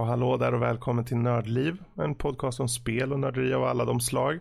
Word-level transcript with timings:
Ja, 0.00 0.04
hallå 0.04 0.36
där 0.36 0.54
och 0.54 0.62
välkommen 0.62 1.04
till 1.04 1.16
Nördliv, 1.16 1.76
en 1.98 2.14
podcast 2.14 2.60
om 2.60 2.68
spel 2.68 3.12
och 3.12 3.20
nörderi 3.20 3.54
av 3.54 3.64
alla 3.64 3.84
de 3.84 4.00
slag. 4.00 4.40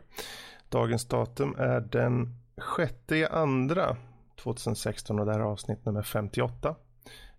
Dagens 0.69 1.07
datum 1.07 1.55
är 1.57 1.79
den 1.79 2.35
6 2.77 3.31
andra 3.31 3.97
2016 4.43 5.19
och 5.19 5.25
det 5.25 5.31
här 5.31 5.39
är 5.39 5.43
avsnitt 5.43 5.85
nummer 5.85 6.01
58. 6.01 6.75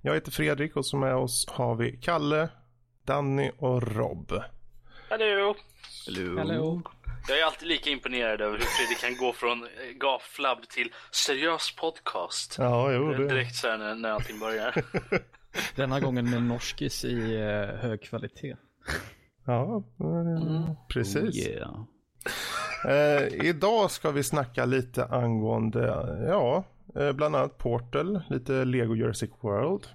Jag 0.01 0.15
heter 0.15 0.30
Fredrik 0.30 0.77
och 0.77 0.87
som 0.87 1.01
med 1.01 1.15
oss 1.15 1.46
har 1.48 1.74
vi 1.74 1.96
Kalle, 1.96 2.48
Danny 3.05 3.51
och 3.59 3.83
Rob. 3.83 4.32
Hallå! 5.10 5.55
Hello. 6.07 6.38
Hallå. 6.38 6.82
Jag 7.29 7.38
är 7.38 7.45
alltid 7.45 7.68
lika 7.68 7.91
imponerad 7.91 8.41
över 8.41 8.59
hur 8.59 8.65
Fredrik 8.65 9.01
kan 9.01 9.27
gå 9.27 9.32
från 9.32 9.68
gafflabb 9.95 10.68
till 10.68 10.93
seriös 11.10 11.77
podcast. 11.77 12.57
Ja, 12.59 12.93
jo, 12.93 13.12
det... 13.12 13.29
Direkt 13.29 13.55
så 13.55 13.68
här 13.68 13.79
när, 13.79 13.95
när 13.95 14.10
allting 14.10 14.38
börjar. 14.38 14.74
Denna 15.77 16.00
gången 16.00 16.30
med 16.30 16.42
norskis 16.42 17.04
i 17.04 17.36
eh, 17.36 17.77
hög 17.80 18.02
kvalitet. 18.02 18.56
Ja, 19.45 19.82
eh, 20.00 20.73
precis. 20.88 21.46
Oh, 21.46 21.52
yeah. 21.52 21.84
Eh, 22.84 23.46
idag 23.46 23.90
ska 23.90 24.10
vi 24.10 24.23
snacka 24.23 24.65
lite 24.65 25.04
angående, 25.04 25.87
ja, 26.29 26.65
eh, 26.95 27.12
bland 27.12 27.37
annat 27.37 27.59
Portal, 27.59 28.20
lite 28.29 28.65
Lego 28.65 28.95
Jurassic 28.95 29.30
World 29.40 29.87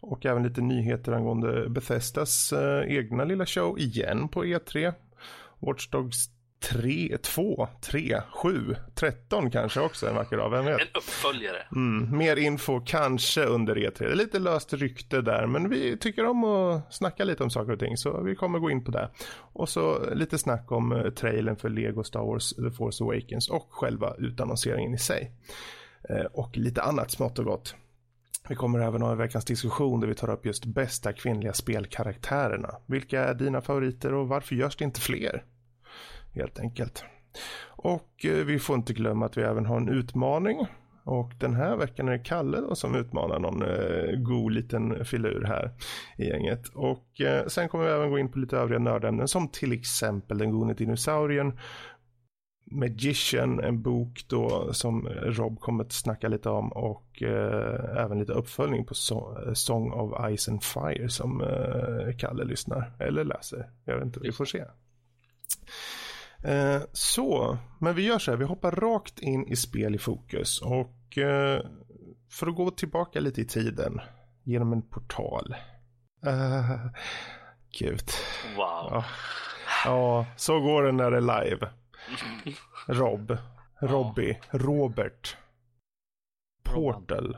och 0.00 0.26
även 0.26 0.42
lite 0.42 0.60
nyheter 0.60 1.12
angående 1.12 1.68
Bethesdas 1.68 2.52
eh, 2.52 2.96
egna 2.96 3.24
lilla 3.24 3.46
show 3.46 3.78
igen 3.78 4.28
på 4.28 4.44
E3. 4.44 4.94
Watch 5.58 5.88
Dogs 5.88 6.30
3, 6.60 7.18
2, 7.22 7.68
3, 7.80 8.22
7, 8.30 8.76
13 8.94 9.50
kanske 9.50 9.80
också 9.80 10.08
en 10.08 10.14
vacker 10.14 10.36
dag, 10.36 10.50
vem 10.50 10.64
vet? 10.64 10.80
En 10.80 10.86
uppföljare. 10.94 11.66
Mm, 11.72 12.18
mer 12.18 12.36
info 12.36 12.80
kanske 12.80 13.44
under 13.44 13.74
E3. 13.74 13.98
Det 13.98 14.04
är 14.04 14.14
lite 14.14 14.38
löst 14.38 14.72
rykte 14.72 15.20
där, 15.20 15.46
men 15.46 15.68
vi 15.68 15.96
tycker 15.96 16.24
om 16.24 16.44
att 16.44 16.94
snacka 16.94 17.24
lite 17.24 17.42
om 17.42 17.50
saker 17.50 17.72
och 17.72 17.78
ting, 17.78 17.96
så 17.96 18.22
vi 18.22 18.34
kommer 18.34 18.58
gå 18.58 18.70
in 18.70 18.84
på 18.84 18.90
det. 18.90 19.10
Och 19.52 19.68
så 19.68 20.14
lite 20.14 20.38
snack 20.38 20.72
om 20.72 20.92
uh, 20.92 21.10
trailern 21.10 21.56
för 21.56 21.68
Lego 21.68 22.04
Star 22.04 22.20
Wars 22.20 22.50
The 22.50 22.70
Force 22.70 23.04
Awakens 23.04 23.48
och 23.48 23.66
själva 23.70 24.14
utannonseringen 24.18 24.94
i 24.94 24.98
sig. 24.98 25.32
Uh, 26.10 26.26
och 26.32 26.56
lite 26.56 26.82
annat 26.82 27.10
smått 27.10 27.38
och 27.38 27.44
gott. 27.44 27.74
Vi 28.48 28.54
kommer 28.54 28.78
även 28.78 29.02
ha 29.02 29.12
en 29.12 29.18
veckans 29.18 29.44
diskussion 29.44 30.00
där 30.00 30.08
vi 30.08 30.14
tar 30.14 30.30
upp 30.30 30.46
just 30.46 30.64
bästa 30.64 31.12
kvinnliga 31.12 31.52
spelkaraktärerna. 31.52 32.74
Vilka 32.86 33.24
är 33.24 33.34
dina 33.34 33.60
favoriter 33.60 34.14
och 34.14 34.28
varför 34.28 34.54
görs 34.54 34.76
det 34.76 34.84
inte 34.84 35.00
fler? 35.00 35.44
Helt 36.38 36.58
enkelt. 36.58 37.04
Och 37.66 38.24
eh, 38.24 38.44
vi 38.44 38.58
får 38.58 38.76
inte 38.76 38.92
glömma 38.92 39.26
att 39.26 39.36
vi 39.36 39.42
även 39.42 39.66
har 39.66 39.76
en 39.76 39.88
utmaning. 39.88 40.66
Och 41.04 41.32
den 41.38 41.54
här 41.54 41.76
veckan 41.76 42.08
är 42.08 42.12
det 42.12 42.18
Kalle 42.18 42.60
då 42.60 42.74
som 42.74 42.94
utmanar 42.94 43.38
någon 43.38 43.62
eh, 43.62 44.20
god 44.20 44.52
liten 44.52 45.04
filur 45.04 45.44
här 45.44 45.70
i 46.18 46.24
gänget. 46.24 46.68
Och 46.68 47.20
eh, 47.20 47.46
sen 47.46 47.68
kommer 47.68 47.84
vi 47.84 47.90
även 47.90 48.10
gå 48.10 48.18
in 48.18 48.32
på 48.32 48.38
lite 48.38 48.56
övriga 48.56 48.78
nördämnen 48.78 49.28
som 49.28 49.48
till 49.48 49.72
exempel 49.72 50.38
Den 50.38 50.50
gode 50.50 50.74
dinosaurien, 50.74 51.58
Magician, 52.70 53.60
en 53.60 53.82
bok 53.82 54.24
då 54.28 54.72
som 54.72 55.08
Rob 55.08 55.60
kommer 55.60 55.84
att 55.84 55.92
snacka 55.92 56.28
lite 56.28 56.48
om 56.50 56.72
och 56.72 57.22
eh, 57.22 58.04
även 58.04 58.18
lite 58.18 58.32
uppföljning 58.32 58.84
på 58.84 58.94
so 58.94 59.36
Song 59.54 59.92
of 59.92 60.36
Ice 60.36 60.48
and 60.48 60.62
Fire 60.62 61.08
som 61.08 61.40
eh, 61.40 62.16
Kalle 62.18 62.44
lyssnar 62.44 62.92
eller 63.00 63.24
läser. 63.24 63.70
Jag 63.84 63.94
vet 63.94 64.04
inte, 64.04 64.20
vi 64.20 64.32
får 64.32 64.44
se. 64.44 64.64
Eh, 66.44 66.82
så, 66.92 67.58
men 67.80 67.94
vi 67.94 68.06
gör 68.06 68.18
så 68.18 68.30
här, 68.30 68.38
vi 68.38 68.44
hoppar 68.44 68.70
rakt 68.70 69.18
in 69.18 69.48
i 69.48 69.56
spel 69.56 69.94
i 69.94 69.98
fokus 69.98 70.62
och 70.62 71.18
eh, 71.18 71.62
för 72.30 72.46
att 72.46 72.56
gå 72.56 72.70
tillbaka 72.70 73.20
lite 73.20 73.40
i 73.40 73.44
tiden 73.44 74.00
genom 74.44 74.72
en 74.72 74.82
portal. 74.82 75.56
Uh, 76.26 76.86
gud. 77.78 78.10
Wow. 78.56 78.88
Ja. 78.90 79.04
ja, 79.84 80.26
så 80.36 80.60
går 80.60 80.82
det 80.82 80.92
när 80.92 81.10
det 81.10 81.16
är 81.16 81.44
live. 81.44 81.68
Rob, 82.86 83.36
Robbie, 83.80 84.38
Robert. 84.50 85.36
Portal. 86.64 87.36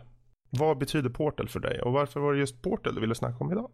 Vad 0.50 0.78
betyder 0.78 1.10
Portal 1.10 1.48
för 1.48 1.60
dig 1.60 1.80
och 1.80 1.92
varför 1.92 2.20
var 2.20 2.32
det 2.32 2.38
just 2.38 2.62
Portal 2.62 2.94
du 2.94 3.00
ville 3.00 3.14
snacka 3.14 3.44
om 3.44 3.52
idag? 3.52 3.70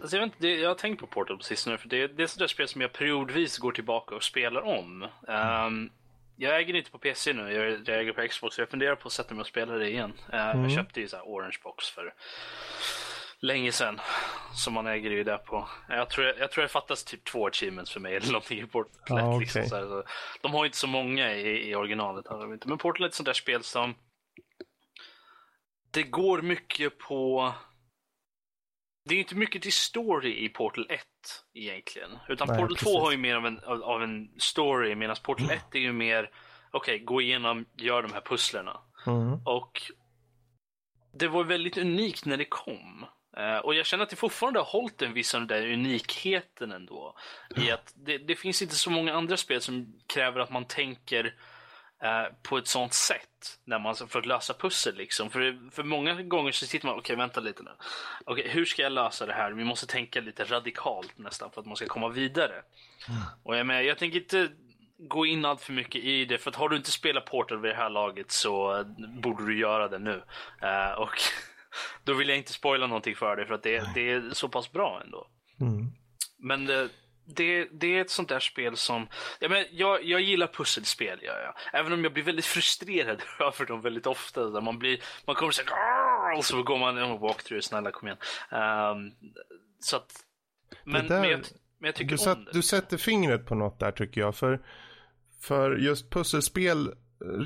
Alltså, 0.00 0.16
jag, 0.16 0.22
vet 0.22 0.32
inte, 0.34 0.46
det, 0.46 0.54
jag 0.54 0.68
har 0.70 0.74
tänkt 0.74 1.00
på 1.00 1.06
Portal 1.06 1.36
på 1.36 1.42
sistone, 1.42 1.78
för 1.78 1.88
det, 1.88 2.06
det 2.06 2.22
är 2.22 2.26
sådär 2.26 2.46
spel 2.46 2.68
som 2.68 2.80
jag 2.80 2.92
periodvis 2.92 3.58
går 3.58 3.72
tillbaka 3.72 4.14
och 4.14 4.22
spelar 4.22 4.60
om. 4.60 5.06
Um, 5.28 5.90
jag 6.36 6.60
äger 6.60 6.74
inte 6.74 6.90
på 6.90 6.98
PC 6.98 7.32
nu, 7.32 7.52
jag, 7.52 7.88
jag 7.88 8.00
äger 8.00 8.12
på 8.12 8.28
Xbox, 8.28 8.54
så 8.54 8.60
jag 8.60 8.68
funderar 8.68 8.94
på 8.94 9.06
att 9.06 9.12
sätta 9.12 9.34
mig 9.34 9.40
och 9.40 9.46
spela 9.46 9.74
det 9.74 9.90
igen. 9.90 10.12
Uh, 10.32 10.50
Mm. 10.50 10.62
Jag 10.62 10.72
köpte 10.72 11.00
ju 11.00 11.08
så 11.08 11.20
Orange 11.20 11.56
Box 11.62 11.88
för 11.88 12.14
länge 13.40 13.72
sedan, 13.72 14.00
som 14.54 14.74
man 14.74 14.86
äger 14.86 15.10
ju 15.10 15.24
där 15.24 15.38
på. 15.38 15.68
Jag 15.88 16.10
tror 16.10 16.26
jag, 16.26 16.50
tror 16.50 16.62
det 16.62 16.68
fattas 16.68 17.04
typ 17.04 17.24
två 17.24 17.46
achievements 17.46 17.92
för 17.92 18.00
mig 18.00 18.16
eller 18.16 18.32
någonting 18.32 18.60
i 18.60 18.66
Portal. 18.66 18.92
Ja, 19.06 19.38
liksom, 19.38 19.60
okej. 19.60 19.68
så 19.70 19.76
här, 19.76 19.82
så, 19.82 20.04
de 20.40 20.52
har 20.52 20.64
ju 20.64 20.66
inte 20.66 20.78
så 20.78 20.86
många 20.86 21.32
i, 21.32 21.70
i 21.70 21.74
originalet, 21.74 22.26
har 22.26 22.40
de 22.40 22.52
inte. 22.52 22.68
men 22.68 22.78
Portal 22.78 23.04
är 23.04 23.08
ett 23.08 23.14
sånt 23.14 23.26
där 23.26 23.32
spel 23.32 23.62
som 23.62 23.94
det 25.90 26.02
går 26.02 26.42
mycket 26.42 26.98
på 26.98 27.52
det 29.04 29.14
är 29.14 29.18
inte 29.18 29.34
mycket 29.34 29.62
till 29.62 29.72
story 29.72 30.44
i 30.44 30.48
Portal 30.48 30.86
1 30.90 31.02
egentligen. 31.54 32.10
Utan 32.28 32.48
Nej, 32.48 32.58
Portal 32.58 32.76
2 32.76 32.84
precis. 32.84 33.00
har 33.00 33.10
ju 33.10 33.18
mer 33.18 33.36
av 33.36 33.46
en, 33.46 33.58
av, 33.58 33.82
av 33.82 34.02
en 34.02 34.30
story 34.38 34.94
medan 34.94 35.16
Portal 35.22 35.50
1 35.50 35.74
är 35.74 35.78
ju 35.78 35.92
mer 35.92 36.30
okej, 36.70 36.98
gå 36.98 37.20
igenom, 37.20 37.66
gör 37.76 38.02
de 38.02 38.12
här 38.12 38.20
pusslerna. 38.20 38.80
Mm. 39.06 39.40
Och 39.44 39.82
det 41.12 41.28
var 41.28 41.44
väldigt 41.44 41.78
unikt 41.78 42.24
när 42.24 42.36
det 42.36 42.44
kom. 42.44 43.06
Eh, 43.36 43.58
och 43.58 43.74
jag 43.74 43.86
känner 43.86 44.04
att 44.04 44.10
det 44.10 44.16
fortfarande 44.16 44.60
har 44.60 44.66
hållit 44.66 45.02
en 45.02 45.12
viss 45.12 45.34
av 45.34 45.40
den 45.40 45.48
där 45.48 45.72
unikheten 45.72 46.72
ändå. 46.72 47.16
I 47.56 47.70
att 47.70 47.92
det, 47.96 48.18
det 48.18 48.36
finns 48.36 48.62
inte 48.62 48.74
så 48.74 48.90
många 48.90 49.14
andra 49.14 49.36
spel 49.36 49.60
som 49.60 50.00
kräver 50.06 50.40
att 50.40 50.50
man 50.50 50.64
tänker 50.64 51.34
eh, 52.02 52.24
på 52.42 52.58
ett 52.58 52.66
sånt 52.66 52.94
sätt 52.94 53.58
när 53.64 53.78
man 53.78 53.94
för 53.94 54.18
att 54.18 54.26
lösa 54.26 54.54
pussel 54.54 54.94
liksom. 54.96 55.30
För, 55.30 55.70
för 55.70 55.82
många 55.82 56.22
gånger 56.22 56.52
så 56.52 56.66
sitter 56.66 56.86
man, 56.86 56.98
okej 56.98 57.16
vänta 57.16 57.40
lite 57.40 57.62
nu. 57.62 57.70
Okej, 58.24 58.48
hur 58.48 58.64
ska 58.64 58.82
jag 58.82 58.92
lösa 58.92 59.26
det 59.26 59.32
här? 59.32 59.52
Vi 59.52 59.64
måste 59.64 59.86
tänka 59.86 60.20
lite 60.20 60.44
radikalt 60.44 61.18
nästan 61.18 61.50
för 61.50 61.60
att 61.60 61.66
man 61.66 61.76
ska 61.76 61.86
komma 61.86 62.08
vidare. 62.08 62.62
Och 63.42 63.56
jag, 63.56 63.66
menar, 63.66 63.80
jag 63.80 63.98
tänker 63.98 64.20
inte 64.20 64.48
gå 65.08 65.26
in 65.26 65.44
allt 65.44 65.60
för 65.60 65.72
mycket 65.72 66.04
i 66.04 66.24
det, 66.24 66.38
för 66.38 66.50
att 66.50 66.56
har 66.56 66.68
du 66.68 66.76
inte 66.76 66.90
spelat 66.90 67.24
Portal 67.24 67.60
vid 67.60 67.70
det 67.70 67.76
här 67.76 67.90
laget 67.90 68.30
så 68.30 68.78
eh, 68.78 68.86
borde 69.22 69.46
du 69.46 69.58
göra 69.58 69.88
det 69.88 69.98
nu. 69.98 70.22
Eh, 70.62 70.92
och 70.92 71.10
då 72.04 72.14
vill 72.14 72.28
jag 72.28 72.38
inte 72.38 72.52
spoila 72.52 72.86
någonting 72.86 73.16
för 73.16 73.36
dig, 73.36 73.46
för 73.46 73.54
att 73.54 73.62
det, 73.62 73.94
det 73.94 74.10
är 74.10 74.30
så 74.32 74.48
pass 74.48 74.72
bra 74.72 75.00
ändå. 75.04 75.26
Mm. 75.60 75.92
Men 76.38 76.66
det, 76.66 76.88
det, 77.36 77.68
det 77.72 77.96
är 77.96 78.00
ett 78.00 78.10
sånt 78.10 78.28
där 78.28 78.40
spel 78.40 78.76
som... 78.76 79.08
Ja, 79.38 79.48
men 79.48 79.64
jag, 79.70 80.04
jag 80.04 80.20
gillar 80.20 80.46
pusselspel, 80.46 81.18
gör 81.22 81.40
jag. 81.42 81.80
Även 81.80 81.92
om 81.92 82.04
jag 82.04 82.12
blir 82.12 82.22
väldigt 82.24 82.44
frustrerad 82.44 83.22
över 83.40 83.66
dem 83.66 83.80
väldigt 83.80 84.06
ofta. 84.06 84.44
Där 84.50 84.60
man, 84.60 84.78
blir, 84.78 85.00
man 85.26 85.36
kommer 85.36 85.52
så 85.52 85.62
här, 85.66 86.38
och 86.38 86.44
så 86.44 86.62
går 86.62 86.78
man 86.78 86.98
en 86.98 87.18
walkthrough, 87.18 87.60
snälla 87.60 87.90
kom 87.90 88.08
igen. 88.08 88.18
Ehm, 88.50 89.10
så 89.80 89.96
att... 89.96 90.12
Men, 90.84 91.06
där- 91.08 91.20
men, 91.20 91.30
jag, 91.30 91.40
men 91.78 91.86
jag 91.88 91.94
tycker 91.94 92.08
Du, 92.08 92.14
om 92.14 92.18
satt, 92.18 92.46
det. 92.46 92.52
du 92.52 92.62
sätter 92.62 92.96
fingret 92.96 93.46
på 93.46 93.54
något 93.54 93.78
där 93.80 93.92
tycker 93.92 94.20
jag. 94.20 94.36
För, 94.36 94.60
för 95.42 95.76
just 95.76 96.10
pusselspel, 96.10 96.94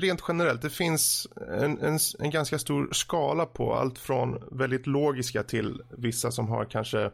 rent 0.01 0.23
generellt, 0.27 0.61
det 0.61 0.69
finns 0.69 1.27
en, 1.61 1.79
en, 1.81 1.99
en 2.19 2.29
ganska 2.31 2.59
stor 2.59 2.89
skala 2.91 3.45
på 3.45 3.73
allt 3.75 3.99
från 3.99 4.43
väldigt 4.51 4.87
logiska 4.87 5.43
till 5.43 5.81
vissa 5.97 6.31
som 6.31 6.47
har 6.47 6.65
kanske 6.65 7.11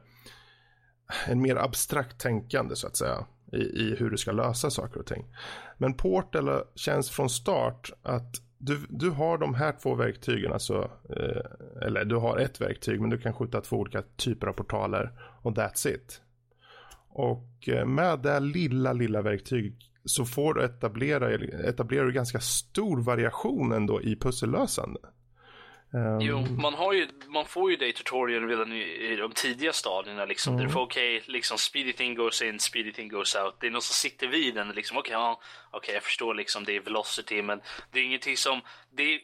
en 1.28 1.42
mer 1.42 1.56
abstrakt 1.56 2.20
tänkande 2.20 2.76
så 2.76 2.88
att 2.88 2.96
säga 2.96 3.26
i, 3.52 3.58
i 3.58 3.96
hur 4.00 4.10
du 4.10 4.18
ska 4.18 4.32
lösa 4.32 4.70
saker 4.70 5.00
och 5.00 5.06
ting. 5.06 5.26
Men 5.78 5.94
Portal 5.94 6.64
känns 6.76 7.10
från 7.10 7.30
start 7.30 7.92
att 8.02 8.42
du, 8.58 8.80
du 8.90 9.10
har 9.10 9.38
de 9.38 9.56
här 9.56 9.76
två 9.82 9.96
verktygen, 9.96 10.54
alltså, 10.54 10.92
eh, 11.10 11.86
eller 11.88 12.06
du 12.06 12.16
har 12.16 12.38
ett 12.38 12.62
verktyg 12.62 13.02
men 13.02 13.10
du 13.10 13.18
kan 13.18 13.34
skjuta 13.34 13.62
två 13.62 13.78
olika 13.78 14.02
typer 14.16 14.48
av 14.48 14.54
portaler 14.54 15.12
och 15.42 15.52
that's 15.52 15.88
it. 15.88 16.22
Och 17.10 17.70
eh, 17.70 17.86
med 17.86 18.20
det 18.20 18.32
här 18.32 18.40
lilla, 18.40 18.94
lilla 18.94 19.22
verktyg 19.22 19.92
så 20.06 20.26
får 20.26 20.54
du 20.54 20.64
etablera, 20.64 21.34
etablera 21.70 22.06
du 22.06 22.12
ganska 22.12 22.40
stor 22.40 23.02
variation 23.02 23.72
ändå 23.72 24.02
i 24.02 24.16
pussellösande. 24.16 25.00
Ehm, 25.94 26.22
Jo, 26.22 26.46
man, 26.58 26.74
har 26.74 26.94
ju, 26.94 27.08
man 27.28 27.46
får 27.46 27.72
ju 27.72 27.78
det 27.78 27.88
i 27.88 27.94
tutorialen 27.94 28.50
redan 28.50 28.74
i, 28.74 28.82
i 28.82 29.16
de 29.16 29.32
tidiga 29.32 29.74
stadierna. 29.74 30.26
Liksom, 30.26 30.58
Där 30.58 30.64
du 30.66 30.70
får 30.70 30.82
okej, 30.82 31.24
liksom 31.26 31.58
speedy 31.58 31.94
thing 31.94 32.16
goes 32.16 32.42
in, 32.42 32.60
speedy 32.60 32.92
thing 32.94 33.10
goes 33.10 33.36
out. 33.36 33.56
Det 33.60 33.68
är 33.68 33.72
någon 33.72 33.82
som 33.82 33.94
sitter 33.94 34.28
vid 34.28 34.56
den. 34.56 34.70
Liksom, 34.70 34.98
okej, 34.98 35.14
ja, 35.14 35.42
okej, 35.72 35.94
jag 35.94 36.04
förstår 36.04 36.36
liksom 36.36 36.64
det 36.64 36.76
är 36.76 36.80
velocity, 36.82 37.42
men 37.42 37.62
det 37.92 38.00
är 38.00 38.04
ingenting 38.04 38.38
som... 38.38 38.62
Det 38.92 39.04
är, 39.04 39.20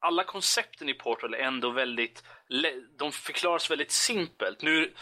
alla 0.00 0.24
koncepten 0.24 0.88
i 0.88 0.94
Portal 0.94 1.34
är 1.34 1.38
ändå 1.38 1.70
väldigt... 1.70 2.22
De 2.98 3.12
förklaras 3.12 3.70
väldigt 3.70 3.90
simpelt. 3.92 4.62
Nu, 4.62 4.92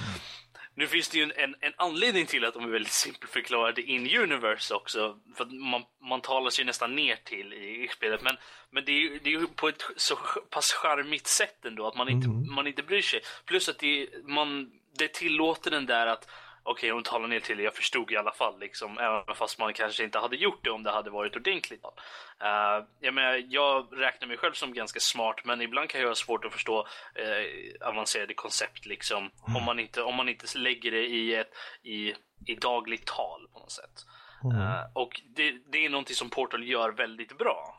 nu 0.75 0.87
finns 0.87 1.09
det 1.09 1.19
ju 1.19 1.25
en, 1.25 1.33
en, 1.37 1.55
en 1.61 1.73
anledning 1.77 2.27
till 2.27 2.45
att 2.45 2.55
de 2.55 2.65
är 2.65 2.69
väldigt 2.69 2.93
simpelt 2.93 3.31
förklarade 3.31 3.83
in 3.83 4.17
universe 4.17 4.75
också. 4.75 5.19
För 5.37 5.45
att 5.45 5.53
man, 5.53 5.83
man 6.01 6.21
talar 6.21 6.51
sig 6.51 6.65
nästan 6.65 6.97
ner 6.97 7.17
till 7.25 7.53
i 7.53 7.89
spelet. 7.93 8.23
Men, 8.23 8.37
men 8.71 8.85
det 8.85 8.93
är 8.93 9.01
ju 9.01 9.21
det 9.23 9.35
är 9.35 9.41
ju 9.41 9.47
på 9.47 9.69
ett 9.69 9.83
så 9.97 10.17
pass 10.51 10.73
charmigt 10.73 11.27
sätt 11.27 11.65
ändå 11.65 11.87
att 11.87 11.97
man 11.97 12.09
inte, 12.09 12.29
man 12.29 12.67
inte 12.67 12.83
bryr 12.83 13.03
sig. 13.03 13.21
Plus 13.45 13.69
att 13.69 13.79
det, 13.79 14.09
man, 14.25 14.71
det 14.99 15.13
tillåter 15.13 15.71
den 15.71 15.87
där 15.87 16.07
att 16.07 16.29
okej, 16.63 16.91
hon 16.91 17.03
talar 17.03 17.29
ner 17.29 17.41
till 17.41 17.57
det, 17.57 17.63
jag 17.63 17.75
förstod 17.75 18.11
i 18.11 18.17
alla 18.17 18.33
fall, 18.33 18.61
liksom, 18.61 18.99
även 18.99 19.35
fast 19.35 19.59
man 19.59 19.73
kanske 19.73 20.05
inte 20.05 20.19
hade 20.19 20.37
gjort 20.37 20.65
det 20.65 20.71
om 20.71 20.83
det 20.83 20.91
hade 20.91 21.11
varit 21.11 21.37
ordentligt. 21.37 21.85
Uh, 21.85 22.87
jag, 23.01 23.15
menar, 23.15 23.45
jag 23.49 23.89
räknar 23.93 24.29
mig 24.29 24.37
själv 24.37 24.53
som 24.53 24.73
ganska 24.73 25.01
smart, 25.01 25.45
men 25.45 25.61
ibland 25.61 25.89
kan 25.89 26.01
jag 26.01 26.09
ha 26.09 26.15
svårt 26.15 26.45
att 26.45 26.53
förstå 26.53 26.81
uh, 26.81 27.89
avancerade 27.89 28.35
koncept, 28.35 28.87
liksom, 28.87 29.19
mm. 29.19 29.57
om, 29.57 29.65
man 29.65 29.79
inte, 29.79 30.03
om 30.03 30.15
man 30.15 30.29
inte 30.29 30.59
lägger 30.59 30.91
det 30.91 31.07
i, 31.07 31.35
ett, 31.35 31.51
i, 31.83 32.15
i 32.47 32.55
dagligt 32.55 33.07
tal 33.07 33.49
på 33.53 33.59
något 33.59 33.73
sätt. 33.73 34.07
Mm. 34.45 34.57
Uh, 34.57 34.85
och 34.95 35.21
det, 35.37 35.53
det 35.73 35.85
är 35.85 35.91
någonting 35.91 36.17
som 36.17 36.31
Portal 36.31 36.69
gör 36.69 36.91
väldigt 36.91 37.39
bra. 37.39 37.77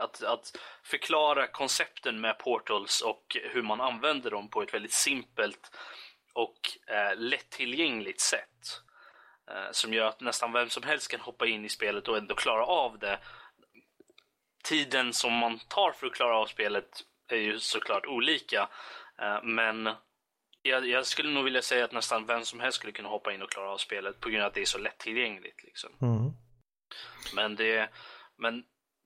Att, 0.00 0.22
att 0.22 0.58
förklara 0.82 1.46
koncepten 1.46 2.20
med 2.20 2.38
portals 2.38 3.00
och 3.00 3.36
hur 3.52 3.62
man 3.62 3.80
använder 3.80 4.30
dem 4.30 4.48
på 4.48 4.62
ett 4.62 4.74
väldigt 4.74 4.92
simpelt 4.92 5.70
och 6.32 6.58
eh, 6.86 7.16
lättillgängligt 7.16 8.20
sätt. 8.20 8.82
Eh, 9.50 9.72
som 9.72 9.94
gör 9.94 10.06
att 10.06 10.20
nästan 10.20 10.52
vem 10.52 10.70
som 10.70 10.82
helst 10.82 11.10
kan 11.10 11.20
hoppa 11.20 11.46
in 11.46 11.64
i 11.64 11.68
spelet 11.68 12.08
och 12.08 12.18
ändå 12.18 12.34
klara 12.34 12.64
av 12.66 12.98
det. 12.98 13.18
Tiden 14.64 15.12
som 15.12 15.32
man 15.32 15.58
tar 15.58 15.92
för 15.92 16.06
att 16.06 16.14
klara 16.14 16.36
av 16.36 16.46
spelet 16.46 16.88
är 17.28 17.36
ju 17.36 17.58
såklart 17.58 18.06
olika. 18.06 18.68
Eh, 19.18 19.42
men 19.42 19.90
jag, 20.62 20.88
jag, 20.88 21.06
skulle 21.06 21.30
nog 21.30 21.44
vilja 21.44 21.62
säga 21.62 21.84
att 21.84 21.92
nästan 21.92 22.26
vem 22.26 22.44
som 22.44 22.60
helst 22.60 22.78
skulle 22.78 22.92
kunna 22.92 23.08
hoppa 23.08 23.32
in 23.32 23.42
och 23.42 23.50
klara 23.50 23.70
av 23.70 23.76
spelet 23.76 24.20
på 24.20 24.28
grund 24.28 24.42
av 24.42 24.48
att 24.48 24.54
det 24.54 24.60
är 24.60 24.64
så 24.64 24.78
lättillgängligt. 24.78 25.62
Liksom. 25.62 25.90
Mm. 26.02 26.32
Men 27.34 27.56
det, 27.56 27.90
men 28.38 28.64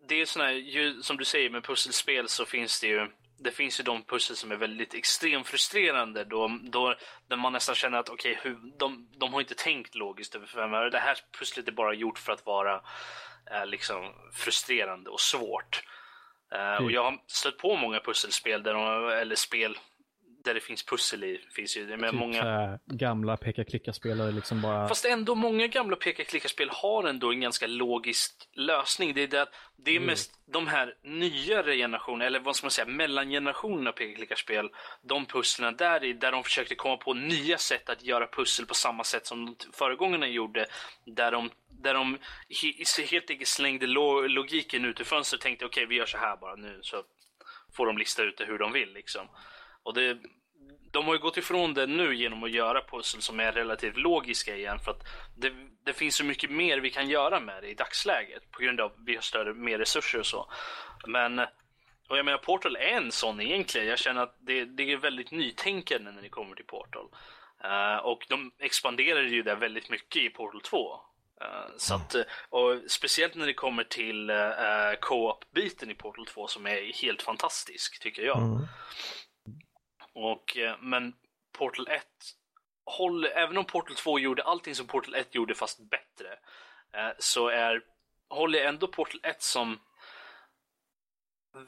det 0.09 0.21
är 0.21 0.27
sådana 0.27 0.51
här, 0.51 1.03
som 1.03 1.17
du 1.17 1.25
säger 1.25 1.51
med 1.51 1.65
pusselspel 1.65 2.29
så 2.29 2.45
finns 2.45 2.81
det 2.81 2.87
ju 2.87 3.11
det 3.39 3.51
finns 3.51 3.81
ju 3.81 3.85
de 3.85 4.03
pussel 4.03 4.37
som 4.37 4.53
är 4.53 4.57
väldigt 4.57 4.95
extremt 4.95 5.49
frustrerande 5.49 6.25
då, 6.25 6.59
då 6.63 6.95
där 7.29 7.37
man 7.37 7.53
nästan 7.53 7.75
känner 7.75 7.99
att 7.99 8.09
okej, 8.09 8.39
okay, 8.39 8.55
de, 8.79 9.09
de 9.19 9.33
har 9.33 9.41
inte 9.41 9.55
tänkt 9.55 9.95
logiskt 9.95 10.35
över 10.35 10.47
fem 10.47 10.75
öre. 10.75 10.91
Det 10.91 10.99
här 10.99 11.19
pusslet 11.39 11.69
är 11.69 11.73
bara 11.73 11.95
gjort 11.95 12.19
för 12.19 12.33
att 12.33 12.47
vara 12.47 12.81
eh, 13.51 13.67
liksom 13.67 14.13
frustrerande 14.33 15.11
och 15.11 15.21
svårt. 15.21 15.83
Eh, 16.53 16.61
mm. 16.61 16.85
Och 16.85 16.91
jag 16.91 17.05
har 17.05 17.19
stött 17.27 17.59
på 17.59 17.77
många 17.77 18.01
pusselspel 18.01 18.63
där 18.63 18.75
de, 18.75 19.09
eller 19.09 19.35
spel 19.35 19.79
där 20.47 20.55
det 20.55 20.61
finns 20.61 20.83
pussel 20.87 21.25
i. 21.25 21.41
Finns 21.51 21.77
ju, 21.77 21.97
med 21.97 22.11
typ 22.11 22.21
många... 22.21 22.79
gamla 22.87 23.37
peka-klicka-spelare 23.37 24.33
liksom 24.33 24.63
bara... 24.63 24.89
Fast 24.89 25.05
ändå, 25.05 25.35
många 25.35 25.67
gamla 25.67 25.97
peka-klicka-spel 25.97 26.71
har 26.73 27.05
ändå 27.05 27.33
en 27.33 27.41
ganska 27.41 27.67
logisk 27.67 28.49
lösning. 28.53 29.15
Det 29.15 29.23
är, 29.23 29.29
det, 29.29 29.47
det 29.77 29.91
är 29.91 29.97
mm. 29.97 30.07
mest 30.07 30.33
de 30.47 30.67
här 30.67 30.95
nyare 31.03 31.77
generationerna, 31.77 32.25
eller 32.25 32.41
vad 32.41 32.57
ska 32.57 32.65
man 32.65 32.71
säga, 32.71 32.87
mellangenerationerna 32.87 33.93
peka-klicka-spel. 33.93 34.71
De 35.03 35.27
pusslen 35.27 35.77
där, 35.77 36.05
i, 36.05 36.13
där 36.13 36.33
de 36.33 36.45
försökte 36.45 36.75
komma 36.75 36.97
på 36.97 37.15
nya 37.15 37.59
sätt 37.59 37.89
att 37.89 38.03
göra 38.03 38.27
pussel 38.27 38.67
på 38.67 38.75
samma 38.75 39.05
sätt 39.05 39.27
som 39.27 39.57
föregångarna 39.73 40.29
gjorde. 40.29 40.67
Där 41.05 41.33
de 41.33 41.51
där 41.83 41.95
de 41.95 42.19
helt 43.11 43.31
enkelt 43.31 43.49
slängde 43.49 43.87
logiken 43.87 44.85
ut 44.85 45.01
ur 45.01 45.05
fönstret 45.05 45.39
och 45.39 45.43
tänkte 45.43 45.65
okej, 45.65 45.85
okay, 45.85 45.89
vi 45.89 45.95
gör 45.95 46.07
så 46.07 46.19
här 46.19 46.37
bara 46.37 46.57
nu 46.57 46.79
så 46.83 47.03
får 47.77 47.87
de 47.87 47.99
lista 47.99 48.23
ut 48.23 48.39
det 48.39 48.45
hur 48.45 48.59
de 48.59 48.73
vill 48.73 48.93
liksom. 48.93 49.29
Och 49.83 49.95
det, 49.95 50.19
de 50.97 51.07
har 51.07 51.15
ju 51.15 51.21
gått 51.21 51.37
ifrån 51.37 51.75
det 51.75 51.87
nu 51.87 52.15
genom 52.15 52.45
att 52.45 52.51
göra 52.51 52.83
pussel 52.83 53.23
som 53.23 53.41
är 53.41 53.53
relativt 53.53 53.97
logiska 53.97 54.57
igen 54.57 54.79
för 54.79 54.91
att 54.91 55.05
det, 55.37 55.53
det, 55.85 55.93
finns 55.93 56.17
så 56.17 56.25
mycket 56.25 56.51
mer 56.51 56.79
vi 56.79 56.91
kan 56.91 57.09
göra 57.09 57.41
med 57.41 57.63
det 57.63 57.69
i 57.69 57.75
dagsläget 57.75 58.51
på 58.51 58.63
grund 58.63 58.81
av 58.81 58.87
att 58.87 58.99
vi 59.07 59.15
har 59.15 59.23
större, 59.23 59.55
mer 59.55 59.79
resurser 59.79 60.19
och 60.19 60.27
så. 60.27 60.51
Men, 61.07 61.39
och 62.09 62.19
jag 62.19 62.25
menar 62.25 62.39
Portal 62.39 62.77
är 62.77 62.97
en 62.97 63.13
sån 63.13 63.41
egentligen. 63.41 63.87
Jag 63.87 63.99
känner 63.99 64.23
att 64.23 64.37
det, 64.41 64.65
det 64.65 64.93
är 64.93 64.97
väldigt 64.97 65.31
nytänkande 65.31 66.11
när 66.11 66.23
det 66.23 66.29
kommer 66.29 66.57
till 66.57 66.65
Portal. 66.65 67.09
Uh, 67.65 67.97
och 67.97 68.27
de 68.29 68.53
expanderade 68.59 69.29
ju 69.29 69.43
det 69.43 69.55
väldigt 69.55 69.91
mycket 69.91 70.23
i 70.23 70.29
Portal 70.29 70.61
2. 70.61 71.01
Uh, 71.43 71.47
eh, 71.47 71.71
så 71.77 71.95
att, 71.95 72.15
eh, 72.15 72.23
och 72.49 72.81
speciellt 72.89 73.35
när 73.35 73.47
det 73.47 73.55
kommer 73.55 73.85
till 73.85 74.31
uh, 74.31 74.95
co-op-biten 75.01 75.91
i 75.91 75.95
Portal 75.95 76.27
2 76.27 76.47
som 76.47 76.67
är 76.67 77.03
helt 77.03 77.23
fantastisk, 77.23 78.03
tycker 78.03 78.23
jag. 78.23 78.39
Mm. 78.39 78.67
Och, 80.17 80.57
eh, 80.57 80.77
men 80.81 81.15
Portal 81.59 81.89
1, 81.89 82.03
håll, 82.85 83.25
även 83.25 83.59
om 83.59 83.65
Portal 83.65 83.97
2 83.97 84.19
gjorde 84.19 84.43
allting 84.43 84.75
som 84.75 84.87
Portal 84.87 85.15
1 85.15 85.35
gjorde 85.35 85.55
fast 85.55 85.79
bättre, 85.91 86.33
eh, 86.93 87.13
så 87.19 87.49
är, 87.49 87.83
håller 88.29 88.59
jag 88.59 88.69
ändå 88.69 88.89
Portal 88.89 89.21
1 89.23 89.43
som 89.43 89.79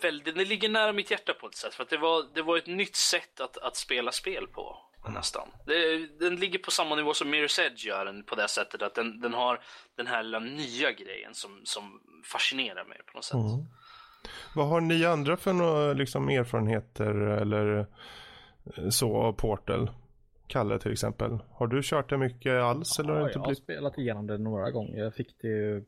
väldigt, 0.00 0.34
det 0.34 0.44
ligger 0.44 0.68
nära 0.68 0.92
mitt 0.92 1.10
hjärta 1.10 1.34
på 1.34 1.46
ett 1.46 1.54
sätt. 1.54 1.74
För 1.74 1.82
att 1.82 1.90
det 1.90 1.96
var, 1.96 2.34
det 2.34 2.42
var 2.42 2.56
ett 2.56 2.66
nytt 2.66 2.96
sätt 2.96 3.40
att, 3.40 3.58
att 3.58 3.76
spela 3.76 4.12
spel 4.12 4.46
på. 4.46 4.84
Nästan. 5.14 5.48
Det, 5.66 6.06
den 6.06 6.36
ligger 6.36 6.58
på 6.58 6.70
samma 6.70 6.96
nivå 6.96 7.14
som 7.14 7.34
Mirror's 7.34 7.60
Edge 7.60 7.86
gör 7.86 8.04
den 8.04 8.22
på 8.22 8.34
det 8.34 8.48
sättet 8.48 8.82
att 8.82 8.94
den, 8.94 9.20
den 9.20 9.34
har 9.34 9.60
den 9.96 10.06
här 10.06 10.22
lilla 10.22 10.38
nya 10.38 10.92
grejen 10.92 11.34
som, 11.34 11.60
som 11.64 12.00
fascinerar 12.24 12.84
mig 12.84 13.00
på 13.06 13.16
något 13.16 13.24
sätt. 13.24 13.34
Mm. 13.34 13.66
Vad 14.54 14.68
har 14.68 14.80
ni 14.80 15.04
andra 15.04 15.36
för 15.36 15.52
några 15.52 15.92
liksom, 15.92 16.28
erfarenheter 16.28 17.14
eller 17.14 17.86
så 18.90 19.16
av 19.16 19.32
Portal? 19.32 19.90
Kalle 20.46 20.78
till 20.78 20.92
exempel. 20.92 21.38
Har 21.50 21.66
du 21.66 21.80
kört 21.82 22.10
det 22.10 22.18
mycket 22.18 22.52
alls? 22.52 22.94
Ja, 22.98 23.04
eller 23.04 23.14
har 23.14 23.20
inte 23.20 23.38
jag 23.38 23.42
blivit... 23.42 23.58
har 23.58 23.64
spelat 23.64 23.98
igenom 23.98 24.26
det 24.26 24.38
några 24.38 24.70
gånger. 24.70 24.98
Jag 24.98 25.14
fick 25.14 25.34
det 25.40 25.82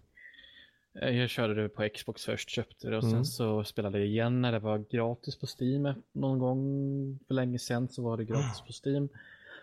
eh, 1.03 1.11
jag 1.11 1.31
körde 1.31 1.63
det 1.63 1.69
på 1.69 1.89
Xbox 1.95 2.25
först, 2.25 2.51
köpte 2.51 2.91
det 2.91 2.97
och 2.97 3.03
mm. 3.03 3.15
sen 3.15 3.25
så 3.25 3.65
spelade 3.65 3.99
jag 3.99 4.07
igen 4.07 4.43
när 4.43 4.53
det 4.53 4.59
var 4.59 4.79
gratis 4.79 5.37
på 5.37 5.47
Steam. 5.47 5.95
Någon 6.13 6.39
gång 6.39 7.19
för 7.27 7.35
länge 7.35 7.59
sedan 7.59 7.89
så 7.89 8.03
var 8.03 8.17
det 8.17 8.25
gratis 8.25 8.61
på 8.67 8.73
Steam. 8.89 9.09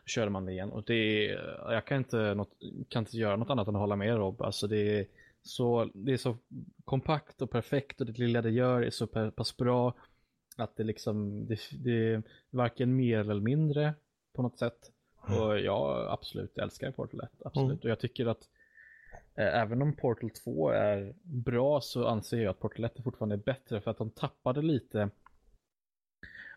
Då 0.03 0.07
körde 0.07 0.31
man 0.31 0.45
det 0.45 0.51
igen 0.51 0.71
och 0.71 0.83
det 0.83 1.23
jag 1.69 1.85
kan 1.85 1.97
inte, 1.97 2.33
något, 2.33 2.51
kan 2.89 3.01
inte 3.01 3.17
göra 3.17 3.35
något 3.35 3.49
annat 3.49 3.67
än 3.67 3.75
att 3.75 3.81
hålla 3.81 3.95
med 3.95 4.17
Rob. 4.17 4.41
Alltså 4.41 4.67
det 4.67 4.99
är 4.99 5.05
så, 5.43 5.89
det 5.93 6.13
är 6.13 6.18
så 6.18 6.37
kompakt 6.85 7.42
och 7.42 7.51
perfekt 7.51 8.01
och 8.01 8.07
det 8.07 8.18
lilla 8.18 8.42
det 8.42 8.51
gör 8.51 8.81
är 8.81 8.89
så 8.89 9.07
pass 9.07 9.57
bra. 9.57 9.94
Att 10.57 10.76
det 10.76 10.83
liksom, 10.83 11.47
det, 11.47 11.59
det 11.71 12.14
är 12.14 12.23
varken 12.49 12.95
mer 12.95 13.19
eller 13.19 13.40
mindre 13.40 13.94
på 14.33 14.42
något 14.42 14.59
sätt. 14.59 14.92
Mm. 15.28 15.42
Och 15.42 15.59
jag 15.59 16.07
absolut 16.09 16.57
älskar 16.57 16.92
Portal 16.92 17.19
1, 17.19 17.30
absolut. 17.45 17.68
Mm. 17.68 17.80
Och 17.83 17.90
jag 17.90 17.99
tycker 17.99 18.26
att 18.26 18.49
eh, 19.35 19.61
även 19.61 19.81
om 19.81 19.94
Portal 19.94 20.30
2 20.30 20.69
är 20.69 21.14
bra 21.23 21.81
så 21.81 22.07
anser 22.07 22.37
jag 22.37 22.52
att 22.52 22.59
Portal 22.59 22.85
1 22.85 23.04
fortfarande 23.04 23.35
är 23.35 23.37
bättre 23.37 23.81
för 23.81 23.92
att 23.92 23.97
de 23.97 24.09
tappade 24.09 24.61
lite 24.61 25.09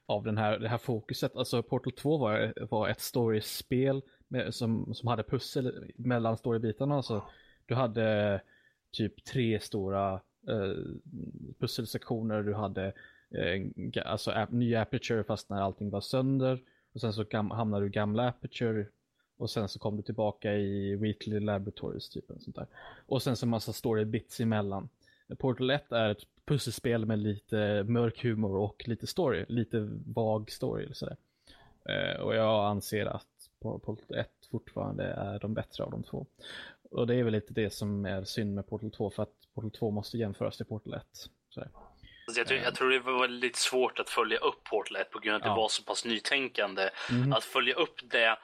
av 0.06 0.24
den 0.24 0.38
här, 0.38 0.58
det 0.58 0.68
här 0.68 0.78
fokuset. 0.78 1.36
Alltså 1.36 1.62
Portal 1.62 1.92
2 1.92 2.18
var, 2.18 2.54
var 2.70 2.88
ett 2.88 3.00
storyspel 3.00 4.02
med, 4.28 4.54
som, 4.54 4.94
som 4.94 5.08
hade 5.08 5.22
pussel 5.22 5.92
mellan 5.96 6.36
storybitarna. 6.36 6.96
Alltså, 6.96 7.22
du 7.66 7.74
hade 7.74 8.40
typ 8.90 9.24
tre 9.24 9.60
stora 9.60 10.20
eh, 10.48 10.74
pusselsektioner, 11.58 12.42
du 12.42 12.54
hade 12.54 12.92
Eh, 13.34 13.66
alltså 14.04 14.30
app, 14.30 14.50
ny 14.50 14.74
Aperture 14.74 15.24
fast 15.24 15.50
när 15.50 15.62
allting 15.62 15.90
var 15.90 16.00
sönder. 16.00 16.62
Och 16.92 17.00
sen 17.00 17.12
så 17.12 17.24
gam, 17.24 17.50
hamnade 17.50 17.84
du 17.84 17.88
i 17.88 17.92
gamla 17.92 18.28
Aperture 18.28 18.86
och 19.36 19.50
sen 19.50 19.68
så 19.68 19.78
kom 19.78 19.96
du 19.96 20.02
tillbaka 20.02 20.54
i 20.54 20.96
Wheatley 20.96 21.40
Laboratories 21.40 22.08
typ. 22.08 22.30
Och, 22.30 22.42
sånt 22.42 22.56
där. 22.56 22.66
och 23.06 23.22
sen 23.22 23.36
så 23.36 23.46
massa 23.46 23.72
story 23.72 24.04
bits 24.04 24.40
emellan. 24.40 24.88
Portal 25.38 25.70
1 25.70 25.92
är 25.92 26.10
ett 26.10 26.22
pusselspel 26.44 27.06
med 27.06 27.18
lite 27.18 27.84
mörk 27.86 28.22
humor 28.22 28.56
och 28.56 28.88
lite 28.88 29.06
story, 29.06 29.44
lite 29.48 29.88
vag 30.06 30.50
story. 30.50 30.84
Eller 30.84 30.94
sådär. 30.94 31.16
Eh, 31.84 32.20
och 32.20 32.34
jag 32.34 32.66
anser 32.66 33.06
att 33.06 33.26
Portal 33.60 33.96
1 34.08 34.30
fortfarande 34.50 35.04
är 35.04 35.38
de 35.38 35.54
bättre 35.54 35.84
av 35.84 35.90
de 35.90 36.02
två. 36.02 36.26
Och 36.90 37.06
det 37.06 37.14
är 37.14 37.24
väl 37.24 37.32
lite 37.32 37.54
det 37.54 37.70
som 37.70 38.06
är 38.06 38.24
synd 38.24 38.54
med 38.54 38.66
Portal 38.66 38.90
2 38.90 39.10
för 39.10 39.22
att 39.22 39.34
Portal 39.54 39.70
2 39.70 39.90
måste 39.90 40.18
jämföras 40.18 40.56
till 40.56 40.66
Portal 40.66 40.94
1. 40.94 41.02
Sådär. 41.48 41.70
Jag 42.36 42.46
tror, 42.46 42.60
jag 42.60 42.74
tror 42.74 42.90
det 42.90 43.00
var 43.00 43.20
väldigt 43.20 43.56
svårt 43.56 43.98
att 43.98 44.10
följa 44.10 44.38
upp 44.38 44.64
Portal 44.64 44.96
1 44.96 45.10
på 45.10 45.18
grund 45.18 45.34
av 45.34 45.40
att 45.40 45.46
ja. 45.46 45.52
det 45.54 45.60
var 45.60 45.68
så 45.68 45.82
pass 45.82 46.04
nytänkande. 46.04 46.90
Mm. 47.10 47.32
Att 47.32 47.44
följa 47.44 47.74
upp 47.74 48.00
det, 48.02 48.38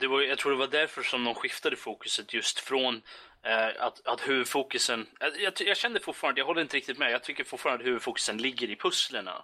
det 0.00 0.06
var, 0.06 0.20
jag 0.20 0.38
tror 0.38 0.52
det 0.52 0.58
var 0.58 0.66
därför 0.66 1.02
som 1.02 1.24
de 1.24 1.34
skiftade 1.34 1.76
fokuset 1.76 2.34
just 2.34 2.58
från 2.60 2.94
eh, 2.96 3.02
Eh, 3.42 3.84
att, 3.84 4.06
att 4.06 4.28
huvudfokusen, 4.28 5.06
eh, 5.20 5.28
jag, 5.42 5.52
jag, 5.58 5.76
kände 5.76 6.00
fortfarande, 6.00 6.40
jag 6.40 6.46
håller 6.46 6.62
inte 6.62 6.76
riktigt 6.76 6.98
med, 6.98 7.12
jag 7.12 7.22
tycker 7.22 7.44
fortfarande 7.44 7.82
att 7.82 7.88
huvudfokusen 7.88 8.38
ligger 8.38 8.70
i 8.70 8.76
pusslerna. 8.76 9.42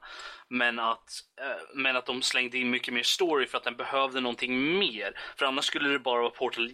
Men 0.49 0.79
att, 0.79 1.11
eh, 1.41 1.63
men 1.75 1.97
att 1.97 2.07
de 2.07 2.23
slängde 2.23 2.59
in 2.59 2.71
mycket 2.71 2.95
mer 2.95 3.03
story 3.03 3.47
för 3.47 3.59
att 3.59 3.65
den 3.65 3.77
behövde 3.77 4.21
någonting 4.21 4.79
mer. 4.79 5.19
För 5.37 5.47
annars 5.47 5.65
skulle 5.65 5.89
det 5.89 5.99
bara 5.99 6.21
vara 6.21 6.31
Portal 6.31 6.67
1 6.67 6.73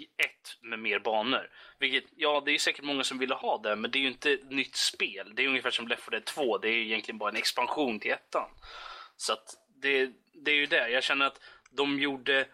med 0.62 0.78
mer 0.78 0.98
banor. 0.98 1.50
Vilket, 1.78 2.04
ja, 2.16 2.42
det 2.46 2.52
är 2.52 2.58
säkert 2.58 2.84
många 2.84 3.04
som 3.04 3.18
ville 3.18 3.34
ha 3.34 3.58
det, 3.58 3.76
men 3.76 3.90
det 3.90 3.98
är 3.98 4.00
ju 4.00 4.08
inte 4.08 4.32
ett 4.32 4.50
nytt 4.50 4.76
spel. 4.76 5.32
Det 5.34 5.44
är 5.44 5.48
ungefär 5.48 5.70
som 5.70 5.88
Left 5.88 6.02
4 6.04 6.10
Dead 6.10 6.24
2, 6.24 6.58
det 6.58 6.68
är 6.68 6.72
egentligen 6.72 7.18
bara 7.18 7.30
en 7.30 7.36
expansion 7.36 8.00
till 8.00 8.10
ettan. 8.10 8.48
Så 9.16 9.32
att 9.32 9.54
det, 9.82 10.10
det 10.44 10.50
är 10.50 10.56
ju 10.56 10.66
det, 10.66 10.88
jag 10.88 11.02
känner 11.02 11.26
att 11.26 11.40
de 11.70 11.98
gjorde 11.98 12.46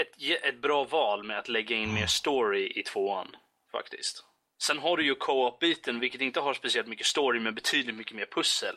ett, 0.00 0.42
ett 0.42 0.62
bra 0.62 0.84
val 0.84 1.24
med 1.24 1.38
att 1.38 1.48
lägga 1.48 1.76
in 1.76 1.94
mer 1.94 2.06
story 2.06 2.72
i 2.76 2.82
tvåan, 2.82 3.36
faktiskt. 3.72 4.24
Sen 4.62 4.78
har 4.78 4.96
du 4.96 5.04
ju 5.04 5.14
co-op-biten, 5.14 6.00
vilket 6.00 6.20
inte 6.20 6.40
har 6.40 6.54
speciellt 6.54 6.88
mycket 6.88 7.06
story, 7.06 7.40
men 7.40 7.54
betydligt 7.54 7.96
mycket 7.96 8.16
mer 8.16 8.26
pussel. 8.26 8.76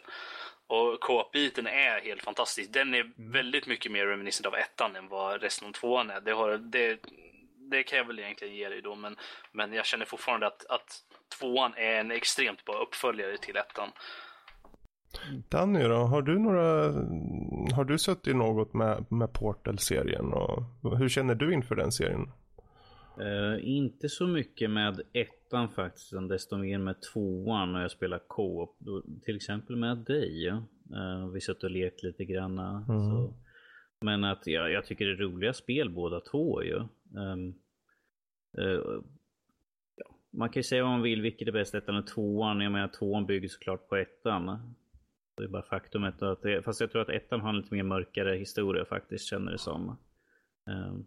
Och 0.68 1.00
co-op-biten 1.00 1.68
är 1.68 2.02
helt 2.02 2.24
fantastisk. 2.24 2.74
Den 2.74 2.94
är 2.94 3.32
väldigt 3.32 3.68
mycket 3.68 3.92
mer 3.92 4.06
reminiscent 4.06 4.46
av 4.46 4.56
ettan 4.56 4.96
än 4.96 5.08
vad 5.08 5.42
resten 5.42 5.68
av 5.68 5.72
tvåan 5.72 6.10
är. 6.10 6.22
Det, 6.22 6.32
har, 6.32 6.58
det, 6.58 7.00
det 7.72 7.84
kan 7.84 7.98
jag 7.98 8.06
väl 8.06 8.20
egentligen 8.20 8.56
ge 8.56 8.70
dig 8.70 8.82
då, 8.82 8.96
men, 8.96 9.18
men 9.52 9.74
jag 9.74 9.86
känner 9.86 10.06
fortfarande 10.06 10.48
att, 10.48 10.66
att 10.66 11.00
tvåan 11.40 11.74
är 11.76 12.00
en 12.00 12.12
extremt 12.12 12.66
bra 12.66 12.76
uppföljare 12.76 13.38
till 13.38 13.58
ettan. 13.58 13.92
Danny 15.50 15.84
då, 15.84 15.96
har 15.96 16.22
du 16.22 16.40
några, 16.40 16.92
har 17.76 17.84
du 17.84 17.98
suttit 17.98 18.36
något 18.36 18.74
med, 18.74 19.06
med 19.10 19.34
Portal-serien 19.34 20.34
och 20.34 20.64
hur 20.98 21.10
känner 21.10 21.36
du 21.36 21.54
inför 21.54 21.76
den 21.76 21.92
serien? 21.92 22.32
Uh, 23.20 23.68
inte 23.68 24.10
så 24.10 24.28
mycket 24.28 24.70
med 24.70 25.02
ettan 25.14 25.70
faktiskt, 25.70 26.14
utan 26.14 26.28
desto 26.28 26.58
mer 26.58 26.78
med 26.78 26.96
tvåan 27.14 27.74
när 27.74 27.82
jag 27.82 27.92
spelar 27.92 28.20
co-op. 28.28 28.78
Till 29.24 29.36
exempel 29.36 29.76
med 29.76 29.98
dig. 29.98 30.48
Uh, 30.50 31.28
vi 31.34 31.42
satt 31.42 31.64
och 31.64 31.72
lekt 31.72 32.04
lite 32.04 32.26
grann. 32.26 32.60
Mm. 32.60 32.86
Så. 32.86 33.34
Men 34.02 34.24
att 34.24 34.48
ja, 34.48 34.70
jag 34.70 34.86
tycker 34.86 35.06
det 35.06 35.12
är 35.12 35.18
roliga 35.18 35.54
spel 35.54 35.90
båda 35.90 36.20
två 36.20 36.64
ju. 36.64 36.76
Um, 37.16 37.56
uh. 38.60 39.02
Man 40.36 40.50
kan 40.50 40.60
ju 40.60 40.64
säga 40.64 40.84
vad 40.84 40.92
man 40.92 41.02
vill, 41.02 41.22
vilket 41.22 41.48
är 41.48 41.52
bäst, 41.52 41.76
ettan 41.76 41.96
eller 41.96 42.08
tvåan. 42.08 42.62
Jag 42.62 42.72
menar 42.72 42.88
tvåan 42.88 43.26
bygger 43.26 43.48
såklart 43.48 43.90
på 43.90 43.96
ettan. 43.96 44.74
Det 45.38 45.44
är 45.44 45.48
bara 45.48 45.64
faktumet 45.64 46.22
att 46.22 46.42
det, 46.42 46.62
fast 46.62 46.82
jag 46.82 46.92
tror 46.92 47.02
att 47.02 47.10
ettan 47.10 47.42
har 47.42 47.50
en 47.50 47.58
lite 47.58 47.74
mer 47.76 47.84
mörkare 47.84 48.36
historia 48.36 48.86
faktiskt, 48.86 49.26
känner 49.26 49.52
det 49.52 49.58
som. 49.58 49.98
Um, 50.70 51.06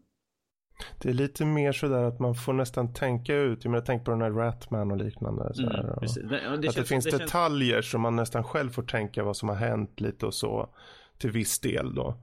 det 1.03 1.09
är 1.09 1.13
lite 1.13 1.45
mer 1.45 1.73
sådär 1.73 2.03
att 2.03 2.21
man 2.21 2.35
får 2.35 2.53
nästan 2.53 2.93
tänka 2.93 3.37
ut. 3.37 3.65
Jag 3.65 3.71
menar, 3.71 3.85
tänk 3.85 4.05
på 4.05 4.11
den 4.11 4.21
här 4.21 4.31
Ratman 4.31 4.91
och 4.91 4.97
liknande. 4.97 5.55
Så 5.55 5.63
mm, 5.63 5.87
och 5.87 6.01
det, 6.01 6.57
det 6.57 6.69
att 6.69 6.75
känns, 6.75 6.75
det 6.75 6.85
finns 6.85 7.05
det 7.05 7.19
detaljer 7.19 7.75
känns... 7.75 7.91
som 7.91 8.01
man 8.01 8.17
nästan 8.17 8.45
själv 8.45 8.71
får 8.71 8.83
tänka 8.83 9.25
vad 9.25 9.37
som 9.37 9.49
har 9.49 9.57
hänt 9.57 10.01
lite 10.01 10.27
och 10.27 10.35
så. 10.35 10.75
Till 11.19 11.31
viss 11.31 11.61
del 11.61 11.95
då. 11.95 12.15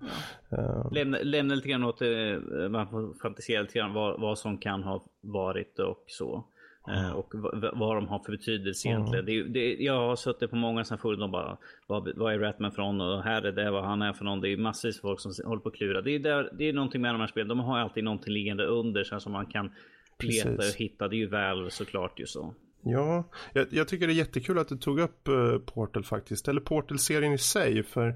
Ja. 0.50 0.58
Uh, 0.58 0.92
lämna, 0.92 1.18
lämna 1.22 1.56
lite 1.56 1.70
grann 1.70 1.84
åt 1.84 2.00
det. 2.00 2.40
Man 2.70 2.88
får 2.88 3.14
fantisera 3.22 3.62
lite 3.62 3.80
grann 3.80 3.94
vad, 3.94 4.22
vad 4.22 4.40
som 4.40 4.58
kan 4.58 4.84
ha 4.84 5.06
varit 5.22 5.80
och 5.80 6.04
så. 6.08 6.46
Mm. 6.88 7.14
Och 7.14 7.34
vad 7.74 7.96
de 7.96 8.08
har 8.08 8.20
för 8.20 8.32
betydelse 8.32 8.88
egentligen. 8.88 9.28
Mm. 9.28 9.54
Det, 9.54 9.60
det, 9.60 9.84
jag 9.84 10.08
har 10.08 10.16
suttit 10.16 10.50
på 10.50 10.56
många 10.56 10.84
sådana 10.84 11.02
forum 11.02 11.22
och 11.22 11.30
bara 11.30 11.58
vad, 11.88 12.18
vad 12.18 12.34
är 12.34 12.40
Ratman 12.40 12.72
från 12.72 13.02
och 13.02 13.24
här 13.24 13.42
är 13.42 13.52
det 13.52 13.72
vad 13.72 13.86
han 13.86 14.02
är 14.02 14.14
för 14.14 14.26
någon. 14.26 14.42
Det 14.42 14.50
är 14.50 14.58
massvis 14.58 15.02
folk 15.02 15.20
som 15.20 15.32
håller 15.46 15.62
på 15.62 15.70
att 15.70 15.76
klura. 15.76 16.02
Det 16.02 16.12
är, 16.12 16.20
där, 16.20 16.50
det 16.58 16.70
är 16.70 16.74
någonting 16.74 17.02
med 17.02 17.14
de 17.14 17.20
här 17.22 17.28
spelen. 17.28 17.48
De 17.48 17.60
har 17.60 17.80
alltid 17.80 18.04
någonting 18.04 18.34
liggande 18.34 18.66
under 18.66 19.04
så 19.04 19.20
som 19.20 19.32
man 19.32 19.46
kan 19.46 19.72
Precis. 20.18 20.46
leta 20.46 20.58
och 20.58 20.76
hitta. 20.78 21.08
Det 21.08 21.16
är 21.16 21.18
ju 21.18 21.28
väl 21.28 21.72
såklart 21.72 22.20
ju 22.20 22.26
så. 22.26 22.54
Ja, 22.82 23.24
jag, 23.54 23.68
jag, 23.70 23.88
tycker 23.88 24.08
det 24.08 24.14
är 24.14 24.16
jättekul 24.16 24.60
att 24.60 24.68
du 24.68 24.78
tog 24.78 25.00
upp 25.00 25.30
uh, 25.30 25.58
Portal 25.58 26.04
faktiskt. 26.04 26.48
Eller 26.48 26.62
Portal-serien 26.62 27.34
i 27.34 27.38
sig. 27.38 27.84
För 27.84 28.14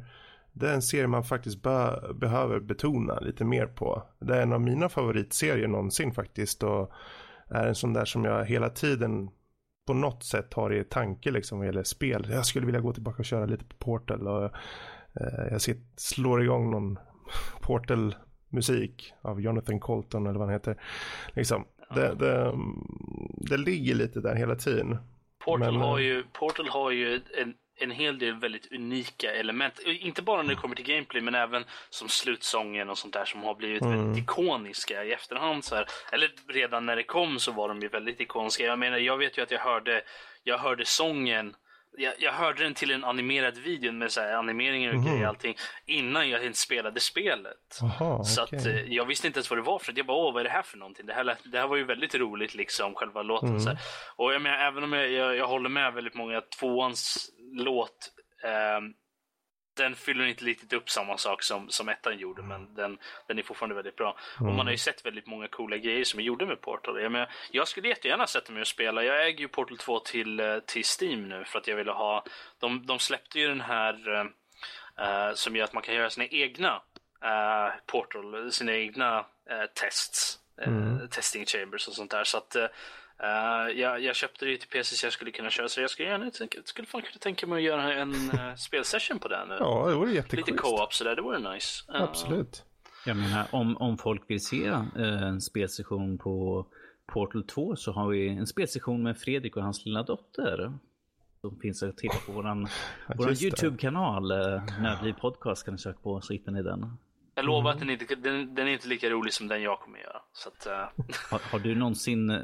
det 0.53 0.69
är 0.69 0.73
en 0.73 0.81
serie 0.81 1.07
man 1.07 1.23
faktiskt 1.23 1.61
be 1.61 2.01
behöver 2.15 2.59
betona 2.59 3.19
lite 3.19 3.45
mer 3.45 3.65
på. 3.65 4.03
Det 4.19 4.35
är 4.35 4.41
en 4.41 4.53
av 4.53 4.61
mina 4.61 4.89
favoritserier 4.89 5.67
någonsin 5.67 6.13
faktiskt. 6.13 6.63
Och 6.63 6.91
är 7.49 7.67
en 7.67 7.75
sån 7.75 7.93
där 7.93 8.05
som 8.05 8.25
jag 8.25 8.45
hela 8.45 8.69
tiden 8.69 9.29
på 9.87 9.93
något 9.93 10.23
sätt 10.23 10.53
har 10.53 10.73
i 10.73 10.83
tanke 10.83 11.31
liksom 11.31 11.57
vad 11.57 11.67
gäller 11.67 11.83
spel. 11.83 12.27
Jag 12.29 12.45
skulle 12.45 12.65
vilja 12.65 12.81
gå 12.81 12.93
tillbaka 12.93 13.17
och 13.17 13.25
köra 13.25 13.45
lite 13.45 13.65
på 13.65 13.75
Portal 13.77 14.27
och 14.27 14.43
eh, 15.21 15.47
jag 15.51 15.61
sitter, 15.61 15.83
slår 15.95 16.43
igång 16.43 16.71
någon 16.71 16.99
Portal 17.61 18.15
musik 18.49 19.13
av 19.21 19.41
Jonathan 19.41 19.79
Colton 19.79 20.27
eller 20.27 20.39
vad 20.39 20.47
han 20.47 20.53
heter. 20.53 20.81
Liksom, 21.35 21.65
det, 21.95 22.15
det, 22.15 22.53
det 23.49 23.57
ligger 23.57 23.95
lite 23.95 24.19
där 24.19 24.35
hela 24.35 24.55
tiden. 24.55 24.97
Portal, 25.45 25.73
Men, 25.73 25.81
har, 25.81 25.99
ju, 25.99 26.23
Portal 26.23 26.67
har 26.69 26.91
ju 26.91 27.21
en 27.41 27.53
en 27.79 27.91
hel 27.91 28.19
del 28.19 28.39
väldigt 28.39 28.71
unika 28.71 29.33
element. 29.33 29.79
Inte 29.85 30.21
bara 30.21 30.41
när 30.41 30.49
det 30.49 30.61
kommer 30.61 30.75
till 30.75 30.85
gameplay, 30.85 31.21
men 31.21 31.35
även 31.35 31.65
som 31.89 32.09
slutsången 32.09 32.89
och 32.89 32.97
sånt 32.97 33.13
där 33.13 33.25
som 33.25 33.43
har 33.43 33.55
blivit 33.55 33.81
mm. 33.81 33.97
väldigt 33.97 34.23
ikoniska 34.23 35.03
i 35.03 35.11
efterhand. 35.11 35.65
Så 35.65 35.75
här. 35.75 35.87
Eller 36.11 36.31
redan 36.47 36.85
när 36.85 36.95
det 36.95 37.03
kom 37.03 37.39
så 37.39 37.51
var 37.51 37.67
de 37.67 37.81
ju 37.81 37.87
väldigt 37.87 38.21
ikoniska. 38.21 38.63
Jag 38.63 38.79
menar, 38.79 38.97
jag 38.97 39.17
vet 39.17 39.37
ju 39.37 39.41
att 39.41 39.51
jag 39.51 39.59
hörde, 39.59 40.01
jag 40.43 40.57
hörde 40.57 40.85
sången 40.85 41.55
jag, 41.97 42.13
jag, 42.19 42.31
hörde 42.31 42.63
den 42.63 42.73
till 42.73 42.91
en 42.91 43.03
animerad 43.03 43.57
video 43.57 43.91
med 43.91 44.11
så 44.11 44.21
animeringar 44.21 44.89
och 44.89 44.95
mm. 44.95 45.05
grejer 45.05 45.27
allting 45.27 45.55
innan 45.85 46.29
jag 46.29 46.43
ens 46.43 46.59
spelade 46.59 46.99
spelet. 46.99 47.79
Aha, 47.81 48.23
så 48.23 48.43
okay. 48.43 48.59
att 48.59 48.65
eh, 48.65 48.93
jag 48.93 49.05
visste 49.05 49.27
inte 49.27 49.37
ens 49.37 49.49
vad 49.49 49.59
det 49.59 49.63
var 49.63 49.79
för 49.79 49.93
jag 49.95 50.05
bara, 50.05 50.17
åh 50.17 50.33
vad 50.33 50.39
är 50.39 50.43
det 50.43 50.49
här 50.49 50.61
för 50.61 50.77
någonting? 50.77 51.05
Det 51.05 51.13
här, 51.13 51.35
det 51.43 51.59
här 51.59 51.67
var 51.67 51.75
ju 51.75 51.83
väldigt 51.83 52.15
roligt 52.15 52.55
liksom, 52.55 52.95
själva 52.95 53.21
låten. 53.21 53.49
Mm. 53.49 53.59
Så 53.59 53.69
här. 53.69 53.79
Och 54.15 54.33
jag 54.33 54.41
menar, 54.41 54.57
även 54.57 54.83
om 54.83 54.93
jag, 54.93 55.11
jag, 55.11 55.35
jag, 55.35 55.47
håller 55.47 55.69
med 55.69 55.93
väldigt 55.93 56.15
många, 56.15 56.41
tvåans 56.41 57.29
låt 57.53 58.11
eh, 58.43 58.79
den 59.77 59.95
fyller 59.95 60.25
inte 60.25 60.45
riktigt 60.45 60.73
upp 60.73 60.89
samma 60.89 61.17
sak 61.17 61.43
som, 61.43 61.69
som 61.69 61.89
ettan 61.89 62.17
gjorde, 62.17 62.41
men 62.41 62.73
den, 62.73 62.97
den 63.27 63.39
är 63.39 63.43
fortfarande 63.43 63.75
väldigt 63.75 63.95
bra. 63.95 64.17
Mm. 64.39 64.49
Och 64.49 64.55
man 64.55 64.65
har 64.65 64.71
ju 64.71 64.77
sett 64.77 65.05
väldigt 65.05 65.27
många 65.27 65.47
coola 65.47 65.77
grejer 65.77 66.03
som 66.03 66.19
är 66.19 66.23
gjorda 66.23 66.45
med 66.45 66.61
Portal. 66.61 67.01
Jag, 67.01 67.11
menar, 67.11 67.29
jag 67.51 67.67
skulle 67.67 67.87
jättegärna 67.87 68.27
sätta 68.27 68.51
mig 68.51 68.61
och 68.61 68.67
spela. 68.67 69.03
Jag 69.03 69.27
äger 69.27 69.39
ju 69.39 69.47
Portal 69.47 69.77
2 69.77 69.99
till, 69.99 70.39
eh, 70.39 70.59
till 70.59 70.83
Steam 71.01 71.29
nu 71.29 71.45
för 71.45 71.59
att 71.59 71.67
jag 71.67 71.75
ville 71.75 71.91
ha... 71.91 72.23
De, 72.59 72.85
de 72.85 72.99
släppte 72.99 73.39
ju 73.39 73.47
den 73.47 73.61
här 73.61 74.09
uh, 74.99 75.33
som 75.33 75.55
gör 75.55 75.63
att 75.63 75.73
man 75.73 75.83
kan 75.83 75.95
göra 75.95 76.09
sina 76.09 76.27
egna 76.27 76.81
uh, 77.25 77.73
Portal, 77.85 78.51
sina 78.51 78.73
egna 78.73 79.19
uh, 79.19 79.65
tests. 79.73 80.39
Mm. 80.61 81.07
Testing 81.09 81.45
chambers 81.45 81.87
och 81.87 81.93
sånt 81.93 82.11
där. 82.11 82.23
Så 82.23 82.37
att 82.37 82.55
Uh, 83.23 83.79
jag, 83.79 84.01
jag, 84.03 84.15
köpte 84.15 84.45
det 84.45 84.57
till 84.57 84.69
PC 84.69 84.95
så 84.95 85.05
jag 85.05 85.13
skulle 85.13 85.31
kunna 85.31 85.49
köra, 85.49 85.69
så 85.69 85.81
jag 85.81 85.89
skulle 85.89 86.09
gärna 86.09 86.31
tänka, 86.31 86.59
skulle 86.63 86.87
fan 86.87 87.01
kunna 87.01 87.19
tänka 87.19 87.47
mig 87.47 87.57
att 87.57 87.63
göra 87.63 87.93
en 87.93 88.13
uh, 88.13 88.55
spelsession 88.57 89.19
på 89.19 89.27
den. 89.27 89.49
Ja, 89.49 89.87
det 89.89 89.95
vore 89.95 90.11
jätteschysst. 90.11 90.47
Lite 90.47 90.59
co-op 90.59 90.93
sådär, 90.93 91.15
det 91.15 91.21
vore 91.21 91.53
nice. 91.53 91.91
Uh, 91.91 92.01
Absolut. 92.01 92.63
Jag 93.05 93.17
menar, 93.17 93.47
om, 93.51 93.77
om 93.77 93.97
folk 93.97 94.21
vill 94.27 94.45
se 94.45 94.65
en 94.95 95.41
spelsession 95.41 96.17
på 96.17 96.65
Portal 97.05 97.43
2 97.43 97.75
så 97.75 97.91
har 97.91 98.07
vi 98.07 98.27
en 98.29 98.47
spelsession 98.47 99.03
med 99.03 99.17
Fredrik 99.17 99.57
och 99.57 99.63
hans 99.63 99.85
lilla 99.85 100.03
dotter. 100.03 100.73
Som 101.41 101.59
finns 101.59 101.83
att 101.83 101.97
titta 101.97 102.17
på 102.25 102.31
våran, 102.31 102.67
våran 103.15 103.35
YouTube-kanal. 103.43 104.27
Nördliv 104.81 105.13
Podcast 105.13 105.65
kan 105.65 105.73
ni 105.73 105.77
söka 105.77 105.99
på 106.03 106.21
så 106.21 106.33
hittar 106.33 106.51
ni 106.51 106.63
den. 106.63 106.97
Jag 107.37 107.45
lovar 107.45 107.71
att 107.71 107.79
den, 107.79 107.89
inte, 107.89 108.15
den, 108.15 108.55
den, 108.55 108.67
är 108.67 108.71
inte 108.71 108.87
lika 108.87 109.09
rolig 109.09 109.33
som 109.33 109.47
den 109.47 109.61
jag 109.61 109.79
kommer 109.79 109.99
göra. 109.99 110.21
Så 110.33 110.49
att, 110.49 110.67
uh... 110.67 110.73
har, 111.29 111.41
har, 111.51 111.59
du 111.59 111.75
någonsin 111.75 112.29
eh, 112.29 112.41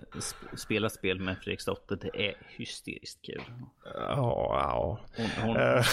spelat 0.55 0.93
spel 0.93 1.19
med 1.19 1.37
Fredriks 1.37 1.65
dotter? 1.65 1.95
Det 1.95 2.27
är 2.27 2.35
hysteriskt 2.47 3.25
kul. 3.25 3.41
Ja, 3.83 4.47
ja. 4.49 4.99
Hon, 5.17 5.29
hon, 5.41 5.57
uh... 5.57 5.83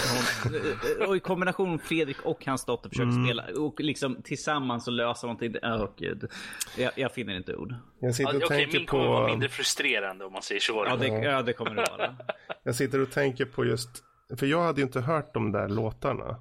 hon, 0.43 1.07
och 1.07 1.15
i 1.15 1.19
kombination 1.19 1.79
Fredrik 1.79 2.21
och 2.25 2.45
hans 2.45 2.65
dotter 2.65 2.89
försöker 2.89 3.09
mm. 3.09 3.25
spela 3.25 3.61
och 3.61 3.79
liksom 3.79 4.21
tillsammans 4.23 4.85
så 4.85 4.91
lösa 4.91 5.27
någonting. 5.27 5.55
Oh, 5.57 5.89
gud. 5.97 6.29
Jag, 6.77 6.91
jag 6.95 7.11
finner 7.13 7.37
inte 7.37 7.55
ord. 7.55 7.75
Jag 7.99 8.15
sitter 8.15 8.35
och 8.35 8.41
ja, 8.41 8.47
tänker 8.47 8.67
okay, 8.67 8.79
min 8.79 8.87
på... 8.87 8.91
kommer 8.91 9.07
vara 9.07 9.27
mindre 9.27 9.49
frustrerande 9.49 10.25
om 10.25 10.33
man 10.33 10.41
säger 10.41 10.61
så. 10.61 10.85
Ja, 10.87 10.95
det, 10.95 11.07
ja, 11.07 11.41
det 11.41 11.53
kommer 11.53 11.75
det 11.75 11.87
vara. 11.91 12.15
jag 12.63 12.75
sitter 12.75 13.01
och 13.01 13.11
tänker 13.11 13.45
på 13.45 13.65
just, 13.65 13.89
för 14.37 14.45
jag 14.45 14.61
hade 14.61 14.81
inte 14.81 15.01
hört 15.01 15.33
de 15.33 15.51
där 15.51 15.69
låtarna. 15.69 16.39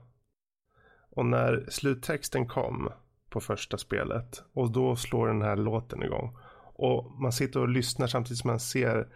Och 1.10 1.26
när 1.26 1.66
sluttexten 1.68 2.46
kom 2.46 2.88
på 3.30 3.40
första 3.40 3.78
spelet 3.78 4.44
och 4.52 4.70
då 4.70 4.96
slår 4.96 5.26
den 5.26 5.42
här 5.42 5.56
låten 5.56 6.02
igång. 6.02 6.36
Och 6.74 7.20
man 7.20 7.32
sitter 7.32 7.60
och 7.60 7.68
lyssnar 7.68 8.06
samtidigt 8.06 8.38
som 8.38 8.48
man 8.48 8.60
ser 8.60 9.08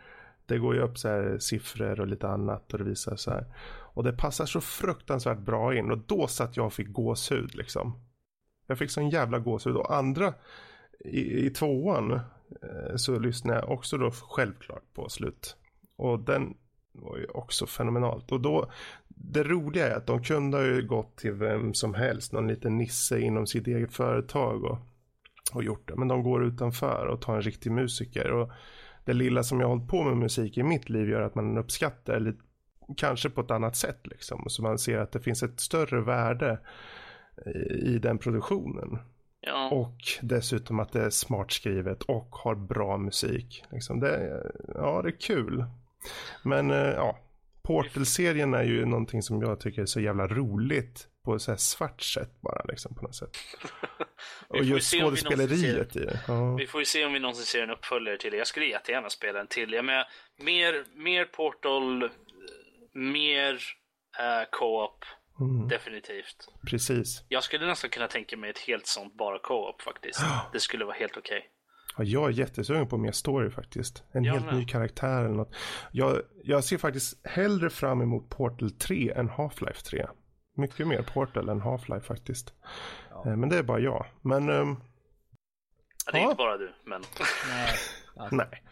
det 0.47 0.59
går 0.59 0.75
ju 0.75 0.81
upp 0.81 0.99
så 0.99 1.09
här 1.09 1.39
siffror 1.39 2.01
och 2.01 2.07
lite 2.07 2.29
annat 2.29 2.73
och 2.73 2.79
det 2.79 2.85
visar 2.85 3.17
så 3.17 3.31
här. 3.31 3.47
Och 3.95 4.05
det 4.05 4.13
passar 4.13 4.47
så 4.47 4.61
fruktansvärt 4.61 5.39
bra 5.39 5.75
in 5.75 5.91
och 5.91 5.99
då 5.99 6.27
satt 6.27 6.57
jag 6.57 6.67
och 6.67 6.73
fick 6.73 6.93
gåshud 6.93 7.55
liksom. 7.55 8.01
Jag 8.67 8.79
fick 8.79 8.91
sån 8.91 9.11
jävla 9.11 9.39
gåshud 9.39 9.77
och 9.77 9.95
andra 9.95 10.35
i, 11.05 11.47
i 11.47 11.51
tvåan 11.51 12.13
eh, 12.13 12.97
så 12.97 13.19
lyssnade 13.19 13.59
jag 13.59 13.71
också 13.71 13.99
då 13.99 14.11
självklart 14.11 14.95
på 14.95 15.09
slut. 15.09 15.57
Och 15.97 16.21
den 16.21 16.55
var 16.95 17.17
ju 17.17 17.27
också 17.27 17.67
fenomenalt. 17.67 18.33
Och 18.33 18.41
då, 18.41 18.71
det 19.09 19.43
roliga 19.43 19.89
är 19.89 19.97
att 19.97 20.07
de 20.07 20.23
kunde 20.23 20.57
ha 20.57 20.65
ju 20.65 20.87
gått 20.87 21.17
till 21.17 21.33
vem 21.33 21.75
som 21.75 21.95
helst, 21.95 22.33
någon 22.33 22.49
liten 22.49 22.79
nisse 22.79 23.21
inom 23.21 23.47
sitt 23.47 23.67
eget 23.67 23.93
företag 23.93 24.65
och, 24.65 24.79
och 25.53 25.65
gjort 25.65 25.89
det. 25.89 25.97
Men 25.97 26.09
de 26.09 26.23
går 26.23 26.45
utanför 26.45 27.07
och 27.07 27.21
tar 27.21 27.35
en 27.35 27.43
riktig 27.43 27.73
musiker. 27.73 28.33
Och 28.33 28.51
det 29.05 29.13
lilla 29.13 29.43
som 29.43 29.61
jag 29.61 29.67
har 29.67 29.75
hållit 29.75 29.91
på 29.91 30.05
med 30.05 30.17
musik 30.17 30.59
i 30.59 30.63
mitt 30.63 30.89
liv 30.89 31.09
gör 31.09 31.21
att 31.21 31.35
man 31.35 31.59
uppskattar 31.59 32.21
lite, 32.21 32.39
kanske 32.97 33.31
på 33.31 33.41
ett 33.41 33.51
annat 33.51 33.77
sätt 33.77 34.07
liksom. 34.07 34.45
Så 34.47 34.63
man 34.63 34.79
ser 34.79 34.99
att 34.99 35.13
det 35.13 35.21
finns 35.21 35.43
ett 35.43 35.61
större 35.61 36.01
värde 36.01 36.59
i, 37.47 37.51
i 37.95 37.99
den 37.99 38.19
produktionen. 38.19 38.99
Ja. 39.41 39.71
Och 39.71 39.97
dessutom 40.23 40.81
att 40.81 40.93
det 40.93 41.03
är 41.03 41.11
smart 41.11 41.53
skrivet 41.53 42.03
och 42.03 42.29
har 42.31 42.55
bra 42.55 42.99
musik. 42.99 43.65
Liksom 43.71 44.01
det, 44.01 44.43
ja, 44.75 45.03
det 45.03 45.09
är 45.09 45.21
kul. 45.21 45.65
Men 46.43 46.71
eh, 46.71 46.77
ja, 46.77 47.19
Portal-serien 47.63 48.55
är 48.55 48.65
ju 48.65 48.87
någonting 48.87 49.23
som 49.23 49.43
jag 49.43 49.61
tycker 49.61 49.83
är 49.83 49.87
så 49.87 50.01
jävla 50.01 50.27
roligt 50.27 51.09
på 51.25 51.39
så 51.39 51.51
här 51.51 51.59
svart 51.59 52.01
sätt 52.01 52.41
bara 52.41 52.65
liksom 52.69 52.95
på 52.95 53.03
något 53.03 53.15
sätt. 53.15 53.37
och 54.49 54.65
just 54.65 54.95
skådespeleriet 55.01 55.97
i 55.97 55.99
det. 55.99 56.21
Ja. 56.29 56.55
Vi 56.55 56.67
får 56.67 56.81
ju 56.81 56.85
se 56.85 57.05
om 57.05 57.13
vi 57.13 57.19
någonsin 57.19 57.45
ser 57.45 57.63
en 57.63 57.71
uppföljare 57.71 58.19
till 58.19 58.31
det. 58.31 58.37
Jag 58.37 58.47
skulle 58.47 58.67
jättegärna 58.67 59.11
spela 59.11 59.41
en 59.41 59.47
till. 59.47 59.73
Jag 59.73 59.85
menar, 59.85 60.05
mer, 60.39 60.85
mer 60.95 61.25
Portal, 61.25 62.11
mer 62.93 63.53
uh, 63.53 64.51
co-op 64.51 65.05
Mm. 65.41 65.69
Definitivt. 65.69 66.49
Precis. 66.71 67.25
Jag 67.29 67.45
skulle 67.45 67.67
nästan 67.67 67.91
kunna 67.91 68.09
tänka 68.09 68.37
mig 68.37 68.51
ett 68.51 68.59
helt 68.59 68.87
sånt 68.87 69.15
bara 69.15 69.39
co-op 69.39 69.83
faktiskt. 69.83 70.21
Det 70.53 70.61
skulle 70.61 70.85
vara 70.85 70.97
helt 70.97 71.17
okej. 71.17 71.39
Okay. 71.39 71.51
Ja, 71.97 72.05
jag 72.05 72.29
är 72.29 72.33
jättesugen 72.33 72.89
på 72.89 72.99
mer 72.99 73.13
story 73.13 73.51
faktiskt. 73.51 74.05
En 74.13 74.25
jag 74.25 74.33
helt 74.33 74.47
med. 74.47 74.55
ny 74.55 74.65
karaktär 74.65 75.25
eller 75.25 75.35
något. 75.35 75.55
Jag, 75.93 76.23
jag 76.45 76.65
ser 76.65 76.79
faktiskt 76.79 77.27
hellre 77.27 77.71
fram 77.71 78.01
emot 78.03 78.29
Portal 78.31 78.71
3 78.71 79.13
än 79.17 79.31
Half-Life 79.31 79.85
3. 79.85 80.07
Mycket 80.57 80.87
mer 80.87 81.03
Portal 81.03 81.49
än 81.49 81.63
Half-Life 81.63 82.01
faktiskt. 82.01 82.55
Ja. 83.11 83.31
Eh, 83.31 83.37
men 83.37 83.49
det 83.49 83.59
är 83.59 83.63
bara 83.63 83.79
jag. 83.79 84.07
Men... 84.23 84.49
Um, 84.51 84.81
ja, 86.07 86.13
det 86.13 86.19
är 86.19 86.23
ja. 86.23 86.31
inte 86.31 86.37
bara 86.37 86.57
du, 86.57 86.73
men... 86.85 87.03
Nej. 87.49 87.69
Alltså. 88.17 88.35
Nej. 88.37 88.63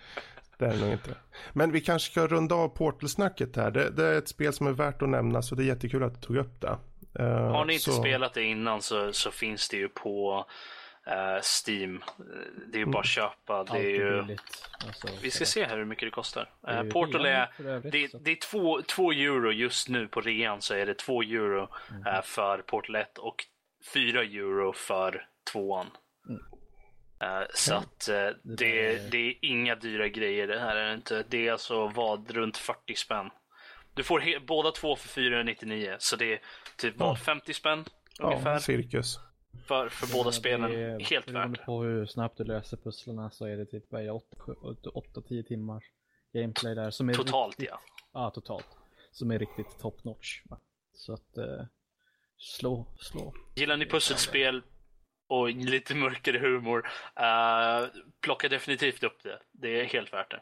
Det 0.58 0.66
är 0.66 0.72
det 0.72 0.80
nog 0.80 0.92
inte. 0.92 1.14
Men 1.52 1.72
vi 1.72 1.80
kanske 1.80 2.10
ska 2.10 2.26
runda 2.26 2.54
av 2.54 2.68
Portal-snacket 2.68 3.56
här. 3.56 3.70
Det, 3.70 3.90
det, 3.90 4.06
är 4.06 4.18
ett 4.18 4.28
spel 4.28 4.52
som 4.52 4.66
är 4.66 4.72
värt 4.72 5.02
att 5.02 5.08
nämna 5.08 5.42
så 5.42 5.54
det 5.54 5.62
är 5.62 5.66
jättekul 5.66 6.02
att 6.02 6.14
du 6.14 6.20
tog 6.20 6.36
upp 6.36 6.60
det. 6.60 6.78
Uh, 7.20 7.26
Har 7.26 7.64
ni 7.64 7.72
inte 7.72 7.84
så... 7.84 7.92
spelat 7.92 8.34
det 8.34 8.42
innan 8.42 8.82
så, 8.82 9.12
så 9.12 9.30
finns 9.30 9.68
det 9.68 9.76
ju 9.76 9.88
på 9.88 10.46
Steam. 11.66 12.02
Det 12.66 12.76
är 12.76 12.78
ju 12.78 12.86
bara 12.86 13.00
att 13.00 13.06
köpa. 13.06 13.64
Det 13.64 13.78
är 13.78 13.90
ju... 13.90 14.18
Alltså, 14.86 15.08
vi 15.22 15.30
ska 15.30 15.44
se 15.44 15.64
här 15.64 15.76
hur 15.76 15.84
mycket 15.84 16.06
det 16.06 16.10
kostar. 16.10 16.50
Uh, 16.70 16.82
Portal 16.82 17.26
är, 17.26 17.48
det, 17.90 18.24
det, 18.24 18.30
är 18.30 18.36
två, 18.50 18.82
två 18.82 19.12
euro 19.12 19.52
just 19.52 19.88
nu 19.88 20.08
på 20.08 20.20
rean 20.20 20.62
så 20.62 20.74
är 20.74 20.86
det 20.86 20.94
två 20.94 21.22
euro 21.22 21.68
mm. 21.90 22.22
för 22.22 22.58
Portal 22.58 22.96
1 22.96 23.18
och 23.18 23.44
fyra 23.94 24.22
euro 24.22 24.72
för 24.72 25.26
tvåan. 25.52 25.86
Mm. 26.28 26.42
Så 27.54 27.74
att 27.74 28.08
det, 28.42 29.10
det, 29.10 29.28
är 29.28 29.34
inga 29.44 29.74
dyra 29.74 30.08
grejer 30.08 30.46
det 30.46 30.60
här 30.60 30.76
är 30.76 30.88
det 30.88 30.94
inte. 30.94 31.24
Det 31.28 31.48
är 31.48 31.52
alltså 31.52 31.88
vad, 31.88 32.30
runt 32.30 32.56
40 32.56 32.94
spänn. 32.94 33.30
Du 33.94 34.02
får 34.02 34.46
båda 34.46 34.70
två 34.70 34.96
för 34.96 35.08
499 35.08 35.96
så 35.98 36.16
det 36.16 36.32
är 36.32 36.40
typ 36.76 36.96
vad, 36.96 37.18
50 37.18 37.54
spänn 37.54 37.84
ungefär. 38.20 38.52
Ja, 38.52 38.58
cirkus. 38.58 39.18
För, 39.66 39.88
för 39.88 40.12
båda 40.12 40.32
spelen, 40.32 40.72
är, 40.72 41.00
helt 41.00 41.30
värt 41.30 41.58
det. 41.58 41.64
på 41.64 41.82
hur 41.82 42.06
snabbt 42.06 42.38
du 42.38 42.44
löser 42.44 42.76
pusslarna 42.76 43.30
så 43.30 43.46
är 43.46 43.56
det 43.56 43.66
typ 43.66 43.92
8-10 43.92 45.42
timmar 45.42 45.82
gameplay 46.32 46.74
där. 46.74 46.90
Som 46.90 47.08
är 47.08 47.14
totalt 47.14 47.60
riktigt, 47.60 47.68
ja. 47.70 47.80
Ja, 48.12 48.30
totalt. 48.30 48.66
Som 49.10 49.30
är 49.30 49.38
riktigt 49.38 49.78
top 49.78 50.04
notch. 50.04 50.42
Så 50.94 51.12
att 51.12 51.38
uh, 51.38 51.64
slå, 52.38 52.86
slå. 52.98 53.34
Gillar 53.54 53.76
ni 53.76 53.86
pusselspel 53.86 54.62
och 55.26 55.50
lite 55.50 55.94
mörkare 55.94 56.38
humor. 56.38 56.86
Uh, 57.20 57.88
plocka 58.20 58.48
definitivt 58.48 59.02
upp 59.02 59.22
det. 59.22 59.38
Det 59.52 59.80
är 59.80 59.84
helt 59.84 60.12
värt 60.12 60.30
det. 60.30 60.40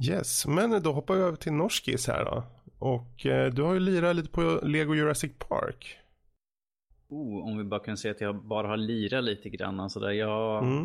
Yes, 0.00 0.46
men 0.46 0.82
då 0.82 0.92
hoppar 0.92 1.14
vi 1.14 1.22
över 1.22 1.36
till 1.36 1.52
norskis 1.52 2.06
här 2.06 2.24
då. 2.24 2.44
Och 2.78 3.26
eh, 3.26 3.52
du 3.52 3.62
har 3.62 3.74
ju 3.74 3.80
lirat 3.80 4.16
lite 4.16 4.28
på 4.28 4.60
Lego 4.62 4.94
Jurassic 4.94 5.32
Park. 5.38 5.98
Oh, 7.08 7.48
om 7.48 7.58
vi 7.58 7.64
bara 7.64 7.80
kan 7.80 7.96
säga 7.96 8.14
att 8.14 8.20
jag 8.20 8.44
bara 8.44 8.68
har 8.68 8.76
lirat 8.76 9.24
lite 9.24 9.48
grann. 9.48 9.90
Sådär. 9.90 10.10
Jag, 10.10 10.64
mm. 10.64 10.84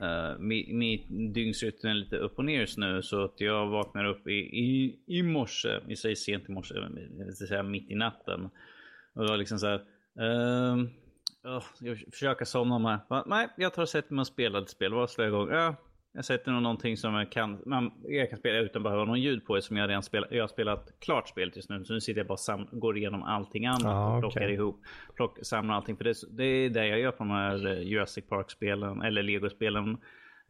uh, 0.00 0.38
min, 0.38 0.78
min 0.78 1.32
dygnsrytm 1.32 1.88
är 1.88 1.94
lite 1.94 2.16
upp 2.16 2.38
och 2.38 2.44
ner 2.44 2.60
just 2.60 2.78
nu. 2.78 3.02
Så 3.02 3.24
att 3.24 3.40
jag 3.40 3.66
vaknar 3.66 4.04
upp 4.04 4.26
i, 4.26 4.32
i, 4.32 4.98
i 5.06 5.22
morse. 5.22 5.80
Vi 5.86 5.96
säger 5.96 6.14
sent 6.14 6.48
i 6.48 6.52
morse, 6.52 6.74
säga 7.48 7.62
mitt 7.62 7.90
i 7.90 7.94
natten. 7.94 8.50
Och 9.14 9.28
var 9.28 9.36
liksom 9.36 9.58
så 9.58 9.66
här. 9.66 9.84
Oh, 11.44 11.64
jag 11.80 11.98
försöker 12.12 12.44
somna 12.44 12.78
med. 12.78 13.22
Nej, 13.26 13.48
jag 13.56 13.74
tar 13.74 13.82
och 13.82 13.88
sätter 13.88 14.14
mig 14.14 14.20
och 14.20 14.26
spelar 14.26 14.62
ett 14.62 14.70
spel. 14.70 14.94
Vad 14.94 15.10
slår 15.10 15.26
jag 15.26 15.34
igång? 15.34 15.48
Ja, 15.50 15.74
jag 16.16 16.24
sätter 16.24 16.52
nog 16.52 16.62
någonting 16.62 16.96
som 16.96 17.14
jag 17.14 17.32
kan, 17.32 17.62
man, 17.66 17.92
jag 18.04 18.30
kan 18.30 18.38
spela 18.38 18.58
utan 18.58 18.80
att 18.80 18.84
behöva 18.84 19.04
någon 19.04 19.20
ljud 19.20 19.46
på. 19.46 19.60
Som 19.60 19.76
jag 19.76 19.88
redan 19.88 20.02
spelat. 20.02 20.30
Jag 20.30 20.42
har 20.42 20.48
spelat 20.48 21.00
klart 21.00 21.28
spelet 21.28 21.56
just 21.56 21.70
nu. 21.70 21.84
Så 21.84 21.92
nu 21.92 22.00
sitter 22.00 22.20
jag 22.20 22.26
bara 22.26 22.36
sam, 22.36 22.68
går 22.72 22.98
igenom 22.98 23.22
allting 23.22 23.66
annat 23.66 23.84
ah, 23.84 24.14
och 24.14 24.20
plockar 24.20 24.40
okay. 24.40 24.54
ihop. 24.54 24.80
Plock, 25.14 25.38
samlar 25.42 25.74
allting. 25.74 25.96
För 25.96 26.04
det, 26.04 26.14
det 26.30 26.44
är 26.44 26.70
det 26.70 26.86
jag 26.86 27.00
gör 27.00 27.10
på 27.10 27.18
de 27.18 27.30
här 27.30 27.66
eh, 27.66 27.82
Jurassic 27.82 28.28
Park-spelen. 28.28 29.02
Eller 29.02 29.22
Lego-spelen. 29.22 29.88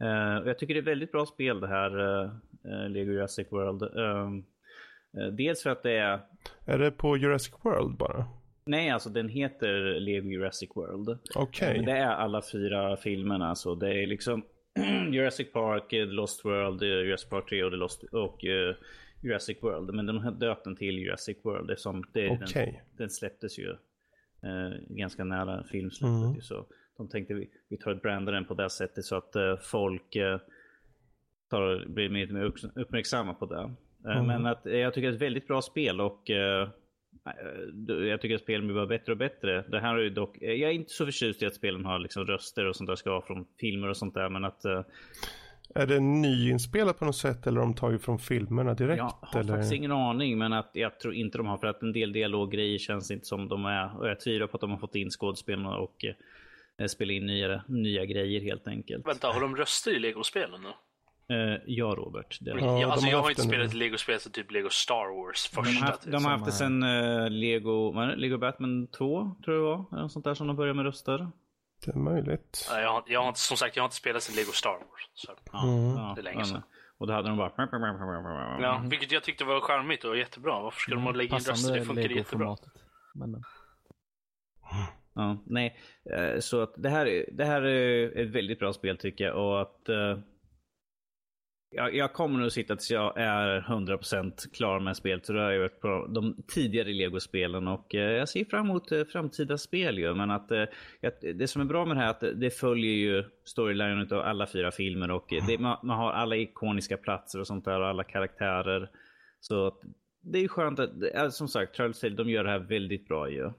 Uh, 0.03 0.47
jag 0.47 0.59
tycker 0.59 0.73
det 0.73 0.79
är 0.79 0.85
väldigt 0.85 1.11
bra 1.11 1.25
spel 1.25 1.59
det 1.59 1.67
här 1.67 1.99
uh, 1.99 2.31
Lego 2.89 3.11
Jurassic 3.11 3.47
World. 3.51 3.83
Uh, 3.83 4.43
dels 5.31 5.63
för 5.63 5.69
att 5.69 5.83
det 5.83 5.97
är... 5.97 6.19
Är 6.65 6.79
det 6.79 6.91
på 6.91 7.17
Jurassic 7.17 7.53
World 7.63 7.97
bara? 7.97 8.25
Nej, 8.65 8.89
alltså 8.89 9.09
den 9.09 9.29
heter 9.29 9.99
Lego 9.99 10.29
Jurassic 10.29 10.69
World. 10.75 11.19
Okej. 11.35 11.71
Okay. 11.71 11.85
Det 11.85 11.91
är 11.91 12.07
alla 12.07 12.41
fyra 12.51 12.97
filmerna. 12.97 13.55
Så 13.55 13.75
det 13.75 14.03
är 14.03 14.07
liksom 14.07 14.43
Jurassic 15.11 15.53
Park, 15.53 15.89
The 15.89 16.05
Lost 16.05 16.45
World, 16.45 16.81
Jurassic 16.81 17.29
Park 17.29 17.49
3 17.49 17.63
och, 17.63 17.71
The 17.71 17.77
Lost, 17.77 18.03
och 18.03 18.43
uh, 18.43 18.75
Jurassic 19.21 19.57
World. 19.61 19.93
Men 19.93 20.05
de 20.05 20.17
har 20.17 20.31
döpt 20.31 20.63
den 20.63 20.75
till 20.75 20.99
Jurassic 20.99 21.37
World 21.43 21.71
eftersom 21.71 22.03
det, 22.13 22.29
okay. 22.29 22.65
den, 22.65 22.75
den 22.97 23.09
släpptes 23.09 23.59
ju 23.59 23.69
uh, 23.69 23.77
ganska 24.89 25.23
nära 25.23 25.63
filmslutet. 25.63 26.29
Mm. 26.29 26.41
Så 26.41 26.65
de 26.97 27.09
tänkte 27.09 27.33
vi, 27.33 27.49
vi 27.69 27.77
tar 27.77 27.91
ett 27.91 28.01
brandar 28.01 28.33
den 28.33 28.45
på 28.45 28.53
det 28.53 28.69
sättet 28.69 29.05
så 29.05 29.15
att 29.15 29.35
uh, 29.35 29.55
folk 29.57 30.17
tar, 31.49 31.85
blir 31.87 32.09
mer 32.09 32.53
uppmärksamma 32.75 33.33
på 33.33 33.45
det. 33.45 33.73
Mm. 34.11 34.27
Men 34.27 34.45
att, 34.45 34.65
jag 34.65 34.93
tycker 34.93 35.07
det 35.07 35.13
är 35.13 35.15
ett 35.15 35.21
väldigt 35.21 35.47
bra 35.47 35.61
spel 35.61 36.01
och 36.01 36.29
jag 38.09 38.21
tycker 38.21 38.35
att 38.35 38.41
spelen 38.41 38.67
blir 38.67 38.85
bättre 38.85 39.11
och 39.11 39.17
bättre. 39.17 39.63
Det 39.67 39.79
här 39.79 39.97
är 39.97 40.09
dock, 40.09 40.37
jag 40.41 40.59
är 40.59 40.71
inte 40.71 40.91
så 40.91 41.05
förtjust 41.05 41.41
i 41.41 41.45
att 41.45 41.55
spelen 41.55 41.85
har 41.85 41.99
liksom 41.99 42.25
röster 42.25 42.65
och 42.65 42.75
sånt 42.75 42.87
där 42.87 42.95
ska 42.95 43.09
vara 43.09 43.21
från 43.21 43.45
filmer 43.59 43.89
och 43.89 43.97
sånt 43.97 44.13
där. 44.13 44.29
Men 44.29 44.45
att... 44.45 44.65
Uh, 44.65 44.81
är 45.75 45.85
det 45.85 45.99
nyinspelat 45.99 46.99
på 46.99 47.05
något 47.05 47.15
sätt 47.15 47.47
eller 47.47 47.59
har 47.59 47.67
de 47.67 47.75
tagit 47.75 48.01
från 48.01 48.19
filmerna 48.19 48.73
direkt? 48.73 48.97
Jag 48.97 49.13
har 49.21 49.39
eller? 49.39 49.53
faktiskt 49.53 49.73
ingen 49.73 49.91
aning 49.91 50.37
men 50.37 50.53
att 50.53 50.69
jag 50.73 50.99
tror 50.99 51.13
inte 51.13 51.37
de 51.37 51.47
har 51.47 51.57
för 51.57 51.67
att 51.67 51.81
en 51.81 51.93
del 51.93 52.13
dialoggrejer 52.13 52.77
känns 52.77 53.11
inte 53.11 53.25
som 53.25 53.47
de 53.47 53.65
är. 53.65 53.99
Och 53.99 54.09
jag 54.09 54.19
tvivlar 54.19 54.47
på 54.47 54.57
att 54.57 54.61
de 54.61 54.71
har 54.71 54.77
fått 54.77 54.95
in 54.95 55.09
skådespelarna 55.09 55.77
och 55.77 56.05
uh, 56.79 56.87
spela 56.87 57.13
in 57.13 57.25
nya, 57.25 57.63
nya 57.67 58.05
grejer 58.05 58.41
helt 58.41 58.67
enkelt. 58.67 59.07
Vänta, 59.07 59.27
har 59.27 59.41
de 59.41 59.55
röster 59.55 59.95
i 59.95 59.99
legospelen 59.99 60.61
nu? 60.61 60.69
Uh, 61.31 61.59
ja, 61.65 61.85
Robert. 61.85 62.37
Det 62.41 62.51
ja, 62.51 62.79
ja, 62.81 62.91
alltså, 62.91 63.07
jag 63.07 63.21
har 63.21 63.29
inte 63.29 63.41
spelat 63.41 63.73
Lego-spel 63.73 64.19
sen 64.19 64.31
typ 64.31 64.51
Lego 64.51 64.69
Star 64.69 65.17
Wars 65.17 65.47
första. 65.47 65.71
De 65.71 65.77
har 65.77 65.87
haft, 65.87 66.11
de 66.11 66.25
har 66.25 66.31
haft 66.31 66.45
det 66.45 66.51
sen 66.51 66.83
uh, 66.83 67.29
Lego, 67.29 67.91
vad 67.91 68.19
Lego 68.19 68.37
Batman 68.37 68.87
2, 68.87 69.35
tror 69.45 69.55
jag 69.55 69.63
det 69.63 69.69
var. 69.69 69.85
Eller 69.91 70.01
något 70.01 70.11
sånt 70.11 70.25
där 70.25 70.33
som 70.33 70.47
de 70.47 70.55
började 70.55 70.77
med 70.77 70.85
röster. 70.85 71.31
Det 71.85 71.91
är 71.91 71.95
möjligt. 71.95 72.67
Ja, 72.71 72.81
jag, 72.81 72.93
har, 72.93 73.03
jag 73.07 73.21
har 73.21 73.27
inte, 73.27 73.39
som 73.39 73.57
sagt, 73.57 73.75
jag 73.75 73.83
har 73.83 73.87
inte 73.87 73.95
spelat 73.95 74.23
sen 74.23 74.35
Lego 74.35 74.51
Star 74.51 74.69
Wars. 74.69 75.09
Så. 75.13 75.31
Mm. 75.31 75.95
Ja, 75.95 76.13
det 76.15 76.21
är 76.21 76.23
länge 76.23 76.45
sedan. 76.45 76.61
Och 76.97 77.07
då 77.07 77.13
hade 77.13 77.27
de 77.27 77.37
bara... 77.37 77.51
Ja, 78.61 78.81
vilket 78.89 79.11
jag 79.11 79.23
tyckte 79.23 79.45
var 79.45 79.61
charmigt 79.61 80.03
och 80.03 80.17
jättebra. 80.17 80.59
Varför 80.61 80.79
ska 80.79 80.95
de 80.95 81.15
lägga 81.15 81.35
in 81.35 81.43
röster? 81.43 81.73
Det 81.73 81.85
funkar 81.85 82.09
jättebra. 82.09 82.57
Men... 83.15 83.43
Ja, 85.15 85.43
nej. 85.45 85.77
Eh, 86.15 86.39
så 86.39 86.61
att 86.61 86.73
det 86.77 86.89
här, 86.89 87.25
det 87.31 87.45
här 87.45 87.61
är 87.61 88.17
ett 88.17 88.29
väldigt 88.29 88.59
bra 88.59 88.73
spel 88.73 88.97
tycker 88.97 89.23
jag. 89.23 89.35
Och 89.35 89.61
att 89.61 89.89
jag, 91.69 91.95
jag 91.95 92.13
kommer 92.13 92.39
nog 92.39 92.51
sitta 92.51 92.75
tills 92.75 92.91
jag 92.91 93.17
är 93.17 93.61
100% 93.61 94.53
klar 94.53 94.79
med 94.79 94.97
spelet. 94.97 95.25
Så 95.25 95.33
då 95.33 95.39
har 95.39 95.51
jag 95.51 95.59
varit 95.59 95.81
på 95.81 96.07
de 96.09 96.43
tidigare 96.47 96.93
Lego-spelen 96.93 97.67
och 97.67 97.95
eh, 97.95 98.11
jag 98.11 98.29
ser 98.29 98.45
fram 98.45 98.65
emot 98.65 98.91
eh, 98.91 99.03
framtida 99.03 99.57
spel 99.57 99.99
ju. 99.99 100.13
Men 100.13 100.31
att, 100.31 100.51
eh, 100.51 100.63
det 101.35 101.47
som 101.47 101.61
är 101.61 101.65
bra 101.65 101.85
med 101.85 101.97
det 101.97 102.01
här 102.01 102.07
är 102.07 102.29
att 102.29 102.39
det 102.39 102.49
följer 102.49 102.91
ju 102.91 103.23
storylinen 103.43 104.13
av 104.13 104.19
alla 104.19 104.47
fyra 104.47 104.71
filmer 104.71 105.11
och 105.11 105.27
det, 105.47 105.59
man, 105.59 105.77
man, 105.83 105.97
har 105.97 106.11
alla 106.11 106.35
ikoniska 106.35 106.97
platser 106.97 107.39
och 107.39 107.47
sånt 107.47 107.65
där 107.65 107.79
och 107.79 107.87
alla 107.87 108.03
karaktärer. 108.03 108.89
Så 109.39 109.73
det 110.21 110.39
är 110.39 110.47
skönt 110.47 110.79
att, 110.79 111.33
som 111.33 111.47
sagt, 111.47 111.75
Telltale 111.75 112.15
de 112.15 112.29
gör 112.29 112.43
det 112.43 112.49
här 112.49 112.59
väldigt 112.59 113.07
bra 113.07 113.29
ju. 113.29 113.51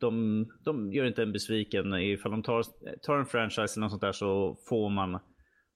De, 0.00 0.46
de 0.64 0.92
gör 0.92 1.04
inte 1.04 1.22
en 1.22 1.32
besviken. 1.32 1.94
Ifall 1.94 2.30
de 2.30 2.42
tar, 2.42 2.62
tar 3.02 3.18
en 3.18 3.26
franchise 3.26 3.60
eller 3.60 3.80
något 3.80 3.90
sånt 3.90 4.02
där 4.02 4.12
så 4.12 4.58
får 4.68 4.90
man 4.90 5.18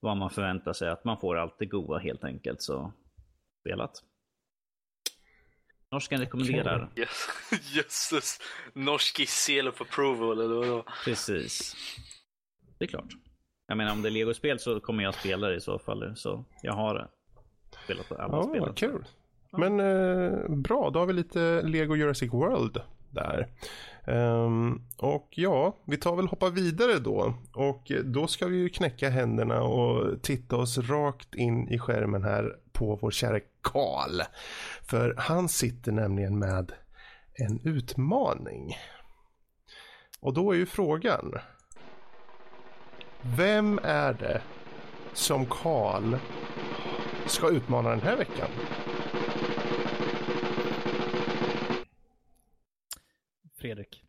vad 0.02 0.16
man 0.16 0.30
förväntar 0.30 0.72
sig. 0.72 0.88
Att 0.88 1.04
man 1.04 1.20
får 1.20 1.36
allt 1.36 1.58
det 1.58 1.66
goda 1.66 1.98
helt 1.98 2.24
enkelt. 2.24 2.62
Så 2.62 2.92
spelat. 3.60 4.02
Norskan 5.90 6.20
rekommenderar. 6.20 6.90
Yes. 6.96 7.28
Jösses. 7.74 8.40
Norsk 8.72 9.28
seal 9.28 9.68
of 9.68 9.80
approval 9.80 10.40
eller 10.40 10.54
vadå? 10.54 10.84
Precis. 11.04 11.76
Det 12.78 12.84
är 12.84 12.88
klart. 12.88 13.08
Jag 13.66 13.76
menar 13.76 13.92
om 13.92 14.02
det 14.02 14.08
är 14.08 14.10
legospel 14.10 14.58
så 14.58 14.80
kommer 14.80 15.04
jag 15.04 15.14
spela 15.14 15.48
det 15.48 15.56
i 15.56 15.60
så 15.60 15.78
fall. 15.78 16.16
Så 16.16 16.44
jag 16.62 16.72
har 16.72 17.10
spelat 17.84 18.08
på 18.08 18.14
alla 18.14 18.36
ja, 18.36 18.42
spel. 18.42 18.72
Kul. 18.76 19.04
Men 19.50 19.80
eh, 19.80 20.48
bra, 20.48 20.90
då 20.90 20.98
har 20.98 21.06
vi 21.06 21.12
lite 21.12 21.62
Lego 21.62 21.96
Jurassic 21.96 22.32
World 22.32 22.80
där. 23.12 23.48
Um, 24.06 24.82
och 24.96 25.28
ja, 25.30 25.76
vi 25.86 25.96
tar 25.96 26.16
väl 26.16 26.26
hoppa 26.26 26.50
vidare 26.50 26.98
då. 26.98 27.34
Och 27.54 27.92
då 28.04 28.26
ska 28.26 28.46
vi 28.46 28.56
ju 28.56 28.68
knäcka 28.68 29.10
händerna 29.10 29.62
och 29.62 30.22
titta 30.22 30.56
oss 30.56 30.78
rakt 30.78 31.34
in 31.34 31.68
i 31.68 31.78
skärmen 31.78 32.22
här 32.22 32.56
på 32.72 32.98
vår 33.02 33.10
kära 33.10 33.40
Karl. 33.62 34.22
För 34.82 35.14
han 35.18 35.48
sitter 35.48 35.92
nämligen 35.92 36.38
med 36.38 36.72
en 37.34 37.60
utmaning. 37.64 38.76
Och 40.20 40.34
då 40.34 40.52
är 40.52 40.56
ju 40.56 40.66
frågan. 40.66 41.32
Vem 43.22 43.80
är 43.82 44.12
det 44.12 44.42
som 45.12 45.46
Karl 45.46 46.16
ska 47.26 47.50
utmana 47.50 47.90
den 47.90 48.00
här 48.00 48.16
veckan? 48.16 48.48
Fredrik. 53.62 54.02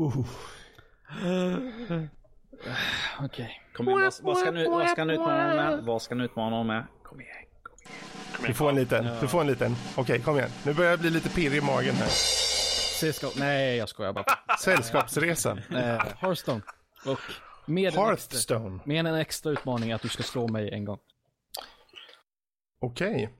Uh. 0.00 0.26
Okej. 3.20 3.62
Kom 3.74 3.88
igen, 3.88 4.00
vad, 4.00 4.14
vad, 4.22 4.38
ska 4.38 4.50
nu, 4.50 4.68
vad 4.68 4.88
ska 4.88 5.00
han 5.00 5.10
utmana 5.10 5.42
honom 5.42 5.56
med? 5.56 5.84
Vad 5.84 6.02
ska 6.02 6.14
han 6.14 6.24
utmana 6.24 6.50
honom 6.50 6.66
med? 6.66 6.86
Kom 7.02 7.20
igen. 7.20 7.34
Kom 7.62 7.74
igen. 7.84 7.96
Kom 8.36 8.46
Du 8.46 8.54
får 8.54 8.68
en 8.68 8.76
liten. 8.76 9.08
Du 9.20 9.28
får 9.28 9.40
en 9.40 9.46
liten. 9.46 9.74
Okej, 9.96 10.20
kom 10.20 10.36
igen. 10.36 10.50
Nu 10.66 10.74
börjar 10.74 10.90
jag 10.90 11.00
bli 11.00 11.10
lite 11.10 11.28
pirrig 11.28 11.58
i 11.58 11.60
magen 11.60 11.94
här. 11.94 12.08
CSGO. 13.00 13.28
Nej, 13.36 13.76
jag 13.76 13.88
skojar 13.88 14.12
bara. 14.12 14.24
Sällskapsresan. 14.60 15.58
Eh, 15.58 16.04
Hearthstone. 16.18 16.60
Och 17.06 17.20
med 17.66 17.82
en, 17.82 17.86
extra, 17.86 18.04
Hearthstone. 18.04 18.80
med 18.84 19.06
en 19.06 19.14
extra 19.14 19.52
utmaning 19.52 19.92
att 19.92 20.02
du 20.02 20.08
ska 20.08 20.22
slå 20.22 20.48
mig 20.48 20.70
en 20.70 20.84
gång. 20.84 20.98
Okej. 22.78 23.30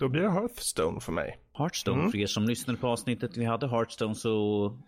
Då 0.00 0.08
blir 0.08 0.22
det 0.22 0.30
Hearthstone 0.30 1.00
för 1.00 1.12
mig. 1.12 1.38
Hearthstone, 1.56 1.98
Mm. 2.00 2.10
för 2.10 2.18
er 2.18 2.26
som 2.26 2.44
lyssnade 2.44 2.78
på 2.78 2.88
avsnittet 2.88 3.36
vi 3.36 3.44
hade 3.44 3.68
Hearthstone 3.68 4.14
så 4.14 4.78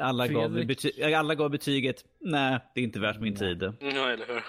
alla 0.00 0.26
gav, 0.28 0.50
bety- 0.58 1.16
alla 1.18 1.34
gav 1.34 1.50
betyget 1.50 2.04
nej, 2.20 2.58
det 2.74 2.80
är 2.80 2.84
inte 2.84 3.00
värt 3.00 3.20
min 3.20 3.36
tid. 3.36 3.62
Ja, 3.62 3.88
eller 4.10 4.26
hur? 4.26 4.42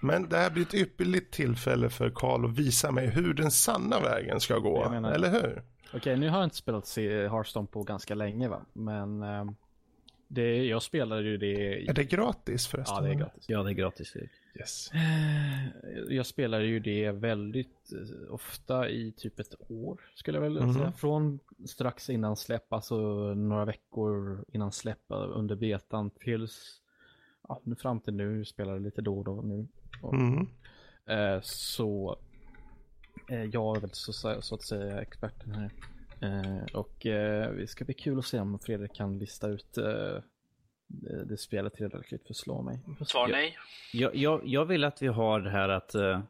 Men 0.00 0.28
det 0.28 0.36
här 0.36 0.50
blir 0.50 0.62
ett 0.62 0.74
ypperligt 0.74 1.30
tillfälle 1.34 1.90
för 1.90 2.10
Karl 2.14 2.44
att 2.44 2.58
visa 2.58 2.90
mig 2.90 3.06
hur 3.06 3.34
den 3.34 3.50
sanna 3.50 4.00
vägen 4.00 4.40
ska 4.40 4.58
gå. 4.58 4.84
Eller 5.14 5.30
hur? 5.30 5.62
Okej, 5.94 6.16
nu 6.16 6.28
har 6.28 6.38
jag 6.38 6.46
inte 6.46 6.56
spelat 6.56 6.96
Hearthstone 7.30 7.66
på 7.66 7.82
ganska 7.82 8.14
länge 8.14 8.48
va. 8.48 8.60
Men 8.72 9.22
ehm, 9.22 9.54
det, 10.32 10.64
jag 10.66 10.82
spelade 10.82 11.22
ju 11.22 11.36
det... 11.36 11.88
Är 11.88 11.92
det 11.94 12.04
gratis 12.04 12.66
förresten? 12.66 12.96
Ja, 12.96 13.02
det 13.02 13.10
är 13.10 13.14
gratis. 13.14 13.44
Ja, 13.48 13.62
det 13.62 13.70
är 13.70 13.74
gratis. 13.74 14.16
Yes. 14.58 14.90
Jag 16.08 16.26
spelade 16.26 16.64
ju 16.66 16.80
det 16.80 17.10
väldigt 17.10 17.92
eh, 17.92 18.32
ofta 18.34 18.88
i 18.88 19.12
typ 19.12 19.40
ett 19.40 19.54
år 19.70 20.00
skulle 20.14 20.36
jag 20.38 20.42
väl 20.42 20.60
Mhm. 20.62 20.74
säga. 20.74 20.92
Från 20.92 21.38
strax 21.66 22.10
innan 22.10 22.36
släpp, 22.36 22.72
alltså 22.72 22.96
några 23.34 23.64
veckor 23.64 24.44
innan 24.52 24.72
släpp 24.72 25.10
eh, 25.10 25.16
under 25.30 25.56
betan 25.56 26.10
tills 26.10 26.80
ja, 27.48 27.60
nu 27.64 27.74
fram 27.76 28.00
till 28.00 28.14
nu, 28.14 28.44
spelar 28.44 28.74
det 28.74 28.80
lite 28.80 29.02
då 29.02 29.18
och 29.18 29.24
då 29.24 29.42
nu. 29.42 29.66
Och, 30.02 30.14
Mm. 30.14 30.46
eh, 31.06 31.40
så 31.42 32.18
eh, 33.30 33.44
jag 33.44 33.76
är 33.76 33.80
väl 33.80 33.90
så, 33.92 34.12
så 34.42 34.54
att 34.54 34.62
säga 34.62 35.00
experten 35.00 35.50
här. 35.54 35.70
Eh, 36.22 36.64
och 36.74 37.06
eh, 37.06 37.52
det 37.52 37.66
ska 37.66 37.84
bli 37.84 37.94
kul 37.94 38.18
att 38.18 38.24
se 38.24 38.40
om 38.40 38.58
Fredrik 38.58 38.94
kan 38.94 39.18
lista 39.18 39.48
ut 39.48 39.78
eh, 39.78 40.22
det, 41.26 41.36
spelet 41.36 41.74
tillräckligt 41.74 42.22
för 42.22 42.32
att 42.32 42.36
slå 42.36 42.62
mig. 42.62 42.80
Svar 43.06 43.28
Ja. 43.28 43.32
nej. 43.32 43.56
Jag, 43.92 44.16
jag, 44.16 44.40
jag 44.44 44.64
vill 44.64 44.84
att 44.84 45.02
vi 45.02 45.06
har 45.06 45.40
det 45.40 45.50
här 45.50 45.68
att 45.68 45.94
eh, 45.94 46.20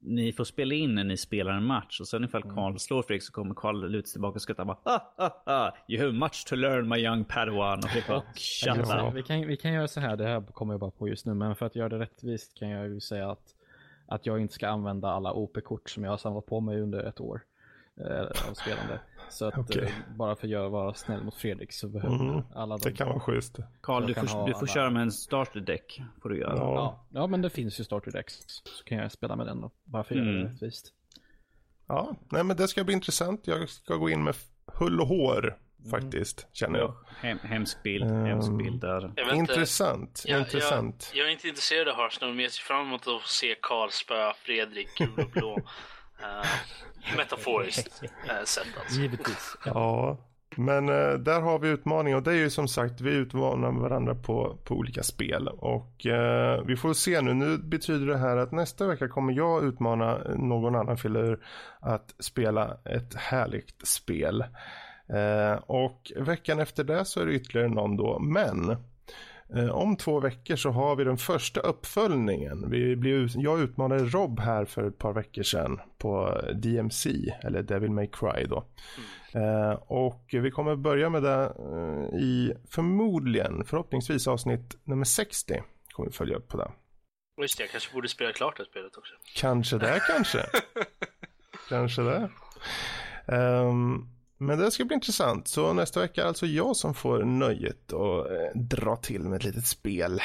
ni 0.00 0.32
får 0.32 0.44
spela 0.44 0.74
in 0.74 0.94
när 0.94 1.04
ni 1.04 1.16
spelar 1.16 1.52
en 1.52 1.64
match 1.64 2.00
och 2.00 2.08
sen 2.08 2.24
ifall 2.24 2.42
Karl 2.42 2.78
slår 2.78 3.02
Fredrik 3.02 3.22
så 3.22 3.32
kommer 3.32 3.54
Karl 3.54 3.88
luta 3.88 4.06
sig 4.06 4.12
tillbaka 4.12 4.34
och 4.34 4.42
skratta 4.42 4.64
bara 4.64 4.78
ah, 4.82 5.00
ah, 5.16 5.30
ah, 5.46 5.72
You 5.88 6.02
have 6.02 6.12
much 6.12 6.46
to 6.48 6.56
learn 6.56 6.88
my 6.88 6.98
young 6.98 7.24
padawan 7.24 7.78
och 7.78 7.90
bara 8.08 8.22
Ja. 8.66 9.10
Vi 9.14 9.22
kan, 9.22 9.46
vi 9.46 9.56
kan 9.56 9.72
göra 9.72 9.88
så 9.88 10.00
här, 10.00 10.16
det 10.16 10.24
här 10.24 10.40
kommer 10.40 10.72
jag 10.72 10.80
bara 10.80 10.90
på 10.90 11.08
just 11.08 11.26
nu, 11.26 11.34
men 11.34 11.56
för 11.56 11.66
att 11.66 11.76
göra 11.76 11.88
det 11.88 11.98
rättvist 11.98 12.58
kan 12.58 12.68
jag 12.68 12.88
ju 12.88 13.00
säga 13.00 13.30
att, 13.30 13.54
att 14.06 14.26
jag 14.26 14.40
inte 14.40 14.54
ska 14.54 14.68
använda 14.68 15.08
alla 15.08 15.32
OP-kort 15.32 15.90
som 15.90 16.04
jag 16.04 16.10
har 16.10 16.18
samlat 16.18 16.46
på 16.46 16.60
mig 16.60 16.80
under 16.80 17.04
ett 17.04 17.20
år 17.20 17.40
eh, 17.96 18.48
av 18.48 18.54
spelande. 18.54 19.00
Så 19.30 19.44
att 19.48 19.58
Okej. 19.58 19.82
eh, 19.84 19.90
bara 20.16 20.36
för 20.36 20.46
att 20.46 20.50
göra, 20.50 20.68
vara 20.68 20.94
snäll 20.94 21.24
mot 21.24 21.34
Fredrik 21.34 21.72
så 21.72 21.88
behöver 21.88 22.14
Mm. 22.16 22.42
alla 22.54 22.76
Det 22.76 22.90
de... 22.90 22.96
kan 22.96 23.08
vara 23.08 23.20
schysst. 23.20 23.56
Karl, 23.80 24.02
Jag 24.02 24.08
du 24.24 24.28
får, 24.28 24.46
du 24.46 24.54
får 24.54 24.66
köra 24.66 24.90
med 24.90 25.02
en 25.02 25.12
starter 25.12 25.60
deck. 25.60 26.00
Får 26.22 26.28
du 26.28 26.38
göra. 26.38 26.56
Ja. 26.56 26.74
Ja, 26.74 27.20
ja, 27.20 27.26
men 27.26 27.42
det 27.42 27.50
finns 27.50 27.80
ju 27.80 27.84
starter 27.84 28.10
decks. 28.10 28.34
Så 28.64 28.84
kan 28.84 28.98
jag 28.98 29.12
spela 29.12 29.36
med 29.36 29.46
den 29.46 29.60
då. 29.60 29.70
Bara 29.84 30.04
för 30.04 30.14
att 30.14 30.18
göra 30.20 30.30
Mm. 30.30 30.44
det 30.44 30.50
rättvist. 30.52 30.92
Ja, 31.86 32.16
nej 32.30 32.44
men 32.44 32.56
det 32.56 32.68
ska 32.68 32.84
bli 32.84 32.94
intressant. 32.94 33.46
Jag 33.46 33.68
ska 33.68 33.94
gå 33.96 34.10
in 34.10 34.24
med 34.24 34.34
hull 34.66 35.00
och 35.00 35.06
hår 35.06 35.58
faktiskt, 35.90 36.46
känner 36.52 36.78
jag. 36.78 36.94
Hem, 37.20 37.38
hemsk 37.42 37.82
bild, 37.82 38.04
Ehm. 38.10 38.24
hemsk 38.24 38.52
bild 38.52 38.80
där. 38.80 39.12
Jag. 39.16 39.36
Intressant, 39.36 40.24
Jag, 40.26 40.40
intressant. 40.40 41.10
Jag, 41.14 41.20
jag 41.22 41.28
är 41.28 41.32
inte 41.32 41.48
intresserad 41.48 41.88
av 41.88 41.94
Hearthstone, 41.96 42.32
men 42.32 42.42
jag 42.42 42.52
ser 42.52 42.62
fram 42.62 42.86
emot 42.86 43.06
att 43.08 43.22
se 43.22 43.54
Karl 43.62 43.90
spöa 43.90 44.34
Fredrik 44.34 44.88
gul 44.98 45.10
och 45.24 45.30
blå. 45.30 45.58
uh, 46.24 47.16
metaforiskt 47.16 48.02
uh, 48.02 48.44
sett 48.44 48.66
alltså. 48.80 49.00
Givetvis. 49.00 49.56
Ja, 49.64 50.18
men 50.56 50.88
eh, 50.88 51.14
där 51.18 51.40
har 51.40 51.58
vi 51.58 51.68
utmaningen 51.68 52.18
och 52.18 52.22
det 52.22 52.30
är 52.30 52.36
ju 52.36 52.50
som 52.50 52.68
sagt 52.68 53.00
vi 53.00 53.10
utmanar 53.10 53.72
varandra 53.72 54.14
på, 54.14 54.58
på 54.64 54.74
olika 54.74 55.02
spel 55.02 55.48
och 55.48 56.06
eh, 56.06 56.62
vi 56.66 56.76
får 56.76 56.94
se 56.94 57.20
nu. 57.20 57.34
Nu 57.34 57.58
betyder 57.58 58.06
det 58.06 58.16
här 58.16 58.36
att 58.36 58.52
nästa 58.52 58.86
vecka 58.86 59.08
kommer 59.08 59.32
jag 59.32 59.64
utmana 59.64 60.18
någon 60.36 60.74
annan 60.74 60.96
filur 60.96 61.44
att 61.80 62.14
spela 62.18 62.76
ett 62.84 63.14
härligt 63.14 63.86
spel. 63.86 64.44
Eh, 65.08 65.54
och 65.66 66.12
veckan 66.16 66.60
efter 66.60 66.84
det 66.84 67.04
så 67.04 67.20
är 67.20 67.26
det 67.26 67.34
ytterligare 67.34 67.68
någon 67.68 67.96
då, 67.96 68.18
men 68.18 68.70
Eh, 68.70 68.76
om 69.72 69.96
två 69.96 70.20
veckor 70.20 70.56
så 70.56 70.70
har 70.70 70.96
vi 70.96 71.04
den 71.04 71.16
första 71.16 71.60
uppföljningen. 71.60 72.70
Vi 72.70 72.96
blev, 72.96 73.28
jag 73.34 73.60
utmanade 73.60 74.04
Rob 74.04 74.40
här 74.40 74.64
för 74.64 74.88
ett 74.88 74.98
par 74.98 75.12
veckor 75.12 75.42
sedan 75.42 75.80
på 75.98 76.40
DMC, 76.54 77.10
eller 77.42 77.62
Devil 77.62 77.90
May 77.90 78.06
Cry 78.06 78.44
då. 78.44 78.64
Eh, 79.34 79.72
och 79.86 80.24
vi 80.32 80.50
kommer 80.50 80.76
börja 80.76 81.10
med 81.10 81.22
det 81.22 81.52
eh, 81.58 82.18
i 82.18 82.54
förmodligen, 82.70 83.64
förhoppningsvis 83.64 84.28
avsnitt 84.28 84.76
nummer 84.84 85.04
60. 85.04 85.62
Kommer 85.92 86.08
vi 86.08 86.16
följa 86.16 86.36
upp 86.36 86.48
på 86.48 86.56
det. 86.56 86.70
Just 87.40 87.58
det, 87.58 87.64
jag 87.64 87.70
kanske 87.70 87.94
borde 87.94 88.08
spela 88.08 88.32
klart 88.32 88.56
det 88.56 88.64
spelet 88.64 88.96
också. 88.96 89.14
Kanske 89.34 89.78
det, 89.78 90.02
kanske. 90.08 90.46
kanske 91.68 92.02
det. 92.02 92.30
Ehm, 93.26 94.08
men 94.38 94.58
det 94.58 94.70
ska 94.70 94.84
bli 94.84 94.94
intressant. 94.94 95.48
Så 95.48 95.72
nästa 95.72 96.00
vecka 96.00 96.22
är 96.22 96.26
alltså 96.26 96.46
jag 96.46 96.76
som 96.76 96.94
får 96.94 97.24
nöjet 97.24 97.92
att 97.92 98.30
eh, 98.30 98.60
dra 98.60 98.96
till 98.96 99.20
med 99.20 99.36
ett 99.36 99.44
litet 99.44 99.66
spel. 99.66 100.20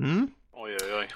Mm. 0.00 0.28
Oj, 0.52 0.76
oj, 0.82 0.94
oj. 0.94 1.08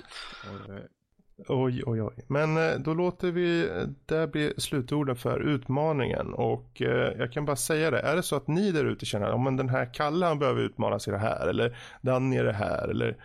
Oj, 1.49 1.83
oj, 1.87 2.03
oj. 2.03 2.25
Men 2.29 2.57
eh, 2.57 2.79
då 2.79 2.95
låter 2.95 3.31
vi 3.31 3.71
det 4.07 4.27
bli 4.27 4.55
slutorden 4.59 5.17
för 5.17 5.41
utmaningen. 5.41 6.35
Och 6.35 6.83
eh, 6.83 7.13
jag 7.19 7.33
kan 7.33 7.45
bara 7.45 7.57
säga 7.57 7.91
det. 7.91 8.01
Är 8.01 8.17
det 8.17 8.23
så 8.23 8.37
att 8.37 8.49
ni 8.49 8.73
där 8.73 8.85
ute 8.85 9.07
känner 9.07 9.27
att 9.27 9.41
men 9.41 9.57
den 9.57 9.69
här 9.69 9.95
Kalle 9.95 10.27
han 10.27 10.39
behöver 10.39 10.63
utmanas 10.63 11.09
i 11.09 11.11
det 11.11 11.19
här. 11.19 11.49
Eller 11.49 11.77
Danny 12.03 12.37
är 12.37 12.45
det 12.45 12.53
här. 12.53 12.89
Eller 12.89 13.17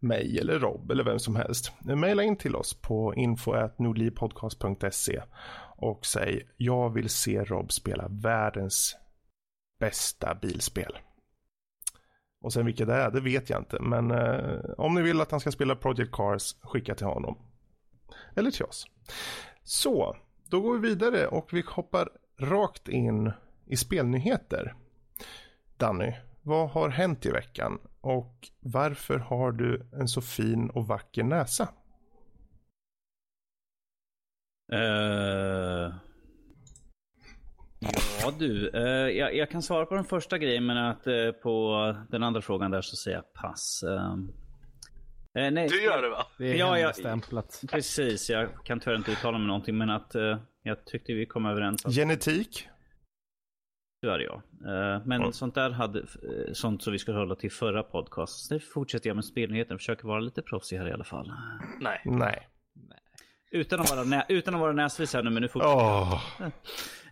mig 0.00 0.38
eller 0.38 0.58
Rob 0.58 0.90
eller 0.90 1.04
vem 1.04 1.18
som 1.18 1.36
helst. 1.36 1.72
Maila 1.80 2.22
in 2.22 2.36
till 2.36 2.56
oss 2.56 2.74
på 2.74 3.14
info.nordlivpodcast.se 3.14 5.22
och 5.80 6.06
säg 6.06 6.48
jag 6.56 6.90
vill 6.90 7.08
se 7.08 7.44
Rob 7.44 7.72
spela 7.72 8.08
världens 8.08 8.96
bästa 9.80 10.34
bilspel. 10.34 10.98
Och 12.40 12.52
sen 12.52 12.66
vilket 12.66 12.86
det 12.86 12.94
är, 12.94 13.10
det 13.10 13.20
vet 13.20 13.50
jag 13.50 13.60
inte. 13.60 13.80
Men 13.80 14.10
eh, 14.10 14.60
om 14.78 14.94
ni 14.94 15.02
vill 15.02 15.20
att 15.20 15.30
han 15.30 15.40
ska 15.40 15.52
spela 15.52 15.76
Project 15.76 16.12
Cars, 16.12 16.56
skicka 16.60 16.94
till 16.94 17.06
honom. 17.06 17.38
Eller 18.36 18.50
till 18.50 18.64
oss. 18.64 18.86
Så, 19.62 20.16
då 20.44 20.60
går 20.60 20.78
vi 20.78 20.88
vidare 20.88 21.26
och 21.26 21.52
vi 21.52 21.64
hoppar 21.66 22.08
rakt 22.38 22.88
in 22.88 23.32
i 23.66 23.76
spelnyheter. 23.76 24.74
Danny, 25.76 26.12
vad 26.42 26.70
har 26.70 26.88
hänt 26.88 27.26
i 27.26 27.30
veckan? 27.30 27.78
Och 28.00 28.48
varför 28.60 29.18
har 29.18 29.52
du 29.52 29.90
en 29.92 30.08
så 30.08 30.20
fin 30.20 30.70
och 30.70 30.86
vacker 30.86 31.24
näsa? 31.24 31.68
Eh, 34.72 35.94
ja 38.22 38.32
du, 38.38 38.68
eh, 38.68 38.82
jag, 39.18 39.34
jag 39.36 39.50
kan 39.50 39.62
svara 39.62 39.86
på 39.86 39.94
den 39.94 40.04
första 40.04 40.38
grejen 40.38 40.66
men 40.66 40.76
att 40.76 41.06
eh, 41.06 41.30
på 41.42 41.96
den 42.10 42.22
andra 42.22 42.42
frågan 42.42 42.70
där 42.70 42.82
så 42.82 42.96
säger 42.96 43.16
jag 43.16 43.32
pass. 43.32 43.82
Eh, 43.82 44.12
eh, 45.44 45.50
nej, 45.52 45.68
Du 45.68 45.82
gör 45.82 46.02
det 46.02 46.08
va? 46.08 46.26
det 46.38 46.44
är 46.50 46.54
Ja, 46.54 46.66
ja. 46.66 46.74
hemligstämplat. 46.74 47.62
Precis, 47.70 48.30
jag 48.30 48.48
kan 48.64 48.80
tyvärr 48.80 48.96
inte 48.96 49.12
uttala 49.12 49.38
mig 49.38 49.46
någonting 49.46 49.78
men 49.78 49.90
att 49.90 50.14
eh, 50.14 50.38
jag 50.62 50.84
tyckte 50.84 51.12
vi 51.12 51.26
kom 51.26 51.46
överens 51.46 51.86
att 51.86 51.92
Genetik? 51.94 52.66
tyvärr 54.02 54.18
ja. 54.18 54.42
Men 55.04 55.12
Mm. 55.20 55.32
sånt 55.32 55.54
där 55.54 55.70
hade, 55.70 56.02
sånt 56.52 56.82
som 56.82 56.92
vi 56.92 56.98
skulle 56.98 57.18
hålla 57.18 57.34
till 57.34 57.50
förra 57.52 57.82
podcast. 57.82 58.46
Så 58.46 58.54
nu 58.54 58.60
fortsätter 58.60 59.10
jag 59.10 59.14
med 59.14 59.24
spelnyheten, 59.24 59.78
försöker 59.78 60.08
vara 60.08 60.20
lite 60.20 60.42
proffsig 60.42 60.76
här 60.78 60.88
i 60.88 60.92
alla 60.92 61.04
fall. 61.04 61.32
Nej. 61.80 62.00
Nej. 62.04 62.48
Utan 63.50 63.80
att 63.80 63.90
vara, 63.90 64.04
nä- 64.04 64.26
utan 64.28 64.54
att 64.54 64.60
vara 64.60 64.72
näsvis 64.72 65.14
här 65.14 65.22
nu 65.22 65.30
men 65.30 65.42
nu 65.42 65.48
fortsätter. 65.48 65.74
Åh, 65.76 66.22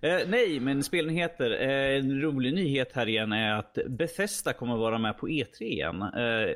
Eh, 0.02 0.18
nej, 0.28 0.60
men 0.60 0.82
spelnyheter. 0.82 1.50
Eh, 1.50 1.98
en 1.98 2.20
rolig 2.20 2.54
nyhet 2.54 2.92
här 2.92 3.08
igen 3.08 3.32
är 3.32 3.54
att 3.58 3.78
Bethesda 3.88 4.52
kommer 4.52 4.74
att 4.74 4.80
vara 4.80 4.98
med 4.98 5.18
på 5.18 5.28
E3 5.28 5.62
igen. 5.62 6.02
Eh, 6.02 6.54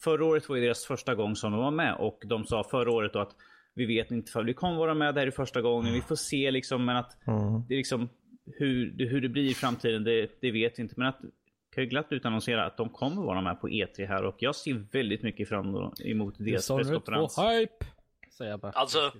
förra 0.00 0.24
året 0.24 0.48
var 0.48 0.56
ju 0.56 0.62
deras 0.62 0.84
första 0.86 1.14
gång 1.14 1.36
som 1.36 1.52
de 1.52 1.60
var 1.60 1.70
med 1.70 1.94
och 1.94 2.22
de 2.26 2.44
sa 2.44 2.64
förra 2.70 2.90
året 2.92 3.12
då 3.12 3.18
att 3.18 3.30
vi 3.74 3.86
vet 3.86 4.10
inte 4.10 4.38
om 4.38 4.46
vi 4.46 4.54
kommer 4.54 4.76
vara 4.76 4.94
med 4.94 5.14
där 5.14 5.26
i 5.26 5.30
första 5.30 5.60
gången. 5.60 5.92
Vi 5.92 6.00
får 6.00 6.16
se 6.16 6.50
liksom, 6.50 6.84
men 6.84 6.96
att 6.96 7.26
Mm. 7.26 7.62
det 7.68 7.74
är 7.74 7.78
liksom 7.78 8.08
hur, 8.58 8.90
det- 8.90 9.04
hur 9.04 9.20
det 9.20 9.28
blir 9.28 9.50
i 9.50 9.54
framtiden, 9.54 10.04
det, 10.04 10.30
det 10.40 10.50
vet 10.50 10.78
vi 10.78 10.82
inte. 10.82 10.94
Men 10.96 11.06
att 11.06 11.18
kan 11.74 11.84
ju 11.84 11.90
glatt 11.90 12.06
utannonsera 12.10 12.66
att 12.66 12.76
de 12.76 12.88
kommer 12.88 13.22
vara 13.22 13.40
med 13.40 13.60
på 13.60 13.68
E3 13.68 14.06
här 14.06 14.24
och 14.24 14.36
jag 14.38 14.54
ser 14.56 14.84
väldigt 14.92 15.22
mycket 15.22 15.48
fram 15.48 15.66
emot 16.04 16.34
deras 16.38 16.52
Dishonored 16.62 16.86
2 16.86 17.00
presskonferens. 17.00 17.38
hype! 17.60 17.84
Säger 18.38 18.50
jag 18.50 18.60
bara. 18.60 18.72
Alltså- 18.72 19.12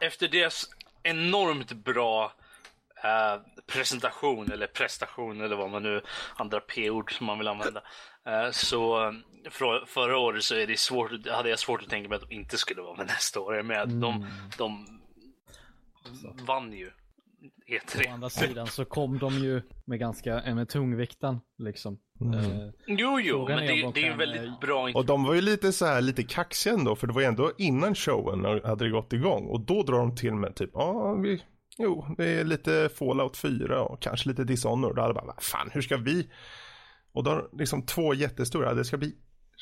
Efter 0.00 0.28
deras 0.28 0.70
enormt 1.02 1.72
bra 1.72 2.32
uh, 3.04 3.42
presentation 3.66 4.52
eller 4.52 4.66
prestation 4.66 5.40
eller 5.40 5.56
vad 5.56 5.70
man 5.70 5.82
nu, 5.82 6.02
andra 6.36 6.60
p-ord 6.60 7.16
som 7.16 7.26
man 7.26 7.38
vill 7.38 7.48
använda. 7.48 7.82
Uh, 8.28 8.50
så 8.50 9.14
för, 9.50 9.86
förra 9.86 10.18
året 10.18 10.44
så 10.44 10.54
är 10.54 10.66
det 10.66 10.78
svårt, 10.78 11.26
hade 11.26 11.50
jag 11.50 11.58
svårt 11.58 11.82
att 11.82 11.88
tänka 11.88 12.08
mig 12.08 12.16
att 12.16 12.28
de 12.28 12.34
inte 12.34 12.58
skulle 12.58 12.82
vara 12.82 12.96
med 12.96 13.06
nästa 13.06 13.40
år. 13.40 13.62
Med 13.62 13.82
mm. 13.82 14.00
de, 14.00 14.26
de 14.58 15.00
vann 16.46 16.72
ju 16.72 16.92
E3. 17.66 18.08
Å 18.08 18.12
andra 18.12 18.30
sidan 18.30 18.66
så 18.66 18.84
kom 18.84 19.18
de 19.18 19.34
ju 19.34 19.62
med 19.84 19.98
ganska 19.98 20.54
med 20.54 20.68
tungvikten 20.68 21.40
liksom. 21.58 21.98
Mm. 22.20 22.34
Uh, 22.34 22.70
jo, 22.86 23.20
jo, 23.20 23.48
men 23.48 23.58
det, 23.58 23.92
det 23.94 24.00
är 24.00 24.10
ju 24.10 24.16
väldigt 24.16 24.60
bra. 24.60 24.90
Och 24.94 25.06
de 25.06 25.24
var 25.24 25.34
ju 25.34 25.40
lite 25.40 25.72
så 25.72 25.86
här 25.86 26.00
lite 26.00 26.22
kaxiga 26.22 26.74
ändå, 26.74 26.96
för 26.96 27.06
det 27.06 27.12
var 27.12 27.20
ju 27.20 27.26
ändå 27.26 27.52
innan 27.58 27.94
showen 27.94 28.44
hade 28.44 28.84
det 28.84 28.90
gått 28.90 29.12
igång 29.12 29.46
och 29.46 29.60
då 29.60 29.82
drar 29.82 29.98
de 29.98 30.16
till 30.16 30.34
med 30.34 30.56
typ, 30.56 30.70
ja, 30.74 30.80
ah, 30.80 31.14
vi, 31.14 31.42
jo, 31.78 32.06
det 32.16 32.24
är 32.24 32.44
lite 32.44 32.88
Fallout 32.98 33.36
4 33.36 33.82
och 33.82 34.02
kanske 34.02 34.28
lite 34.28 34.44
Dishonored. 34.44 34.96
Då 34.96 35.02
hade 35.02 35.14
bara, 35.14 35.40
fan, 35.40 35.70
hur 35.72 35.82
ska 35.82 35.96
vi? 35.96 36.30
Och 37.12 37.24
då 37.24 37.48
liksom 37.52 37.82
två 37.82 38.14
jättestora, 38.14 38.74
det 38.74 38.84
ska 38.84 38.96
bli 38.96 39.14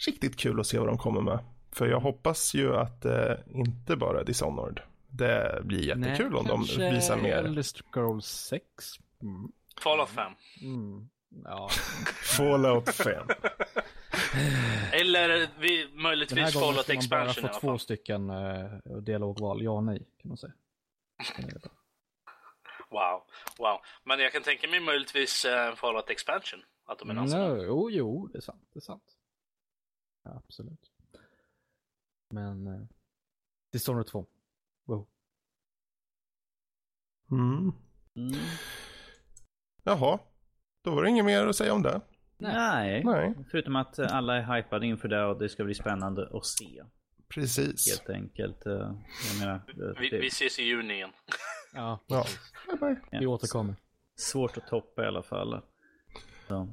riktigt 0.06 0.36
kul 0.36 0.60
att 0.60 0.66
se 0.66 0.78
vad 0.78 0.88
de 0.88 0.98
kommer 0.98 1.20
med. 1.20 1.38
För 1.72 1.86
jag 1.86 2.00
hoppas 2.00 2.54
ju 2.54 2.76
att 2.76 3.02
det 3.02 3.32
eh, 3.32 3.60
inte 3.60 3.96
bara 3.96 4.20
är 4.20 4.24
Dishonored. 4.24 4.80
Det 5.16 5.60
blir 5.64 5.82
jättekul 5.82 6.30
Nej, 6.30 6.40
om 6.40 6.46
de 6.46 6.90
visar 6.90 7.16
mer. 7.16 7.36
Elder 7.36 7.62
Scrolls 7.62 8.26
6. 8.26 8.64
Mm. 9.22 9.52
Fallout 9.80 10.08
5. 10.08 10.32
Mm. 10.62 11.08
Ja. 11.44 11.68
Fallout 12.36 12.94
5. 12.94 13.28
Eller 14.92 15.48
vi, 15.60 15.88
möjligtvis 15.94 16.52
Fallout 16.52 16.88
Expansion. 16.88 17.08
Den 17.08 17.26
här 17.26 17.34
gången 17.34 17.42
bara 17.42 17.52
få 17.52 17.60
två 17.60 17.78
stycken 17.78 18.30
uh, 18.30 18.78
dialogval, 19.02 19.62
ja 19.62 19.70
och 19.70 19.84
nej 19.84 20.06
kan 20.18 20.28
man 20.28 20.36
säga. 20.36 20.52
wow, 22.88 23.22
wow. 23.58 23.78
Men 24.04 24.20
jag 24.20 24.32
kan 24.32 24.42
tänka 24.42 24.68
mig 24.68 24.80
möjligtvis 24.80 25.44
uh, 25.44 25.74
Fallout 25.74 26.10
Expansion. 26.10 26.60
Att 26.84 26.98
de 26.98 27.10
är 27.10 27.14
no, 27.14 27.64
jo, 27.64 27.90
jo, 27.90 28.26
det 28.26 28.38
är 28.38 28.42
sant. 28.42 28.68
Det 28.72 28.78
är 28.78 28.80
sant. 28.80 29.16
Ja, 30.24 30.42
absolut. 30.46 30.90
Men 32.30 32.66
uh, 32.66 32.86
Dishonored 33.72 34.06
2. 34.06 34.26
Mm. 37.30 37.72
Mm. 38.16 38.40
Jaha, 39.84 40.18
då 40.84 40.94
var 40.94 41.02
det 41.02 41.10
inget 41.10 41.24
mer 41.24 41.46
att 41.46 41.56
säga 41.56 41.74
om 41.74 41.82
det. 41.82 42.00
Nej. 42.38 43.04
Nej. 43.04 43.34
Förutom 43.50 43.76
att 43.76 43.98
alla 43.98 44.36
är 44.36 44.56
hypade 44.56 44.86
inför 44.86 45.08
det 45.08 45.24
och 45.24 45.38
det 45.38 45.48
ska 45.48 45.64
bli 45.64 45.74
spännande 45.74 46.28
att 46.32 46.46
se. 46.46 46.82
Precis. 47.28 47.88
Helt 47.90 48.10
enkelt. 48.10 48.66
Eh, 48.66 48.92
menar, 49.40 49.60
vi, 50.00 50.08
det... 50.08 50.18
vi 50.18 50.26
ses 50.26 50.58
i 50.58 50.62
juni 50.62 50.94
igen. 50.94 51.10
ja, 51.74 52.04
ja. 52.06 52.26
Bye 52.66 52.76
bye. 53.10 53.20
Vi 53.20 53.26
återkommer. 53.26 53.74
Svårt 54.16 54.56
att 54.56 54.66
toppa 54.66 55.04
i 55.04 55.06
alla 55.06 55.22
fall. 55.22 55.62
Så. 56.48 56.68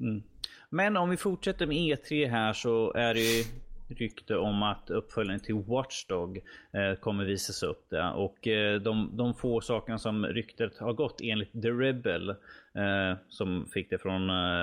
Mm. 0.00 0.22
Men 0.70 0.96
om 0.96 1.10
vi 1.10 1.16
fortsätter 1.16 1.66
med 1.66 1.76
E3 1.76 2.30
här 2.30 2.52
så 2.52 2.92
är 2.92 3.14
det 3.14 3.20
ju 3.20 3.44
rykte 3.94 4.36
om 4.36 4.62
att 4.62 4.90
uppföljaren 4.90 5.40
till 5.40 5.54
Watchdog 5.54 6.36
eh, 6.72 6.94
kommer 7.00 7.24
visas 7.24 7.62
upp 7.62 7.90
där. 7.90 8.14
Och 8.14 8.48
eh, 8.48 8.80
de, 8.80 9.16
de 9.16 9.34
få 9.34 9.60
sakerna 9.60 9.98
som 9.98 10.26
ryktet 10.26 10.78
har 10.78 10.92
gått 10.92 11.20
enligt 11.22 11.62
The 11.62 11.70
Rebel, 11.70 12.30
eh, 12.30 13.18
som 13.28 13.66
fick 13.74 13.90
det 13.90 13.98
från 13.98 14.30
eh, 14.30 14.62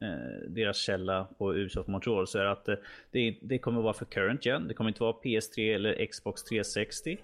eh, 0.00 0.48
deras 0.48 0.76
källa 0.76 1.24
på 1.38 1.54
Ubisoft 1.54 1.88
Montreal, 1.88 2.26
så 2.26 2.38
är 2.38 2.44
att 2.44 2.68
eh, 2.68 2.74
det, 3.10 3.38
det 3.42 3.58
kommer 3.58 3.82
vara 3.82 3.94
för 3.94 4.04
current 4.04 4.46
gen. 4.46 4.68
Det 4.68 4.74
kommer 4.74 4.88
inte 4.90 5.02
vara 5.02 5.16
PS3 5.24 5.74
eller 5.74 6.06
Xbox 6.06 6.44
360. 6.44 7.18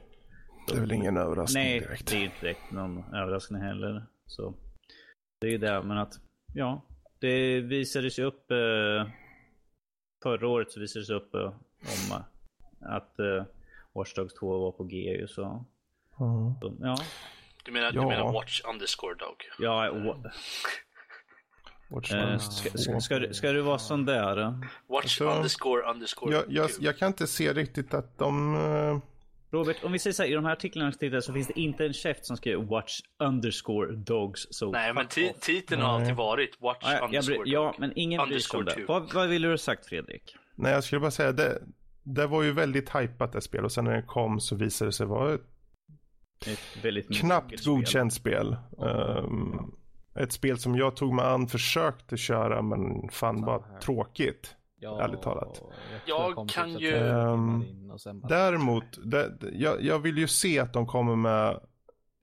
Det 0.69 0.77
är 0.77 0.81
väl 0.81 0.93
ingen 0.93 1.17
överraskning 1.17 1.65
Nej, 1.65 1.81
direkt. 1.81 2.11
det 2.11 2.17
är 2.17 2.25
inte 2.25 2.41
direkt 2.41 2.71
någon 2.73 3.15
överraskning 3.15 3.63
heller. 3.63 4.03
Så 4.27 4.55
det 5.41 5.47
är 5.47 5.51
ju 5.51 5.59
det, 5.59 5.83
men 5.83 5.99
att 5.99 6.13
ja, 6.55 6.83
det 7.21 7.61
visades 7.61 8.19
ju 8.19 8.25
upp 8.25 8.51
förra 10.25 10.49
året 10.49 10.73
så 10.73 10.81
visades 10.81 11.09
det 11.09 11.15
upp 11.15 11.35
uh, 11.35 11.45
om 11.81 12.17
uh, 12.17 12.21
att 12.81 13.15
uh, 13.19 13.45
Watch 13.93 14.15
Dogs 14.15 14.35
2 14.35 14.59
var 14.59 14.73
på 14.73 14.85
G. 14.85 15.27
Så, 15.29 15.43
mm. 16.21 16.55
så 16.61 16.75
ja. 16.81 16.97
Du 17.65 17.73
menar, 17.73 17.87
ja. 17.87 18.01
du 18.01 18.07
menar 18.07 18.33
Watch 18.33 18.61
underscore 18.65 19.15
Dog? 19.15 19.37
Ja, 19.59 19.91
Watch 21.89 22.13
uh, 22.13 22.39
ska, 22.39 22.79
ska, 22.79 23.01
ska, 23.01 23.33
ska, 23.33 23.53
du 23.53 23.61
vara 23.61 23.79
sån 23.79 24.05
där? 24.05 24.37
Watch 24.87 25.05
alltså, 25.05 25.25
underscore 25.25 25.91
underscore 25.91 26.35
jag, 26.35 26.45
jag, 26.49 26.71
jag, 26.81 26.99
kan 26.99 27.09
inte 27.09 27.27
se 27.27 27.53
riktigt 27.53 27.95
att 27.95 28.19
de... 28.19 29.03
Robert, 29.55 29.85
om 29.85 29.93
vi 29.93 29.99
säger 29.99 30.15
så 30.15 30.23
här, 30.23 30.31
i 30.31 30.35
de 30.35 30.45
här 30.45 30.53
artiklarna 30.53 30.93
så 31.21 31.33
finns 31.33 31.47
det 31.47 31.61
inte 31.61 31.87
en 31.87 31.93
käft 31.93 32.27
som 32.27 32.37
skriver 32.37 32.63
Watch 32.65 33.01
underscore 33.19 33.97
dogs. 33.97 34.47
So 34.51 34.71
Nej, 34.71 34.95
men 34.95 35.07
titeln 35.41 35.83
har 35.83 36.01
alltid 36.01 36.17
varit 36.17 36.61
Watch 36.61 36.79
ja, 36.83 37.07
underscore 37.07 37.37
dog. 37.37 37.49
Ja, 37.49 37.75
men 37.79 37.93
ingen 37.97 38.29
bryr 38.29 38.39
sig 38.39 38.59
om 38.59 38.65
det. 38.65 38.85
Vad, 38.89 39.13
vad 39.13 39.29
vill 39.29 39.43
du 39.43 39.51
ha 39.51 39.59
sagt 39.59 39.87
Fredrik? 39.87 40.37
Nej, 40.55 40.73
jag 40.73 40.85
skulle 40.85 41.01
bara 41.01 41.11
säga 41.11 41.33
det. 41.33 41.63
Det 42.03 42.27
var 42.27 42.43
ju 42.43 42.53
väldigt 42.53 42.97
hypat 42.97 43.33
det 43.33 43.41
spel 43.41 43.65
och 43.65 43.73
sen 43.73 43.85
när 43.85 43.97
det 43.97 44.03
kom 44.03 44.41
så 44.41 44.57
visade 44.57 44.89
det 44.89 44.93
sig 44.93 45.07
vara 45.07 45.35
ett, 45.35 45.41
ett 46.47 46.85
väldigt 46.85 47.21
knappt 47.21 47.65
godkänt 47.65 48.15
spel. 48.15 48.57
spel. 48.73 48.89
Um, 48.89 49.75
ett 50.19 50.33
spel 50.33 50.59
som 50.59 50.77
jag 50.77 50.97
tog 50.97 51.15
mig 51.15 51.25
an, 51.25 51.49
försökte 51.49 52.17
köra 52.17 52.63
men 52.63 53.09
fann 53.09 53.45
bara 53.45 53.81
tråkigt. 53.81 54.57
Ja, 54.85 55.03
ärligt 55.03 55.23
talat. 55.23 55.63
Jag, 56.07 56.31
jag 56.37 56.49
kan 56.49 56.79
ju... 56.79 56.95
Um, 56.95 57.65
däremot, 58.29 58.85
det, 59.05 59.39
jag, 59.53 59.83
jag 59.83 59.99
vill 59.99 60.19
ju 60.19 60.29
se 60.29 60.59
att 60.59 60.73
de 60.73 60.87
kommer 60.87 61.17
med 61.17 61.61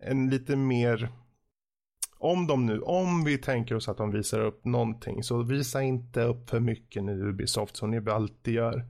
en 0.03 0.29
lite 0.29 0.55
mer... 0.55 1.09
Om 2.17 2.47
de 2.47 2.65
nu, 2.65 2.81
om 2.81 3.23
vi 3.23 3.37
tänker 3.37 3.75
oss 3.75 3.89
att 3.89 3.97
de 3.97 4.11
visar 4.11 4.39
upp 4.39 4.65
någonting 4.65 5.23
så 5.23 5.43
visa 5.43 5.81
inte 5.81 6.23
upp 6.23 6.49
för 6.49 6.59
mycket 6.59 7.03
nu 7.03 7.29
Ubisoft 7.29 7.77
som 7.77 7.91
ni 7.91 8.09
alltid 8.09 8.53
gör. 8.53 8.85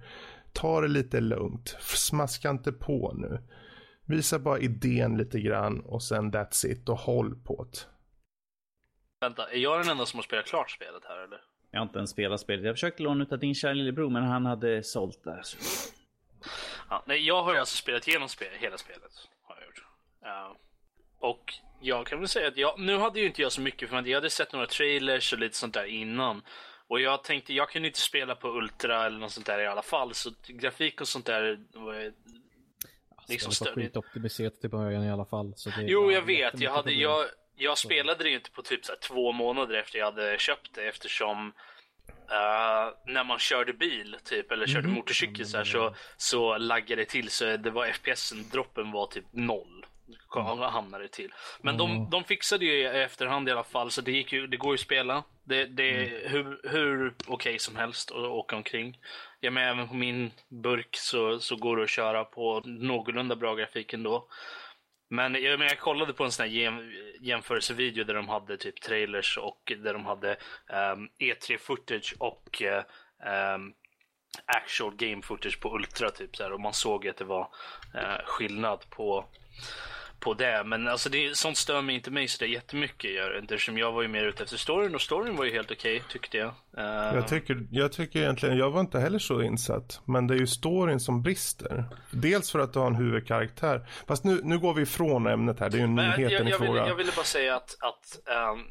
Ta 0.54 0.82
det 0.82 0.88
lite 0.88 1.22
lugnt, 1.22 1.78
smaska 1.80 2.50
inte 2.50 2.72
på 2.72 3.14
nu. 3.16 3.40
Visa 4.06 4.40
bara 4.40 4.60
idén 4.60 5.18
lite 5.18 5.40
grann 5.40 5.80
och 5.80 6.04
sen 6.04 6.32
that's 6.32 6.68
it 6.68 6.90
och 6.90 6.98
håll 6.98 7.36
på 7.36 7.64
det. 7.64 7.78
Vänta, 9.22 9.52
är 9.52 9.58
jag 9.58 9.80
den 9.80 9.90
enda 9.90 10.06
som 10.06 10.18
har 10.18 10.24
spelat 10.24 10.46
klart 10.46 10.72
spelet 10.72 11.06
här 11.06 11.24
eller? 11.24 11.51
Jag 11.72 11.80
har 11.80 11.86
inte 11.86 11.98
ens 11.98 12.10
spelat 12.10 12.40
spelet. 12.40 12.66
Jag 12.66 12.76
försökte 12.76 13.04
låna 13.04 13.24
ut 13.24 13.32
av 13.32 13.40
din 13.40 13.56
kära 13.56 13.74
lillebror 13.74 14.10
men 14.10 14.24
han 14.24 14.46
hade 14.46 14.84
sålt 14.84 15.24
det. 15.24 15.40
Så. 15.44 15.58
Ja, 16.90 17.04
nej, 17.08 17.28
jag 17.28 17.44
har 17.44 17.54
ju 17.54 17.60
alltså 17.60 17.78
spelat 17.78 18.08
igenom 18.08 18.30
spel, 18.30 18.48
hela 18.60 18.78
spelet. 18.78 19.12
Har 19.44 19.56
jag 19.56 19.66
gjort. 19.66 19.84
Uh, 20.26 20.58
och 21.20 21.54
jag 21.82 22.08
kan 22.08 22.20
väl 22.20 22.28
säga 22.28 22.48
att 22.48 22.58
jag, 22.58 22.80
nu 22.80 22.98
hade 22.98 23.20
ju 23.20 23.26
inte 23.26 23.42
jag 23.42 23.52
så 23.52 23.62
mycket 23.62 23.90
för 23.90 24.08
jag 24.08 24.18
hade 24.18 24.30
sett 24.30 24.54
några 24.54 24.68
trailers 24.68 25.34
och 25.34 25.40
lite 25.40 25.58
sånt 25.58 25.74
där 25.74 25.86
innan. 25.86 26.42
Och 26.88 27.02
jag 27.02 27.24
tänkte 27.24 27.54
jag 27.54 27.70
kunde 27.70 27.88
inte 27.88 28.02
spela 28.02 28.36
på 28.36 28.48
Ultra 28.48 29.06
eller 29.06 29.20
något 29.20 29.32
sånt 29.32 29.46
där 29.46 29.60
i 29.60 29.68
alla 29.68 29.82
fall. 29.82 30.14
Så 30.14 30.32
grafik 30.48 31.02
och 31.02 31.08
sånt 31.08 31.26
där 31.26 31.60
var 31.74 32.12
liksom 33.28 33.52
större. 33.52 33.70
Det 33.70 33.76
var 33.76 33.84
skitoptimiserat 33.84 34.66
i 34.66 34.68
början 34.68 35.04
i 35.04 35.12
alla 35.12 35.26
fall. 35.26 35.54
Så 35.56 35.70
det 35.70 35.82
jo, 35.82 36.12
jag 36.12 36.22
vet. 36.22 36.60
Jag, 36.60 36.72
hade, 36.72 36.92
jag, 36.92 37.26
jag 37.56 37.78
spelade 37.78 38.24
det 38.24 38.30
ju 38.30 38.36
inte 38.36 38.52
på 38.52 38.62
typ 38.62 38.86
så 38.86 38.94
två 39.02 39.32
månader 39.32 39.76
efter 39.76 40.00
jag 40.00 40.06
hade 40.06 40.38
köpt 40.40 40.74
det 40.74 40.88
eftersom 40.88 41.54
Uh, 42.32 43.14
när 43.14 43.24
man 43.24 43.40
körde 43.40 43.74
bil 43.74 44.18
typ 44.24 44.52
eller 44.52 44.68
körde 44.68 44.80
mm. 44.80 44.94
motorcykel 44.94 45.46
så, 45.46 45.58
här, 45.58 45.64
så, 45.64 45.96
så 46.18 46.58
laggade 46.58 47.02
det 47.02 47.06
till 47.06 47.30
så 47.30 47.58
det 47.58 47.72
var 47.72 47.86
FPSen, 47.86 48.50
droppen 48.50 48.92
var 48.92 49.08
typ 49.08 49.26
noll. 49.32 49.86
Mm. 50.36 50.60
Hamnade 50.60 51.08
till. 51.08 51.34
Men 51.62 51.76
mm. 51.76 51.88
de, 51.88 52.10
de 52.10 52.24
fixade 52.24 52.66
ju 52.66 52.72
i 52.72 52.86
efterhand 52.86 53.50
i 53.50 53.52
alla 53.52 53.64
fall 53.64 53.92
så 53.92 54.02
det, 54.02 54.12
gick 54.12 54.34
ju, 54.34 54.48
det 54.48 54.58
går 54.58 54.72
ju 54.72 54.74
att 54.74 54.80
spela. 54.80 55.24
Det, 55.44 55.66
det 55.66 55.90
är 55.90 56.08
mm. 56.08 56.32
hur, 56.32 56.70
hur 56.70 57.08
okej 57.08 57.34
okay 57.34 57.60
som 57.60 57.76
helst 57.76 58.12
att 58.12 58.18
åka 58.18 58.56
omkring. 58.56 59.00
Ja, 59.40 59.52
men 59.52 59.68
även 59.68 59.88
på 59.88 59.94
min 59.94 60.32
burk 60.50 60.96
så, 60.96 61.40
så 61.40 61.56
går 61.56 61.78
det 61.78 61.84
att 61.84 61.90
köra 61.90 62.24
på 62.24 62.62
någorlunda 62.66 63.36
bra 63.36 63.56
grafik 63.56 63.94
ändå. 63.94 64.28
Men 65.14 65.44
jag, 65.44 65.60
men 65.60 65.68
jag 65.68 65.80
kollade 65.80 66.14
på 66.14 66.24
en 66.24 66.32
sån 66.32 66.44
här 66.44 66.52
jäm, 66.52 66.92
jämförelsevideo 67.22 68.04
där 68.04 68.14
de 68.14 68.30
hade 68.30 68.58
typ 68.58 68.82
trailers 68.82 69.38
och 69.38 69.74
där 69.78 69.94
de 69.94 70.06
hade 70.06 70.38
ehm, 70.70 71.00
um, 71.00 71.10
E3 71.20 71.58
footage 71.58 72.16
och 72.20 72.62
um, 73.56 73.74
actual 74.46 74.96
game 74.96 75.22
footage 75.22 75.60
på 75.60 75.76
Ultra 75.76 76.10
typ 76.10 76.36
så 76.36 76.44
här, 76.44 76.52
och 76.52 76.60
man 76.60 76.74
såg 76.74 77.08
att 77.08 77.18
det 77.18 77.24
var 77.24 77.50
uh, 77.96 78.26
skillnad 78.26 78.90
på 78.90 79.26
på 80.22 80.34
det. 80.34 80.64
Men 80.66 80.88
alltså 80.88 81.10
det, 81.10 81.38
sånt 81.38 81.58
stör 81.58 81.82
mig 81.82 81.96
inte 81.96 82.12
mig 82.12 82.28
så 82.28 82.44
det 82.44 82.48
jättemycket. 82.48 83.12
Gör, 83.12 83.40
eftersom 83.44 83.78
jag 83.78 83.92
var 83.92 84.02
ju 84.02 84.08
mer 84.08 84.26
ute 84.26 84.44
efter 84.44 84.58
storyn 84.58 84.96
och 84.96 85.02
storyn 85.02 85.36
var 85.36 85.46
ju 85.46 85.52
helt 85.52 85.72
okej 85.72 85.96
okay, 85.96 86.10
tyckte 86.10 86.38
jag. 86.38 86.54
Uh... 86.78 87.16
Jag, 87.16 87.28
tycker, 87.28 87.68
jag 87.72 87.92
tycker 87.92 88.20
egentligen, 88.20 88.58
jag 88.58 88.72
var 88.72 88.82
inte 88.82 89.00
heller 89.00 89.20
så 89.20 89.42
insatt. 89.42 90.02
Men 90.06 90.28
det 90.28 90.34
är 90.34 90.40
ju 90.40 90.48
storyn 90.48 91.00
som 91.00 91.22
brister. 91.22 91.86
Dels 92.12 92.52
för 92.52 92.60
att 92.60 92.74
du 92.74 92.80
har 92.80 92.88
en 92.88 92.96
huvudkaraktär. 92.96 93.88
Fast 94.08 94.24
nu, 94.24 94.42
nu 94.44 94.60
går 94.60 94.74
vi 94.74 94.82
ifrån 94.82 95.28
ämnet 95.28 95.60
här, 95.60 95.70
det 95.70 95.78
är 95.78 95.82
ju 95.82 95.88
nyheten 95.88 96.48
i 96.48 96.52
frågan. 96.52 96.88
Jag 96.88 96.96
ville 96.96 97.12
bara 97.16 97.26
säga 97.26 97.56
att, 97.56 97.78
att 97.80 98.20
um, 98.54 98.66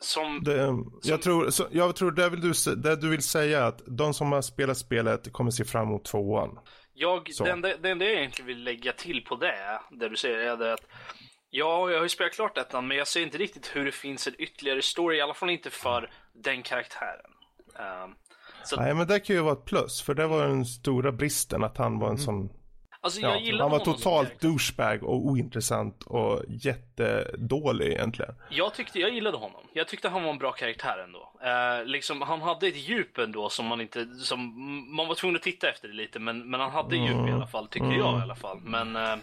som, 0.00 0.42
det, 0.44 0.66
som... 0.66 1.00
Jag 1.02 1.22
tror, 1.22 1.50
så, 1.50 1.66
jag 1.70 1.96
tror 1.96 2.10
det, 2.10 2.28
vill 2.28 2.40
du, 2.40 2.52
det 2.76 2.96
du 2.96 3.08
vill 3.08 3.22
säga 3.22 3.66
att 3.66 3.82
de 3.86 4.14
som 4.14 4.32
har 4.32 4.42
spelat 4.42 4.78
spelet 4.78 5.32
kommer 5.32 5.50
se 5.50 5.64
fram 5.64 5.88
emot 5.88 6.04
tvåan. 6.04 6.58
Jag, 6.94 7.28
det, 7.38 7.50
enda, 7.50 7.76
det 7.76 7.90
enda 7.90 8.04
jag 8.04 8.14
egentligen 8.14 8.46
vill 8.46 8.64
lägga 8.64 8.92
till 8.92 9.24
på 9.24 9.36
det, 9.36 9.80
det 9.90 10.08
du 10.08 10.16
säger, 10.16 10.38
är 10.38 10.56
det 10.56 10.72
att 10.72 10.86
Ja, 11.56 11.90
jag 11.90 11.98
har 11.98 12.02
ju 12.02 12.08
spelat 12.08 12.32
klart 12.32 12.58
ettan, 12.58 12.86
men 12.86 12.96
jag 12.96 13.08
ser 13.08 13.22
inte 13.22 13.38
riktigt 13.38 13.76
hur 13.76 13.84
det 13.84 13.92
finns 13.92 14.26
en 14.26 14.34
ytterligare 14.38 14.82
story, 14.82 15.16
i 15.16 15.20
alla 15.20 15.34
fall 15.34 15.50
inte 15.50 15.70
för 15.70 16.10
den 16.32 16.62
karaktären. 16.62 17.30
Um, 18.04 18.14
så... 18.64 18.76
Nej, 18.76 18.94
men 18.94 19.06
det 19.06 19.20
kan 19.20 19.36
ju 19.36 19.42
vara 19.42 19.52
ett 19.52 19.64
plus, 19.64 20.02
för 20.02 20.14
det 20.14 20.26
var 20.26 20.46
den 20.46 20.64
stora 20.64 21.12
bristen 21.12 21.64
att 21.64 21.78
han 21.78 21.98
var 21.98 22.06
en 22.06 22.14
mm. 22.14 22.24
sån 22.24 22.50
Alltså, 23.04 23.20
jag 23.20 23.40
ja, 23.40 23.62
han 23.62 23.70
var 23.70 23.78
totalt 23.78 24.40
douchebag 24.40 25.02
och 25.02 25.26
ointressant 25.26 26.02
och 26.02 26.42
jättedålig 26.48 27.86
egentligen. 27.86 28.34
Jag 28.50 28.74
tyckte, 28.74 29.00
jag 29.00 29.14
gillade 29.14 29.36
honom. 29.36 29.60
Jag 29.72 29.88
tyckte 29.88 30.08
han 30.08 30.22
var 30.22 30.30
en 30.30 30.38
bra 30.38 30.52
karaktär 30.52 30.98
ändå. 31.04 31.32
Eh, 31.42 31.84
liksom, 31.84 32.22
han 32.22 32.42
hade 32.42 32.66
ett 32.66 32.88
djup 32.88 33.18
ändå 33.18 33.48
som 33.48 33.66
man 33.66 33.80
inte, 33.80 34.06
som 34.06 34.40
man 34.96 35.08
var 35.08 35.14
tvungen 35.14 35.36
att 35.36 35.42
titta 35.42 35.68
efter 35.68 35.88
det 35.88 35.94
lite, 35.94 36.18
men, 36.18 36.50
men 36.50 36.60
han 36.60 36.70
hade 36.70 36.96
mm. 36.96 37.06
djup 37.06 37.28
i 37.28 37.32
alla 37.32 37.46
fall, 37.46 37.68
tycker 37.68 37.86
mm. 37.86 37.98
jag 37.98 38.18
i 38.18 38.22
alla 38.22 38.34
fall. 38.34 38.60
Men, 38.60 38.96
eh, 38.96 39.16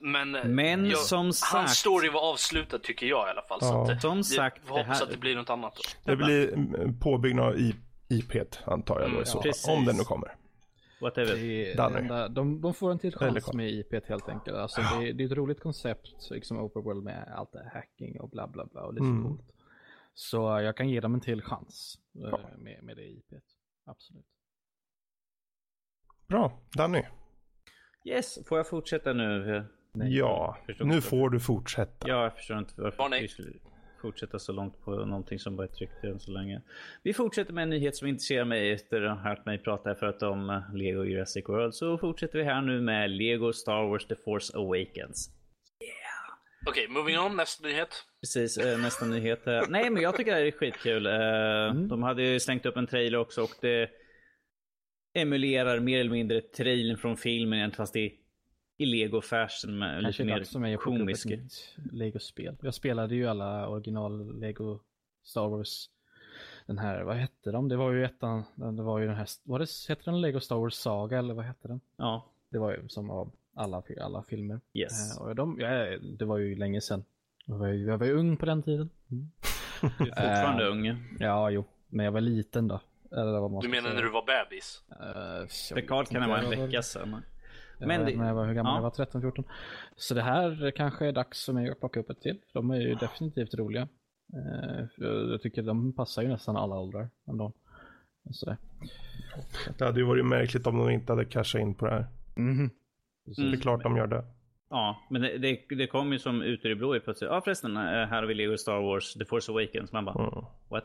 men, 0.00 0.30
men 0.30 0.90
jag, 0.90 0.98
som 0.98 1.32
sagt... 1.32 1.52
Hans 1.52 1.78
story 1.78 2.08
var 2.08 2.20
avslutad 2.20 2.78
tycker 2.78 3.06
jag 3.06 3.28
i 3.28 3.30
alla 3.30 3.42
fall. 3.42 3.58
Ja. 3.60 3.86
Så 3.86 3.92
att, 3.92 4.02
som 4.02 4.24
sagt, 4.24 4.60
vi 4.64 4.70
hoppas 4.70 4.98
här... 4.98 5.06
att 5.06 5.12
det 5.12 5.18
blir 5.18 5.36
något 5.36 5.50
annat. 5.50 5.76
Då. 5.76 6.10
Det 6.10 6.16
blir 6.16 6.54
påbyggnad 7.00 7.56
i 7.56 7.74
IP 8.08 8.32
antar 8.64 9.00
jag 9.00 9.10
då 9.10 9.16
mm, 9.16 9.22
i 9.22 9.26
så 9.26 9.42
ja. 9.44 9.72
Om 9.72 9.84
den 9.84 9.96
nu 9.96 10.04
kommer. 10.04 10.34
Whatever. 11.02 11.34
Det, 11.36 12.28
de, 12.28 12.60
de 12.60 12.74
får 12.74 12.90
en 12.90 12.98
till 12.98 13.16
chans 13.16 13.52
med 13.52 13.70
IP 13.70 14.08
helt 14.08 14.28
enkelt. 14.28 14.56
Alltså, 14.56 14.80
det, 14.80 15.12
det, 15.12 15.24
är 15.24 15.26
ett 15.26 15.32
roligt 15.32 15.60
koncept, 15.60 16.30
liksom 16.30 16.58
open 16.58 16.82
world 16.82 17.02
med 17.04 17.32
allt 17.36 17.52
det 17.52 17.58
här 17.58 17.70
hacking 17.74 18.20
och 18.20 18.30
bla 18.30 18.48
bla 18.48 18.66
bla 18.66 18.82
och 18.82 18.94
lite 18.94 19.04
mm. 19.04 19.22
coolt. 19.24 19.52
Så 20.14 20.36
jag 20.36 20.76
kan 20.76 20.88
ge 20.88 21.00
dem 21.00 21.14
en 21.14 21.20
till 21.20 21.42
chans 21.42 21.98
eh, 22.14 22.28
ja. 22.30 22.40
med, 22.58 22.82
med 22.82 22.96
det 22.96 23.08
IP. 23.08 23.32
Absolut. 23.84 24.26
Bra, 26.26 26.60
Danny. 26.76 27.02
Yes, 28.04 28.38
får 28.46 28.58
jag 28.58 28.68
fortsätta 28.68 29.12
nu? 29.12 29.64
Nej, 29.92 30.16
ja, 30.16 30.56
nu 30.80 31.00
får 31.00 31.30
du 31.30 31.40
fortsätta. 31.40 32.08
Ja, 32.08 32.22
jag 32.22 32.34
förstår 32.34 32.58
inte 32.58 32.74
varför 32.76 33.20
vi 33.20 33.28
skulle 33.28 33.52
fortsätta 34.02 34.38
så 34.38 34.52
långt 34.52 34.84
på 34.84 34.90
någonting 34.90 35.38
som 35.38 35.56
bara 35.56 35.66
är 35.66 35.72
tryckt 35.72 36.04
än 36.04 36.20
så 36.20 36.30
länge. 36.30 36.62
Vi 37.02 37.14
fortsätter 37.14 37.52
med 37.52 37.62
en 37.62 37.70
nyhet 37.70 37.96
som 37.96 38.08
intresserar 38.08 38.44
mig 38.44 38.72
efter 38.72 39.02
att 39.02 39.18
ha 39.18 39.28
hört 39.28 39.46
mig 39.46 39.58
prata 39.58 39.88
här 39.88 39.96
förut 39.96 40.22
om 40.22 40.50
eh, 40.50 40.74
Lego 40.74 41.04
Jurassic 41.04 41.48
World. 41.48 41.74
Så 41.74 41.98
fortsätter 41.98 42.38
vi 42.38 42.44
här 42.44 42.62
nu 42.62 42.80
med 42.80 43.10
Lego 43.10 43.52
Star 43.52 43.88
Wars 43.88 44.06
The 44.06 44.16
Force 44.24 44.56
Awakens. 44.56 45.30
Yeah. 45.80 46.68
Okej, 46.68 46.84
okay, 46.84 46.94
moving 46.94 47.18
on. 47.18 47.36
Nästa 47.36 47.66
nyhet. 47.66 48.04
Precis, 48.20 48.58
eh, 48.58 48.78
nästa 48.78 49.06
nyhet. 49.06 49.46
Nej, 49.68 49.90
men 49.90 50.02
jag 50.02 50.16
tycker 50.16 50.30
det 50.30 50.38
här 50.38 50.46
är 50.46 50.50
skitkul. 50.50 51.06
Eh, 51.06 51.12
mm. 51.12 51.88
De 51.88 52.02
hade 52.02 52.22
ju 52.22 52.40
slängt 52.40 52.66
upp 52.66 52.76
en 52.76 52.86
trailer 52.86 53.18
också 53.18 53.42
och 53.42 53.54
det 53.60 53.90
emulerar 55.14 55.80
mer 55.80 56.00
eller 56.00 56.10
mindre 56.10 56.40
trailern 56.40 56.96
från 56.96 57.16
filmen 57.16 57.72
fast 57.72 57.92
det 57.92 58.12
i 58.82 58.86
Lego 58.86 59.20
fashion 59.20 59.78
med 59.78 60.02
lite 60.02 60.24
mer 60.24 60.44
som 60.44 60.76
komisk. 60.78 61.26
Lego-spel. 61.92 62.56
Jag 62.62 62.74
spelade 62.74 63.14
ju 63.14 63.26
alla 63.26 63.68
original 63.68 64.40
Lego 64.40 64.80
Star 65.24 65.48
Wars. 65.48 65.88
Den 66.66 66.78
här, 66.78 67.02
vad 67.02 67.16
hette 67.16 67.50
de? 67.50 67.68
Det 67.68 67.76
var 67.76 67.92
ju 67.92 68.04
ettan, 68.04 68.44
det 68.54 68.82
var 68.82 68.98
ju 68.98 69.06
den 69.06 69.16
här, 69.16 69.28
var 69.42 69.58
det, 69.58 69.66
hette 69.88 70.10
den 70.10 70.20
Lego 70.20 70.40
Star 70.40 70.56
Wars 70.56 70.74
Saga 70.74 71.18
eller 71.18 71.34
vad 71.34 71.44
hette 71.44 71.68
den? 71.68 71.80
Ja. 71.96 72.26
Det 72.48 72.58
var 72.58 72.72
ju 72.72 72.88
som 72.88 73.10
av 73.10 73.32
alla, 73.54 73.82
alla 74.00 74.22
filmer. 74.22 74.60
Yes. 74.74 75.18
Uh, 75.18 75.22
och 75.22 75.34
de, 75.34 75.60
ja, 75.60 75.98
det 76.18 76.24
var 76.24 76.38
ju 76.38 76.56
länge 76.56 76.80
sedan. 76.80 77.04
Jag 77.46 77.58
var 77.58 77.66
ju, 77.66 77.86
jag 77.86 77.98
var 77.98 78.06
ju 78.06 78.12
ung 78.12 78.36
på 78.36 78.46
den 78.46 78.62
tiden. 78.62 78.90
Mm. 79.10 79.30
Du 79.80 79.88
är 79.88 80.08
fortfarande 80.08 80.64
uh, 80.64 80.72
ung. 80.72 81.06
Ja, 81.20 81.50
jo. 81.50 81.64
Men 81.88 82.04
jag 82.04 82.12
var 82.12 82.20
liten 82.20 82.68
då. 82.68 82.80
Eller 83.12 83.40
vad 83.40 83.62
du 83.62 83.68
menar 83.68 83.82
säga. 83.82 83.94
när 83.94 84.02
du 84.02 84.10
var 84.10 84.24
bebis? 84.26 84.82
Uh, 84.90 85.74
Rekord 85.74 86.08
kan 86.08 86.22
det 86.22 86.28
vara 86.28 86.40
en 86.40 86.50
vecka 86.50 86.82
sedan. 86.82 87.22
Men 87.86 88.06
det... 88.06 88.16
när 88.16 88.26
jag 88.26 88.34
var, 88.34 88.46
hur 88.46 88.54
gammal 88.54 88.82
ja. 88.82 88.92
jag 88.98 89.20
var, 89.20 89.30
13-14. 89.30 89.44
Så 89.96 90.14
det 90.14 90.22
här 90.22 90.70
kanske 90.76 91.06
är 91.06 91.12
dags 91.12 91.44
för 91.44 91.52
mig 91.52 91.70
att 91.70 91.80
plocka 91.80 92.00
upp 92.00 92.10
ett 92.10 92.20
till. 92.20 92.38
De 92.52 92.70
är 92.70 92.80
ju 92.80 92.94
definitivt 92.94 93.54
roliga. 93.54 93.88
Eh, 94.32 94.86
jag 95.30 95.42
tycker 95.42 95.62
de 95.62 95.92
passar 95.92 96.22
ju 96.22 96.28
nästan 96.28 96.56
alla 96.56 96.78
åldrar 96.78 97.10
ändå. 97.28 97.52
Sådär. 98.30 98.56
Det 99.78 99.84
hade 99.84 100.00
ju 100.00 100.06
varit 100.06 100.26
märkligt 100.26 100.66
om 100.66 100.78
de 100.78 100.90
inte 100.90 101.12
hade 101.12 101.24
cashat 101.24 101.60
in 101.60 101.74
på 101.74 101.84
det 101.84 101.90
här. 101.90 102.06
Mm. 102.36 102.70
Så 103.32 103.42
det 103.42 103.56
är 103.56 103.60
klart 103.60 103.82
de 103.82 103.96
gör 103.96 104.06
det. 104.06 104.24
Ja, 104.70 105.06
men 105.10 105.22
det, 105.22 105.38
det, 105.38 105.64
det 105.68 105.86
kom 105.86 106.12
ju 106.12 106.18
som 106.18 106.42
ut 106.42 106.64
ur 106.64 106.68
det 106.68 106.76
blå 106.76 107.00
plötsligt. 107.00 107.30
Ja 107.30 107.40
förresten, 107.40 107.76
eh, 107.76 107.82
här 107.82 108.16
har 108.16 108.26
vi 108.26 108.34
Lego 108.34 108.56
Star 108.56 108.80
Wars 108.80 109.14
The 109.14 109.24
Force 109.24 109.52
Awakens. 109.52 109.92
Man 109.92 110.04
bara, 110.04 110.24
mm. 110.24 110.44
what? 110.68 110.84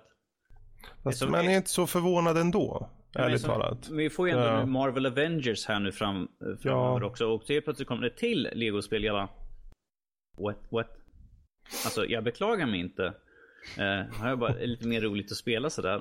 Fast 1.03 1.29
man 1.29 1.47
är 1.47 1.57
inte 1.57 1.69
så 1.69 1.87
förvånad 1.87 2.37
ändå. 2.37 2.89
Ärligt 3.15 3.41
som, 3.41 3.49
talat. 3.49 3.89
Vi 3.89 4.09
får 4.09 4.27
ju 4.27 4.33
ändå 4.33 4.45
ja. 4.45 4.65
Marvel 4.65 5.05
Avengers 5.05 5.65
här 5.65 5.79
nu 5.79 5.91
fram, 5.91 6.21
eh, 6.21 6.27
framöver 6.61 7.01
ja. 7.01 7.05
också. 7.05 7.27
Och 7.27 7.43
det 7.47 7.61
plötsligt 7.61 7.87
kommer 7.87 8.01
det 8.01 8.15
till 8.15 8.49
Lego-spel. 8.53 9.03
Jag 9.03 9.15
bara... 9.15 9.29
What? 10.37 10.57
What? 10.69 10.97
Alltså 11.85 12.05
jag 12.05 12.23
beklagar 12.23 12.65
mig 12.65 12.79
inte. 12.79 13.03
Uh, 13.79 14.13
har 14.13 14.29
jag 14.29 14.39
bara 14.39 14.53
lite 14.53 14.87
mer 14.87 15.01
roligt 15.01 15.31
att 15.31 15.37
spela 15.37 15.69
sådär. 15.69 15.95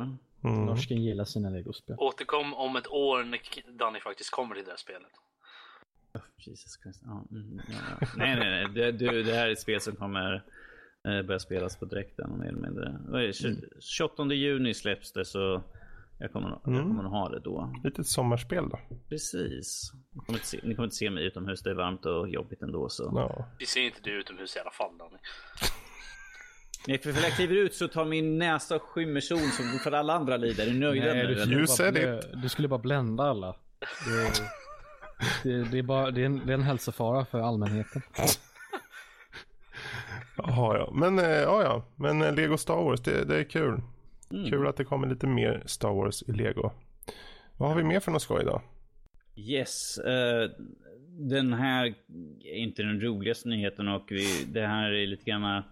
Mm. 0.44 0.66
Norsken 0.66 1.02
gillar 1.02 1.24
sina 1.24 1.50
Lego-spel. 1.50 1.96
Återkom 1.98 2.54
om 2.54 2.76
ett 2.76 2.88
år 2.88 3.24
när 3.24 3.78
Danny 3.78 4.00
faktiskt 4.00 4.30
kommer 4.30 4.54
till 4.54 4.64
det 4.64 4.70
här 4.70 4.76
spelet. 4.76 5.12
Oh, 6.14 6.22
Jesus 6.36 6.78
Christ. 6.82 7.02
Oh, 7.02 7.22
mm, 7.30 7.60
ja. 7.68 8.06
nej, 8.16 8.36
nej, 8.36 8.50
nej. 8.50 8.68
Det, 8.74 8.92
du, 8.92 9.22
det 9.22 9.32
här 9.32 9.48
är 9.48 9.52
ett 9.52 9.60
spel 9.60 9.80
som 9.80 9.96
kommer 9.96 10.44
eh, 11.06 11.22
börja 11.22 11.38
spelas 11.38 11.76
på 11.76 11.84
direkten 11.84 12.38
mer 12.38 12.48
eller 12.48 12.60
mindre. 12.60 13.32
28 13.80 14.24
juni 14.34 14.74
släpps 14.74 15.12
det 15.12 15.24
så 15.24 15.62
jag 16.18 16.32
kommer, 16.32 16.48
mm. 16.48 16.78
jag 16.78 16.86
kommer 16.86 17.04
att 17.04 17.10
ha 17.10 17.28
det 17.28 17.40
då. 17.40 17.74
Lite 17.84 18.04
sommarspel 18.04 18.68
då. 18.68 18.78
Precis. 19.08 19.92
Ni 20.12 20.20
kommer, 20.20 20.38
inte 20.38 20.46
se, 20.46 20.60
ni 20.62 20.74
kommer 20.74 20.86
inte 20.86 20.96
se 20.96 21.10
mig 21.10 21.24
utomhus. 21.24 21.62
Det 21.62 21.70
är 21.70 21.74
varmt 21.74 22.06
och 22.06 22.28
jobbigt 22.28 22.62
ändå. 22.62 22.88
Så. 22.88 23.10
No. 23.10 23.44
Vi 23.58 23.66
ser 23.66 23.80
inte 23.80 24.00
du 24.02 24.10
utomhus 24.10 24.56
i 24.56 24.58
alla 24.58 24.70
fall 24.70 24.98
Danny. 24.98 25.18
Nej, 26.86 26.98
för 26.98 27.12
när 27.12 27.22
jag 27.22 27.32
kliver 27.32 27.56
ut 27.56 27.74
så 27.74 27.88
tar 27.88 28.04
min 28.04 28.38
näsa 28.38 28.76
och 28.76 28.82
skymmer 28.82 29.20
sol 29.20 29.38
som 29.38 29.78
för 29.78 29.92
alla 29.92 30.14
andra 30.14 30.36
lider. 30.36 30.66
Är 30.66 30.70
du 30.70 30.78
nöjd 30.78 31.02
Nej, 31.02 31.26
du, 31.26 31.52
you 31.52 31.66
said 31.66 31.96
it. 31.96 32.42
du 32.42 32.48
skulle 32.48 32.68
bara 32.68 32.80
blända 32.80 33.24
alla. 33.24 33.56
Det, 34.06 34.32
det, 35.50 35.70
det, 35.70 35.78
är, 35.78 35.82
bara, 35.82 36.10
det, 36.10 36.20
är 36.22 36.26
en, 36.26 36.46
det 36.46 36.52
är 36.52 36.54
en 36.54 36.62
hälsofara 36.62 37.24
för 37.24 37.40
allmänheten. 37.40 38.02
Jaha 40.36 40.78
ja, 40.78 40.92
men, 40.92 41.18
ja, 41.18 41.62
ja. 41.62 41.84
men 41.96 42.22
eh, 42.22 42.34
Lego 42.34 42.56
Star 42.56 42.84
Wars, 42.84 43.00
det, 43.00 43.24
det 43.24 43.36
är 43.36 43.44
kul. 43.44 43.80
Mm. 44.30 44.50
Kul 44.50 44.66
att 44.66 44.76
det 44.76 44.84
kommer 44.84 45.08
lite 45.08 45.26
mer 45.26 45.62
Star 45.66 45.94
Wars 45.94 46.22
i 46.22 46.32
Lego. 46.32 46.70
Vad 47.56 47.68
har 47.68 47.76
vi 47.76 47.82
mer 47.82 48.00
för 48.00 48.12
något 48.12 48.22
skoj 48.22 48.44
då? 48.44 48.62
Yes. 49.36 49.98
Uh, 49.98 50.50
den 51.30 51.52
här 51.52 51.86
är 52.44 52.56
inte 52.56 52.82
den 52.82 53.00
roligaste 53.00 53.48
nyheten 53.48 53.88
och 53.88 54.06
vi, 54.10 54.44
det 54.52 54.66
här 54.66 54.90
är 54.90 55.06
lite 55.06 55.24
grann 55.24 55.62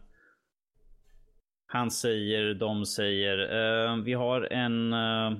han 1.66 1.90
säger, 1.90 2.54
de 2.54 2.86
säger. 2.86 3.38
Uh, 3.38 4.04
vi 4.04 4.12
har 4.12 4.52
en 4.52 4.92
uh, 4.92 5.38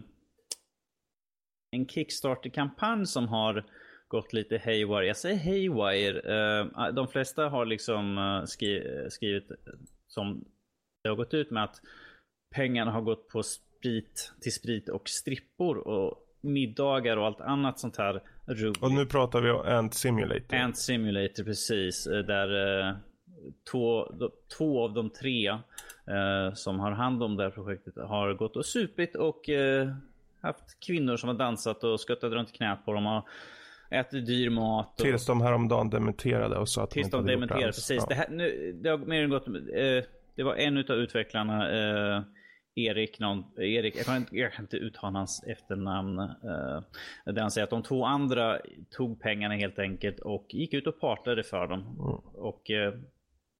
en 1.74 1.86
Kickstarter-kampanj 1.86 3.06
som 3.06 3.28
har 3.28 3.64
gått 4.08 4.32
lite 4.32 4.58
haywire. 4.58 5.06
Jag 5.06 5.16
säger 5.16 5.38
haywire. 5.38 6.92
de 6.92 7.08
flesta 7.08 7.48
har 7.48 7.66
liksom 7.66 8.42
skrivit 9.08 9.50
som 10.08 10.44
det 11.02 11.08
har 11.08 11.16
gått 11.16 11.34
ut 11.34 11.50
med 11.50 11.64
att 11.64 11.80
pengarna 12.54 12.90
har 12.90 13.02
gått 13.02 13.28
på 13.28 13.42
sprit 13.42 14.32
till 14.40 14.52
sprit 14.52 14.88
och 14.88 15.08
strippor 15.08 15.78
och 15.78 16.24
middagar 16.40 17.16
och 17.16 17.26
allt 17.26 17.40
annat 17.40 17.78
sånt 17.78 17.96
här. 17.96 18.22
Och 18.80 18.92
nu 18.92 19.06
pratar 19.06 19.40
vi 19.40 19.50
om 19.50 19.66
Ant 19.66 19.94
Simulator. 19.94 20.56
Ant 20.56 20.78
Simulator, 20.78 21.44
precis. 21.44 22.06
Eh, 22.06 22.18
där 22.18 22.78
eh, 22.88 22.96
två, 23.70 24.12
två 24.58 24.84
av 24.84 24.94
de 24.94 25.10
tre 25.10 25.48
eh, 25.48 26.54
som 26.54 26.80
har 26.80 26.90
hand 26.90 27.22
om 27.22 27.36
det 27.36 27.42
här 27.42 27.50
projektet 27.50 27.94
har 27.96 28.34
gått 28.34 28.56
och 28.56 28.66
supit 28.66 29.16
och 29.16 29.48
eh, 29.48 29.94
haft 30.40 30.80
kvinnor 30.86 31.16
som 31.16 31.28
har 31.28 31.36
dansat 31.36 31.84
och 31.84 32.00
skuttat 32.00 32.32
runt 32.32 32.52
knät 32.52 32.84
på 32.84 32.92
dem. 32.92 33.06
Och 33.06 33.28
ätit 33.94 34.26
dyr 34.26 34.50
mat. 34.50 35.00
Och... 35.00 35.04
Tills 35.04 35.26
de 35.26 35.40
häromdagen 35.40 35.90
dementerade 35.90 36.56
och 36.56 36.68
sa 36.68 36.82
att 36.82 36.90
Tills 36.90 37.10
de, 37.10 37.26
de 37.26 37.32
dementerade, 37.32 37.66
precis. 37.66 37.96
Ja. 37.96 38.06
Det, 38.08 38.14
här, 38.14 38.28
nu, 38.30 38.72
det 38.82 38.88
har 38.88 38.98
mer 38.98 39.22
än 39.22 39.30
gått... 39.30 39.48
Eh, 39.48 39.54
det 40.36 40.42
var 40.42 40.54
en 40.54 40.78
av 40.78 40.96
utvecklarna 40.96 41.70
eh, 41.70 42.22
Erik, 42.76 43.18
någon, 43.18 43.44
Erik 43.56 43.96
jag, 43.96 44.06
kan 44.06 44.16
inte, 44.16 44.36
jag 44.36 44.52
kan 44.52 44.64
inte 44.64 44.76
uttala 44.76 45.18
hans 45.18 45.44
efternamn. 45.46 46.18
Uh, 46.18 46.82
där 47.24 47.40
han 47.40 47.50
säger 47.50 47.64
att 47.64 47.70
de 47.70 47.82
två 47.82 48.04
andra 48.04 48.60
tog 48.90 49.20
pengarna 49.20 49.54
helt 49.54 49.78
enkelt 49.78 50.20
och 50.20 50.46
gick 50.48 50.74
ut 50.74 50.86
och 50.86 51.00
partade 51.00 51.42
för 51.42 51.66
dem. 51.66 51.80
Mm. 51.80 52.00
Och 52.34 52.70
uh, 52.70 53.00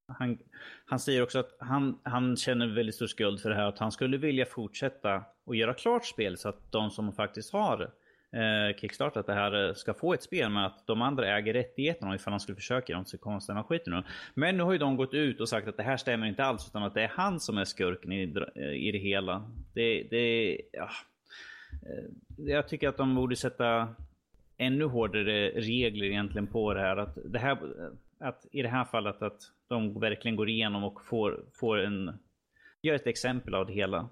han, 0.07 0.39
han 0.87 0.99
säger 0.99 1.23
också 1.23 1.39
att 1.39 1.57
han, 1.59 1.99
han 2.03 2.37
känner 2.37 2.67
väldigt 2.67 2.95
stor 2.95 3.07
skuld 3.07 3.41
för 3.41 3.51
det 3.51 3.57
här. 3.57 3.69
Att 3.69 3.79
han 3.79 3.93
skulle 3.93 4.17
vilja 4.17 4.47
fortsätta 4.47 5.25
och 5.47 5.57
göra 5.57 5.75
klart 5.75 6.07
spel 6.07 6.37
så 6.37 6.49
att 6.49 6.73
de 6.73 6.91
som 6.91 7.13
faktiskt 7.13 7.53
har 7.53 7.91
eh, 8.35 8.77
kickstartat 8.77 9.27
det 9.27 9.35
här 9.35 9.69
eh, 9.69 9.75
ska 9.75 9.95
få 9.95 10.15
ett 10.15 10.23
spel 10.23 10.51
med 10.51 10.67
att 10.67 10.87
de 10.87 11.03
andra 11.03 11.37
äger 11.37 11.53
rättigheterna 11.53 12.15
ifall 12.15 12.33
han 12.33 12.41
skulle 12.41 12.57
försöka 12.57 12.93
göra 12.93 13.01
något 13.01 13.09
så 13.09 13.19
konstigt 13.19 13.55
han 13.55 13.65
skiter 13.65 13.91
nu. 13.91 14.03
Men 14.35 14.57
nu 14.57 14.63
har 14.63 14.73
ju 14.73 14.79
de 14.79 14.97
gått 14.97 15.15
ut 15.15 15.41
och 15.41 15.49
sagt 15.49 15.69
att 15.69 15.77
det 15.77 15.83
här 15.83 15.97
stämmer 15.97 16.27
inte 16.27 16.45
alls 16.45 16.69
utan 16.69 16.83
att 16.83 16.95
det 16.95 17.03
är 17.03 17.13
han 17.15 17.41
som 17.41 17.59
är 17.59 17.65
skurken 17.65 18.13
i, 18.13 18.23
i 18.89 18.93
det 18.93 18.99
hela. 18.99 19.51
Det, 19.75 20.03
det, 20.11 20.61
ja. 20.73 20.91
Eh, 21.73 22.05
jag 22.37 22.69
tycker 22.69 22.89
att 22.89 22.97
de 22.97 23.15
borde 23.15 23.37
sätta 23.37 23.95
ännu 24.57 24.85
hårdare 24.85 25.49
regler 25.49 26.07
egentligen 26.07 26.47
på 26.47 26.75
det 26.75 26.81
här. 26.81 26.97
Att 26.97 27.19
det 27.25 27.39
här 27.39 27.59
att 28.25 28.47
i 28.51 28.63
det 28.63 28.69
här 28.69 28.85
fallet 28.85 29.23
att 29.23 29.43
de 29.69 30.01
verkligen 30.01 30.37
går 30.37 30.49
igenom 30.49 30.85
och 30.85 31.05
får, 31.05 31.45
får 31.53 31.79
en... 31.79 32.19
Gör 32.83 32.95
ett 32.95 33.07
exempel 33.07 33.55
av 33.55 33.67
det 33.67 33.73
hela. 33.73 34.09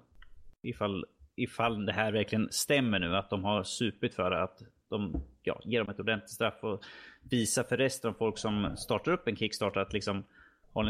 Ifall, 0.61 1.05
ifall 1.35 1.85
det 1.85 1.93
här 1.93 2.11
verkligen 2.11 2.51
stämmer 2.51 2.99
nu, 2.99 3.15
att 3.15 3.29
de 3.29 3.43
har 3.43 3.63
supit 3.63 4.15
för 4.15 4.31
att 4.31 4.61
de 4.89 5.23
ja, 5.43 5.61
ger 5.63 5.79
dem 5.79 5.89
ett 5.89 5.99
ordentligt 5.99 6.31
straff 6.31 6.63
och 6.63 6.83
visar 7.29 7.63
för 7.63 7.77
resten 7.77 8.09
av 8.09 8.13
folk 8.13 8.37
som 8.37 8.77
startar 8.77 9.11
upp 9.11 9.27
en 9.27 9.35
Kickstarter 9.35 9.79
att 9.79 9.93
liksom 9.93 10.23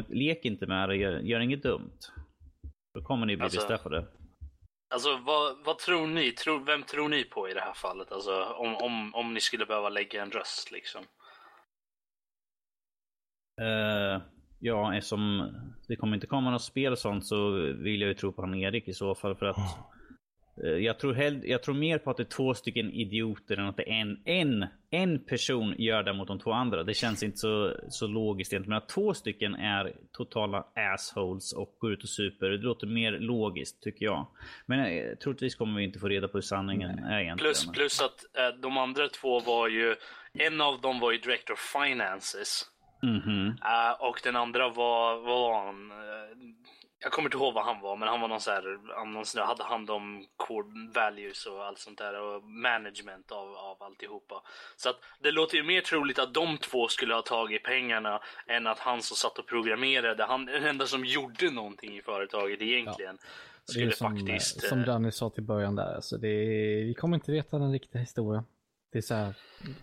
lek 0.07 0.45
inte 0.45 0.67
med 0.67 0.89
det, 0.89 0.95
gör, 0.95 1.19
gör 1.19 1.39
inget 1.39 1.63
dumt. 1.63 1.99
Då 2.93 3.03
kommer 3.03 3.25
ni 3.25 3.35
bli 3.35 3.43
alltså, 3.43 3.59
bestraffade. 3.59 4.07
Alltså 4.93 5.17
vad, 5.17 5.65
vad 5.65 5.79
tror 5.79 6.07
ni? 6.07 6.31
Tror, 6.31 6.65
vem 6.65 6.83
tror 6.83 7.09
ni 7.09 7.23
på 7.23 7.49
i 7.49 7.53
det 7.53 7.61
här 7.61 7.73
fallet? 7.73 8.11
Alltså 8.11 8.43
om, 8.43 8.75
om, 8.75 9.15
om 9.15 9.33
ni 9.33 9.39
skulle 9.39 9.65
behöva 9.65 9.89
lägga 9.89 10.21
en 10.21 10.31
röst 10.31 10.71
liksom. 10.71 11.03
Uh, 13.61 14.21
ja, 14.59 14.95
eftersom 14.95 15.51
det 15.87 15.95
kommer 15.95 16.15
inte 16.15 16.27
komma 16.27 16.51
något 16.51 16.61
spel 16.61 16.91
och 16.91 16.99
sånt 16.99 17.25
så 17.25 17.51
vill 17.73 18.01
jag 18.01 18.07
ju 18.07 18.13
tro 18.13 18.31
på 18.31 18.41
han 18.41 18.55
Erik 18.55 18.87
i 18.87 18.93
så 18.93 19.15
fall 19.15 19.35
för 19.35 19.45
att 19.45 19.57
jag, 20.55 20.99
tror 20.99 21.13
hell, 21.13 21.41
jag 21.43 21.63
tror 21.63 21.75
mer 21.75 21.97
på 21.97 22.11
att 22.11 22.17
det 22.17 22.23
är 22.23 22.25
två 22.25 22.53
stycken 22.53 22.91
idioter 22.91 23.57
än 23.57 23.65
att 23.65 23.77
det 23.77 23.89
är 23.89 24.01
en, 24.01 24.21
en, 24.25 24.65
en 24.89 25.19
person 25.19 25.75
gör 25.77 26.03
det 26.03 26.13
mot 26.13 26.27
de 26.27 26.39
två 26.39 26.51
andra. 26.51 26.83
Det 26.83 26.93
känns 26.93 27.23
inte 27.23 27.37
så, 27.37 27.73
så 27.89 28.07
logiskt 28.07 28.53
egentligen. 28.53 28.69
Men 28.69 28.77
att 28.77 28.89
två 28.89 29.13
stycken 29.13 29.55
är 29.55 29.93
totala 30.11 30.65
assholes 30.75 31.53
och 31.53 31.75
går 31.79 31.93
ut 31.93 32.03
och 32.03 32.09
super. 32.09 32.49
Det 32.49 32.57
låter 32.57 32.87
mer 32.87 33.11
logiskt 33.11 33.83
tycker 33.83 34.05
jag. 34.05 34.27
Men 34.65 34.79
uh, 34.79 35.15
troligtvis 35.15 35.55
kommer 35.55 35.77
vi 35.77 35.83
inte 35.83 35.99
få 35.99 36.07
reda 36.07 36.27
på 36.27 36.37
hur 36.37 36.41
sanningen 36.41 36.99
Nej. 37.01 37.15
är 37.15 37.19
egentligen. 37.19 37.53
Plus, 37.53 37.71
plus 37.71 38.01
att 38.01 38.25
äh, 38.37 38.59
de 38.61 38.77
andra 38.77 39.07
två 39.07 39.39
var 39.39 39.67
ju, 39.67 39.95
en 40.33 40.61
av 40.61 40.81
dem 40.81 40.99
var 40.99 41.11
ju 41.11 41.17
Director 41.17 41.53
of 41.53 41.59
Finances. 41.59 42.69
Mm 43.03 43.21
-hmm. 43.21 43.47
uh, 43.47 44.01
och 44.01 44.19
den 44.23 44.35
andra 44.35 44.69
var, 44.69 45.15
vad 45.15 45.23
var 45.23 45.65
han? 45.65 45.91
Uh, 45.91 46.53
jag 47.03 47.11
kommer 47.11 47.27
inte 47.27 47.37
ihåg 47.37 47.53
vad 47.53 47.65
han 47.65 47.81
var, 47.81 47.95
men 47.95 48.07
han 48.07 48.21
var 48.21 48.27
någon 48.27 48.41
så 48.41 48.51
här, 48.51 48.63
någon 49.13 49.25
sån 49.25 49.39
där, 49.39 49.45
hade 49.45 49.63
hand 49.63 49.89
om 49.89 50.25
core 50.37 50.91
values 50.93 51.45
och 51.45 51.65
allt 51.65 51.79
sånt 51.79 51.97
där 51.97 52.21
och 52.21 52.43
management 52.43 53.31
av, 53.31 53.55
av 53.55 53.83
alltihopa. 53.83 54.43
Så 54.77 54.89
att 54.89 54.95
det 55.19 55.31
låter 55.31 55.57
ju 55.57 55.63
mer 55.63 55.81
troligt 55.81 56.19
att 56.19 56.33
de 56.33 56.57
två 56.57 56.87
skulle 56.87 57.13
ha 57.13 57.21
tagit 57.21 57.63
pengarna 57.63 58.21
än 58.47 58.67
att 58.67 58.79
han 58.79 59.01
som 59.01 59.17
satt 59.17 59.39
och 59.39 59.47
programmerade, 59.47 60.25
han 60.25 60.45
den 60.45 60.63
enda 60.63 60.85
som 60.85 61.05
gjorde 61.05 61.51
någonting 61.51 61.97
i 61.97 62.01
företaget 62.01 62.61
egentligen. 62.61 63.17
Ja. 63.21 63.27
Skulle 63.65 63.91
som, 63.91 64.17
faktiskt... 64.17 64.67
Som 64.67 64.79
eh, 64.79 64.85
Danny 64.85 65.11
sa 65.11 65.29
till 65.29 65.43
början 65.43 65.75
där, 65.75 65.95
alltså 65.95 66.17
det 66.17 66.27
är, 66.27 66.85
vi 66.85 66.93
kommer 66.93 67.15
inte 67.17 67.31
veta 67.31 67.59
den 67.59 67.71
riktiga 67.71 68.01
historien. 68.01 68.43
Det 68.91 68.97
är 68.97 69.01
så 69.01 69.13
här, 69.13 69.33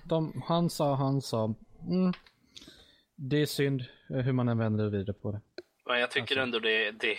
de, 0.04 0.42
han 0.46 0.70
sa, 0.70 0.94
han 0.94 1.22
sa, 1.22 1.54
mm, 1.88 2.12
det 3.16 3.42
är 3.42 3.46
synd 3.46 3.82
hur 4.08 4.32
man 4.32 4.48
än 4.48 4.58
vänder 4.58 4.84
och 4.84 4.90
vrider 4.90 5.12
på 5.12 5.32
det. 5.32 5.40
Men 5.90 6.00
jag 6.00 6.10
tycker 6.10 6.22
alltså. 6.22 6.42
ändå 6.42 6.58
det, 6.58 6.90
det, 6.90 7.16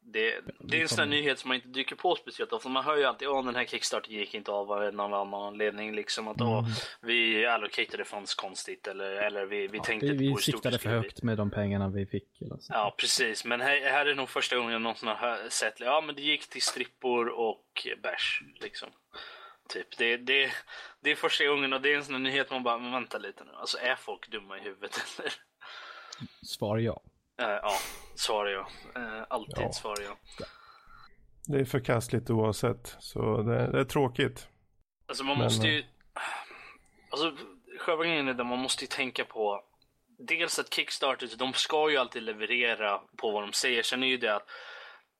det, 0.00 0.40
det 0.58 0.78
är 0.78 0.82
en 0.82 0.88
sån 0.88 0.98
här 0.98 1.06
nyhet 1.06 1.38
som 1.38 1.48
man 1.48 1.54
inte 1.54 1.68
dyker 1.68 1.96
på 1.96 2.16
speciellt 2.16 2.52
ofta. 2.52 2.68
Man 2.68 2.84
hör 2.84 2.96
ju 2.96 3.04
alltid 3.04 3.28
att 3.28 3.44
den 3.44 3.54
här 3.54 3.64
Kickstarter 3.64 4.10
gick 4.10 4.34
inte 4.34 4.50
av 4.50 4.72
av 4.72 4.94
någon 4.94 5.14
annan 5.14 5.42
anledning. 5.42 5.94
Liksom 5.94 6.28
att 6.28 6.40
mm. 6.40 6.64
vi 7.00 7.46
allocatade 7.46 8.04
funds 8.04 8.34
konstigt 8.34 8.86
eller, 8.86 9.10
eller 9.10 9.46
vi, 9.46 9.66
vi 9.66 9.78
ja, 9.78 9.84
tänkte 9.84 10.06
det, 10.06 10.14
Vi 10.14 10.36
siktade 10.36 10.78
för 10.78 10.90
högt 10.90 11.22
med 11.22 11.36
de 11.36 11.50
pengarna 11.50 11.88
vi 11.88 12.06
fick. 12.06 12.42
Eller 12.42 12.56
så. 12.56 12.72
Ja, 12.72 12.94
precis. 12.98 13.44
Men 13.44 13.60
här, 13.60 13.80
här 13.90 14.06
är 14.06 14.14
nog 14.14 14.28
första 14.28 14.56
gången 14.56 14.72
jag 14.72 14.82
någonsin 14.82 15.08
har 15.08 15.48
sett 15.48 15.80
ja 15.80 16.00
men 16.00 16.14
det 16.14 16.22
gick 16.22 16.48
till 16.48 16.62
strippor 16.62 17.28
och 17.28 17.86
bärs. 18.02 18.42
Liksom. 18.60 18.88
Typ. 19.68 19.98
Det, 19.98 20.16
det, 20.16 20.50
det 21.00 21.10
är 21.10 21.16
första 21.16 21.46
gången 21.46 21.72
och 21.72 21.80
det 21.80 21.92
är 21.92 21.96
en 21.96 22.04
sån 22.04 22.14
här 22.14 22.22
nyhet 22.22 22.50
man 22.50 22.62
bara, 22.62 22.78
men 22.78 22.92
vänta 22.92 23.18
lite 23.18 23.44
nu. 23.44 23.50
Alltså 23.54 23.78
är 23.78 23.96
folk 23.96 24.30
dumma 24.30 24.58
i 24.58 24.60
huvudet 24.60 24.98
eller? 25.18 25.32
Svar 26.42 26.78
ja. 26.78 27.02
Uh, 27.40 27.48
ja, 27.62 27.72
svar 28.14 28.46
ja. 28.46 28.66
Uh, 29.00 29.24
alltid 29.28 29.64
ja. 29.64 29.72
svar 29.72 29.96
ja. 30.00 30.16
Det 31.46 31.60
är 31.60 31.64
förkastligt 31.64 32.30
oavsett, 32.30 32.96
så 32.98 33.42
det, 33.42 33.72
det 33.72 33.80
är 33.80 33.84
tråkigt. 33.84 34.48
Alltså 35.06 35.24
man 35.24 35.38
men, 35.38 35.44
måste 35.44 35.68
ju... 35.68 35.84
Alltså 37.10 37.36
själva 37.78 38.04
grejen 38.04 38.28
är 38.28 38.40
att 38.40 38.46
man 38.46 38.58
måste 38.58 38.84
ju 38.84 38.88
tänka 38.88 39.24
på 39.24 39.64
Dels 40.18 40.58
att 40.58 40.74
Kickstarter, 40.74 41.28
de 41.36 41.52
ska 41.52 41.90
ju 41.90 41.96
alltid 41.96 42.22
leverera 42.22 42.98
på 43.16 43.30
vad 43.30 43.42
de 43.42 43.52
säger. 43.52 43.82
Sen 43.82 44.02
är 44.02 44.06
ju 44.06 44.16
det 44.16 44.36
att, 44.36 44.46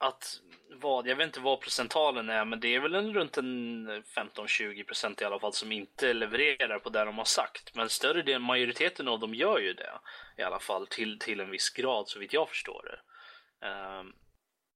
att 0.00 0.40
vad, 0.70 1.06
jag 1.06 1.16
vet 1.16 1.26
inte 1.26 1.40
vad 1.40 1.60
procentalen 1.60 2.30
är, 2.30 2.44
men 2.44 2.60
det 2.60 2.74
är 2.74 2.80
väl 2.80 2.94
en, 2.94 3.14
runt 3.14 3.36
en 3.36 3.88
15-20 4.02 4.84
procent 4.84 5.20
i 5.20 5.24
alla 5.24 5.40
fall 5.40 5.52
som 5.52 5.72
inte 5.72 6.12
levererar 6.12 6.78
på 6.78 6.90
det 6.90 7.04
de 7.04 7.18
har 7.18 7.24
sagt. 7.24 7.74
Men 7.74 7.88
större 7.88 8.22
delen, 8.22 8.42
majoriteten 8.42 9.08
av 9.08 9.20
dem 9.20 9.34
gör 9.34 9.58
ju 9.58 9.72
det 9.72 9.92
i 10.38 10.42
alla 10.42 10.58
fall 10.58 10.86
till, 10.86 11.18
till 11.18 11.40
en 11.40 11.50
viss 11.50 11.70
grad 11.70 12.08
så 12.08 12.18
vitt 12.18 12.32
jag 12.32 12.48
förstår 12.48 12.82
det. 12.82 13.66
Um, 13.66 14.12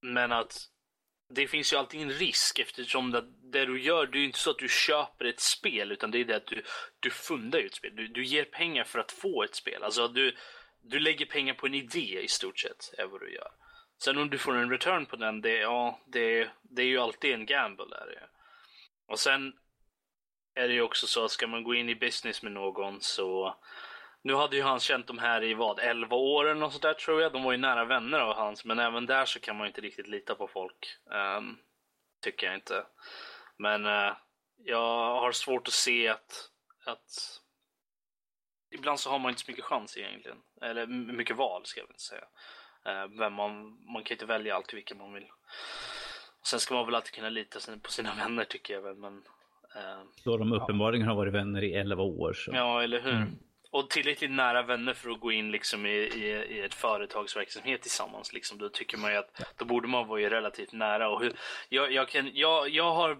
men 0.02 0.32
att 0.32 0.56
det 1.34 1.46
finns 1.46 1.72
ju 1.72 1.76
alltid 1.76 2.02
en 2.02 2.12
risk 2.12 2.58
eftersom 2.58 3.10
det, 3.10 3.24
det 3.52 3.64
du 3.64 3.82
gör, 3.82 4.06
det 4.06 4.18
är 4.18 4.20
ju 4.20 4.26
inte 4.26 4.38
så 4.38 4.50
att 4.50 4.58
du 4.58 4.68
köper 4.68 5.24
ett 5.24 5.40
spel 5.40 5.92
utan 5.92 6.10
det 6.10 6.18
är 6.18 6.24
det 6.24 6.36
att 6.36 6.46
du, 6.46 6.62
du 7.00 7.10
fundar 7.10 7.58
ju 7.58 7.66
ett 7.66 7.74
spel. 7.74 7.96
Du, 7.96 8.08
du 8.08 8.24
ger 8.24 8.44
pengar 8.44 8.84
för 8.84 8.98
att 8.98 9.12
få 9.12 9.42
ett 9.42 9.54
spel. 9.54 9.82
Alltså 9.82 10.08
du, 10.08 10.36
du 10.82 10.98
lägger 10.98 11.26
pengar 11.26 11.54
på 11.54 11.66
en 11.66 11.74
idé 11.74 12.20
i 12.22 12.28
stort 12.28 12.58
sett, 12.58 12.94
är 12.98 13.06
vad 13.06 13.20
du 13.20 13.34
gör. 13.34 13.50
Sen 14.04 14.18
om 14.18 14.30
du 14.30 14.38
får 14.38 14.56
en 14.56 14.70
return 14.70 15.06
på 15.06 15.16
den, 15.16 15.40
det, 15.40 15.58
ja, 15.58 15.98
det, 16.06 16.50
det 16.62 16.82
är 16.82 16.86
ju 16.86 16.98
alltid 16.98 17.34
en 17.34 17.46
gamble. 17.46 17.96
Är 17.96 18.06
det. 18.06 18.28
Och 19.06 19.18
sen 19.18 19.52
är 20.54 20.68
det 20.68 20.74
ju 20.74 20.82
också 20.82 21.06
så 21.06 21.24
att 21.24 21.30
ska 21.30 21.46
man 21.46 21.64
gå 21.64 21.74
in 21.74 21.88
i 21.88 21.94
business 21.94 22.42
med 22.42 22.52
någon 22.52 23.00
så 23.00 23.56
nu 24.22 24.34
hade 24.34 24.56
ju 24.56 24.62
han 24.62 24.80
känt 24.80 25.06
de 25.06 25.18
här 25.18 25.44
i 25.44 25.54
vad, 25.54 25.78
11 25.78 26.16
år 26.16 26.44
eller 26.44 26.60
något 26.60 26.72
sånt 26.72 26.82
där 26.82 26.94
tror 26.94 27.22
jag. 27.22 27.32
De 27.32 27.42
var 27.42 27.52
ju 27.52 27.58
nära 27.58 27.84
vänner 27.84 28.18
av 28.18 28.34
hans, 28.36 28.64
men 28.64 28.78
även 28.78 29.06
där 29.06 29.24
så 29.24 29.40
kan 29.40 29.56
man 29.56 29.64
ju 29.64 29.68
inte 29.68 29.80
riktigt 29.80 30.08
lita 30.08 30.34
på 30.34 30.48
folk. 30.48 30.96
Um, 31.04 31.58
tycker 32.22 32.46
jag 32.46 32.56
inte. 32.56 32.86
Men 33.56 33.86
uh, 33.86 34.16
jag 34.56 35.20
har 35.20 35.32
svårt 35.32 35.68
att 35.68 35.74
se 35.74 36.08
att, 36.08 36.50
att 36.86 37.40
ibland 38.70 39.00
så 39.00 39.10
har 39.10 39.18
man 39.18 39.30
inte 39.30 39.42
så 39.42 39.50
mycket 39.50 39.64
chans 39.64 39.96
egentligen. 39.96 40.38
Eller 40.60 40.86
mycket 40.86 41.36
val 41.36 41.66
ska 41.66 41.80
jag 41.80 41.86
väl 41.86 41.94
inte 41.94 42.02
säga. 42.02 42.24
Eh, 42.86 43.06
vem 43.18 43.32
man, 43.32 43.78
man 43.86 44.02
kan 44.02 44.14
inte 44.14 44.26
välja 44.26 44.56
alltid 44.56 44.74
vilka 44.74 44.94
man 44.94 45.12
vill. 45.12 45.26
Sen 46.42 46.60
ska 46.60 46.74
man 46.74 46.86
väl 46.86 46.94
alltid 46.94 47.12
kunna 47.12 47.28
lita 47.28 47.58
på 47.82 47.90
sina 47.90 48.14
vänner 48.18 48.44
tycker 48.44 48.74
jag 48.74 48.82
väl. 48.82 48.96
Men, 48.96 49.22
eh, 49.76 50.02
Då 50.24 50.36
de 50.36 50.52
uppenbarligen 50.52 51.08
har 51.08 51.14
varit 51.14 51.34
vänner 51.34 51.64
i 51.64 51.74
11 51.74 52.02
år. 52.02 52.32
Så. 52.32 52.50
Ja, 52.54 52.82
eller 52.82 53.00
hur. 53.00 53.12
Mm. 53.12 53.38
Och 53.70 53.90
tillräckligt 53.90 54.30
nära 54.30 54.62
vänner 54.62 54.94
för 54.94 55.10
att 55.10 55.20
gå 55.20 55.32
in 55.32 55.50
liksom 55.50 55.86
i, 55.86 55.90
i, 55.90 56.26
i 56.28 56.60
ett 56.60 56.74
företagsverksamhet 56.74 57.82
tillsammans. 57.82 58.32
Liksom. 58.32 58.58
Då 58.58 58.68
tycker 58.68 58.98
man 58.98 59.12
ju 59.12 59.16
att 59.16 59.54
då 59.58 59.64
borde 59.64 59.88
man 59.88 60.08
vara 60.08 60.30
relativt 60.30 60.72
nära. 60.72 61.08
Och 61.08 61.22
hur, 61.22 61.32
jag, 61.68 61.92
jag, 61.92 62.08
kan, 62.08 62.30
jag, 62.34 62.68
jag 62.68 62.94
har 62.94 63.18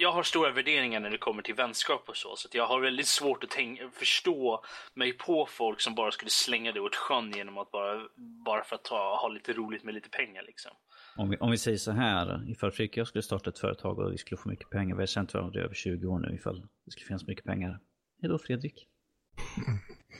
jag 0.00 0.12
har 0.12 0.22
stora 0.22 0.52
värderingar 0.52 1.00
när 1.00 1.10
det 1.10 1.18
kommer 1.18 1.42
till 1.42 1.54
vänskap 1.54 2.08
och 2.08 2.16
så. 2.16 2.36
Så 2.36 2.48
jag 2.52 2.66
har 2.66 2.80
väldigt 2.80 3.06
svårt 3.06 3.44
att 3.44 3.50
tänka, 3.50 3.90
förstå 3.90 4.64
mig 4.94 5.12
på 5.12 5.46
folk 5.50 5.80
som 5.80 5.94
bara 5.94 6.10
skulle 6.10 6.30
slänga 6.30 6.72
det 6.72 6.80
åt 6.80 6.96
sjön 6.96 7.32
genom 7.32 7.58
att 7.58 7.70
bara, 7.70 8.08
bara 8.44 8.64
för 8.64 8.76
att 8.76 8.84
ta, 8.84 9.16
ha 9.22 9.28
lite 9.28 9.52
roligt 9.52 9.84
med 9.84 9.94
lite 9.94 10.08
pengar 10.08 10.42
liksom. 10.42 10.72
Om 11.16 11.30
vi, 11.30 11.36
om 11.36 11.50
vi 11.50 11.58
säger 11.58 11.78
så 11.78 11.92
här, 11.92 12.50
ifall 12.50 12.72
Fredrik 12.72 12.92
och 12.92 12.98
jag 12.98 13.06
skulle 13.06 13.22
starta 13.22 13.50
ett 13.50 13.58
företag 13.58 13.98
och 13.98 14.12
vi 14.12 14.18
skulle 14.18 14.38
få 14.38 14.48
mycket 14.48 14.70
pengar, 14.70 14.96
vi 14.96 15.02
har 15.02 15.06
känt 15.06 15.34
varandra 15.34 15.60
i 15.60 15.64
över 15.64 15.74
20 15.74 16.06
år 16.06 16.18
nu, 16.18 16.34
ifall 16.34 16.60
det 16.84 16.90
skulle 16.90 17.06
finnas 17.06 17.26
mycket 17.26 17.44
pengar. 17.44 17.78
Hej 18.22 18.30
då 18.30 18.38
Fredrik. 18.38 18.88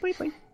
bye 0.03 0.15
bye. 0.19 0.50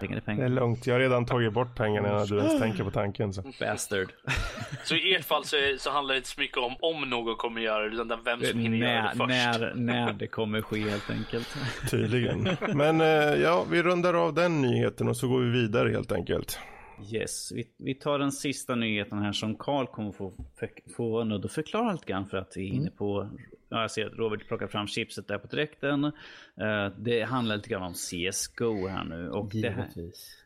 Pengar 0.00 0.16
är 0.16 0.20
pengar. 0.20 0.40
Det 0.40 0.46
är 0.46 0.54
lugnt, 0.54 0.86
jag 0.86 0.94
har 0.94 1.00
redan 1.00 1.26
tagit 1.26 1.52
bort 1.52 1.74
pengarna 1.74 2.08
innan 2.08 2.26
du 2.26 2.38
ens 2.38 2.58
tänker 2.60 2.84
på 2.84 2.90
tanken. 2.90 3.32
Så. 3.32 3.42
Bastard. 3.60 4.12
så 4.84 4.94
i 4.94 5.14
ert 5.14 5.24
fall 5.24 5.44
så, 5.44 5.56
så 5.78 5.90
handlar 5.90 6.14
det 6.14 6.18
inte 6.18 6.28
så 6.28 6.40
mycket 6.40 6.58
om 6.58 6.76
om 6.80 7.10
någon 7.10 7.36
kommer 7.36 7.60
göra 7.60 7.88
det, 7.88 7.94
utan 8.02 8.24
vem 8.24 8.40
som 8.44 8.58
hinner 8.58 8.78
när, 8.78 8.94
göra 8.94 9.02
det 9.02 9.18
först. 9.18 9.28
När, 9.28 9.74
när 9.74 10.12
det 10.12 10.26
kommer 10.26 10.62
ske 10.62 10.80
helt 10.80 11.10
enkelt. 11.10 11.48
Tydligen. 11.90 12.48
Men 12.74 13.00
eh, 13.00 13.06
ja, 13.42 13.66
vi 13.70 13.82
rundar 13.82 14.14
av 14.14 14.34
den 14.34 14.62
nyheten 14.62 15.08
och 15.08 15.16
så 15.16 15.28
går 15.28 15.40
vi 15.40 15.50
vidare 15.50 15.90
helt 15.90 16.12
enkelt. 16.12 16.58
Yes, 17.12 17.52
vi, 17.52 17.64
vi 17.78 17.94
tar 17.94 18.18
den 18.18 18.32
sista 18.32 18.74
nyheten 18.74 19.18
här 19.18 19.32
som 19.32 19.56
Karl 19.56 19.86
kommer 19.86 20.12
få, 20.12 20.32
få 20.96 21.24
nudd 21.24 21.44
och 21.44 21.50
förklara 21.50 21.92
lite 21.92 22.06
grann 22.06 22.26
för 22.26 22.36
att 22.36 22.52
vi 22.56 22.68
är 22.68 22.72
inne 22.72 22.90
på 22.90 23.30
Ja, 23.68 23.80
jag 23.80 23.90
ser 23.90 24.06
att 24.06 24.12
Robert 24.12 24.48
plockar 24.48 24.66
fram 24.66 24.86
chipset 24.86 25.28
där 25.28 25.38
på 25.38 25.46
direkten. 25.46 26.04
Uh, 26.04 26.12
det 26.98 27.22
handlar 27.22 27.56
lite 27.56 27.68
grann 27.68 27.82
om 27.82 27.94
CSGO 27.94 28.88
här 28.88 29.04
nu. 29.04 29.30
Och 29.30 29.50
det, 29.52 29.70
här, 29.70 29.88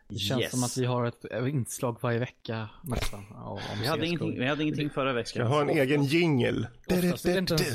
det 0.09 0.19
känns 0.19 0.41
yes. 0.43 0.51
som 0.51 0.65
att 0.65 0.77
vi 0.77 0.85
har 0.85 1.07
ett 1.07 1.25
inslag 1.49 1.99
varje 2.01 2.19
vecka 2.19 2.69
nästan. 2.83 3.27
Om 3.33 3.59
vi, 3.81 3.87
hade 3.87 4.07
ingenting, 4.07 4.39
vi 4.39 4.47
hade 4.47 4.63
ingenting 4.63 4.91
förra 4.91 5.13
veckan. 5.13 5.27
Ska 5.27 5.43
ha 5.43 5.61
en 5.61 5.71
egen 5.71 6.05
jingel. 6.05 6.67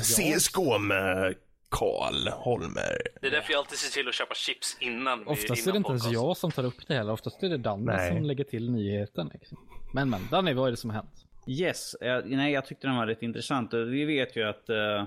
CSGO 0.02 0.78
med 0.78 1.34
Karl 1.68 2.28
Holmer. 2.28 2.98
Det 3.20 3.26
är 3.26 3.30
därför 3.30 3.52
jag 3.52 3.58
alltid 3.58 3.78
ser 3.78 4.00
till 4.00 4.08
att 4.08 4.14
köpa 4.14 4.34
chips 4.34 4.76
innan 4.80 5.28
Oftast 5.28 5.66
är 5.66 5.72
det 5.72 5.76
inte 5.76 5.90
ens 5.90 6.12
jag 6.12 6.36
som 6.36 6.50
tar 6.50 6.64
upp 6.64 6.86
det 6.86 6.94
heller. 6.94 7.12
Oftast 7.12 7.42
är 7.42 7.48
det 7.48 7.58
Danne 7.58 8.08
som 8.08 8.22
lägger 8.22 8.44
till 8.44 8.70
nyheten. 8.70 9.30
Liksom. 9.32 9.58
Men 9.94 10.10
men, 10.10 10.20
Danne, 10.30 10.54
vad 10.54 10.66
är 10.66 10.70
det 10.70 10.76
som 10.76 10.90
har 10.90 10.96
hänt? 10.96 11.24
Yes, 11.46 11.94
eh, 11.94 12.22
nej 12.24 12.52
jag 12.52 12.66
tyckte 12.66 12.86
den 12.86 12.96
var 12.96 13.06
rätt 13.06 13.22
intressant. 13.22 13.74
Vi 13.74 14.04
vet 14.04 14.36
ju 14.36 14.42
att 14.42 14.70
uh, 14.70 15.06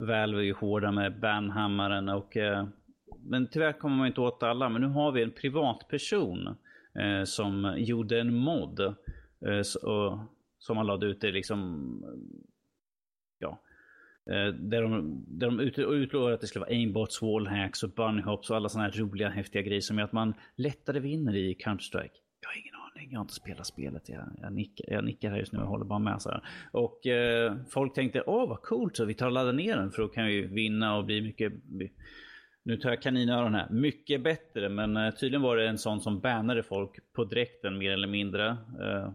Valve 0.00 0.38
är 0.40 0.44
ju 0.44 0.52
hårda 0.52 0.92
med 0.92 1.20
banhammaren 1.20 2.08
och 2.08 2.36
eh, 2.36 2.66
men 3.22 3.46
tyvärr 3.46 3.72
kommer 3.72 3.96
man 3.96 4.06
inte 4.06 4.20
åt 4.20 4.42
alla. 4.42 4.68
Men 4.68 4.82
nu 4.82 4.88
har 4.88 5.12
vi 5.12 5.22
en 5.22 5.30
privatperson 5.30 6.46
eh, 6.94 7.24
som 7.24 7.74
gjorde 7.78 8.20
en 8.20 8.34
mod. 8.34 8.80
Eh, 8.80 9.62
så, 9.62 10.20
som 10.58 10.76
man 10.76 10.86
lade 10.86 11.06
ut 11.06 11.20
det 11.20 11.32
liksom, 11.32 12.04
ja. 13.38 13.62
Eh, 14.30 14.54
där 14.54 14.82
de, 14.82 15.24
där 15.28 15.46
de 15.46 15.60
ut, 15.60 16.14
att 16.14 16.40
det 16.40 16.46
skulle 16.46 16.64
vara 16.64 16.70
aimbots, 16.70 17.22
wallhacks 17.22 17.82
och 17.82 17.90
bunnyhops 17.90 18.50
och 18.50 18.56
alla 18.56 18.68
sådana 18.68 18.88
här 18.88 18.98
roliga 18.98 19.28
häftiga 19.28 19.62
grejer 19.62 19.80
som 19.80 19.98
gör 19.98 20.04
att 20.04 20.12
man 20.12 20.34
lättare 20.56 21.00
vinner 21.00 21.36
i 21.36 21.54
Counter-Strike. 21.54 22.16
Jag 22.40 22.48
har 22.48 22.58
ingen 22.58 22.79
aning, 22.94 23.08
jag 23.10 23.18
har 23.18 23.24
inte 23.24 23.34
spelat 23.34 23.66
spelet. 23.66 24.08
Jag, 24.08 24.24
jag, 24.40 24.52
nickar, 24.52 24.92
jag 24.92 25.04
nickar 25.04 25.30
här 25.30 25.38
just 25.38 25.52
nu 25.52 25.58
och 25.58 25.68
håller 25.68 25.84
bara 25.84 25.98
med. 25.98 26.22
Så 26.22 26.30
här. 26.30 26.42
Och 26.72 27.06
eh, 27.06 27.56
folk 27.68 27.94
tänkte, 27.94 28.22
åh 28.26 28.48
vad 28.48 28.62
coolt, 28.62 28.96
så 28.96 29.04
vi 29.04 29.14
tar 29.14 29.26
och 29.26 29.32
laddar 29.32 29.52
ner 29.52 29.76
den 29.76 29.90
för 29.90 30.02
då 30.02 30.08
kan 30.08 30.26
vi 30.26 30.40
vinna 30.40 30.96
och 30.96 31.04
bli 31.04 31.22
mycket 31.22 31.52
nu 32.62 32.76
tar 32.76 32.90
jag 32.90 33.02
kaninöron 33.02 33.54
här. 33.54 33.68
Mycket 33.70 34.22
bättre, 34.22 34.68
men 34.68 34.96
eh, 34.96 35.10
tydligen 35.10 35.42
var 35.42 35.56
det 35.56 35.68
en 35.68 35.78
sån 35.78 36.00
som 36.00 36.20
bannade 36.20 36.62
folk 36.62 36.90
på 37.12 37.24
direkten 37.24 37.78
mer 37.78 37.92
eller 37.92 38.08
mindre. 38.08 38.48
Eh, 38.48 39.12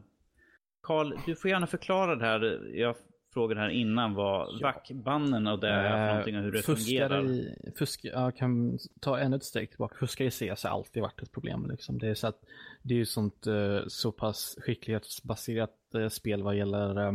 Karl, 0.82 1.14
du 1.26 1.36
får 1.36 1.50
gärna 1.52 1.68
förklara 1.68 2.16
det 2.16 2.26
här. 2.26 2.62
Jag 2.74 2.96
frågade 3.34 3.62
här 3.62 3.70
innan 3.70 4.14
vad 4.14 4.48
ja. 4.60 4.68
vackbannen 4.68 5.48
och 5.48 5.60
det 5.60 5.68
är 5.68 5.90
för 5.90 6.08
någonting 6.08 6.38
och 6.38 6.44
hur 6.44 6.52
det 6.52 6.62
fungerar. 6.62 7.26
I, 7.26 7.58
fusk, 7.78 8.00
jag 8.04 8.38
kan 8.38 8.78
ta 9.02 9.20
ännu 9.20 9.36
ett 9.36 9.44
steg 9.44 9.70
tillbaka. 9.70 9.96
Fuska 10.00 10.24
i 10.24 10.32
CS 10.32 10.64
har 10.64 10.70
alltid 10.70 11.02
varit 11.02 11.22
ett 11.22 11.32
problem. 11.32 11.68
Liksom. 11.72 11.98
Det 11.98 12.08
är 12.08 12.14
så 12.14 12.28
att 12.28 12.40
det 12.88 12.94
är 12.94 12.98
ju 12.98 13.06
sånt 13.06 13.48
eh, 13.48 13.80
så 13.88 14.12
pass 14.12 14.58
skicklighetsbaserat 14.62 15.96
eh, 15.96 16.10
spel 16.10 16.44
vad 16.44 16.58
gäller 16.58 17.08
eh, 17.08 17.14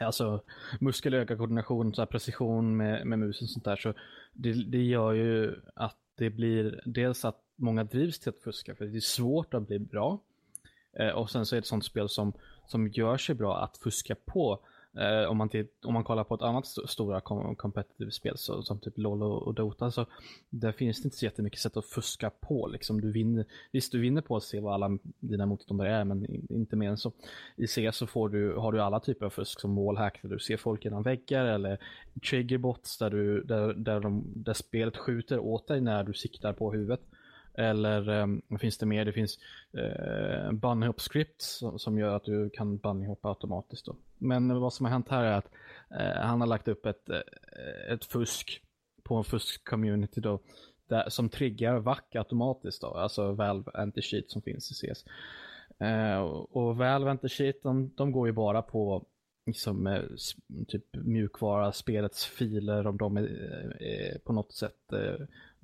alltså 0.00 0.42
muskel-öga-koordination, 0.80 1.92
precision 2.10 2.76
med, 2.76 3.06
med 3.06 3.18
musen 3.18 3.46
och 3.46 3.50
sånt 3.50 3.64
där. 3.64 3.76
Så 3.76 3.94
det, 4.32 4.52
det 4.52 4.82
gör 4.82 5.12
ju 5.12 5.60
att 5.74 5.98
det 6.16 6.30
blir 6.30 6.82
dels 6.84 7.24
att 7.24 7.40
många 7.56 7.84
drivs 7.84 8.18
till 8.18 8.28
att 8.28 8.38
fuska 8.38 8.74
för 8.74 8.84
det 8.84 8.98
är 8.98 9.00
svårt 9.00 9.54
att 9.54 9.66
bli 9.66 9.78
bra. 9.78 10.20
Eh, 10.98 11.08
och 11.08 11.30
sen 11.30 11.46
så 11.46 11.54
är 11.54 11.56
det 11.56 11.62
ett 11.62 11.66
sånt 11.66 11.84
spel 11.84 12.08
som, 12.08 12.32
som 12.66 12.88
gör 12.88 13.16
sig 13.16 13.34
bra 13.34 13.64
att 13.64 13.76
fuska 13.76 14.14
på. 14.14 14.60
Eh, 14.96 15.30
om, 15.30 15.36
man 15.36 15.48
till, 15.48 15.66
om 15.84 15.94
man 15.94 16.04
kollar 16.04 16.24
på 16.24 16.34
ett 16.34 16.42
annat 16.42 16.66
st 16.66 16.80
stora 16.88 17.20
competitive 17.56 18.10
spel 18.10 18.38
så, 18.38 18.62
som 18.62 18.78
typ 18.78 18.98
LOL 18.98 19.22
och, 19.22 19.42
och, 19.42 19.54
Dota 19.54 19.90
så 19.90 20.06
där 20.50 20.72
finns 20.72 21.02
det 21.02 21.06
inte 21.06 21.16
så 21.16 21.24
jättemycket 21.24 21.60
sätt 21.60 21.76
att 21.76 21.86
fuska 21.86 22.30
på. 22.30 22.66
Liksom. 22.66 23.00
Du 23.00 23.12
vinner, 23.12 23.44
visst, 23.72 23.92
du 23.92 24.00
vinner 24.00 24.22
på 24.22 24.36
att 24.36 24.42
se 24.42 24.60
vad 24.60 24.74
alla 24.74 24.98
dina 25.20 25.46
motståndare 25.46 25.94
är 25.94 26.04
men 26.04 26.26
inte 26.52 26.76
mer 26.76 26.90
än 26.90 26.96
så. 26.96 27.12
I 27.56 27.66
CS 27.66 27.96
så 27.96 28.06
får 28.06 28.28
du, 28.28 28.54
har 28.54 28.72
du 28.72 28.80
alla 28.80 29.00
typer 29.00 29.26
av 29.26 29.30
fusk 29.30 29.60
som 29.60 29.76
wallhack 29.76 30.18
där 30.22 30.28
du 30.28 30.38
ser 30.38 30.56
folk 30.56 30.84
genom 30.84 31.02
väggar 31.02 31.44
eller 31.44 31.78
triggerbots 32.30 32.98
där, 32.98 33.10
du, 33.10 33.42
där, 33.42 33.74
där, 33.74 34.00
de, 34.00 34.24
där 34.36 34.54
spelet 34.54 34.96
skjuter 34.96 35.38
åt 35.38 35.68
dig 35.68 35.80
när 35.80 36.04
du 36.04 36.14
siktar 36.14 36.52
på 36.52 36.72
huvudet. 36.72 37.00
Eller 37.54 38.08
um, 38.08 38.42
finns 38.60 38.78
det 38.78 38.86
mer? 38.86 39.04
Det 39.04 39.12
finns 39.12 39.38
eh, 39.72 40.46
uh, 40.46 40.52
bunnyhop 40.52 41.00
scripts 41.00 41.58
som, 41.58 41.78
som, 41.78 41.98
gör 41.98 42.16
att 42.16 42.24
du 42.24 42.50
kan 42.50 42.78
bunnyhoppa 42.78 43.28
automatiskt. 43.28 43.86
Då. 43.86 43.96
Men 44.18 44.60
vad 44.60 44.72
som 44.72 44.86
har 44.86 44.92
hänt 44.92 45.08
här 45.08 45.24
är 45.24 45.32
att 45.32 45.50
uh, 45.90 46.26
han 46.26 46.40
har 46.40 46.48
lagt 46.48 46.68
upp 46.68 46.86
ett, 46.86 47.10
uh, 47.10 47.92
ett 47.92 48.04
fusk 48.04 48.62
på 49.02 49.14
en 49.14 49.24
fusk-community 49.24 50.20
då 50.20 50.40
där, 50.88 51.08
som 51.08 51.28
triggar 51.28 51.78
VAC 51.78 52.00
automatiskt 52.14 52.80
då, 52.80 52.86
alltså 52.86 53.32
Valve 53.32 53.70
Anti-Cheat 53.70 54.24
som 54.28 54.42
finns 54.42 54.70
i 54.70 54.74
CS. 54.74 55.04
Uh, 55.82 56.18
och 56.52 56.76
Valve 56.76 57.10
Anti-Cheat 57.10 57.54
de, 57.62 57.90
de 57.96 58.12
går 58.12 58.26
ju 58.26 58.32
bara 58.32 58.62
på 58.62 59.06
liksom, 59.46 60.06
typ 60.68 60.84
mjukvara, 60.92 61.72
spelets 61.72 62.26
filer, 62.26 62.86
om 62.86 62.96
de 62.96 63.16
är, 63.16 63.82
är 63.82 64.18
på 64.18 64.32
något 64.32 64.52
sätt 64.52 64.92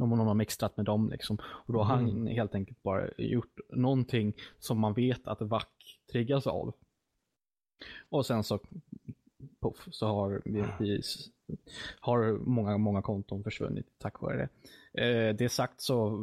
någon 0.09 0.27
har 0.27 0.35
mixtrat 0.35 0.77
med 0.77 0.87
dem 0.87 1.11
liksom. 1.11 1.39
Och 1.43 1.73
då 1.73 1.83
har 1.83 1.99
mm. 1.99 2.11
han 2.11 2.27
helt 2.27 2.55
enkelt 2.55 2.83
bara 2.83 3.09
gjort 3.19 3.61
någonting 3.69 4.33
som 4.59 4.79
man 4.79 4.95
vet 4.95 5.29
att 5.29 5.43
VAC 5.43 5.65
triggas 6.13 6.47
av. 6.47 6.75
Och 8.09 8.27
sen 8.27 8.45
så, 8.45 8.59
puff, 9.61 9.89
så 9.91 10.07
har 10.07 10.43
vi, 10.45 10.65
vi 10.79 11.03
har 12.01 12.33
många, 12.33 12.79
många 12.79 13.03
konton 13.03 13.45
försvunnit 13.45 13.87
tack 13.99 14.21
vare 14.21 14.49
det. 14.93 15.03
Eh, 15.03 15.35
det 15.35 15.49
sagt 15.49 15.81
så, 15.81 16.19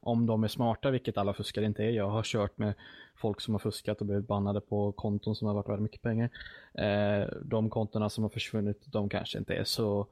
om 0.00 0.26
de 0.26 0.44
är 0.44 0.48
smarta, 0.48 0.90
vilket 0.90 1.18
alla 1.18 1.34
fuskare 1.34 1.64
inte 1.64 1.84
är, 1.84 1.90
jag 1.90 2.08
har 2.08 2.22
kört 2.22 2.58
med 2.58 2.74
folk 3.14 3.40
som 3.40 3.54
har 3.54 3.58
fuskat 3.58 4.00
och 4.00 4.06
blivit 4.06 4.26
bannade 4.26 4.60
på 4.60 4.92
konton 4.92 5.34
som 5.34 5.46
har 5.46 5.54
varit 5.54 5.68
väldigt 5.68 5.82
mycket 5.82 6.02
pengar. 6.02 6.30
Eh, 6.74 7.28
de 7.42 7.70
kontona 7.70 8.10
som 8.10 8.24
har 8.24 8.28
försvunnit, 8.28 8.82
de 8.86 9.08
kanske 9.08 9.38
inte 9.38 9.54
är 9.54 9.64
så 9.64 10.06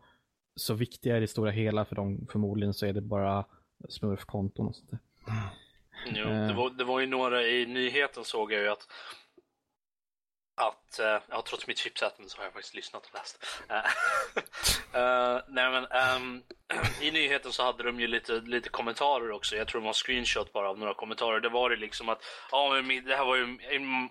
så 0.57 0.75
viktiga 0.75 1.17
i 1.17 1.21
det 1.21 1.29
stora 1.29 1.51
hela 1.51 1.85
för 1.85 1.97
dem. 1.97 2.27
Förmodligen 2.33 2.75
så 2.75 2.87
är 2.87 2.93
det 2.93 3.01
bara 3.01 3.45
smurfkonton 3.89 4.67
och 4.67 4.77
sånt 4.77 4.91
där. 4.91 4.99
Jo, 6.07 6.25
det, 6.25 6.55
var, 6.55 6.71
det 6.71 6.85
var 6.85 7.01
ju 7.01 7.07
några 7.07 7.43
i 7.43 7.67
nyheten 7.67 8.25
såg 8.25 8.53
jag 8.53 8.63
ju 8.63 8.69
att 8.69 8.89
att, 10.59 11.01
uh, 11.01 11.19
ja, 11.29 11.43
trots 11.43 11.67
mitt 11.67 11.79
chipset 11.79 12.15
så 12.27 12.37
har 12.37 12.45
jag 12.45 12.53
faktiskt 12.53 12.75
lyssnat 12.75 13.07
och 13.07 13.15
läst. 13.15 13.47
uh, 14.95 15.41
nej 15.55 15.71
men, 15.71 15.87
um, 16.17 16.43
i 17.01 17.11
nyheten 17.11 17.53
så 17.53 17.63
hade 17.63 17.83
de 17.83 18.01
ju 18.01 18.07
lite, 18.07 18.33
lite 18.33 18.69
kommentarer 18.69 19.31
också. 19.31 19.57
Jag 19.57 19.69
tror 19.69 19.81
de 19.81 19.87
har 19.87 19.93
screenshot 19.93 20.53
bara 20.53 20.71
av 20.71 20.79
några 20.79 20.95
kommentarer. 20.95 21.41
Det 21.41 21.49
var 21.49 21.71
det 21.71 21.77
liksom 21.77 22.09
att, 22.09 22.23
ja 22.51 22.83
men 22.83 23.05
det 23.05 23.17
här 23.17 23.25
var 23.25 23.37
ju 23.37 23.43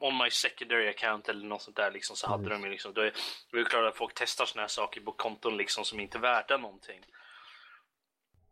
on 0.02 0.18
my 0.18 0.30
secondary 0.30 0.90
account 0.90 1.30
eller 1.30 1.46
något 1.46 1.62
sånt 1.62 1.78
där 1.78 1.92
liksom. 1.92 2.16
Så 2.16 2.28
hade 2.28 2.46
mm. 2.46 2.62
de 2.62 2.66
ju 2.66 2.72
liksom, 2.72 2.92
är 2.92 3.14
det 3.52 3.60
är 3.60 3.64
klart 3.64 3.92
att 3.92 3.98
folk 3.98 4.14
testar 4.16 4.46
såna 4.46 4.62
här 4.62 4.68
saker 4.68 5.02
på 5.02 5.12
konton 5.12 5.58
liksom 5.58 5.86
som 5.86 6.00
inte 6.00 6.18
är 6.18 6.22
värda 6.22 6.58
någonting. 6.58 7.06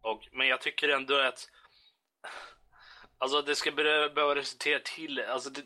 Och, 0.01 0.27
men 0.31 0.47
jag 0.47 0.61
tycker 0.61 0.89
ändå 0.89 1.19
att, 1.19 1.49
alltså 3.17 3.41
det 3.41 3.55
ska 3.55 3.71
behöva 3.71 4.35
resultera 4.35 4.79
till, 4.79 5.19
alltså 5.19 5.49
det, 5.49 5.61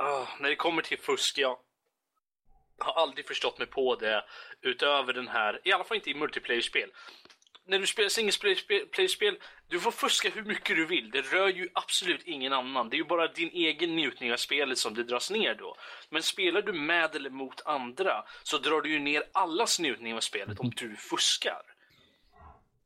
Uh, 0.00 0.28
när 0.40 0.48
det 0.48 0.56
kommer 0.56 0.82
till 0.82 0.98
fusk, 0.98 1.38
jag 1.38 1.58
har 2.78 3.02
aldrig 3.02 3.26
förstått 3.26 3.58
mig 3.58 3.66
på 3.66 3.96
det 3.96 4.24
utöver 4.62 5.12
den 5.12 5.28
här, 5.28 5.60
i 5.64 5.72
alla 5.72 5.84
fall 5.84 5.96
inte 5.96 6.10
i 6.10 6.14
multiplayer-spel. 6.14 6.90
När 7.68 7.78
du 7.78 7.86
spelar 7.86 8.08
single 8.08 8.32
player-spel, 8.92 9.38
du 9.68 9.80
får 9.80 9.90
fuska 9.90 10.30
hur 10.30 10.42
mycket 10.42 10.76
du 10.76 10.86
vill. 10.86 11.10
Det 11.10 11.20
rör 11.20 11.48
ju 11.48 11.68
absolut 11.72 12.22
ingen 12.22 12.52
annan. 12.52 12.88
Det 12.88 12.96
är 12.96 12.98
ju 12.98 13.04
bara 13.04 13.28
din 13.28 13.50
egen 13.52 13.96
njutning 13.96 14.32
av 14.32 14.36
spelet 14.36 14.78
som 14.78 14.94
det 14.94 15.04
dras 15.04 15.30
ner 15.30 15.54
då. 15.54 15.76
Men 16.10 16.22
spelar 16.22 16.62
du 16.62 16.72
med 16.72 17.16
eller 17.16 17.30
mot 17.30 17.66
andra 17.66 18.24
så 18.42 18.58
drar 18.58 18.80
du 18.80 18.90
ju 18.90 18.98
ner 18.98 19.22
allas 19.32 19.80
njutning 19.80 20.14
av 20.14 20.20
spelet 20.20 20.60
om 20.60 20.72
du 20.76 20.96
fuskar. 20.96 21.62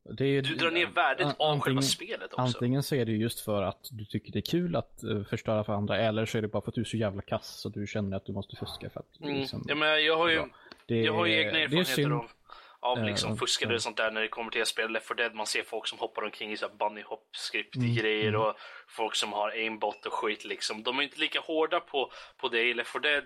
Är, 0.09 0.41
du 0.41 0.55
drar 0.55 0.71
ner 0.71 0.85
värdet 0.85 1.27
an, 1.27 1.33
av 1.37 1.59
själva 1.59 1.81
spelet 1.81 2.33
också. 2.33 2.41
Antingen 2.41 2.83
så 2.83 2.95
är 2.95 3.05
det 3.05 3.11
just 3.11 3.39
för 3.39 3.63
att 3.63 3.87
du 3.91 4.05
tycker 4.05 4.31
det 4.31 4.39
är 4.39 4.51
kul 4.51 4.75
att 4.75 5.01
uh, 5.03 5.23
förstöra 5.23 5.63
för 5.63 5.73
andra 5.73 5.97
eller 5.97 6.25
så 6.25 6.37
är 6.37 6.41
det 6.41 6.47
bara 6.47 6.61
för 6.61 6.71
att 6.71 6.75
du 6.75 6.81
är 6.81 6.85
så 6.85 6.97
jävla 6.97 7.21
kass 7.21 7.47
så 7.47 7.69
du 7.69 7.87
känner 7.87 8.17
att 8.17 8.25
du 8.25 8.33
måste 8.33 8.55
fuska 8.55 8.89
för 8.89 8.99
att 8.99 9.21
mm. 9.21 9.35
liksom, 9.35 9.65
ja, 9.67 9.75
men 9.75 10.05
jag 10.05 10.17
har 10.17 10.29
ju, 10.29 10.43
det, 10.85 11.01
jag 11.01 11.13
har 11.13 11.25
ju 11.25 11.33
egna 11.33 11.59
erfarenheter 11.59 12.11
av, 12.11 12.31
av 12.79 12.97
eh, 12.97 13.05
liksom 13.05 13.31
uh, 13.31 13.37
fuskade 13.37 13.75
och 13.75 13.81
sånt 13.81 13.97
där 13.97 14.11
när 14.11 14.21
det 14.21 14.27
kommer 14.27 14.51
till 14.51 14.61
att 14.61 14.67
spela 14.67 14.87
Left 14.87 15.07
4 15.07 15.15
Dead. 15.15 15.35
Man 15.35 15.47
ser 15.47 15.63
folk 15.63 15.87
som 15.87 15.99
hoppar 15.99 16.23
omkring 16.23 16.51
i 16.51 16.57
så 16.57 16.69
bunny 16.79 17.01
hop 17.01 17.35
script 17.35 17.75
mm. 17.75 17.95
grejer 17.95 18.29
mm. 18.29 18.41
och 18.41 18.55
folk 18.87 19.15
som 19.15 19.33
har 19.33 19.49
aimbot 19.49 20.05
och 20.05 20.13
skit 20.13 20.45
liksom. 20.45 20.83
De 20.83 20.99
är 20.99 21.03
inte 21.03 21.19
lika 21.19 21.39
hårda 21.39 21.79
på, 21.79 22.11
på 22.37 22.49
det 22.49 22.61
i 22.61 22.73
Left 22.73 22.91
4 22.91 23.01
Dead 23.01 23.23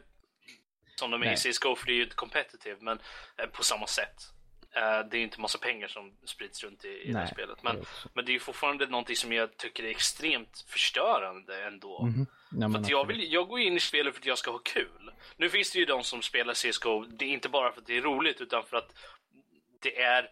som 0.95 1.11
de 1.11 1.23
är 1.23 1.33
i 1.33 1.35
CSGO 1.35 1.75
för 1.75 1.85
det 1.85 1.91
är 1.91 1.95
ju 1.95 2.09
competitive 2.09 2.77
men 2.79 2.99
eh, 3.37 3.45
på 3.45 3.63
samma 3.63 3.87
sätt. 3.87 4.34
Uh, 4.77 5.09
det 5.09 5.17
är 5.17 5.21
inte 5.21 5.41
massa 5.41 5.57
pengar 5.57 5.87
som 5.87 6.13
sprids 6.23 6.63
runt 6.63 6.85
i, 6.85 6.87
i 6.87 7.13
det 7.13 7.27
spelet. 7.27 7.63
Men 7.63 7.75
det, 7.75 7.85
men 8.13 8.25
det 8.25 8.35
är 8.35 8.39
fortfarande 8.39 8.87
någonting 8.87 9.15
som 9.15 9.31
jag 9.33 9.57
tycker 9.57 9.83
är 9.83 9.89
extremt 9.89 10.65
förstörande 10.67 11.63
ändå. 11.63 12.01
Mm. 12.01 12.25
Nej, 12.49 12.83
för 12.83 12.91
jag, 12.91 13.07
vill, 13.07 13.33
jag 13.33 13.47
går 13.47 13.59
in 13.59 13.77
i 13.77 13.79
spelet 13.79 14.13
för 14.13 14.21
att 14.21 14.25
jag 14.25 14.37
ska 14.37 14.51
ha 14.51 14.59
kul. 14.59 15.11
Nu 15.37 15.49
finns 15.49 15.71
det 15.71 15.79
ju 15.79 15.85
de 15.85 16.03
som 16.03 16.21
spelar 16.21 16.53
CSGO, 16.53 17.05
det 17.05 17.25
är 17.25 17.29
inte 17.29 17.49
bara 17.49 17.71
för 17.71 17.81
att 17.81 17.87
det 17.87 17.97
är 17.97 18.01
roligt 18.01 18.41
utan 18.41 18.63
för 18.65 18.77
att 18.77 18.93
det 19.81 20.01
är, 20.01 20.29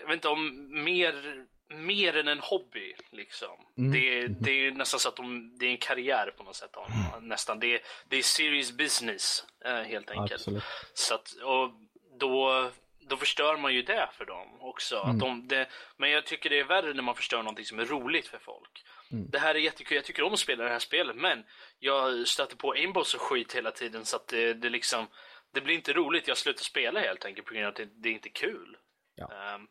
jag 0.00 0.06
vet 0.06 0.14
inte 0.14 0.28
om 0.28 0.68
mer, 0.84 1.44
mer 1.68 2.16
än 2.16 2.28
en 2.28 2.40
hobby 2.40 2.94
liksom. 3.10 3.56
Mm. 3.78 3.92
Det, 3.92 4.26
det 4.26 4.50
är 4.50 4.70
nästan 4.70 5.00
så 5.00 5.08
att 5.08 5.16
de, 5.16 5.56
det 5.58 5.66
är 5.66 5.70
en 5.70 5.78
karriär 5.78 6.34
på 6.36 6.42
något 6.42 6.56
sätt. 6.56 6.76
Mm. 6.88 7.28
Nästan. 7.28 7.60
Det, 7.60 7.82
det 8.08 8.16
är 8.16 8.22
serious 8.22 8.72
business 8.72 9.44
uh, 9.66 9.72
helt 9.72 10.10
enkelt. 10.10 10.32
Absolut. 10.32 10.64
Så 10.94 11.14
att, 11.14 11.32
och 11.32 11.70
då 12.18 12.70
då 13.08 13.16
förstör 13.16 13.56
man 13.56 13.74
ju 13.74 13.82
det 13.82 14.08
för 14.12 14.24
dem 14.24 14.60
också. 14.60 14.96
Mm. 14.96 15.18
De, 15.18 15.48
det, 15.48 15.68
men 15.96 16.10
jag 16.10 16.26
tycker 16.26 16.50
det 16.50 16.60
är 16.60 16.64
värre 16.64 16.94
när 16.94 17.02
man 17.02 17.14
förstör 17.14 17.38
någonting 17.38 17.64
som 17.64 17.78
är 17.78 17.84
roligt 17.84 18.28
för 18.28 18.38
folk. 18.38 18.84
Mm. 19.12 19.30
Det 19.30 19.38
här 19.38 19.54
är 19.54 19.58
jättekul, 19.58 19.96
jag 19.96 20.04
tycker 20.04 20.22
om 20.22 20.32
att 20.32 20.38
spela 20.38 20.64
det 20.64 20.70
här 20.70 20.78
spelet 20.78 21.16
men 21.16 21.44
jag 21.78 22.28
stöter 22.28 22.56
på 22.56 22.72
aimbots 22.72 23.14
och 23.14 23.20
skit 23.20 23.54
hela 23.54 23.70
tiden 23.70 24.04
så 24.04 24.16
att 24.16 24.28
det, 24.28 24.54
det 24.54 24.70
liksom 24.70 25.06
det 25.52 25.60
blir 25.60 25.74
inte 25.74 25.92
roligt, 25.92 26.28
jag 26.28 26.38
slutar 26.38 26.62
spela 26.62 27.00
helt 27.00 27.24
enkelt 27.24 27.46
på 27.46 27.54
grund 27.54 27.66
av 27.66 27.70
att 27.70 27.76
det, 27.76 27.88
det 28.02 28.08
är 28.08 28.12
inte 28.12 28.28
kul. 28.28 28.76
Ja. 29.14 29.54
Um, 29.54 29.68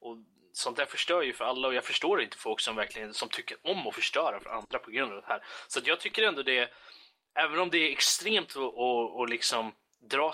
och 0.00 0.16
sånt 0.52 0.76
där 0.76 0.86
förstör 0.86 1.22
ju 1.22 1.32
för 1.32 1.44
alla 1.44 1.68
och 1.68 1.74
jag 1.74 1.84
förstår 1.84 2.22
inte 2.22 2.38
folk 2.38 2.60
som 2.60 2.76
verkligen 2.76 3.14
som 3.14 3.28
tycker 3.28 3.56
om 3.62 3.86
att 3.86 3.94
förstöra 3.94 4.40
för 4.40 4.50
andra 4.50 4.78
på 4.78 4.90
grund 4.90 5.12
av 5.12 5.20
det 5.20 5.26
här. 5.26 5.44
Så 5.68 5.80
jag 5.84 6.00
tycker 6.00 6.22
ändå 6.22 6.42
det, 6.42 6.70
även 7.34 7.58
om 7.58 7.70
det 7.70 7.78
är 7.78 7.92
extremt 7.92 8.56
att 8.56 9.30
liksom 9.30 9.74
dra 10.10 10.32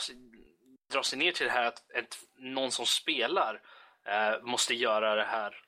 dra 0.93 1.03
sig 1.03 1.19
ner 1.19 1.33
till 1.33 1.47
det 1.47 1.53
här 1.53 1.67
att 1.67 1.91
ett, 1.91 2.17
någon 2.37 2.71
som 2.71 2.87
spelar 2.87 3.61
eh, 4.05 4.43
måste 4.43 4.75
göra 4.75 5.15
det 5.15 5.25
här 5.25 5.65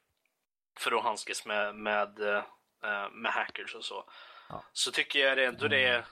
för 0.79 0.93
att 0.93 1.03
handskas 1.03 1.47
med, 1.47 1.75
med, 1.75 2.19
uh, 2.19 3.13
med 3.13 3.33
hackers 3.33 3.75
och 3.75 3.85
så. 3.85 4.05
Ja. 4.49 4.65
Så 4.73 4.91
tycker 4.91 5.19
jag 5.19 5.39
det 5.39 5.45
ändå 5.45 5.69
det 5.69 5.85
är, 5.85 6.05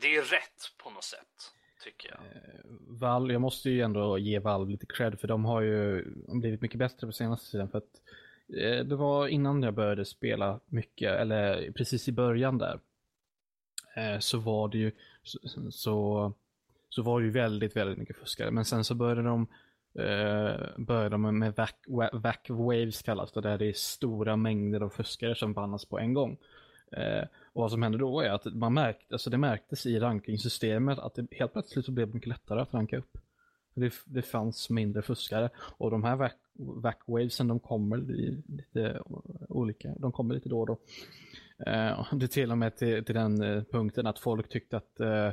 det 0.00 0.16
är 0.16 0.22
rätt 0.22 0.72
på 0.82 0.90
något 0.90 1.04
sätt. 1.04 1.52
Tycker 1.84 2.10
jag. 2.10 2.20
Uh, 2.20 2.98
Val, 3.00 3.30
jag 3.32 3.40
måste 3.40 3.70
ju 3.70 3.80
ändå 3.80 4.18
ge 4.18 4.38
Valve 4.38 4.72
lite 4.72 4.86
cred 4.86 5.20
för 5.20 5.28
de 5.28 5.44
har 5.44 5.60
ju 5.60 6.04
blivit 6.40 6.60
mycket 6.60 6.78
bättre 6.78 7.06
på 7.06 7.12
senaste 7.12 7.50
tiden. 7.50 7.68
För 7.68 7.78
att 7.78 8.00
uh, 8.56 8.84
det 8.84 8.96
var 8.96 9.28
innan 9.28 9.62
jag 9.62 9.74
började 9.74 10.04
spela 10.04 10.60
mycket, 10.66 11.20
eller 11.20 11.72
precis 11.72 12.08
i 12.08 12.12
början 12.12 12.58
där. 12.58 12.80
Så 14.20 14.38
var 14.38 14.68
det 14.68 14.78
ju 14.78 14.92
så, 15.22 15.38
så, 15.70 16.32
så 16.90 17.02
var 17.02 17.20
det 17.20 17.26
ju 17.26 17.32
väldigt, 17.32 17.76
väldigt 17.76 17.98
mycket 17.98 18.16
fuskare. 18.16 18.50
Men 18.50 18.64
sen 18.64 18.84
så 18.84 18.94
började 18.94 19.22
de 19.22 19.46
eh, 19.94 20.66
började 20.78 21.08
de 21.08 21.38
med 21.38 21.54
vac, 21.56 21.70
vac 22.12 22.36
waves 22.48 23.02
kallas 23.02 23.32
det, 23.32 23.40
där 23.40 23.58
det 23.58 23.66
är 23.66 23.72
stora 23.72 24.36
mängder 24.36 24.80
av 24.80 24.88
fuskare 24.88 25.34
som 25.34 25.52
bannas 25.52 25.84
på 25.84 25.98
en 25.98 26.14
gång. 26.14 26.38
Eh, 26.92 27.24
och 27.52 27.62
vad 27.62 27.70
som 27.70 27.82
hände 27.82 27.98
då 27.98 28.20
är 28.20 28.30
att 28.30 28.44
man 28.44 28.74
märkte, 28.74 29.14
alltså 29.14 29.30
det 29.30 29.38
märktes 29.38 29.86
i 29.86 29.98
rankingsystemet 29.98 30.98
att 30.98 31.14
det 31.14 31.26
helt 31.30 31.52
plötsligt 31.52 31.84
så 31.84 31.92
blev 31.92 32.06
det 32.08 32.14
mycket 32.14 32.28
lättare 32.28 32.60
att 32.60 32.74
ranka 32.74 32.98
upp. 32.98 33.18
Det, 33.74 33.94
det 34.04 34.22
fanns 34.22 34.70
mindre 34.70 35.02
fuskare 35.02 35.50
och 35.56 35.90
de 35.90 36.04
här 36.04 36.16
vac, 36.16 36.32
vac 36.54 36.94
wavesen 37.06 37.48
de 37.48 37.60
kommer 37.60 37.96
lite 37.96 39.02
olika, 39.48 39.94
de 39.98 40.12
kommer 40.12 40.34
lite 40.34 40.48
då 40.48 40.60
och 40.60 40.66
då. 40.66 40.78
Eh, 41.66 42.06
det 42.12 42.24
är 42.24 42.28
till 42.28 42.50
och 42.50 42.58
med 42.58 42.76
till, 42.76 43.04
till 43.04 43.14
den 43.14 43.42
eh, 43.42 43.62
punkten 43.62 44.06
att 44.06 44.18
folk 44.18 44.48
tyckte 44.48 44.76
att 44.76 45.00
eh, 45.00 45.30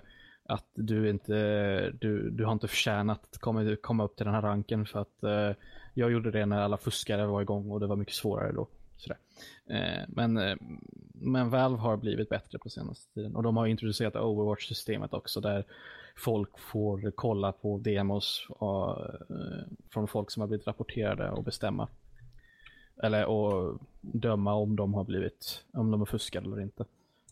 att 0.47 0.69
du 0.73 1.09
inte, 1.09 1.33
du, 1.91 2.29
du 2.29 2.45
har 2.45 2.53
inte 2.53 2.67
förtjänat 2.67 3.19
att 3.31 3.37
komma, 3.37 3.75
komma 3.81 4.03
upp 4.03 4.15
till 4.15 4.25
den 4.25 4.35
här 4.35 4.41
ranken 4.41 4.85
för 4.85 4.99
att 4.99 5.23
eh, 5.23 5.51
jag 5.93 6.11
gjorde 6.11 6.31
det 6.31 6.45
när 6.45 6.61
alla 6.61 6.77
fuskare 6.77 7.25
var 7.25 7.41
igång 7.41 7.71
och 7.71 7.79
det 7.79 7.87
var 7.87 7.95
mycket 7.95 8.15
svårare 8.15 8.51
då. 8.51 8.67
Sådär. 8.97 9.17
Eh, 9.65 10.03
men, 10.07 10.37
eh, 10.37 10.57
men 11.13 11.49
Valve 11.49 11.77
har 11.77 11.97
blivit 11.97 12.29
bättre 12.29 12.57
på 12.57 12.69
senaste 12.69 13.13
tiden 13.13 13.35
och 13.35 13.43
de 13.43 13.57
har 13.57 13.67
introducerat 13.67 14.15
Overwatch-systemet 14.15 15.13
också 15.13 15.41
där 15.41 15.65
folk 16.15 16.59
får 16.59 17.11
kolla 17.15 17.51
på 17.51 17.77
demos 17.77 18.47
och, 18.49 18.99
eh, 19.09 19.63
från 19.89 20.07
folk 20.07 20.31
som 20.31 20.41
har 20.41 20.47
blivit 20.47 20.67
rapporterade 20.67 21.31
och 21.31 21.43
bestämma. 21.43 21.87
Eller 23.03 23.25
och 23.25 23.79
döma 24.01 24.53
om 24.53 24.75
de 24.75 24.93
har 24.93 25.03
blivit, 25.03 25.63
om 25.73 25.91
de 25.91 26.01
har 26.01 26.05
fuskat 26.05 26.43
eller 26.43 26.61
inte. 26.61 26.85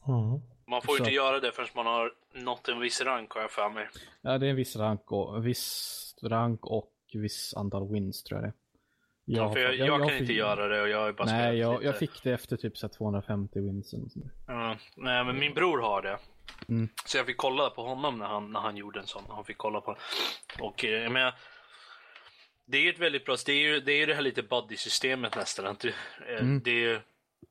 Mm. 0.07 0.41
Man 0.67 0.81
får 0.81 0.95
ju 0.95 0.99
inte 0.99 1.13
göra 1.13 1.39
det 1.39 1.51
förrän 1.51 1.69
man 1.75 1.85
har 1.85 2.13
nått 2.33 2.67
en 2.67 2.79
viss 2.79 3.01
rank 3.01 3.31
har 3.31 3.41
jag 3.41 3.51
för 3.51 3.69
mig. 3.69 3.89
Ja, 4.21 4.37
det 4.37 4.45
är 4.45 4.49
en 4.49 4.55
viss 4.55 4.75
rank 4.75 5.11
och, 5.11 5.35
en 5.35 5.43
viss 5.43 6.15
rank 6.23 6.65
och 6.65 6.91
viss 7.13 7.53
antal 7.53 7.91
wins 7.91 8.23
tror 8.23 8.41
jag 8.41 8.49
det 8.49 8.53
jag, 9.25 9.45
ja, 9.45 9.53
för 9.53 9.59
jag, 9.59 9.75
jag, 9.75 9.87
jag, 9.87 9.99
kan 9.99 10.09
fick... 10.09 10.21
inte 10.21 10.33
göra 10.33 10.67
det 10.67 10.81
och 10.81 10.89
jag 10.89 10.99
har 10.99 11.11
bara 11.11 11.31
Nej, 11.31 11.57
jag, 11.57 11.83
jag 11.83 11.97
fick 11.97 12.23
det 12.23 12.31
efter 12.31 12.57
typ 12.57 12.77
så 12.77 12.89
250 12.89 13.59
wins. 13.59 13.93
Eller 13.93 14.09
sånt. 14.09 14.25
Ja, 14.47 14.77
nej, 14.95 15.23
men 15.23 15.39
min 15.39 15.53
bror 15.53 15.81
har 15.81 16.01
det. 16.01 16.17
Mm. 16.69 16.89
Så 17.05 17.17
jag 17.17 17.25
fick 17.25 17.37
kolla 17.37 17.69
på 17.69 17.83
honom 17.83 18.19
när 18.19 18.25
han, 18.25 18.51
när 18.51 18.59
han 18.59 18.77
gjorde 18.77 18.99
en 18.99 19.07
sån. 19.07 19.23
Han 19.29 19.45
fick 19.45 19.57
kolla 19.57 19.81
på 19.81 19.97
Och 20.59 20.85
eh, 20.85 21.03
jag 21.03 21.11
menar, 21.11 21.35
det 22.65 22.77
är 22.77 22.81
ju 22.81 22.89
ett 22.89 22.99
väldigt 22.99 23.25
bra, 23.25 23.35
det 23.45 23.51
är 23.51 23.59
ju 23.59 23.79
det, 23.79 23.91
är 23.91 24.07
det 24.07 24.13
här 24.13 24.21
lite 24.21 24.43
buddy-systemet 24.43 25.35
nästan. 25.35 25.65
Att 25.65 25.79
du, 25.79 25.89
eh, 25.89 26.41
mm. 26.41 26.61
Det 26.63 26.85
är 26.85 27.01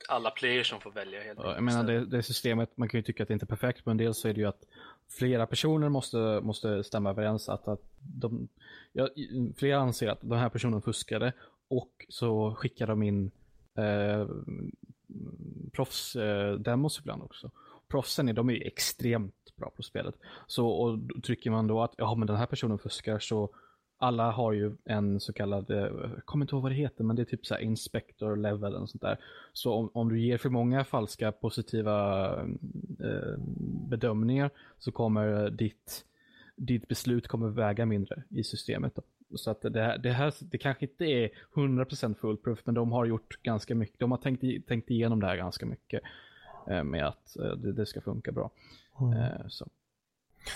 alla 0.08 0.30
players 0.30 0.70
som 0.70 0.80
får 0.80 0.90
välja 0.90 1.22
helt 1.22 1.38
ja, 1.42 1.54
Jag 1.54 1.62
menar 1.62 1.84
det, 1.84 2.06
det, 2.06 2.22
systemet, 2.22 2.76
man 2.76 2.88
kan 2.88 2.98
ju 2.98 3.02
tycka 3.02 3.22
att 3.22 3.28
det 3.28 3.32
inte 3.32 3.44
är 3.44 3.56
perfekt, 3.56 3.86
men 3.86 3.96
dels 3.96 4.18
så 4.18 4.28
är 4.28 4.34
det 4.34 4.40
ju 4.40 4.46
att 4.46 4.66
flera 5.08 5.46
personer 5.46 5.88
måste, 5.88 6.40
måste 6.42 6.84
stämma 6.84 7.10
överens 7.10 7.48
att, 7.48 7.68
att 7.68 7.80
de, 7.98 8.48
ja, 8.92 9.08
flera 9.56 9.78
anser 9.78 10.08
att 10.08 10.20
den 10.20 10.38
här 10.38 10.48
personen 10.48 10.82
fuskade 10.82 11.32
och 11.68 12.06
så 12.08 12.54
skickar 12.54 12.86
de 12.86 13.02
in 13.02 13.30
eh, 13.78 14.28
proffsdemos 15.72 16.98
eh, 16.98 17.02
ibland 17.02 17.22
också. 17.22 17.50
Proffsen 17.88 18.28
är, 18.28 18.32
de 18.32 18.50
är 18.50 18.66
extremt 18.66 19.56
bra 19.56 19.70
på 19.70 19.82
spelet. 19.82 20.14
Så 20.46 20.68
och 20.68 20.98
trycker 21.22 21.50
man 21.50 21.66
då 21.66 21.82
att 21.82 21.94
ja, 21.96 22.14
men 22.14 22.26
den 22.26 22.36
här 22.36 22.46
personen 22.46 22.78
fuskar 22.78 23.18
så 23.18 23.50
alla 23.98 24.30
har 24.30 24.52
ju 24.52 24.72
en 24.84 25.20
så 25.20 25.32
kallad, 25.32 25.70
eh, 25.70 25.76
jag 25.78 26.24
kommer 26.24 26.44
inte 26.44 26.54
ihåg 26.54 26.62
vad 26.62 26.72
det 26.72 26.76
heter, 26.76 27.04
men 27.04 27.16
det 27.16 27.22
är 27.22 27.26
typ 27.26 27.46
så 27.46 27.58
inspector 27.58 28.36
level 28.36 28.74
och 28.74 28.90
sånt 28.90 29.02
där. 29.02 29.18
Så 29.52 29.72
om, 29.72 29.90
om 29.94 30.08
du 30.08 30.20
ger 30.20 30.38
för 30.38 30.48
många 30.50 30.84
falska 30.84 31.32
positiva 31.32 32.30
eh, 33.00 33.38
bedömningar 33.88 34.50
så 34.78 34.92
kommer 34.92 35.50
ditt, 35.50 36.04
ditt 36.56 36.88
beslut 36.88 37.28
kommer 37.28 37.48
väga 37.48 37.86
mindre 37.86 38.22
i 38.28 38.44
systemet. 38.44 38.94
Då. 38.94 39.02
Så 39.36 39.50
att 39.50 39.60
det, 39.62 39.98
det 40.02 40.10
här, 40.10 40.34
det 40.40 40.58
kanske 40.58 40.84
inte 40.84 41.04
är 41.04 41.30
100% 41.54 42.14
foolproof, 42.14 42.58
men 42.64 42.74
de 42.74 42.92
har 42.92 43.04
gjort 43.04 43.42
ganska 43.42 43.74
mycket, 43.74 43.98
de 43.98 44.10
har 44.10 44.18
tänkt, 44.18 44.68
tänkt 44.68 44.90
igenom 44.90 45.20
det 45.20 45.26
här 45.26 45.36
ganska 45.36 45.66
mycket 45.66 46.02
eh, 46.68 46.84
med 46.84 47.06
att 47.06 47.36
eh, 47.36 47.52
det, 47.52 47.72
det, 47.72 47.86
ska 47.86 48.00
funka 48.00 48.32
bra. 48.32 48.50
Mm. 49.00 49.18
Eh, 49.18 49.48
så. 49.48 49.68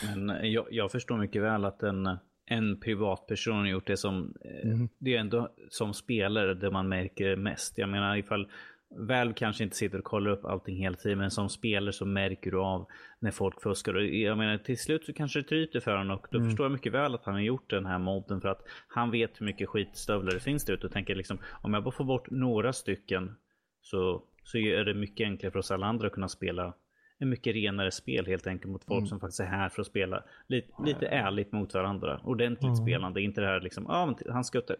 Men 0.02 0.52
jag, 0.52 0.66
jag 0.70 0.90
förstår 0.90 1.18
mycket 1.18 1.42
väl 1.42 1.64
att 1.64 1.82
en 1.82 2.18
en 2.50 2.80
privatperson 2.80 3.56
har 3.56 3.66
gjort 3.66 3.86
det 3.86 3.96
som, 3.96 4.34
eh, 4.44 4.70
mm. 4.70 4.88
det 4.98 5.16
är 5.16 5.20
ändå 5.20 5.48
som 5.68 5.94
spelare 5.94 6.54
det 6.54 6.70
man 6.70 6.88
märker 6.88 7.36
mest. 7.36 7.78
Jag 7.78 7.88
menar 7.88 8.16
ifall 8.16 8.48
Valve 8.90 9.34
kanske 9.34 9.64
inte 9.64 9.76
sitter 9.76 9.98
och 9.98 10.04
kollar 10.04 10.30
upp 10.30 10.44
allting 10.44 10.76
hela 10.76 10.96
tiden, 10.96 11.18
men 11.18 11.30
som 11.30 11.48
spelare 11.48 11.92
så 11.92 12.06
märker 12.06 12.50
du 12.50 12.58
av 12.58 12.86
när 13.18 13.30
folk 13.30 13.62
fuskar. 13.62 13.94
Och 13.94 14.04
jag 14.04 14.38
menar 14.38 14.58
till 14.58 14.78
slut 14.78 15.04
så 15.04 15.12
kanske 15.12 15.38
det 15.38 15.48
tryter 15.48 15.80
för 15.80 15.96
honom 15.96 16.18
och 16.18 16.26
då 16.30 16.38
mm. 16.38 16.50
förstår 16.50 16.64
jag 16.64 16.72
mycket 16.72 16.92
väl 16.92 17.14
att 17.14 17.24
han 17.24 17.34
har 17.34 17.40
gjort 17.40 17.70
den 17.70 17.86
här 17.86 17.98
modden 17.98 18.40
för 18.40 18.48
att 18.48 18.62
han 18.88 19.10
vet 19.10 19.40
hur 19.40 19.46
mycket 19.46 19.68
skitstövlar 19.68 20.32
det 20.32 20.40
finns 20.40 20.64
där 20.64 20.74
ute 20.74 20.86
och 20.86 20.92
tänker 20.92 21.14
liksom 21.14 21.38
om 21.62 21.74
jag 21.74 21.84
bara 21.84 21.92
får 21.92 22.04
bort 22.04 22.30
några 22.30 22.72
stycken 22.72 23.34
så, 23.82 24.22
så 24.42 24.58
är 24.58 24.84
det 24.84 24.94
mycket 24.94 25.24
enklare 25.24 25.52
för 25.52 25.58
oss 25.58 25.70
alla 25.70 25.86
andra 25.86 26.06
att 26.06 26.12
kunna 26.12 26.28
spela 26.28 26.74
en 27.18 27.28
mycket 27.28 27.54
renare 27.54 27.90
spel 27.90 28.26
helt 28.26 28.46
enkelt 28.46 28.72
mot 28.72 28.84
folk 28.84 28.98
mm. 28.98 29.08
som 29.08 29.20
faktiskt 29.20 29.40
är 29.40 29.44
här 29.44 29.68
för 29.68 29.82
att 29.82 29.88
spela 29.88 30.22
lite, 30.46 30.72
lite 30.84 31.06
ärligt 31.06 31.52
mot 31.52 31.74
varandra. 31.74 32.20
Ordentligt 32.24 32.64
mm. 32.64 32.76
spelande, 32.76 33.20
inte 33.20 33.40
det 33.40 33.46
här 33.46 33.60
liksom, 33.60 33.86
ah, 33.86 34.14
han 34.28 34.44
skuttade 34.44 34.76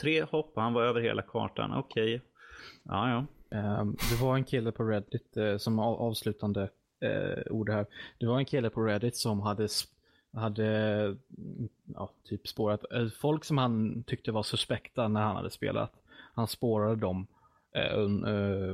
tre 0.00 0.22
hopp 0.22 0.52
och 0.56 0.62
han 0.62 0.72
var 0.72 0.82
över 0.82 1.00
hela 1.00 1.22
kartan, 1.22 1.72
okej. 1.72 2.14
Okay. 2.14 2.28
Ja, 2.82 3.10
ja. 3.10 3.24
Um, 3.80 3.96
det 4.10 4.24
var 4.24 4.36
en 4.36 4.44
kille 4.44 4.72
på 4.72 4.84
Reddit 4.84 5.36
uh, 5.36 5.56
som 5.56 5.78
av, 5.78 6.00
avslutande 6.00 6.68
uh, 7.04 7.52
ord 7.52 7.70
här. 7.70 7.86
Det 8.18 8.26
var 8.26 8.38
en 8.38 8.44
kille 8.44 8.70
på 8.70 8.82
Reddit 8.82 9.16
som 9.16 9.40
hade 9.40 9.68
hade 10.32 11.16
ja, 11.94 12.10
typ 12.24 12.48
spårat 12.48 12.84
uh, 12.94 13.08
folk 13.08 13.44
som 13.44 13.58
han 13.58 14.02
tyckte 14.02 14.32
var 14.32 14.42
suspekta 14.42 15.08
när 15.08 15.22
han 15.22 15.36
hade 15.36 15.50
spelat. 15.50 15.92
Han 16.34 16.46
spårade 16.46 16.96
dem 16.96 17.26
Eh, 17.26 17.26
eh, 17.26 17.35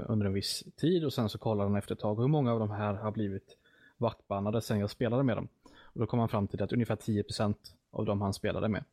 under 0.07 0.27
en 0.27 0.33
viss 0.33 0.65
tid 0.77 1.05
och 1.05 1.13
sen 1.13 1.29
så 1.29 1.39
kollade 1.39 1.69
han 1.69 1.79
efter 1.79 1.95
ett 1.95 2.01
tag 2.01 2.21
hur 2.21 2.29
många 2.29 2.53
av 2.53 2.59
de 2.59 2.71
här 2.71 2.95
har 2.95 3.11
blivit 3.11 3.57
vaktbannade 3.97 4.61
sen 4.61 4.81
jag 4.81 4.91
spelade 4.91 5.23
med 5.23 5.37
dem. 5.37 5.49
Och 5.75 6.01
då 6.01 6.07
kom 6.07 6.19
han 6.19 6.29
fram 6.29 6.49
till 6.49 6.63
att 6.63 6.73
ungefär 6.73 6.97
10% 6.97 7.55
av 7.91 8.05
de 8.05 8.21
han 8.21 8.35
spelade 8.35 8.69
med 8.69 8.85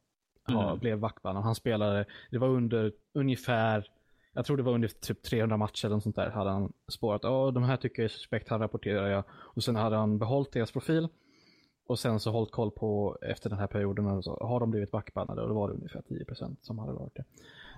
mm. 0.49 0.79
blev 0.79 0.97
vaktbannade. 0.97 1.45
Han 1.45 1.55
spelade, 1.55 2.05
det 2.31 2.37
var 2.37 2.47
under 2.47 2.91
ungefär, 3.13 3.87
jag 4.33 4.45
tror 4.45 4.57
det 4.57 4.63
var 4.63 4.73
under 4.73 4.87
typ 4.87 5.21
300 5.21 5.57
matcher 5.57 5.85
eller 5.85 5.99
sånt 5.99 6.15
där, 6.15 6.29
hade 6.29 6.49
han 6.49 6.73
spårat, 6.87 7.23
ja 7.23 7.51
de 7.51 7.63
här 7.63 7.77
tycker 7.77 8.01
jag 8.01 8.05
är 8.05 8.13
suspekt, 8.13 8.49
han 8.49 8.59
rapporterar 8.59 9.07
jag. 9.07 9.23
Och 9.31 9.63
sen 9.63 9.75
hade 9.75 9.95
han 9.95 10.17
behållit 10.17 10.51
deras 10.51 10.71
profil 10.71 11.07
och 11.87 11.99
sen 11.99 12.19
så 12.19 12.31
hållit 12.31 12.51
koll 12.51 12.71
på 12.71 13.17
efter 13.21 13.49
den 13.49 13.59
här 13.59 13.67
perioden, 13.67 14.05
och 14.05 14.23
så, 14.23 14.37
har 14.41 14.59
de 14.59 14.71
blivit 14.71 14.91
backbannade 14.91 15.41
och 15.41 15.47
då 15.47 15.53
var 15.53 15.67
det 15.67 15.73
ungefär 15.73 16.01
10% 16.01 16.55
som 16.61 16.79
hade 16.79 16.93
varit 16.93 17.15
det. 17.15 17.23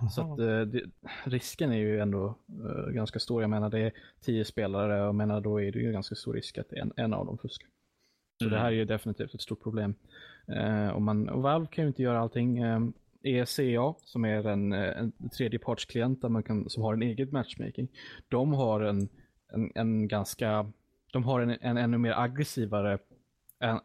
Så 0.10 0.22
att, 0.22 0.40
eh, 0.40 0.62
det, 0.62 0.84
risken 1.24 1.72
är 1.72 1.78
ju 1.78 2.00
ändå 2.00 2.36
uh, 2.64 2.92
ganska 2.92 3.20
stor. 3.20 3.42
Jag 3.42 3.50
menar 3.50 3.70
det 3.70 3.80
är 3.80 3.92
10 4.22 4.46
spelare 4.46 5.02
och 5.02 5.08
jag 5.08 5.16
menar 5.16 5.42
då 5.42 5.62
är 5.62 5.72
det 5.72 5.80
ju 5.80 5.92
ganska 5.92 6.16
stor 6.16 6.34
risk 6.34 6.58
att 6.58 6.74
en, 6.74 6.94
en 6.96 7.14
av 7.14 7.26
dem 7.26 7.38
fuskar. 7.38 7.70
Så 8.40 8.46
mm. 8.46 8.54
det 8.54 8.60
här 8.60 8.68
är 8.68 8.76
ju 8.76 8.86
definitivt 8.86 9.34
ett 9.34 9.42
stort 9.42 9.64
problem. 9.64 9.96
Uh, 10.50 10.90
och, 10.90 11.02
man, 11.02 11.30
och 11.30 11.42
Valve 11.42 11.68
kan 11.72 11.84
ju 11.84 11.88
inte 11.88 12.04
göra 12.04 12.20
allting. 12.20 12.66
Uh, 12.66 12.90
ECA 13.24 13.94
som 14.06 14.26
är 14.26 14.48
en, 14.48 14.74
en 14.74 15.12
tredjepartsklient 15.38 16.22
där 16.22 16.30
man 16.30 16.44
kan, 16.44 16.70
som 16.70 16.84
har 16.84 16.94
en 16.94 17.02
egen 17.02 17.30
matchmaking. 17.32 17.88
De 18.28 18.54
har 18.54 18.82
en, 18.82 19.10
en, 19.54 19.72
en 19.76 20.08
ganska, 20.08 20.72
de 21.14 21.24
har 21.24 21.42
en, 21.42 21.58
en 21.62 21.78
ännu 21.78 21.98
mer 21.98 22.14
aggressivare 22.18 22.98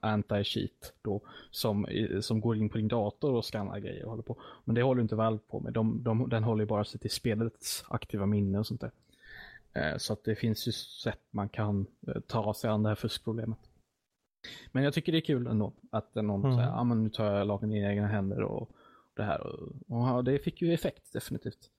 anti-cheat 0.01 0.93
då 1.03 1.21
som, 1.51 1.87
som 2.21 2.41
går 2.41 2.57
in 2.57 2.69
på 2.69 2.79
din 2.79 2.89
dator 2.89 3.35
och 3.35 3.45
skannar 3.45 3.79
grejer 3.79 4.05
och 4.05 4.11
håller 4.11 4.23
på. 4.23 4.37
Men 4.65 4.75
det 4.75 4.83
håller 4.83 5.03
inte 5.03 5.17
Valve 5.17 5.41
på 5.49 5.61
med. 5.61 5.73
De, 5.73 6.03
de, 6.03 6.29
den 6.29 6.45
håller 6.45 6.63
ju 6.63 6.67
bara 6.67 6.85
sig 6.85 7.01
till 7.01 7.11
spelets 7.11 7.85
aktiva 7.89 8.27
minne 8.27 8.59
och 8.59 8.67
sånt 8.67 8.81
där. 8.81 8.91
Eh, 9.77 9.97
så 9.97 10.13
att 10.13 10.25
det 10.25 10.35
finns 10.35 10.69
ju 10.69 10.73
sätt 10.73 11.23
man 11.31 11.49
kan 11.49 11.87
eh, 12.07 12.21
ta 12.27 12.55
sig 12.55 12.71
an 12.71 12.83
det 12.83 12.89
här 12.89 12.97
fuskproblemet. 12.97 13.59
Men 14.73 14.85
jag 14.85 14.95
tycker 14.95 15.13
det 15.13 15.19
är 15.19 15.21
kul 15.21 15.47
ändå 15.47 15.73
att 15.91 16.15
någon 16.15 16.45
mm. 16.45 16.57
säger, 16.57 16.69
ja 16.69 16.81
ah, 16.81 16.85
men 16.85 17.05
nu 17.05 17.11
tar 17.11 17.25
jag 17.25 17.47
lagen 17.47 17.73
i 17.73 17.85
egna 17.85 18.07
händer 18.07 18.43
och 18.43 18.71
det 19.15 19.23
här. 19.23 19.41
Och, 19.89 20.17
och 20.17 20.25
det 20.25 20.39
fick 20.39 20.63
ju 20.63 20.75
effekt 20.75 21.13
definitivt. 21.13 21.71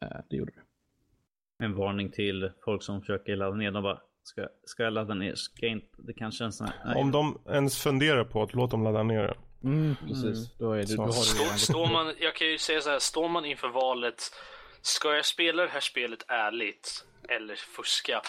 Eh, 0.00 0.20
det 0.28 0.36
gjorde 0.36 0.52
det. 0.52 1.64
En 1.64 1.74
varning 1.74 2.10
till 2.10 2.50
folk 2.64 2.82
som 2.82 3.00
försöker 3.00 3.36
ladda 3.36 3.56
ner. 3.56 3.70
De 3.70 3.82
bara, 3.82 4.00
Ska, 4.24 4.48
ska 4.64 4.82
jag 4.82 4.92
ladda 4.92 5.14
ner? 5.14 5.34
Ska 5.34 5.66
jag 5.66 5.72
inte, 5.72 5.86
det 5.98 6.14
kanske 6.14 6.44
är 6.44 6.46
en 6.46 6.52
sån 6.52 6.66
här, 6.66 6.96
Om 6.96 7.10
de 7.10 7.42
ens 7.48 7.82
funderar 7.82 8.24
på 8.24 8.42
att 8.42 8.54
låta 8.54 8.70
dem 8.70 8.84
ladda 8.84 9.02
ner 9.02 9.22
det. 9.22 9.36
Mm, 9.64 9.96
precis. 9.96 10.24
Mm. 10.24 10.48
Då 10.58 10.72
är 10.72 10.86
det, 10.86 10.96
då 10.96 11.02
har 11.02 11.12
Stå, 11.12 11.44
står 11.44 11.86
man, 11.86 12.14
jag 12.20 12.34
kan 12.34 12.46
ju 12.46 12.58
säga 12.58 12.80
så 12.80 12.90
här, 12.90 12.98
står 12.98 13.28
man 13.28 13.44
inför 13.44 13.68
valet 13.68 14.30
ska 14.86 15.14
jag 15.14 15.24
spela 15.24 15.62
det 15.62 15.68
här 15.68 15.80
spelet 15.80 16.24
ärligt 16.28 17.06
eller 17.28 17.56
fuska? 17.56 18.22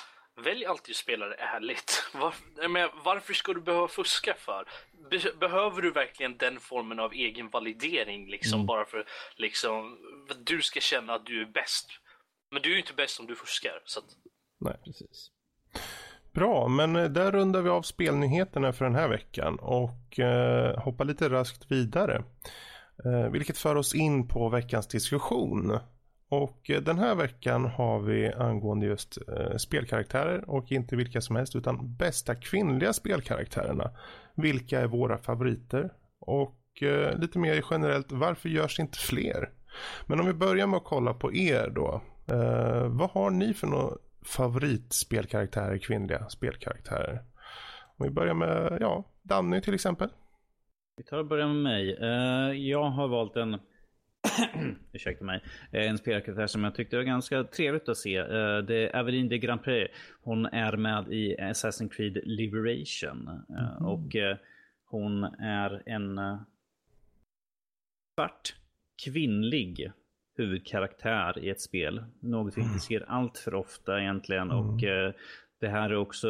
Välj 0.43 0.65
alltid 0.65 0.93
att 0.93 0.97
spela 0.97 1.27
det 1.27 1.35
ärligt. 1.35 2.09
Var, 2.13 2.33
men 2.69 2.89
varför 3.03 3.33
ska 3.33 3.53
du 3.53 3.61
behöva 3.61 3.87
fuska 3.87 4.35
för? 4.39 4.67
Be, 5.09 5.21
behöver 5.39 5.81
du 5.81 5.91
verkligen 5.91 6.37
den 6.37 6.59
formen 6.59 6.99
av 6.99 7.13
egen 7.13 7.49
validering 7.49 8.29
liksom 8.29 8.53
mm. 8.53 8.65
bara 8.65 8.85
för 8.85 9.05
liksom 9.35 9.97
du 10.43 10.61
ska 10.61 10.79
känna 10.79 11.13
att 11.13 11.25
du 11.25 11.41
är 11.41 11.45
bäst? 11.45 11.89
Men 12.51 12.61
du 12.61 12.69
är 12.69 12.73
ju 12.73 12.79
inte 12.79 12.93
bäst 12.93 13.19
om 13.19 13.27
du 13.27 13.35
fuskar. 13.35 13.81
Så 13.85 13.99
att... 13.99 14.05
Nej, 14.59 14.77
precis. 14.85 15.31
Bra, 16.33 16.67
men 16.67 16.95
eh, 16.95 17.03
där 17.03 17.31
rundar 17.31 17.61
vi 17.61 17.69
av 17.69 17.81
spelnyheterna 17.81 18.73
för 18.73 18.85
den 18.85 18.95
här 18.95 19.07
veckan 19.07 19.55
och 19.55 20.19
eh, 20.19 20.79
hoppar 20.79 21.05
lite 21.05 21.29
raskt 21.29 21.71
vidare. 21.71 22.23
Eh, 23.05 23.31
vilket 23.31 23.57
för 23.57 23.75
oss 23.75 23.95
in 23.95 24.27
på 24.27 24.49
veckans 24.49 24.87
diskussion. 24.87 25.79
Och 26.29 26.69
eh, 26.69 26.81
den 26.81 26.99
här 26.99 27.15
veckan 27.15 27.65
har 27.65 27.99
vi 27.99 28.33
angående 28.33 28.85
just 28.85 29.17
eh, 29.27 29.57
spelkaraktärer 29.57 30.49
och 30.49 30.71
inte 30.71 30.95
vilka 30.95 31.21
som 31.21 31.35
helst 31.35 31.55
utan 31.55 31.95
bästa 31.95 32.35
kvinnliga 32.35 32.93
spelkaraktärerna. 32.93 33.91
Vilka 34.35 34.79
är 34.79 34.87
våra 34.87 35.17
favoriter? 35.17 35.91
Och 36.19 36.83
eh, 36.83 37.17
lite 37.17 37.39
mer 37.39 37.63
generellt, 37.71 38.11
varför 38.11 38.49
görs 38.49 38.79
inte 38.79 38.97
fler? 38.97 39.49
Men 40.05 40.19
om 40.19 40.25
vi 40.25 40.33
börjar 40.33 40.67
med 40.67 40.77
att 40.77 40.83
kolla 40.83 41.13
på 41.13 41.33
er 41.33 41.71
då. 41.75 42.01
Eh, 42.27 42.87
vad 42.87 43.09
har 43.09 43.29
ni 43.29 43.53
för 43.53 43.67
några 43.67 43.95
favoritspelkaraktärer, 44.25 45.77
kvinnliga 45.77 46.29
spelkaraktärer? 46.29 47.23
Om 47.97 48.07
vi 48.07 48.09
börjar 48.09 48.33
med, 48.33 48.77
ja, 48.81 49.03
Danny 49.23 49.61
till 49.61 49.73
exempel. 49.73 50.09
Vi 50.97 51.03
tar 51.03 51.17
och 51.17 51.27
börjar 51.27 51.47
med 51.47 51.63
mig. 51.63 51.97
Uh, 51.97 52.57
jag 52.69 52.89
har 52.89 53.07
valt 53.07 53.35
en 53.35 53.59
ursäkta 54.93 55.25
mig, 55.25 55.43
eh, 55.71 55.89
en 55.89 55.97
spelkaraktär 55.97 56.47
som 56.47 56.63
jag 56.63 56.75
tyckte 56.75 56.95
var 56.95 57.03
ganska 57.03 57.43
trevligt 57.43 57.89
att 57.89 57.97
se. 57.97 58.21
Uh, 58.21 58.57
det 58.57 58.75
är 58.75 58.95
Aveline 58.95 59.29
de 59.29 59.37
Grand 59.37 59.63
Prix. 59.63 59.95
Hon 60.21 60.45
är 60.45 60.77
med 60.77 61.13
i 61.13 61.35
Assassin's 61.39 61.89
Creed 61.89 62.17
Liberation. 62.23 63.29
Uh, 63.49 63.71
mm. 63.77 63.85
Och 63.85 64.15
hon 64.85 65.23
är 65.39 65.83
en 65.85 66.19
svart 68.15 68.55
kvinnlig 69.05 69.91
huvudkaraktär 70.35 71.39
i 71.39 71.49
ett 71.49 71.61
spel. 71.61 72.03
Något 72.19 72.57
vi 72.57 72.61
inte 72.61 72.69
mm. 72.69 72.79
ser 72.79 73.05
allt 73.07 73.37
för 73.37 73.53
ofta 73.53 74.01
egentligen. 74.01 74.51
Mm. 74.51 74.69
Och 74.69 74.83
eh, 74.83 75.13
det 75.59 75.67
här 75.67 75.89
är 75.89 75.95
också 75.95 76.27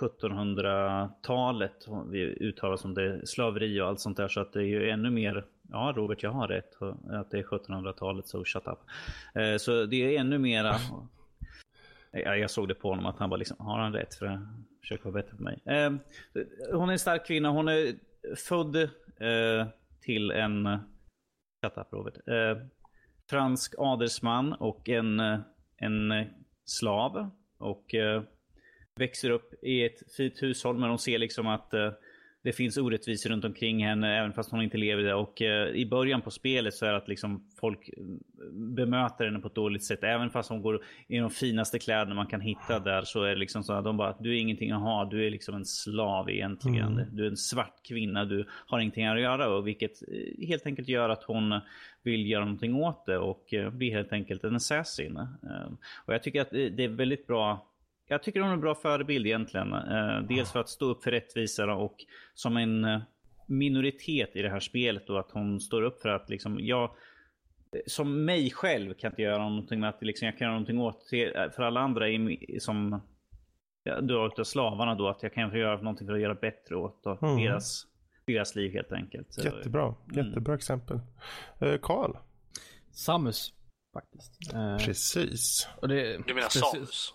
1700-talet. 0.00 1.86
Vi 2.10 2.20
uttalar 2.20 2.76
som 2.76 2.94
det 2.94 3.26
slaveri 3.26 3.80
och 3.80 3.86
allt 3.86 4.00
sånt 4.00 4.16
där. 4.16 4.28
Så 4.28 4.40
att 4.40 4.52
det 4.52 4.60
är 4.60 4.66
ju 4.66 4.90
ännu 4.90 5.10
mer 5.10 5.44
Ja, 5.70 5.92
Robert, 5.96 6.22
jag 6.22 6.30
har 6.30 6.48
rätt. 6.48 6.82
Att 7.10 7.30
det 7.30 7.38
är 7.38 7.42
1700-talet, 7.42 8.26
så 8.26 8.44
shut 8.44 8.66
up. 8.66 8.78
Eh, 9.34 9.56
så 9.56 9.84
det 9.84 9.96
är 9.96 10.20
ännu 10.20 10.38
mera... 10.38 10.76
Jag 12.12 12.50
såg 12.50 12.68
det 12.68 12.74
på 12.74 12.88
honom 12.88 13.06
att 13.06 13.18
han 13.18 13.30
bara 13.30 13.36
liksom, 13.36 13.56
har 13.60 13.78
han 13.78 13.92
rätt? 13.92 14.14
För 14.14 14.26
att 14.26 14.40
försöka 14.80 15.10
vara 15.10 15.22
bättre 15.22 15.36
på 15.36 15.42
mig. 15.42 15.58
Eh, 15.64 15.92
hon 16.72 16.88
är 16.88 16.92
en 16.92 16.98
stark 16.98 17.26
kvinna. 17.26 17.48
Hon 17.48 17.68
är 17.68 17.94
född 18.36 18.76
eh, 18.76 19.66
till 20.00 20.30
en... 20.30 20.78
Shut 21.64 21.78
up, 21.78 21.92
Robert 21.92 22.14
fransk 23.30 23.74
adelsman 23.78 24.52
och 24.52 24.88
en, 24.88 25.20
eh, 25.20 25.38
en 25.76 26.12
eh, 26.12 26.26
slav. 26.64 27.30
Och 27.58 27.94
eh, 27.94 28.22
växer 28.94 29.30
upp 29.30 29.64
i 29.64 29.84
ett 29.84 30.12
fint 30.16 30.42
hushåll 30.42 30.78
men 30.78 30.88
de 30.88 30.98
ser 30.98 31.18
liksom 31.18 31.46
att 31.46 31.74
eh, 31.74 31.90
det 32.42 32.52
finns 32.52 32.76
orättvisor 32.76 33.30
runt 33.30 33.44
omkring 33.44 33.84
henne 33.84 34.18
även 34.18 34.32
fast 34.32 34.50
hon 34.50 34.62
inte 34.62 34.76
lever 34.76 35.02
där. 35.02 35.14
Och 35.14 35.42
eh, 35.42 35.68
i 35.68 35.86
början 35.86 36.20
på 36.22 36.30
spelet 36.30 36.74
så 36.74 36.86
är 36.86 36.90
det 36.90 36.96
att 36.96 37.08
liksom 37.08 37.44
folk 37.60 37.90
bemöter 38.52 39.24
henne 39.24 39.38
på 39.38 39.48
ett 39.48 39.54
dåligt 39.54 39.84
sätt. 39.84 40.04
Även 40.04 40.30
fast 40.30 40.50
hon 40.50 40.62
går 40.62 40.84
i 41.08 41.18
de 41.18 41.30
finaste 41.30 41.78
kläderna 41.78 42.14
man 42.14 42.26
kan 42.26 42.40
hitta 42.40 42.78
där 42.78 43.02
så 43.02 43.22
är 43.22 43.28
det 43.28 43.36
liksom 43.36 43.62
så 43.64 43.72
att 43.72 43.84
de 43.84 43.96
bara, 43.96 44.16
du 44.20 44.36
är 44.36 44.40
ingenting 44.40 44.70
att 44.70 44.80
ha. 44.80 45.04
Du 45.04 45.26
är 45.26 45.30
liksom 45.30 45.54
en 45.54 45.64
slav 45.64 46.30
egentligen. 46.30 46.92
Mm. 46.92 47.16
Du 47.16 47.24
är 47.24 47.30
en 47.30 47.36
svart 47.36 47.82
kvinna. 47.88 48.24
Du 48.24 48.46
har 48.66 48.80
ingenting 48.80 49.06
att 49.06 49.20
göra. 49.20 49.48
Och 49.48 49.66
vilket 49.66 50.02
helt 50.48 50.66
enkelt 50.66 50.88
gör 50.88 51.08
att 51.08 51.22
hon 51.22 51.60
vill 52.02 52.30
göra 52.30 52.44
någonting 52.44 52.74
åt 52.74 53.06
det 53.06 53.18
och 53.18 53.54
eh, 53.54 53.70
blir 53.70 53.90
helt 53.90 54.12
enkelt 54.12 54.44
en 54.44 54.56
assassin. 54.56 55.16
Eh, 55.16 55.72
och 56.04 56.14
jag 56.14 56.22
tycker 56.22 56.40
att 56.40 56.50
det 56.50 56.84
är 56.84 56.88
väldigt 56.88 57.26
bra 57.26 57.68
jag 58.08 58.22
tycker 58.22 58.40
hon 58.40 58.48
är 58.50 58.54
en 58.54 58.60
bra 58.60 58.74
förebild 58.74 59.26
egentligen. 59.26 59.72
Eh, 59.72 60.22
dels 60.28 60.52
för 60.52 60.60
att 60.60 60.68
stå 60.68 60.84
upp 60.84 61.02
för 61.02 61.10
rättvisarna 61.10 61.74
och 61.74 61.96
som 62.34 62.56
en 62.56 63.00
minoritet 63.46 64.36
i 64.36 64.42
det 64.42 64.50
här 64.50 64.60
spelet 64.60 65.06
då 65.06 65.18
att 65.18 65.30
hon 65.30 65.60
står 65.60 65.82
upp 65.82 66.02
för 66.02 66.08
att 66.08 66.30
liksom 66.30 66.58
jag 66.60 66.90
som 67.86 68.24
mig 68.24 68.50
själv 68.50 68.94
kan 68.94 69.12
inte 69.12 69.22
göra 69.22 69.48
någonting 69.48 69.80
med 69.80 69.88
att 69.88 70.02
liksom, 70.02 70.26
jag 70.26 70.38
kan 70.38 70.44
göra 70.44 70.52
någonting 70.52 70.80
åt 70.80 71.08
för 71.56 71.62
alla 71.62 71.80
andra 71.80 72.06
som 72.60 73.00
då 74.00 74.26
utav 74.26 74.44
slavarna 74.44 74.94
då 74.94 75.08
att 75.08 75.22
jag 75.22 75.34
kan 75.34 75.58
göra 75.58 75.76
någonting 75.76 76.06
för 76.06 76.14
att 76.14 76.20
göra 76.20 76.34
bättre 76.34 76.76
åt 76.76 77.06
mm. 77.06 77.36
deras 77.36 77.86
deras 78.26 78.54
liv 78.54 78.72
helt 78.72 78.92
enkelt. 78.92 79.44
Jättebra, 79.44 79.94
jättebra 80.06 80.52
mm. 80.52 80.58
exempel. 80.58 81.00
Karl? 81.82 82.16
Samus, 82.92 83.54
faktiskt. 83.94 84.52
Precis. 84.86 85.68
Det, 85.80 86.18
du 86.26 86.34
menar 86.34 86.48
Samus? 86.48 87.14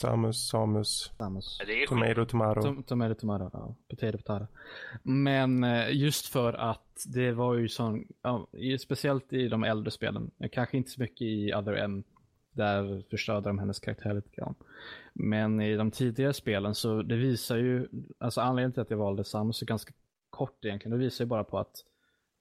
Samus, 0.00 0.48
Samus. 0.48 1.12
Samus. 1.18 1.58
Det 1.66 1.82
är 1.82 1.86
tomato, 1.86 2.24
tomato. 2.24 2.62
Tom, 2.62 2.82
tomato, 2.82 3.14
tomato. 3.14 3.50
Ja. 3.52 3.74
Potato, 3.88 4.18
potato. 4.18 4.46
Men 5.02 5.64
uh, 5.64 5.96
just 5.96 6.26
för 6.26 6.52
att 6.52 7.04
det 7.06 7.32
var 7.32 7.54
ju 7.54 7.68
sån, 7.68 8.04
ja, 8.22 8.48
speciellt 8.80 9.32
i 9.32 9.48
de 9.48 9.64
äldre 9.64 9.90
spelen, 9.90 10.30
kanske 10.52 10.76
inte 10.76 10.90
så 10.90 11.00
mycket 11.00 11.22
i 11.22 11.54
Other 11.54 11.72
M, 11.72 12.04
där 12.52 13.04
förstörde 13.10 13.48
de 13.48 13.58
hennes 13.58 13.80
karaktär 13.80 14.14
lite 14.14 14.30
grann. 14.36 14.54
Men 15.12 15.60
i 15.60 15.76
de 15.76 15.90
tidigare 15.90 16.32
spelen 16.32 16.74
så 16.74 17.02
det 17.02 17.16
visar 17.16 17.56
ju, 17.56 17.88
alltså 18.18 18.40
anledningen 18.40 18.72
till 18.72 18.82
att 18.82 18.90
jag 18.90 18.98
valde 18.98 19.24
Samus 19.24 19.62
är 19.62 19.66
ganska 19.66 19.92
kort 20.30 20.64
egentligen. 20.64 20.98
Det 20.98 21.04
visar 21.04 21.24
ju 21.24 21.28
bara 21.28 21.44
på 21.44 21.58
att, 21.58 21.84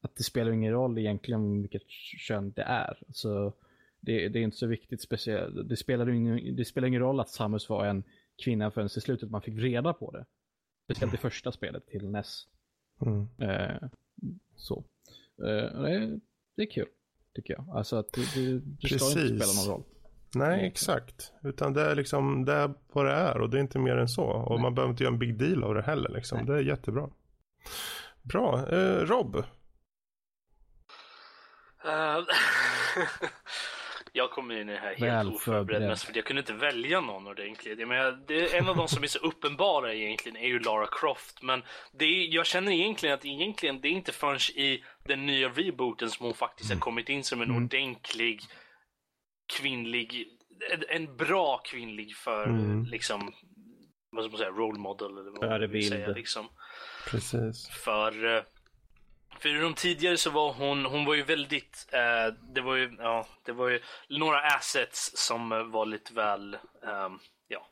att 0.02 0.16
det 0.16 0.24
spelar 0.24 0.52
ingen 0.52 0.74
roll 0.74 0.98
egentligen 0.98 1.62
vilket 1.62 1.90
kön 2.28 2.52
det 2.56 2.64
är. 2.64 3.00
Så 3.14 3.54
det, 4.02 4.30
det 4.30 4.40
är 4.40 4.44
inte 4.44 4.58
så 4.58 4.68
viktigt 4.68 5.02
speciellt. 5.02 5.70
Det 5.70 5.78
spelar, 5.78 6.10
ingen, 6.10 6.56
det 6.56 6.66
spelar 6.66 6.88
ingen 6.88 7.02
roll 7.02 7.20
att 7.20 7.30
Samus 7.30 7.70
var 7.70 7.86
en 7.86 8.04
kvinna 8.44 8.72
förrän 8.72 8.88
i 8.88 8.90
slutet 8.90 9.32
man 9.32 9.42
fick 9.42 9.60
reda 9.60 9.94
på 9.94 10.12
det. 10.12 10.26
Speciellt 10.84 11.14
i 11.14 11.18
första 11.18 11.52
spelet 11.52 11.88
till 11.88 12.10
NES. 12.10 12.48
Mm. 13.02 13.28
Eh, 13.38 13.90
så. 14.56 14.84
Eh, 15.38 15.82
det, 15.82 16.20
det, 16.56 16.62
är 16.62 16.72
kul, 16.72 16.88
tycker 17.36 17.54
jag. 17.54 17.70
Alltså 17.78 17.96
att 17.96 18.14
det, 18.14 18.22
det, 18.36 18.60
det 18.60 19.00
ska 19.00 19.22
inte 19.22 19.46
spela 19.46 19.54
någon 19.54 19.74
roll. 19.74 19.84
Nej, 20.36 20.68
exakt. 20.68 21.34
Utan 21.44 21.74
det 21.74 21.82
är 21.82 21.96
liksom 21.96 22.46
det 22.46 22.54
är 22.54 22.74
vad 22.94 23.06
det 23.06 23.12
är 23.12 23.42
och 23.42 23.50
det 23.50 23.58
är 23.58 23.62
inte 23.62 23.80
mer 23.80 23.98
än 23.98 24.08
så. 24.08 24.24
Och 24.24 24.56
Nej. 24.56 24.62
man 24.62 24.76
behöver 24.76 24.92
inte 24.92 25.04
göra 25.04 25.14
en 25.14 25.20
big 25.20 25.38
deal 25.38 25.64
av 25.64 25.76
det 25.76 25.82
heller. 25.82 26.10
Liksom. 26.10 26.46
Det 26.46 26.54
är 26.54 26.62
jättebra. 26.62 27.10
Bra. 28.22 28.70
Eh, 28.70 29.06
Rob? 29.06 29.36
Uh, 29.36 29.44
jag 34.14 34.32
kom 34.32 34.52
in 34.52 34.70
i 34.70 34.74
det 34.74 34.80
här 34.80 34.96
helt 34.96 35.36
oförberedd 35.36 35.82
mest 35.82 36.04
för 36.04 36.16
jag 36.16 36.26
kunde 36.26 36.40
inte 36.40 36.54
välja 36.54 37.02
någon 37.02 37.28
ordentligt. 37.28 37.88
Men 37.88 38.26
det 38.28 38.54
är 38.54 38.58
en 38.58 38.70
av 38.70 38.76
de 38.76 38.88
som 38.88 39.04
är 39.04 39.08
så 39.08 39.20
uppenbara 39.20 39.94
egentligen 39.94 40.38
är 40.38 40.48
ju 40.48 40.60
Lara 40.60 40.88
Croft. 40.92 41.42
Men 41.42 41.64
det 41.92 42.06
är, 42.06 42.34
jag 42.34 42.46
känner 42.46 42.72
egentligen 42.72 43.16
att 43.16 43.26
egentligen 43.26 43.82
det 43.82 43.88
är 43.88 43.92
inte 43.92 44.12
förrän 44.12 44.40
i 44.56 44.84
den 45.04 45.26
nya 45.26 45.50
rebooten 45.50 46.10
som 46.10 46.26
hon 46.26 46.34
faktiskt 46.34 46.70
har 46.70 46.76
mm. 46.76 46.82
kommit 46.82 47.10
in 47.10 47.24
som 47.24 47.42
en 47.42 47.50
mm. 47.50 47.64
ordentlig 47.64 48.42
kvinnlig, 49.58 50.28
en 50.90 51.18
bra 51.18 51.58
kvinnlig 51.58 52.16
för 52.16 52.46
mm. 52.46 52.84
liksom, 52.84 53.34
vad 54.12 54.24
ska 54.24 54.32
man 54.32 54.38
säga, 54.38 54.50
role 54.50 54.80
model 54.80 55.12
eller 55.12 55.32
vad 55.32 55.62
man 55.72 55.82
säga 55.84 56.08
liksom. 56.08 56.48
Precis. 57.10 57.70
För 57.70 58.36
eh, 58.36 58.44
för 59.40 59.50
i 59.50 59.60
de 59.60 59.74
tidigare 59.74 60.18
så 60.18 60.30
var 60.30 60.54
hon, 60.54 60.86
hon 60.86 61.06
var 61.06 61.16
ju 61.16 61.24
väldigt, 61.24 61.88
eh, 61.92 62.34
det 62.54 62.62
var 62.62 62.76
ju, 62.76 62.96
ja, 63.00 63.28
det 63.46 63.52
var 63.52 63.70
ju 63.70 63.80
några 64.10 64.40
assets 64.40 65.12
som 65.28 65.50
var 65.72 65.86
lite 65.86 66.14
väl, 66.14 66.54
eh, 66.84 67.10
ja. 67.48 67.68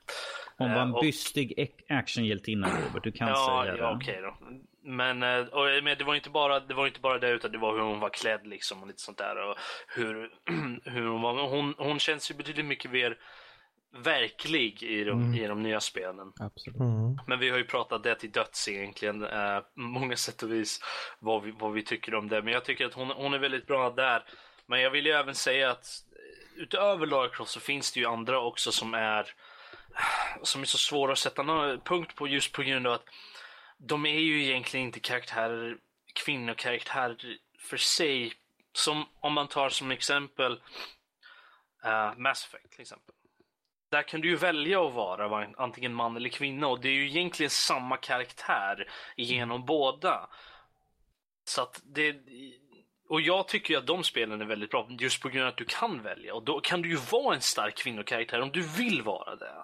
Hon 0.58 0.74
var 0.74 0.82
en 0.82 0.94
uh, 0.94 1.02
bystig 1.02 1.72
actionhjältinna 1.90 2.68
Robert, 2.68 3.04
du 3.04 3.12
kan 3.12 3.28
ja, 3.28 3.64
säga 3.64 3.74
det. 3.74 3.82
Ja, 3.82 3.96
okej 3.96 4.20
okay 4.20 4.22
då. 4.22 4.38
Men, 4.82 5.24
eh, 5.24 5.46
och, 5.46 5.84
men 5.84 5.98
det 5.98 6.04
var 6.04 6.16
inte 6.16 6.30
bara 6.30 6.60
det 6.60 6.74
var 6.74 6.88
inte 6.88 7.00
bara 7.00 7.20
det 7.20 7.30
utan 7.30 7.52
det 7.52 7.58
var 7.58 7.74
hur 7.74 7.82
hon 7.82 8.00
var 8.00 8.10
klädd 8.10 8.48
liksom 8.48 8.82
och 8.82 8.88
lite 8.88 9.02
sånt 9.02 9.18
där 9.18 9.50
och 9.50 9.58
hur, 9.88 10.30
hur 10.92 11.08
hon 11.08 11.22
var. 11.22 11.48
Hon, 11.48 11.76
hon 11.78 12.00
känns 12.00 12.32
ju 12.32 12.36
betydligt 12.36 12.66
mycket 12.66 12.92
mer 12.92 13.18
verklig 14.04 14.84
i 14.84 15.04
de, 15.04 15.22
mm. 15.22 15.44
i 15.44 15.48
de 15.48 15.64
nya 15.64 15.80
spelen. 15.80 16.34
Absolut. 16.40 16.80
Mm. 16.80 17.20
Men 17.28 17.40
vi 17.40 17.50
har 17.50 17.58
ju 17.58 17.64
pratat 17.64 18.04
det 18.04 18.16
till 18.16 18.32
döds 18.32 18.68
egentligen. 18.68 19.24
Eh, 19.24 19.60
många 19.76 20.16
sätt 20.16 20.44
och 20.44 20.52
vis 20.52 20.80
vad 21.20 21.44
vi, 21.44 21.52
vad 21.52 21.74
vi 21.74 21.84
tycker 21.84 22.16
om 22.16 22.28
det. 22.28 22.42
Men 22.42 22.54
jag 22.54 22.66
tycker 22.66 22.86
att 22.86 22.94
hon, 22.94 23.12
hon 23.12 23.34
är 23.34 23.40
väldigt 23.40 23.68
bra 23.68 23.90
där. 23.90 24.24
Men 24.66 24.82
jag 24.82 24.92
vill 24.92 25.06
ju 25.06 25.12
även 25.12 25.36
säga 25.36 25.72
att 25.72 25.88
utöver 26.56 27.06
Lara 27.06 27.30
Croft 27.30 27.52
så 27.52 27.60
finns 27.60 27.92
det 27.92 28.00
ju 28.00 28.06
andra 28.06 28.40
också 28.40 28.72
som 28.72 28.94
är 28.94 29.34
som 30.44 30.62
är 30.62 30.66
så 30.66 30.78
svåra 30.78 31.12
att 31.12 31.18
sätta 31.18 31.44
någon 31.44 31.82
punkt 31.82 32.16
på 32.16 32.28
just 32.28 32.52
på 32.52 32.64
grund 32.64 32.88
av 32.88 32.94
att 32.94 33.06
de 33.78 34.06
är 34.06 34.20
ju 34.20 34.44
egentligen 34.44 34.86
inte 34.86 35.00
karaktärer, 35.00 35.78
kvinnokaraktärer 36.14 37.38
för 37.60 37.78
sig 37.78 38.34
som 38.74 39.06
om 39.20 39.34
man 39.34 39.48
tar 39.48 39.70
som 39.70 39.92
exempel 39.92 40.62
uh, 41.86 42.18
Mass 42.18 42.46
Effect 42.46 42.72
till 42.72 42.82
exempel. 42.82 43.16
Där 43.90 44.04
kan 44.04 44.22
du 44.22 44.30
ju 44.30 44.36
välja 44.36 44.88
att 44.88 44.94
vara 44.94 45.48
antingen 45.58 45.94
man 45.94 46.16
eller 46.16 46.30
kvinna 46.30 46.68
och 46.68 46.80
det 46.80 46.90
är 46.90 46.94
ju 46.94 47.08
egentligen 47.08 47.50
samma 47.50 47.98
karaktär 47.98 48.88
genom 49.16 49.66
båda. 49.66 50.30
Så 51.44 51.62
att 51.62 51.82
det... 51.86 52.16
Och 53.10 53.22
jag 53.22 53.48
tycker 53.48 53.74
ju 53.74 53.80
att 53.80 53.88
de 53.88 54.04
spelen 54.04 54.42
är 54.42 54.46
väldigt 54.46 54.70
bra 54.70 54.88
just 55.00 55.22
på 55.22 55.30
grund 55.30 55.44
av 55.44 55.50
att 55.50 55.58
du 55.58 55.66
kan 55.66 56.04
välja 56.04 56.36
och 56.36 56.44
då 56.44 56.60
kan 56.60 56.82
du 56.82 56.90
ju 56.90 56.98
vara 57.12 57.36
en 57.36 57.42
stark 57.42 57.76
kvinnokaraktär 57.76 58.42
om 58.42 58.52
du 58.52 58.62
vill 58.62 59.02
vara 59.02 59.36
det. 59.36 59.64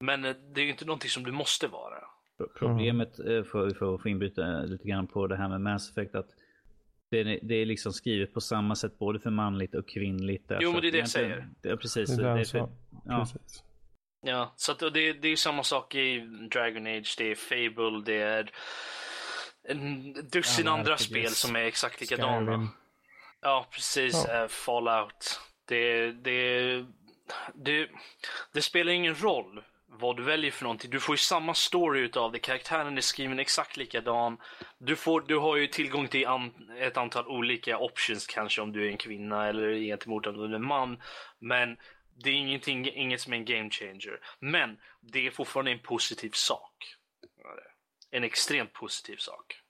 Men 0.00 0.24
eh, 0.24 0.34
det 0.54 0.60
är 0.60 0.64
ju 0.64 0.70
inte 0.70 0.84
någonting 0.84 1.10
som 1.10 1.22
du 1.22 1.32
måste 1.32 1.68
vara. 1.68 2.04
Problemet, 2.58 3.18
eh, 3.18 3.42
för, 3.42 3.70
för 3.70 3.94
att 3.94 4.02
få 4.02 4.08
inbryta 4.08 4.42
lite 4.42 4.88
grann 4.88 5.06
på 5.06 5.26
det 5.26 5.36
här 5.36 5.48
med 5.48 5.60
Mass 5.60 5.90
Effect, 5.90 6.14
att 6.14 6.28
det 7.10 7.20
är, 7.20 7.38
det 7.42 7.54
är 7.54 7.66
liksom 7.66 7.92
skrivet 7.92 8.34
på 8.34 8.40
samma 8.40 8.74
sätt 8.74 8.98
både 8.98 9.20
för 9.20 9.30
manligt 9.30 9.74
och 9.74 9.88
kvinnligt. 9.88 10.46
Jo, 10.48 10.54
alltså, 10.56 10.72
men 10.72 10.82
det 10.82 10.88
är 10.88 10.92
det 10.92 10.98
jag 10.98 11.08
säger. 11.08 11.48
Ja, 11.62 11.76
precis. 11.76 12.16
Det 12.16 12.28
är 12.28 12.34
det 12.34 12.40
är 12.40 12.44
för, 12.44 12.68
ja. 13.04 13.18
precis. 13.18 13.64
Ja, 14.22 14.54
så 14.56 14.72
att 14.72 14.78
det, 14.78 15.12
det 15.12 15.28
är 15.28 15.36
samma 15.36 15.62
sak 15.62 15.94
i 15.94 16.18
Dragon 16.52 16.86
Age, 16.86 17.14
det 17.18 17.30
är 17.30 17.34
Fable, 17.34 18.02
det 18.04 18.22
är 18.22 18.50
en 19.68 20.12
dussin 20.12 20.66
ja, 20.66 20.72
andra 20.72 20.96
spel 20.96 21.30
som 21.30 21.56
är 21.56 21.60
exakt 21.60 22.00
likadana. 22.00 22.68
Ja, 23.40 23.66
precis. 23.70 24.24
Ja. 24.28 24.42
Uh, 24.42 24.48
Fallout. 24.48 25.40
Det, 25.64 26.12
det, 26.12 26.84
det, 27.54 27.88
det 28.52 28.62
spelar 28.62 28.92
ingen 28.92 29.14
roll 29.14 29.62
vad 29.92 30.16
du 30.16 30.22
väljer 30.22 30.50
för 30.50 30.64
någonting. 30.64 30.90
Du 30.90 31.00
får 31.00 31.12
ju 31.12 31.18
samma 31.18 31.54
story 31.54 32.00
utav 32.00 32.32
det. 32.32 32.38
Karaktären 32.38 32.96
är 32.96 33.00
skriven 33.00 33.38
exakt 33.38 33.76
likadan. 33.76 34.38
Du, 34.78 34.96
får, 34.96 35.20
du 35.20 35.36
har 35.36 35.56
ju 35.56 35.66
tillgång 35.66 36.08
till 36.08 36.26
an, 36.26 36.70
ett 36.78 36.96
antal 36.96 37.26
olika 37.26 37.78
options 37.78 38.26
kanske 38.26 38.62
om 38.62 38.72
du 38.72 38.86
är 38.86 38.90
en 38.90 38.96
kvinna 38.96 39.48
eller 39.48 39.74
gentemot 39.74 40.26
om 40.26 40.36
du 40.36 40.44
är 40.44 40.54
en 40.54 40.66
man. 40.66 41.02
Men 41.38 41.76
det 42.14 42.30
är 42.30 42.34
ingenting, 42.34 42.88
inget 42.88 43.20
som 43.20 43.32
är 43.32 43.36
en 43.36 43.44
game 43.44 43.70
changer. 43.70 44.20
Men 44.38 44.80
det 45.00 45.26
är 45.26 45.30
fortfarande 45.30 45.70
en 45.70 45.78
positiv 45.78 46.30
sak. 46.30 46.96
En 48.10 48.24
extremt 48.24 48.72
positiv 48.72 49.16
sak. 49.16 49.60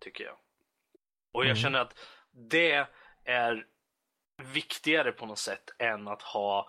Tycker 0.00 0.24
jag. 0.24 0.36
Och 1.32 1.44
jag 1.44 1.50
mm. 1.50 1.56
känner 1.56 1.78
att 1.78 1.98
det 2.50 2.86
är 3.24 3.66
viktigare 4.42 5.12
på 5.12 5.26
något 5.26 5.38
sätt 5.38 5.70
än 5.78 6.08
att 6.08 6.22
ha 6.22 6.68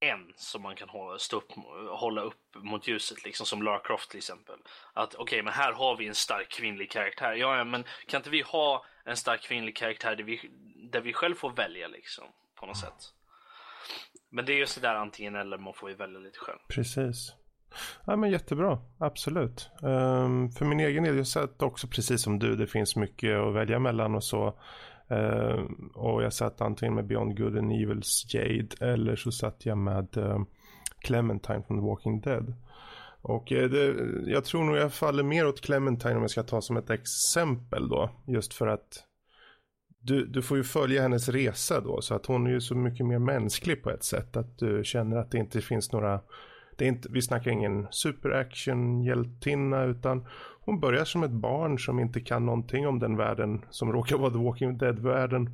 en 0.00 0.32
som 0.36 0.62
man 0.62 0.76
kan 0.76 0.88
hålla, 0.88 1.18
stå 1.18 1.36
upp, 1.36 1.52
hålla 1.90 2.20
upp 2.20 2.54
mot 2.54 2.88
ljuset, 2.88 3.24
liksom 3.24 3.46
som 3.46 3.62
Lara 3.62 3.78
Croft 3.78 4.10
till 4.10 4.18
exempel. 4.18 4.56
Att 4.92 5.14
okej, 5.14 5.22
okay, 5.22 5.42
men 5.42 5.52
här 5.52 5.72
har 5.72 5.96
vi 5.96 6.08
en 6.08 6.14
stark 6.14 6.48
kvinnlig 6.48 6.90
karaktär. 6.90 7.34
Ja, 7.34 7.56
ja, 7.56 7.64
men 7.64 7.84
kan 8.06 8.18
inte 8.18 8.30
vi 8.30 8.40
ha 8.40 8.84
en 9.04 9.16
stark 9.16 9.42
kvinnlig 9.42 9.76
karaktär 9.76 10.16
där 10.16 10.24
vi, 10.24 10.50
där 10.92 11.00
vi 11.00 11.12
själv 11.12 11.34
får 11.34 11.50
välja 11.50 11.88
liksom, 11.88 12.24
på 12.60 12.66
något 12.66 12.76
sätt? 12.76 13.14
Men 14.30 14.44
det 14.44 14.52
är 14.52 14.56
ju 14.56 14.66
sådär 14.66 14.94
antingen 14.94 15.36
eller, 15.36 15.58
man 15.58 15.74
får 15.74 15.90
ju 15.90 15.96
välja 15.96 16.18
lite 16.18 16.38
själv. 16.38 16.58
Precis. 16.68 17.34
Ja 18.06 18.16
men 18.16 18.30
jättebra, 18.30 18.78
absolut. 18.98 19.70
Um, 19.82 20.50
för 20.50 20.64
min 20.64 20.80
egen 20.80 21.04
del, 21.04 21.16
jag 21.16 21.26
sett 21.26 21.62
också 21.62 21.88
precis 21.88 22.22
som 22.22 22.38
du, 22.38 22.56
det 22.56 22.66
finns 22.66 22.96
mycket 22.96 23.38
att 23.38 23.54
välja 23.54 23.78
mellan 23.78 24.14
och 24.14 24.24
så. 24.24 24.60
Uh, 25.12 25.64
och 25.94 26.22
jag 26.22 26.32
satt 26.32 26.60
antingen 26.60 26.94
med 26.94 27.06
Beyond 27.06 27.38
Good 27.38 27.58
and 27.58 27.72
Evils 27.72 28.26
Jade 28.34 28.68
eller 28.80 29.16
så 29.16 29.32
satt 29.32 29.66
jag 29.66 29.78
med 29.78 30.16
uh, 30.16 30.38
Clementine 30.98 31.62
från 31.62 31.78
The 31.78 31.86
Walking 31.86 32.20
Dead. 32.20 32.54
Och 33.22 33.52
uh, 33.52 33.70
det, 33.70 33.94
jag 34.30 34.44
tror 34.44 34.64
nog 34.64 34.76
jag 34.76 34.92
faller 34.92 35.22
mer 35.22 35.46
åt 35.46 35.60
Clementine 35.60 36.14
om 36.14 36.20
jag 36.20 36.30
ska 36.30 36.42
ta 36.42 36.60
som 36.60 36.76
ett 36.76 36.90
exempel 36.90 37.88
då. 37.88 38.10
Just 38.26 38.54
för 38.54 38.66
att 38.66 39.04
du, 40.02 40.26
du 40.26 40.42
får 40.42 40.56
ju 40.56 40.64
följa 40.64 41.02
hennes 41.02 41.28
resa 41.28 41.80
då 41.80 42.00
så 42.00 42.14
att 42.14 42.26
hon 42.26 42.46
är 42.46 42.50
ju 42.50 42.60
så 42.60 42.74
mycket 42.74 43.06
mer 43.06 43.18
mänsklig 43.18 43.82
på 43.82 43.90
ett 43.90 44.04
sätt. 44.04 44.36
Att 44.36 44.58
du 44.58 44.84
känner 44.84 45.16
att 45.16 45.30
det 45.30 45.38
inte 45.38 45.60
finns 45.60 45.92
några 45.92 46.20
det 46.80 46.84
är 46.84 46.88
inte, 46.88 47.08
vi 47.12 47.22
snackar 47.22 47.50
ingen 47.50 47.86
superaction-hjältinna 47.90 49.84
utan 49.84 50.26
hon 50.60 50.80
börjar 50.80 51.04
som 51.04 51.22
ett 51.22 51.30
barn 51.30 51.78
som 51.78 51.98
inte 51.98 52.20
kan 52.20 52.46
någonting 52.46 52.86
om 52.86 52.98
den 52.98 53.16
världen 53.16 53.64
som 53.70 53.92
råkar 53.92 54.16
vara 54.16 54.30
The 54.30 54.38
Walking 54.38 54.78
Dead-världen. 54.78 55.50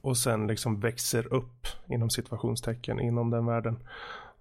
Och 0.00 0.16
sen 0.16 0.46
liksom 0.46 0.80
växer 0.80 1.34
upp 1.34 1.66
inom 1.88 2.10
situationstecken 2.10 3.00
inom 3.00 3.30
den 3.30 3.46
världen. 3.46 3.88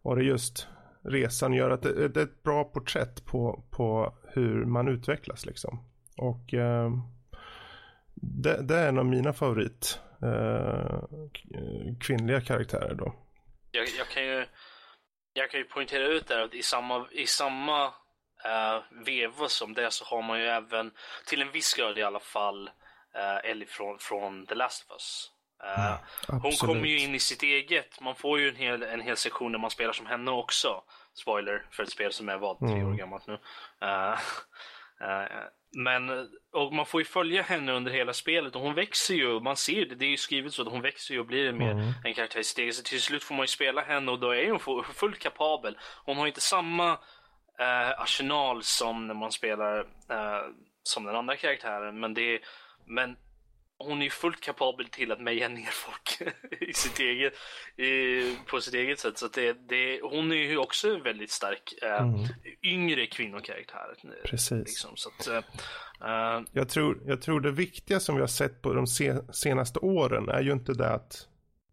Och 0.02 0.16
det 0.16 0.22
är 0.22 0.26
just 0.26 0.68
resan 1.02 1.54
gör 1.54 1.70
att 1.70 1.82
det, 1.82 2.08
det 2.08 2.20
är 2.20 2.24
ett 2.24 2.44
bra 2.44 2.64
porträtt 2.64 3.26
på, 3.26 3.64
på 3.72 4.14
hur 4.24 4.66
man 4.66 4.88
utvecklas 4.88 5.46
liksom. 5.46 5.84
Och 6.18 6.54
eh, 6.54 6.92
det, 8.16 8.62
det, 8.62 8.76
är 8.76 8.90
en 8.90 9.00
av 9.00 9.06
mina 9.06 9.34
favorit 9.34 10.00
eh, 10.22 11.00
kvinnliga 12.00 12.42
karaktärer 12.42 12.96
då. 12.96 13.14
Jag, 13.72 13.88
jag, 13.98 14.08
kan 14.08 14.24
ju 14.24 14.46
jag 15.34 15.52
kan 15.52 15.60
ju 15.60 15.64
poängtera 15.64 16.08
ut 16.08 16.28
där 16.28 16.40
att 16.40 16.54
i 16.54 16.62
samma, 16.64 17.08
i 17.12 17.26
samma 17.26 17.94
uh, 18.46 19.06
veva 19.06 19.48
som 19.48 19.74
det 19.74 19.92
så 19.92 20.06
har 20.06 20.22
man 20.22 20.40
ju 20.40 20.46
även, 20.46 20.92
till 21.26 21.42
en 21.42 21.52
viss 21.52 21.74
grad 21.74 21.98
i 21.98 22.04
alla 22.04 22.20
fall, 22.20 22.68
uh, 23.16 23.50
Ellie 23.52 23.66
från, 23.66 24.00
från 24.00 24.46
The 24.46 24.56
Last 24.56 24.86
of 24.86 24.92
Us. 24.92 25.32
Uh, 25.64 25.98
ja, 26.28 26.40
hon 26.44 26.52
kommer 26.52 26.86
ju 26.86 27.00
in 27.00 27.16
i 27.16 27.20
sitt 27.20 27.44
eget, 27.44 28.02
man 28.02 28.16
får 28.16 28.40
ju 28.40 28.50
en 28.50 28.56
hel, 28.56 28.84
en 28.84 29.02
hel 29.02 29.18
sektion 29.18 29.52
där 29.52 29.60
man 29.60 29.70
spelar 29.70 29.94
som 29.94 30.06
henne 30.06 30.32
också. 30.32 30.84
Spoiler 31.14 31.66
för 31.72 31.84
ett 31.84 31.92
spel 31.92 32.12
som 32.12 32.30
är 32.30 32.38
vad, 32.38 32.60
tre 32.60 32.72
mm. 32.72 32.88
år 32.88 32.94
gammalt 32.94 33.28
nu. 33.28 33.34
Uh, 33.84 34.20
uh, 35.02 35.28
men 35.72 36.10
och 36.54 36.74
man 36.74 36.86
får 36.86 37.02
ju 37.02 37.06
följa 37.06 37.42
henne 37.42 37.72
under 37.72 37.92
hela 37.92 38.14
spelet 38.14 38.56
och 38.56 38.62
hon 38.62 38.74
växer 38.74 39.14
ju. 39.14 39.40
Man 39.40 39.58
ser 39.58 39.86
det, 39.86 39.96
det 39.96 40.06
är 40.06 40.10
ju 40.10 40.18
skrivet 40.18 40.54
så 40.54 40.62
att 40.62 40.68
hon 40.68 40.82
växer 40.82 41.14
ju 41.14 41.20
och 41.20 41.26
blir 41.26 41.52
mer 41.52 41.72
mm. 41.72 41.94
en 42.04 42.14
karaktär 42.14 42.40
i 42.40 42.44
steget. 42.44 42.76
Så 42.76 42.84
till 42.84 43.02
slut 43.02 43.24
får 43.24 43.36
man 43.36 43.44
ju 43.44 43.48
spela 43.48 43.82
henne 43.82 44.12
och 44.12 44.20
då 44.20 44.36
är 44.36 44.52
hon 44.52 44.84
fullt 44.84 45.20
kapabel. 45.20 45.78
Hon 46.06 46.18
har 46.18 46.28
inte 46.28 46.42
samma 46.42 46.98
eh, 47.60 48.02
arsenal 48.02 48.64
som 48.64 49.08
när 49.08 49.14
man 49.14 49.32
spelar 49.32 49.80
eh, 50.10 50.42
som 50.84 51.04
den 51.04 51.16
andra 51.16 51.36
karaktären. 51.36 52.00
Men, 52.00 52.14
det, 52.14 52.40
men 52.86 53.16
hon 53.78 54.00
är 54.00 54.04
ju 54.04 54.10
fullt 54.10 54.42
kapabel 54.42 54.88
till 54.88 55.12
att 55.12 55.22
meja 55.22 55.48
ner 55.48 55.70
folk 55.72 56.22
i 56.62 56.74
sitt 56.74 57.00
eget, 57.00 57.34
i, 57.78 58.36
på 58.46 58.62
sitt 58.62 58.74
eget 58.74 59.00
sätt. 59.00 59.18
Så 59.18 59.28
det, 59.28 59.54
det, 59.70 60.02
hon 60.02 60.32
är 60.32 60.36
ju 60.36 60.58
också 60.58 60.98
väldigt 60.98 61.32
stark 61.32 61.74
äh, 61.82 62.02
mm. 62.02 62.28
yngre 62.64 63.08
kvinnokaraktär. 63.08 63.96
Precis. 64.26 64.68
Liksom, 64.68 64.92
så 64.96 65.10
att, 65.10 65.28
äh, 65.28 66.42
jag, 66.52 66.70
tror, 66.70 67.02
jag 67.06 67.22
tror 67.22 67.42
det 67.42 67.52
viktiga 67.52 68.00
som 68.00 68.16
vi 68.16 68.22
har 68.22 68.28
sett 68.28 68.62
på 68.62 68.74
de 68.74 68.88
se, 68.88 69.14
senaste 69.34 69.80
åren 69.80 70.30
är 70.30 70.42
ju 70.42 70.52
inte 70.52 70.74
det 70.74 70.90
att, 70.90 71.29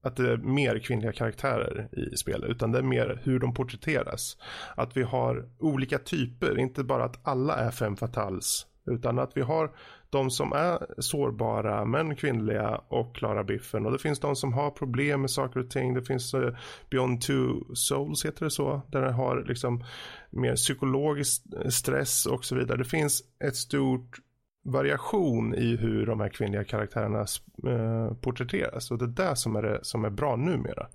att 0.06 0.16
det 0.16 0.32
är 0.32 0.36
mer 0.36 0.78
kvinnliga 0.78 1.12
karaktärer 1.12 1.88
i 1.92 2.16
spelet, 2.16 2.50
utan 2.50 2.72
det 2.72 2.78
är 2.78 2.82
mer 2.82 3.20
hur 3.24 3.38
de 3.38 3.54
porträtteras. 3.54 4.36
Att 4.74 4.96
vi 4.96 5.02
har 5.02 5.48
olika 5.58 5.98
typer, 5.98 6.58
inte 6.58 6.84
bara 6.84 7.04
att 7.04 7.28
alla 7.28 7.56
är 7.56 7.70
fem 7.70 7.96
fatals 7.96 8.66
utan 8.90 9.18
att 9.18 9.36
vi 9.36 9.40
har 9.40 9.70
de 10.10 10.30
som 10.30 10.52
är 10.52 11.02
sårbara 11.02 11.84
men 11.84 12.16
kvinnliga 12.16 12.80
och 12.88 13.16
klarar 13.16 13.44
biffen. 13.44 13.86
Och 13.86 13.92
det 13.92 13.98
finns 13.98 14.20
de 14.20 14.36
som 14.36 14.52
har 14.52 14.70
problem 14.70 15.20
med 15.20 15.30
saker 15.30 15.60
och 15.60 15.70
ting. 15.70 15.94
Det 15.94 16.02
finns 16.02 16.34
uh, 16.34 16.56
Beyond 16.90 17.20
Two 17.20 17.74
Souls 17.74 18.24
heter 18.24 18.44
det 18.44 18.50
så. 18.50 18.82
Där 18.88 19.02
den 19.02 19.14
har 19.14 19.44
liksom 19.48 19.84
mer 20.30 20.56
psykologisk 20.56 21.42
stress 21.68 22.26
och 22.26 22.44
så 22.44 22.54
vidare. 22.54 22.78
Det 22.78 22.84
finns 22.84 23.22
ett 23.44 23.56
stort 23.56 24.18
variation 24.66 25.54
i 25.54 25.76
hur 25.76 26.06
de 26.06 26.20
här 26.20 26.28
kvinnliga 26.28 26.64
karaktärerna 26.64 27.26
uh, 27.66 28.14
porträtteras. 28.14 28.90
Och 28.90 28.98
det 28.98 29.04
är 29.04 29.28
det 29.28 29.36
som 29.36 29.56
är, 29.56 29.62
det, 29.62 29.84
som 29.84 30.04
är 30.04 30.10
bra 30.10 30.36
numera. 30.36 30.88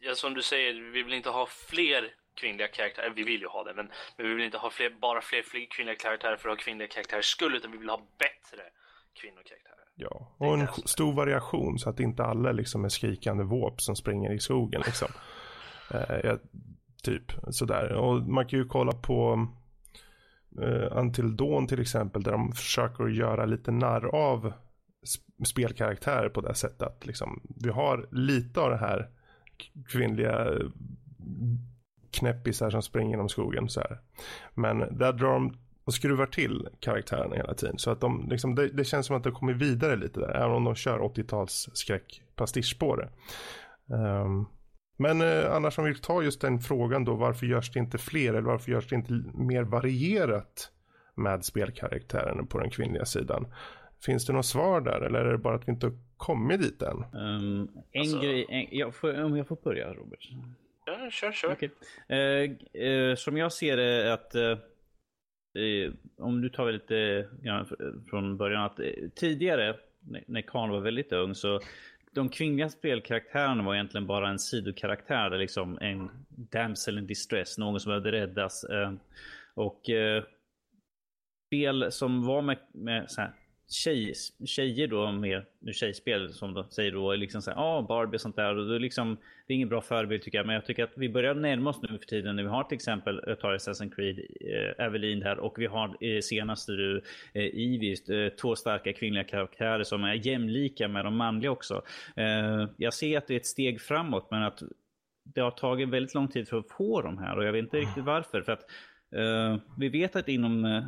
Ja, 0.00 0.14
som 0.14 0.34
du 0.34 0.42
säger, 0.42 0.92
vi 0.92 1.02
vill 1.02 1.14
inte 1.14 1.30
ha 1.30 1.46
fler 1.46 2.14
kvinnliga 2.34 2.68
karaktärer. 2.68 3.12
Vi 3.16 3.22
vill 3.22 3.40
ju 3.40 3.46
ha 3.46 3.64
det, 3.64 3.74
men, 3.74 3.88
men 4.16 4.26
vi 4.26 4.34
vill 4.34 4.44
inte 4.44 4.58
ha 4.58 4.70
fler, 4.70 4.90
bara 5.00 5.20
fler, 5.20 5.42
fler 5.42 5.66
kvinnliga 5.70 5.96
karaktärer 5.96 6.36
för 6.36 6.48
att 6.48 6.58
ha 6.58 6.64
kvinnliga 6.64 6.88
karaktärer 6.88 7.22
skull, 7.22 7.56
utan 7.56 7.72
vi 7.72 7.78
vill 7.78 7.88
ha 7.88 8.00
bättre 8.18 8.62
kvinnokaraktärer. 9.20 9.74
Ja, 9.96 10.34
och 10.38 10.54
en 10.54 10.66
stor 10.84 11.12
variation 11.12 11.78
så 11.78 11.90
att 11.90 12.00
inte 12.00 12.24
alla 12.24 12.52
liksom 12.52 12.84
är 12.84 12.88
skrikande 12.88 13.44
våp 13.44 13.80
som 13.80 13.96
springer 13.96 14.32
i 14.32 14.38
skogen 14.38 14.82
liksom. 14.86 15.08
eh, 15.90 16.36
typ 17.02 17.32
sådär. 17.50 17.92
Och 17.92 18.22
man 18.22 18.46
kan 18.46 18.58
ju 18.58 18.64
kolla 18.64 18.92
på 18.92 19.48
eh, 20.62 20.98
Until 20.98 21.36
Dawn 21.36 21.66
till 21.66 21.80
exempel 21.80 22.22
där 22.22 22.32
de 22.32 22.52
försöker 22.52 23.04
göra 23.04 23.46
lite 23.46 23.70
narr 23.70 24.06
av 24.06 24.52
spelkaraktärer 25.44 26.28
på 26.28 26.40
det 26.40 26.54
sättet 26.54 26.82
att 26.82 27.06
liksom, 27.06 27.40
vi 27.56 27.70
har 27.70 28.08
lite 28.10 28.60
av 28.60 28.70
det 28.70 28.76
här 28.76 29.08
kvinnliga 29.88 30.48
knäppisar 32.10 32.70
som 32.70 32.82
springer 32.82 33.10
genom 33.10 33.28
skogen 33.28 33.68
så 33.68 33.80
här. 33.80 33.98
Men 34.54 34.78
där 34.78 35.12
drar 35.12 35.32
de 35.32 35.56
och 35.84 35.94
skruvar 35.94 36.26
till 36.26 36.68
karaktärerna 36.80 37.36
hela 37.36 37.54
tiden. 37.54 37.78
Så 37.78 37.90
att 37.90 38.00
de, 38.00 38.28
liksom, 38.30 38.54
det, 38.54 38.68
det, 38.68 38.84
känns 38.84 39.06
som 39.06 39.16
att 39.16 39.24
de 39.24 39.32
kommer 39.32 39.52
vidare 39.52 39.96
lite 39.96 40.20
där. 40.20 40.36
Även 40.36 40.56
om 40.56 40.64
de 40.64 40.74
kör 40.74 40.98
80-tals 40.98 41.68
skräckpastisch 41.72 42.78
på 42.78 42.96
det. 42.96 43.08
Um, 43.94 44.46
men 44.96 45.20
eh, 45.20 45.54
annars 45.54 45.78
om 45.78 45.84
vi 45.84 45.94
tar 45.94 46.22
just 46.22 46.40
den 46.40 46.58
frågan 46.58 47.04
då. 47.04 47.14
Varför 47.14 47.46
görs 47.46 47.70
det 47.72 47.78
inte 47.78 47.98
fler? 47.98 48.28
Eller 48.28 48.40
varför 48.48 48.70
görs 48.72 48.88
det 48.88 48.94
inte 48.94 49.12
mer 49.34 49.62
varierat 49.62 50.70
med 51.14 51.44
spelkaraktärerna 51.44 52.44
på 52.44 52.58
den 52.60 52.70
kvinnliga 52.70 53.04
sidan? 53.04 53.46
Finns 54.06 54.26
det 54.26 54.32
något 54.32 54.46
svar 54.46 54.80
där 54.80 55.00
eller 55.00 55.24
är 55.24 55.32
det 55.32 55.38
bara 55.38 55.54
att 55.54 55.68
vi 55.68 55.72
inte 55.72 55.86
har 55.86 55.94
kommit 56.16 56.60
dit 56.62 56.82
än? 56.82 56.96
Um, 57.12 57.68
en 57.92 58.00
Alltså- 58.00 58.20
grej, 58.20 58.46
en, 58.48 58.78
jag 58.78 58.94
får, 58.94 59.22
om 59.24 59.36
jag 59.36 59.48
får 59.48 59.56
börja 59.64 59.94
Robert. 59.94 60.28
Ja, 60.86 61.10
kör, 61.10 61.32
kör. 61.32 61.52
Okej. 61.52 61.70
Eh, 62.08 62.82
eh, 62.82 63.14
som 63.16 63.36
jag 63.36 63.52
ser 63.52 63.76
det 63.76 64.12
att 64.12 64.34
eh, 64.34 64.58
om 66.18 66.40
du 66.42 66.48
tar 66.48 66.72
lite 66.72 67.28
ja, 67.42 67.66
från 68.10 68.36
början 68.36 68.62
att 68.64 68.78
tidigare 69.16 69.76
när- 70.00 70.24
när 70.26 70.42
Karl 70.42 70.70
var 70.70 70.80
väldigt 70.80 71.12
ung 71.12 71.34
så 71.34 71.60
de 72.14 72.28
kvinnliga 72.28 72.68
spelkaraktärerna 72.68 73.62
var 73.62 73.74
egentligen 73.74 74.06
bara 74.06 74.28
en 74.28 74.38
sidokaraktär, 74.38 75.30
Det 75.30 75.38
liksom 75.38 75.78
en 75.80 76.10
damsel 76.28 76.98
in 76.98 77.06
distress, 77.06 77.58
någon 77.58 77.80
som 77.80 77.90
behövde 77.90 78.12
räddas. 78.12 78.64
Eh, 78.64 78.92
och 79.54 79.90
eh, 79.90 80.24
spel 81.46 81.92
som 81.92 82.26
var 82.26 82.42
med, 82.42 82.58
med 82.72 83.10
så 83.10 83.20
här, 83.20 83.32
tjej, 83.70 84.14
tjejer 84.46 84.88
då, 84.88 85.12
med 85.12 85.42
nu 85.58 85.72
tjejspel 85.72 86.32
som 86.32 86.54
de 86.54 86.70
säger 86.70 86.92
då, 86.92 87.14
liksom 87.14 87.42
så 87.42 87.50
här, 87.50 87.58
ah, 87.58 87.82
Barbie 87.82 88.16
och 88.16 88.20
sånt 88.20 88.36
där. 88.36 88.56
Och 88.56 88.74
är 88.74 88.78
liksom, 88.78 89.16
det 89.46 89.52
är 89.52 89.54
ingen 89.54 89.68
bra 89.68 89.80
förebild 89.80 90.22
tycker 90.22 90.38
jag, 90.38 90.46
men 90.46 90.54
jag 90.54 90.66
tycker 90.66 90.84
att 90.84 90.92
vi 90.96 91.08
börjar 91.08 91.34
närma 91.34 91.70
oss 91.70 91.82
nu 91.82 91.88
för 91.88 92.06
tiden 92.06 92.36
när 92.36 92.42
vi 92.42 92.48
har 92.48 92.64
till 92.64 92.76
exempel, 92.76 93.20
jag 93.26 93.40
tar 93.40 93.54
Assassin's 93.54 93.94
Creed, 93.94 94.18
eh, 94.18 94.84
Evelyn 94.84 95.22
här 95.22 95.38
och 95.38 95.58
vi 95.58 95.66
har 95.66 95.96
eh, 96.00 96.20
senaste 96.20 96.72
du, 96.72 97.02
eh, 97.32 97.44
Evis, 97.44 98.08
eh, 98.08 98.28
två 98.28 98.56
starka 98.56 98.92
kvinnliga 98.92 99.24
karaktärer 99.24 99.84
som 99.84 100.04
är 100.04 100.26
jämlika 100.26 100.88
med 100.88 101.04
de 101.04 101.16
manliga 101.16 101.50
också. 101.50 101.82
Eh, 102.16 102.68
jag 102.76 102.94
ser 102.94 103.18
att 103.18 103.26
det 103.26 103.34
är 103.34 103.40
ett 103.40 103.46
steg 103.46 103.80
framåt, 103.80 104.30
men 104.30 104.42
att 104.42 104.62
det 105.24 105.40
har 105.40 105.50
tagit 105.50 105.88
väldigt 105.88 106.14
lång 106.14 106.28
tid 106.28 106.48
för 106.48 106.58
att 106.58 106.70
få 106.70 107.02
de 107.02 107.18
här 107.18 107.36
och 107.36 107.44
jag 107.44 107.52
vet 107.52 107.64
inte 107.64 107.76
riktigt 107.76 108.04
varför. 108.04 108.42
För 108.42 108.52
att 108.52 108.70
eh, 109.16 109.56
vi 109.78 109.88
vet 109.88 110.16
att 110.16 110.28
inom 110.28 110.64
eh, 110.64 110.84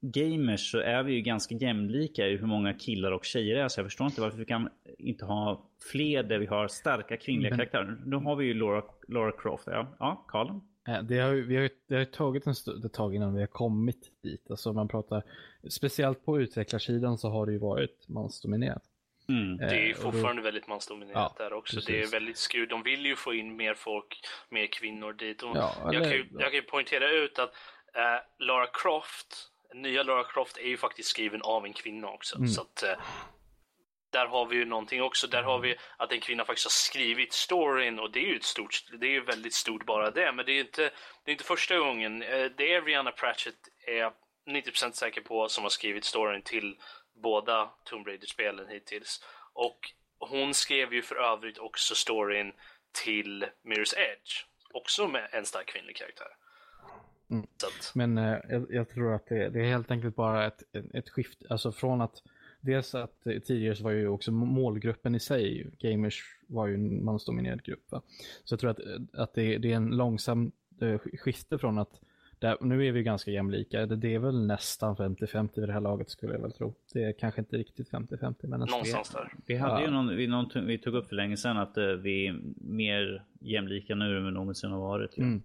gamers 0.00 0.70
så 0.70 0.78
är 0.78 1.02
vi 1.02 1.12
ju 1.12 1.20
ganska 1.20 1.54
jämlika 1.54 2.26
i 2.26 2.36
hur 2.36 2.46
många 2.46 2.74
killar 2.74 3.12
och 3.12 3.24
tjejer 3.24 3.56
är. 3.56 3.68
Så 3.68 3.80
jag 3.80 3.86
förstår 3.86 4.06
inte 4.06 4.20
varför 4.20 4.38
vi 4.38 4.44
kan 4.44 4.68
inte 4.98 5.24
ha 5.24 5.62
fler 5.92 6.22
där 6.22 6.38
vi 6.38 6.46
har 6.46 6.68
starka 6.68 7.16
kvinnliga 7.16 7.50
Men- 7.50 7.58
karaktärer. 7.58 7.96
Nu 8.06 8.16
har 8.16 8.36
vi 8.36 8.44
ju 8.46 8.54
Laura, 8.54 8.82
Laura 9.08 9.32
Croft. 9.32 9.64
Ja, 9.66 9.96
ja 9.98 10.24
Karl? 10.28 10.48
Eh, 10.88 11.02
Det 11.02 11.18
har, 11.18 11.32
ju- 11.32 11.46
vi 11.46 11.56
har, 11.56 11.62
ju- 11.62 11.70
det 11.88 11.94
har 11.94 12.00
ju 12.00 12.04
tagit 12.06 12.46
en 12.46 12.54
stund, 12.54 12.84
ett 12.84 12.92
tag 12.92 13.14
innan 13.14 13.34
vi 13.34 13.40
har 13.40 13.46
kommit 13.46 14.12
dit. 14.22 14.50
Alltså 14.50 14.72
man 14.72 14.88
pratar, 14.88 15.22
speciellt 15.70 16.24
på 16.24 16.40
utvecklarsidan 16.40 17.18
så 17.18 17.28
har 17.28 17.46
det 17.46 17.52
ju 17.52 17.58
varit 17.58 18.08
mansdominerat. 18.08 18.82
Mm. 19.28 19.56
Det 19.56 19.64
är 19.64 19.74
ju 19.86 19.90
Eh, 19.90 19.96
och 19.96 20.04
då- 20.04 20.10
fortfarande 20.12 20.42
väldigt 20.42 20.68
mansdominerat 20.68 21.32
Ja, 21.38 21.44
där 21.44 21.52
också. 21.52 21.76
precis. 21.76 21.86
Det 21.86 22.02
är 22.02 22.06
väldigt 22.10 22.36
skruv. 22.36 22.68
De 22.68 22.82
vill 22.82 23.06
ju 23.06 23.16
få 23.16 23.34
in 23.34 23.56
mer 23.56 23.74
folk, 23.74 24.20
mer 24.50 24.66
kvinnor 24.66 25.12
dit. 25.12 25.42
Och 25.42 25.56
Ja, 25.56 25.72
jag, 25.84 25.94
eller- 25.94 26.04
kan 26.04 26.12
ju, 26.12 26.26
jag 26.32 26.42
kan 26.42 26.52
ju 26.52 26.62
poängtera 26.62 27.10
ut 27.10 27.38
att 27.38 27.50
eh, 27.94 28.46
Lara 28.46 28.66
Croft, 28.72 29.50
nya 29.74 30.02
Lara 30.02 30.24
Croft 30.24 30.56
är 30.56 30.68
ju 30.68 30.76
faktiskt 30.76 31.08
skriven 31.08 31.42
av 31.42 31.64
en 31.64 31.72
kvinna 31.72 32.08
också. 32.08 32.36
Mm. 32.36 32.48
Så 32.48 32.60
att, 32.60 32.82
eh, 32.82 32.98
där 34.10 34.26
har 34.26 34.46
vi 34.46 34.56
ju 34.56 34.64
någonting 34.64 35.02
också. 35.02 35.26
Där 35.26 35.42
har 35.42 35.58
vi 35.58 35.76
att 35.96 36.12
en 36.12 36.20
kvinna 36.20 36.44
faktiskt 36.44 36.66
har 36.66 36.70
skrivit 36.70 37.32
storyn 37.32 37.98
och 37.98 38.10
det 38.10 38.18
är 38.18 38.26
ju 38.26 38.36
ett 38.36 38.44
stort, 38.44 38.84
det 39.00 39.06
är 39.06 39.10
ju 39.10 39.24
väldigt 39.24 39.54
stort 39.54 39.86
bara 39.86 40.10
det. 40.10 40.32
Men 40.32 40.46
det 40.46 40.52
är 40.52 40.60
inte, 40.60 40.82
det 41.24 41.30
är 41.30 41.32
inte 41.32 41.44
första 41.44 41.78
gången. 41.78 42.22
Eh, 42.22 42.44
Det 42.44 42.74
är 42.74 42.82
Rihanna 42.82 43.12
Pratchett 43.12 43.68
är 43.86 43.96
jag 43.96 44.12
90% 44.46 44.96
säker 44.96 45.20
på 45.20 45.48
som 45.48 45.62
har 45.64 45.70
skrivit 45.70 46.04
storyn 46.04 46.42
till 46.42 46.76
båda 47.22 47.70
Tomb 47.84 48.06
Raider-spelen 48.06 48.68
hittills. 48.68 49.24
Och 49.52 49.92
hon 50.18 50.54
skrev 50.54 50.94
ju 50.94 51.02
för 51.02 51.16
övrigt 51.16 51.58
också 51.58 51.94
storyn 51.94 52.52
till 53.04 53.46
Mirror's 53.64 53.98
Edge. 53.98 54.44
Också 54.74 55.08
med 55.08 55.28
en 55.32 55.46
stark 55.46 55.66
kvinnlig 55.66 55.96
karaktär. 55.96 56.28
Mm. 57.30 57.46
Men 57.94 58.18
eh, 58.18 58.38
jag, 58.48 58.66
jag 58.70 58.88
tror 58.88 59.14
att 59.14 59.26
det, 59.26 59.48
det 59.48 59.60
är 59.60 59.64
helt 59.68 59.90
enkelt 59.90 60.16
bara 60.16 60.46
ett, 60.46 60.62
ett 60.94 61.08
skift. 61.08 61.42
Alltså 61.50 61.72
från 61.72 62.00
att 62.00 62.22
dels 62.60 62.94
att 62.94 63.26
eh, 63.26 63.38
tidigare 63.38 63.76
så 63.76 63.84
var 63.84 63.90
ju 63.90 64.08
också 64.08 64.32
målgruppen 64.32 65.14
i 65.14 65.20
sig, 65.20 65.66
gamers 65.78 66.38
var 66.46 66.66
ju 66.66 66.74
en 66.74 67.04
mansdominerad 67.04 67.62
grupp. 67.62 67.90
Va? 67.90 68.02
Så 68.44 68.52
jag 68.52 68.60
tror 68.60 68.70
att, 68.70 68.80
att 69.12 69.34
det, 69.34 69.58
det 69.58 69.72
är 69.72 69.76
en 69.76 69.96
långsam 69.96 70.52
eh, 70.80 70.98
skifte 70.98 71.58
från 71.58 71.78
att 71.78 72.00
där, 72.38 72.56
nu 72.60 72.86
är 72.86 72.92
vi 72.92 73.02
ganska 73.02 73.30
jämlika. 73.30 73.86
Det, 73.86 73.96
det 73.96 74.14
är 74.14 74.18
väl 74.18 74.46
nästan 74.46 74.96
50-50 74.96 75.48
vid 75.60 75.68
det 75.68 75.72
här 75.72 75.80
laget 75.80 76.10
skulle 76.10 76.32
jag 76.32 76.40
väl 76.40 76.52
tro. 76.52 76.74
Det 76.92 77.02
är 77.04 77.12
kanske 77.12 77.40
inte 77.40 77.56
riktigt 77.56 77.90
50-50 77.90 78.34
men 78.42 78.60
nästan. 78.60 78.66
någonstans 78.70 79.10
där. 79.10 79.32
Vi 79.46 79.56
hade 79.56 79.74
Ja. 79.80 79.84
ju 79.84 79.90
någon, 79.90 80.16
vi, 80.16 80.26
någon, 80.26 80.66
vi 80.66 80.78
tog 80.78 80.94
upp 80.94 81.08
för 81.08 81.16
länge 81.16 81.36
sedan 81.36 81.56
att 81.56 81.76
eh, 81.76 81.84
vi 81.84 82.26
är 82.26 82.40
mer 82.56 83.24
jämlika 83.40 83.94
nu 83.94 84.16
än 84.16 84.24
vi 84.24 84.30
någonsin 84.30 84.70
har 84.70 84.78
varit. 84.80 85.18
ju. 85.18 85.22
Mm. 85.22 85.42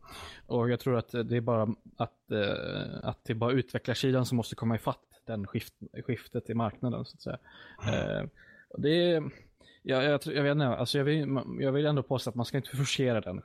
Och 0.47 0.69
jag 0.69 0.79
tror 0.79 0.97
att 0.97 1.11
det 1.11 1.37
är 1.37 1.41
bara 1.41 1.75
att, 1.97 2.31
eh, 2.31 2.99
att 3.03 3.23
det 3.25 3.33
är 3.33 3.35
bara 3.35 3.51
utvecklarsidan 3.51 4.25
som 4.25 4.35
måste 4.37 4.55
komma 4.55 4.75
ifatt 4.75 4.99
den 5.25 5.47
skift, 5.47 5.73
skiftet 6.05 6.49
i 6.49 6.53
marknaden 6.53 7.05
så 7.05 7.15
att 7.15 7.21
säga. 7.21 7.39
Och 8.69 8.81
det 8.81 9.11
är, 9.11 9.23
jag, 9.81 10.03
jag, 10.03 10.21
tror- 10.21 10.35
jag 10.35 10.43
vet 10.43 10.51
inte, 10.51 10.67
alltså 10.67 10.97
jag 10.97 11.05
vill, 11.05 11.39
jag 11.59 11.71
vill 11.71 11.85
ändå 11.85 12.03
påstå 12.03 12.29
att 12.29 12.35
man 12.35 12.45
ska 12.45 12.57
inte 12.57 12.77
forcera 12.77 13.21
den, 13.21 13.41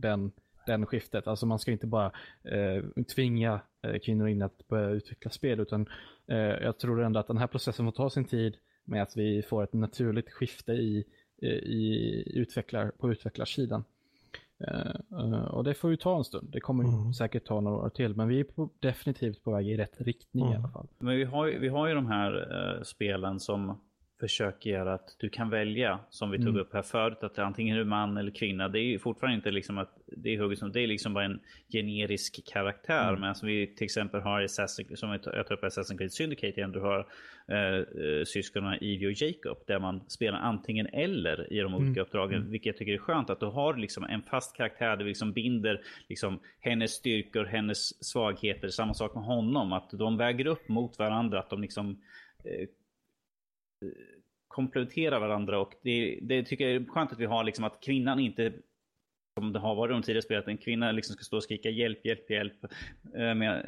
den, 0.00 0.32
den 0.66 0.86
skiftet. 0.86 1.26
Alltså 1.26 1.46
man 1.46 1.58
ska 1.58 1.72
inte 1.72 1.86
bara 1.86 2.12
eh, 2.44 2.82
tvinga 3.14 3.60
eh, 3.82 3.98
kvinnor 3.98 4.28
in 4.28 4.42
att 4.42 4.68
börja 4.68 4.88
utveckla 4.90 5.30
spel 5.30 5.60
utan 5.60 5.86
eh, 6.26 6.36
jag 6.38 6.78
tror 6.78 7.02
ändå 7.02 7.20
att 7.20 7.26
den 7.26 7.36
här 7.38 7.46
processen 7.46 7.86
får 7.86 7.92
ta 7.92 8.10
sin 8.10 8.24
tid 8.24 8.56
med 8.84 9.02
att 9.02 9.16
vi 9.16 9.42
får 9.42 9.62
ett 9.64 9.72
naturligt 9.72 10.30
skifte 10.32 10.72
i, 10.72 11.04
i 11.62 12.22
utvecklar, 12.38 12.90
på 12.98 13.12
utvecklarsidan. 13.12 13.84
Eh, 14.68 14.96
eh, 15.18 15.44
och 15.44 15.64
det 15.64 15.74
får 15.74 15.90
ju 15.90 15.96
ta 15.96 16.16
en 16.18 16.24
stund. 16.24 16.48
Det 16.52 16.60
kommer 16.60 16.84
ju 16.84 16.90
Mm. 16.90 17.12
säkert 17.14 17.44
ta 17.44 17.60
några 17.60 17.76
år 17.76 17.88
till. 17.88 18.16
Men 18.16 18.28
vi 18.28 18.40
är 18.40 18.44
på, 18.44 18.70
definitivt 18.80 19.44
på 19.44 19.50
väg 19.52 19.68
i 19.68 19.76
rätt 19.76 20.00
riktning 20.00 20.44
i 20.44 20.48
Mm. 20.48 20.60
alla 20.62 20.72
fall. 20.72 20.86
Men 20.98 21.16
vi 21.16 21.24
har, 21.24 21.46
ju- 21.46 21.58
vi 21.58 21.68
har 21.68 21.88
ju 21.88 21.94
de 21.94 22.06
här 22.06 22.32
eh, 22.76 22.82
spelen 22.82 23.40
som 23.40 23.80
försöker 24.26 24.70
göra 24.70 24.94
att 24.94 25.16
du 25.18 25.28
kan 25.28 25.50
välja, 25.50 25.98
som 26.10 26.30
vi 26.30 26.38
tog 26.38 26.48
Mm. 26.48 26.60
upp 26.60 26.72
här 26.74 26.82
förut, 26.82 27.18
att 27.22 27.38
antingen 27.38 27.76
är 27.76 27.78
du 27.80 27.84
man 27.84 28.16
eller 28.16 28.30
kvinna. 28.30 28.68
Det 28.68 28.80
är 28.80 28.98
fortfarande 28.98 29.36
inte 29.36 29.50
liksom 29.50 29.78
att 29.78 29.98
det 30.06 30.34
är 30.34 30.38
hugget 30.38 30.58
som, 30.58 30.72
det 30.72 30.80
är 30.80 30.86
liksom 30.86 31.14
bara 31.14 31.24
en 31.24 31.40
generisk 31.72 32.46
karaktär. 32.52 33.08
Mm. 33.08 33.20
Men 33.20 33.34
som 33.34 33.48
vi 33.48 33.66
till 33.76 33.84
exempel 33.84 34.20
har 34.20 34.40
i 34.40 34.44
Assassin, 34.44 34.96
som 34.96 35.10
jag 35.10 35.22
tar 35.22 35.52
upp 35.52 35.62
Assassin's 35.64 35.98
Creed 35.98 36.12
Syndicate 36.12 36.46
igen, 36.60 36.72
du 36.72 36.80
har 36.80 37.06
eh, 37.48 37.58
eh, 37.58 38.24
syskonen 38.24 38.72
Evie 38.74 39.06
och 39.06 39.12
Jacob, 39.22 39.58
där 39.66 39.78
man 39.78 40.00
spelar 40.08 40.38
antingen 40.38 40.86
eller 40.86 41.52
i 41.52 41.58
de 41.60 41.74
olika 41.74 41.88
Mm. 41.90 41.98
uppdragen. 42.02 42.50
Vilket 42.50 42.66
jag 42.66 42.76
tycker 42.76 42.92
är 42.92 42.98
skönt, 42.98 43.30
att 43.30 43.40
du 43.40 43.46
har 43.46 43.76
liksom 43.76 44.04
en 44.04 44.22
fast 44.22 44.56
karaktär 44.56 44.96
där 44.96 45.04
vi 45.04 45.10
liksom 45.10 45.32
binder 45.32 45.80
liksom 46.08 46.40
hennes 46.60 46.90
styrkor, 46.92 47.44
hennes 47.44 48.04
svagheter. 48.04 48.68
Samma 48.68 48.94
sak 48.94 49.14
med 49.14 49.24
honom, 49.24 49.72
att 49.72 49.90
de 49.90 50.16
väger 50.16 50.46
upp 50.46 50.68
mot 50.68 50.98
varandra, 50.98 51.38
att 51.38 51.50
de 51.50 51.60
liksom 51.62 52.00
eh, 52.44 52.68
kompletterar 54.48 55.20
varandra 55.20 55.60
och 55.60 55.72
det, 55.82 56.18
det 56.22 56.42
tycker 56.42 56.68
jag 56.68 56.82
är 56.82 56.86
skönt 56.86 57.12
att 57.12 57.18
vi 57.18 57.24
har 57.24 57.44
liksom 57.44 57.64
att 57.64 57.80
kvinnan 57.80 58.20
inte 58.20 58.52
som 59.38 59.52
det 59.52 59.58
har 59.58 59.74
varit 59.74 59.94
de 59.94 60.02
tidigare 60.02 60.22
spelet, 60.22 60.48
en 60.48 60.58
kvinna 60.58 60.92
liksom 60.92 61.14
ska 61.14 61.24
stå 61.24 61.36
och 61.36 61.42
skrika 61.42 61.70
hjälp, 61.70 62.06
hjälp, 62.06 62.30
hjälp 62.30 62.64
eh, 62.64 63.34
medan 63.34 63.62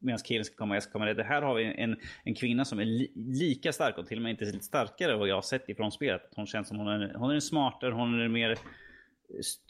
Medan 0.00 0.18
eh, 0.18 0.22
killen 0.24 0.44
ska 0.44 0.56
komma, 0.56 0.74
jag 0.74 0.82
ska 0.82 0.92
komma 0.92 1.14
Det 1.14 1.24
Här 1.24 1.42
har 1.42 1.54
vi 1.54 1.64
en, 1.64 1.96
en 2.24 2.34
kvinna 2.34 2.64
som 2.64 2.78
är 2.78 2.84
li, 2.84 3.12
lika 3.14 3.72
stark 3.72 3.98
och 3.98 4.06
till 4.06 4.18
och 4.18 4.22
med 4.22 4.30
inte 4.30 4.44
lite 4.44 4.64
starkare 4.64 5.12
än 5.12 5.18
vad 5.18 5.28
jag 5.28 5.34
har 5.34 5.42
sett 5.42 5.68
ifrån 5.68 5.92
spelet. 5.92 6.22
Hon 6.36 6.46
känns 6.46 6.68
som 6.68 6.78
hon 6.78 6.88
är, 6.88 7.14
hon 7.14 7.30
är 7.30 7.40
smartare, 7.40 7.92
hon 7.92 8.20
är 8.20 8.28
mer 8.28 8.58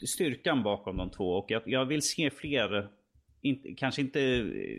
styrkan 0.05 0.63
bakom 0.63 0.97
de 0.97 1.09
två. 1.09 1.33
Och 1.33 1.51
jag, 1.51 1.61
jag 1.65 1.85
vill 1.85 2.01
se 2.01 2.29
fler, 2.29 2.89
inte, 3.41 3.73
kanske 3.73 4.01
inte 4.01 4.19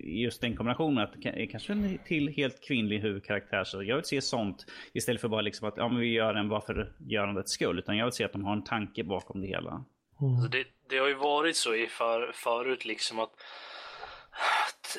just 0.04 0.40
den 0.40 0.56
kombinationen, 0.56 1.04
att 1.04 1.14
ka- 1.14 1.46
kanske 1.50 1.72
en 1.72 1.98
till 2.06 2.28
helt 2.28 2.64
kvinnlig 2.66 3.00
huvudkaraktär. 3.00 3.64
Så 3.64 3.82
jag 3.82 3.96
vill 3.96 4.04
se 4.04 4.20
sånt 4.22 4.66
istället 4.92 5.20
för 5.20 5.28
bara 5.28 5.40
liksom 5.40 5.68
att 5.68 5.76
ja, 5.76 5.88
men 5.88 6.00
vi 6.00 6.12
gör 6.12 6.34
den 6.34 6.48
bara 6.48 6.61
för 6.61 6.92
görandets 7.08 7.52
skull. 7.52 7.78
Utan 7.78 7.96
jag 7.96 8.04
vill 8.06 8.12
se 8.12 8.24
att 8.24 8.32
de 8.32 8.44
har 8.44 8.52
en 8.52 8.64
tanke 8.64 9.04
bakom 9.04 9.40
det 9.40 9.46
hela. 9.46 9.84
Alltså 10.20 10.48
det, 10.50 10.64
det 10.90 10.98
har 10.98 11.08
ju 11.08 11.14
varit 11.14 11.56
så 11.56 11.74
i 11.74 11.86
för, 11.86 12.32
förut 12.34 12.84
liksom 12.84 13.18
att 13.18 13.30
att- 14.66 14.96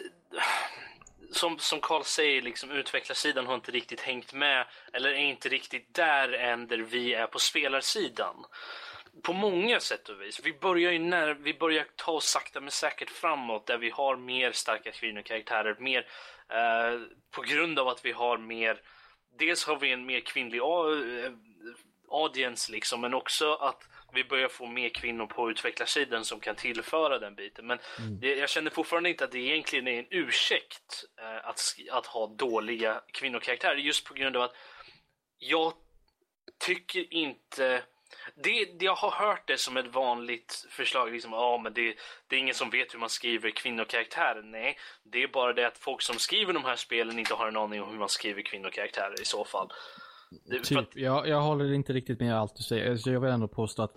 som, 1.33 1.57
som 1.59 1.79
Carl 1.81 2.03
säger, 2.03 2.41
liksom, 2.41 2.71
utvecklarsidan 2.71 3.45
har 3.45 3.55
inte 3.55 3.71
riktigt 3.71 3.99
hängt 3.99 4.33
med 4.33 4.65
eller 4.93 5.09
är 5.09 5.15
inte 5.15 5.49
riktigt 5.49 5.93
där 5.93 6.33
än 6.33 6.67
där 6.67 6.77
vi 6.77 7.13
är 7.13 7.27
på 7.27 7.39
spelarsidan. 7.39 8.35
På 9.23 9.33
många 9.33 9.79
sätt 9.79 10.09
och 10.09 10.21
vis. 10.21 10.39
Vi 10.43 10.53
börjar 10.53 10.91
ju 10.91 10.99
när, 10.99 11.33
vi 11.33 11.53
börjar 11.53 11.85
ta 11.95 12.11
oss 12.11 12.25
sakta 12.25 12.61
men 12.61 12.71
säkert 12.71 13.09
framåt 13.09 13.67
där 13.67 13.77
vi 13.77 13.89
har 13.89 14.17
mer 14.17 14.51
starka 14.51 14.91
kvinnokaraktärer, 14.91 15.75
mer 15.79 16.07
eh, 16.49 17.01
på 17.31 17.41
grund 17.41 17.79
av 17.79 17.87
att 17.87 18.05
vi 18.05 18.11
har 18.11 18.37
mer 18.37 18.81
Dels 19.39 19.65
har 19.65 19.79
vi 19.79 19.91
en 19.91 20.05
mer 20.05 20.19
kvinnlig 20.19 20.59
eh, 20.59 21.31
audience 22.09 22.71
liksom, 22.71 23.01
men 23.01 23.13
också 23.13 23.53
att 23.53 23.87
vi 24.13 24.23
börjar 24.23 24.47
få 24.47 24.65
mer 24.65 24.89
kvinnor 24.89 25.25
på 25.25 25.51
utvecklarsidan 25.51 26.25
som 26.25 26.39
kan 26.39 26.55
tillföra 26.55 27.19
den 27.19 27.35
biten. 27.35 27.67
Men 27.67 27.79
det, 28.21 28.35
jag 28.35 28.49
känner 28.49 28.71
fortfarande 28.71 29.09
inte 29.09 29.23
att 29.23 29.31
det 29.31 29.39
egentligen 29.39 29.87
är 29.87 29.99
en 29.99 30.07
ursäkt 30.09 31.03
eh, 31.19 31.49
att, 31.49 31.75
att 31.91 32.05
ha 32.05 32.27
dåliga 32.27 33.01
kvinnokaraktärer 33.13 33.75
just 33.75 34.05
på 34.05 34.13
grund 34.13 34.35
av 34.35 34.41
att 34.41 34.55
jag 35.37 35.73
tycker 36.59 37.13
inte 37.13 37.83
Det, 38.35 38.79
det, 38.79 38.85
jag 38.85 38.95
har 38.95 39.11
hört 39.11 39.47
det 39.47 39.57
som 39.57 39.77
ett 39.77 39.95
vanligt 39.95 40.65
förslag. 40.69 41.11
Liksom, 41.11 41.31
ja, 41.31 41.59
men 41.63 41.73
det, 41.73 41.95
det 42.27 42.35
är 42.35 42.39
ingen 42.39 42.55
som 42.55 42.69
vet 42.69 42.93
hur 42.93 42.99
man 42.99 43.09
skriver 43.09 43.49
kvinnokaraktärer. 43.49 44.41
Nej, 44.43 44.77
det 45.03 45.23
är 45.23 45.27
bara 45.27 45.53
det 45.53 45.67
att 45.67 45.77
folk 45.77 46.01
som 46.01 46.15
skriver 46.15 46.53
de 46.53 46.65
här 46.65 46.75
spelen 46.75 47.19
inte 47.19 47.33
har 47.33 47.47
en 47.47 47.57
aning 47.57 47.81
om 47.81 47.89
hur 47.89 47.99
man 47.99 48.09
skriver 48.09 48.41
kvinnokaraktärer 48.41 49.21
i 49.21 49.25
så 49.25 49.45
fall. 49.45 49.69
Det, 50.45 50.59
typ, 50.59 50.77
att... 50.77 50.95
jag, 50.95 51.27
jag 51.27 51.41
håller 51.41 51.73
inte 51.73 51.93
riktigt 51.93 52.19
med 52.19 52.39
allt 52.39 52.55
du 52.55 52.63
säger. 52.63 52.97
Så 52.97 53.11
jag 53.11 53.19
vill 53.19 53.31
ändå 53.31 53.47
påstå 53.47 53.83
att 53.83 53.95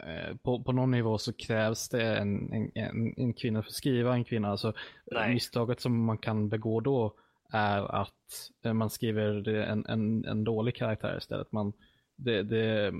eh, 0.00 0.36
på, 0.36 0.62
på 0.62 0.72
någon 0.72 0.90
nivå 0.90 1.18
så 1.18 1.32
krävs 1.32 1.88
det 1.88 2.16
en, 2.16 2.52
en, 2.52 2.70
en, 2.74 3.14
en 3.16 3.34
kvinna 3.34 3.62
för 3.62 3.68
att 3.68 3.74
skriva 3.74 4.14
en 4.14 4.24
kvinna. 4.24 4.50
Alltså, 4.50 4.72
Nej. 5.06 5.34
misstaget 5.34 5.80
som 5.80 6.04
man 6.04 6.18
kan 6.18 6.48
begå 6.48 6.80
då 6.80 7.14
är 7.52 7.94
att 8.02 8.50
eh, 8.64 8.72
man 8.72 8.90
skriver 8.90 9.48
en, 9.48 9.86
en, 9.86 10.24
en 10.24 10.44
dålig 10.44 10.76
karaktär 10.76 11.18
istället. 11.18 11.52
Man, 11.52 11.72
det, 12.18 12.42
det, 12.42 12.92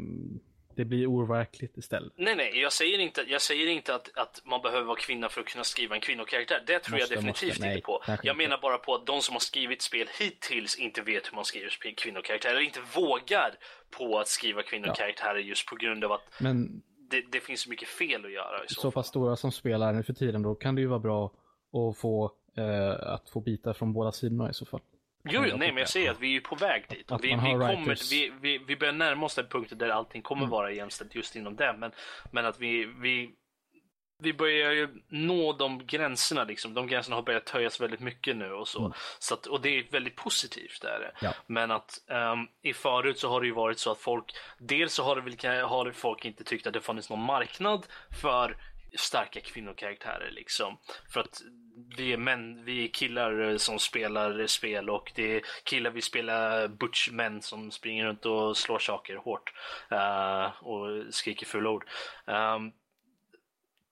det 0.75 0.85
blir 0.85 1.07
overkligt 1.07 1.77
istället. 1.77 2.13
Nej, 2.17 2.37
nej, 2.37 2.61
jag 2.61 2.73
säger 2.73 2.99
inte, 2.99 3.25
jag 3.29 3.43
säger 3.43 3.67
inte 3.67 3.95
att, 3.95 4.19
att 4.19 4.43
man 4.45 4.63
behöver 4.63 4.85
vara 4.85 4.97
kvinna 4.97 5.29
för 5.29 5.41
att 5.41 5.47
kunna 5.47 5.65
skriva 5.65 5.95
en 5.95 6.01
kvinnokaraktär. 6.01 6.63
Det 6.67 6.79
tror 6.79 6.99
måste, 6.99 7.15
jag 7.15 7.19
definitivt 7.19 7.49
måste, 7.49 7.69
inte 7.69 7.81
på. 7.81 8.03
Jag 8.23 8.37
menar 8.37 8.59
bara 8.63 8.79
på 8.79 8.95
att 8.95 9.07
de 9.07 9.21
som 9.23 9.33
har 9.33 9.41
skrivit 9.41 9.83
spel 9.83 10.07
hittills 10.21 10.79
inte 10.79 11.03
vet 11.03 11.27
hur 11.31 11.35
man 11.35 11.45
skriver 11.45 11.95
kvinnokaraktärer, 11.97 12.53
eller 12.53 12.63
inte 12.63 12.81
vågar 12.95 13.55
på 13.91 14.19
att 14.19 14.29
skriva 14.29 14.63
kvinnokaraktärer 14.63 15.39
ja. 15.39 15.41
just 15.41 15.67
på 15.67 15.77
grund 15.77 16.05
av 16.05 16.13
att 16.13 16.23
Men... 16.41 16.83
det, 17.11 17.25
det 17.33 17.41
finns 17.41 17.61
så 17.61 17.71
mycket 17.71 17.89
fel 17.89 18.25
att 18.25 18.33
göra. 18.33 18.59
Så, 18.67 18.81
så 18.81 18.91
pass 18.91 19.07
stora 19.07 19.37
som 19.37 19.53
spelar 19.53 19.93
nu 19.93 20.03
för 20.03 20.13
tiden, 20.13 20.43
då 20.43 20.55
kan 20.55 20.75
det 20.75 20.81
ju 20.81 20.87
vara 20.87 20.99
bra 20.99 21.25
att 21.73 21.99
få, 21.99 22.33
eh, 22.57 23.13
att 23.13 23.31
få 23.31 23.41
bitar 23.41 23.73
från 23.73 23.93
båda 23.93 24.13
sidorna 24.13 24.51
i 24.51 24.55
så 24.55 24.67
fall. 24.67 24.81
Jo, 25.25 25.41
nej, 25.41 25.59
men 25.59 25.77
jag 25.77 25.89
säger 25.89 26.11
att 26.11 26.21
vi 26.21 26.37
är 26.37 26.41
på 26.41 26.57
väg 26.57 26.85
dit. 26.89 27.11
vi, 27.23 27.29
vi, 27.29 27.35
kommer, 27.35 28.11
vi, 28.11 28.33
vi, 28.41 28.59
vi 28.59 28.77
börjar 28.77 28.93
närma 28.93 29.27
oss 29.27 29.35
den 29.35 29.47
punkten 29.47 29.79
där 29.79 29.89
allting 29.89 30.23
kommer 30.23 30.43
mm. 30.43 30.51
vara 30.51 30.73
jämställt 30.73 31.15
just 31.15 31.37
inom 31.37 31.57
det. 31.57 31.77
Men, 31.79 31.93
men 32.31 32.47
att 32.47 32.61
vi, 32.61 32.85
vi, 32.85 33.31
vi 34.23 34.33
börjar 34.33 34.73
ju 34.73 34.89
nå 35.09 35.53
de 35.53 35.87
gränserna. 35.87 36.45
Liksom. 36.45 36.75
De 36.75 36.87
gränserna 36.87 37.17
har 37.17 37.23
börjat 37.23 37.51
höjas 37.51 37.81
väldigt 37.81 38.01
mycket 38.01 38.37
nu 38.37 38.53
och 38.53 38.69
så. 38.69 38.81
Mm. 38.81 38.93
så 39.19 39.35
att, 39.35 39.47
och 39.47 39.61
det 39.61 39.69
är 39.69 39.85
väldigt 39.91 40.17
positivt. 40.17 40.83
Där. 40.83 41.13
Ja. 41.21 41.35
Men 41.47 41.71
att 41.71 41.99
um, 42.07 42.49
i 42.63 42.73
förut 42.73 43.19
så 43.19 43.29
har 43.29 43.41
det 43.41 43.47
ju 43.47 43.55
varit 43.55 43.79
så 43.79 43.93
att 43.93 43.99
folk, 43.99 44.25
dels 44.59 44.95
så 44.95 45.03
har, 45.03 45.17
det 45.17 45.23
väl, 45.23 45.65
har 45.65 45.91
folk 45.91 46.25
inte 46.25 46.45
tyckt 46.45 46.67
att 46.67 46.73
det 46.73 46.81
funnits 46.81 47.11
någon 47.11 47.25
marknad 47.25 47.87
för 48.23 48.57
starka 48.95 49.41
kvinnokaraktärer 49.41 50.31
liksom. 50.31 50.79
För 51.13 51.21
att 51.21 51.43
vi 51.97 52.13
är 52.13 52.17
män, 52.17 52.65
vi 52.65 52.85
är 52.85 52.89
killar 52.89 53.57
som 53.57 53.79
spelar 53.79 54.47
spel 54.47 54.91
och 54.91 55.13
det 55.15 55.37
är 55.37 55.43
killar 55.65 55.91
vi 55.91 56.03
spelar 56.03 56.69
butch 56.69 57.11
män 57.11 57.43
som 57.43 57.71
springer 57.71 58.05
runt 58.05 58.27
och 58.27 58.57
slår 58.57 58.79
saker 58.79 59.17
hårt 59.17 59.53
uh, 59.93 60.65
och 60.65 61.15
skriker 61.15 61.47
fula 61.47 61.71
ord. 61.71 61.89
Um, 62.25 62.73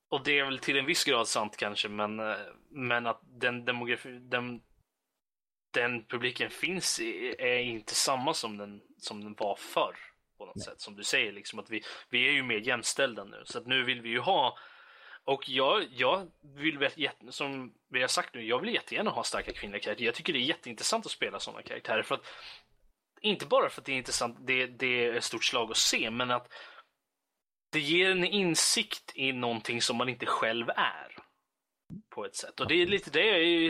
och 0.09 0.24
det 0.24 0.39
är 0.39 0.45
väl 0.45 0.59
till 0.59 0.78
en 0.78 0.87
viss 0.87 1.05
grad 1.05 1.28
sant 1.28 1.57
kanske, 1.57 1.89
men, 1.89 2.20
uh, 2.20 2.37
men 2.70 3.07
att 3.07 3.20
den 3.22 3.64
demografi, 3.64 4.18
den, 4.18 4.61
den 5.70 6.05
publiken 6.05 6.51
finns 6.51 7.01
är 7.39 7.59
inte 7.59 7.95
samma 7.95 8.34
som 8.34 8.57
den, 8.57 8.80
som 8.99 9.24
den 9.24 9.34
var 9.39 9.57
förr 9.57 9.97
på 10.39 10.47
något 10.47 10.57
Nej. 10.57 10.64
sätt. 10.64 10.80
Som 10.80 10.97
du 10.97 11.05
säger, 11.05 11.32
liksom 11.32 11.59
att 11.59 11.70
vi, 11.70 11.82
vi 12.11 12.28
är 12.28 12.32
ju 12.32 12.43
mer 12.43 12.59
jämställda 12.59 13.24
nu. 13.24 13.43
Så 13.45 13.59
att 13.59 13.66
nu 13.66 13.82
vill 13.82 14.01
vi 14.01 14.09
ju 14.09 14.20
ha 14.20 14.59
och 15.27 15.49
jag, 15.49 15.87
jag 15.91 16.31
vill 16.43 16.79
väl, 16.79 16.91
som 17.31 17.74
vi 17.91 18.01
har 18.01 18.09
sagt 18.09 18.35
nu, 18.35 18.47
jag 18.47 18.61
vill 18.61 18.74
jättegärna 18.74 19.11
ha 19.11 19.22
starka 19.22 19.53
kvinnliga 19.53 19.81
karaktärer. 19.81 20.07
Jag 20.07 20.14
tycker 20.14 20.33
det 20.33 20.39
är 20.39 20.41
jätteintressant 20.41 21.07
att 21.07 21.12
spela 21.12 21.41
sådana 21.41 21.62
karaktärer. 21.62 22.03
För 22.03 22.14
att, 22.14 22.27
inte 23.20 23.47
bara 23.47 23.68
för 23.68 23.81
att 23.81 23.85
det 23.85 23.93
är 23.93 23.97
intressant, 23.97 24.37
det, 24.47 24.66
det 24.66 25.07
är 25.07 25.14
ett 25.14 25.24
stort 25.24 25.45
slag 25.45 25.70
att 25.70 25.77
se, 25.77 26.11
men 26.11 26.31
att 26.31 26.53
det 27.72 27.81
ger 27.81 28.11
en 28.11 28.24
insikt 28.24 29.12
i 29.14 29.33
någonting 29.33 29.83
som 29.83 29.97
man 29.97 30.09
inte 30.09 30.27
själv 30.27 30.68
är. 30.77 31.16
På 32.14 32.24
ett 32.24 32.37
sätt. 32.37 32.61
Och 32.61 32.68
det 32.68 32.83
är 32.83 32.87
lite 32.87 33.11
det, 33.11 33.22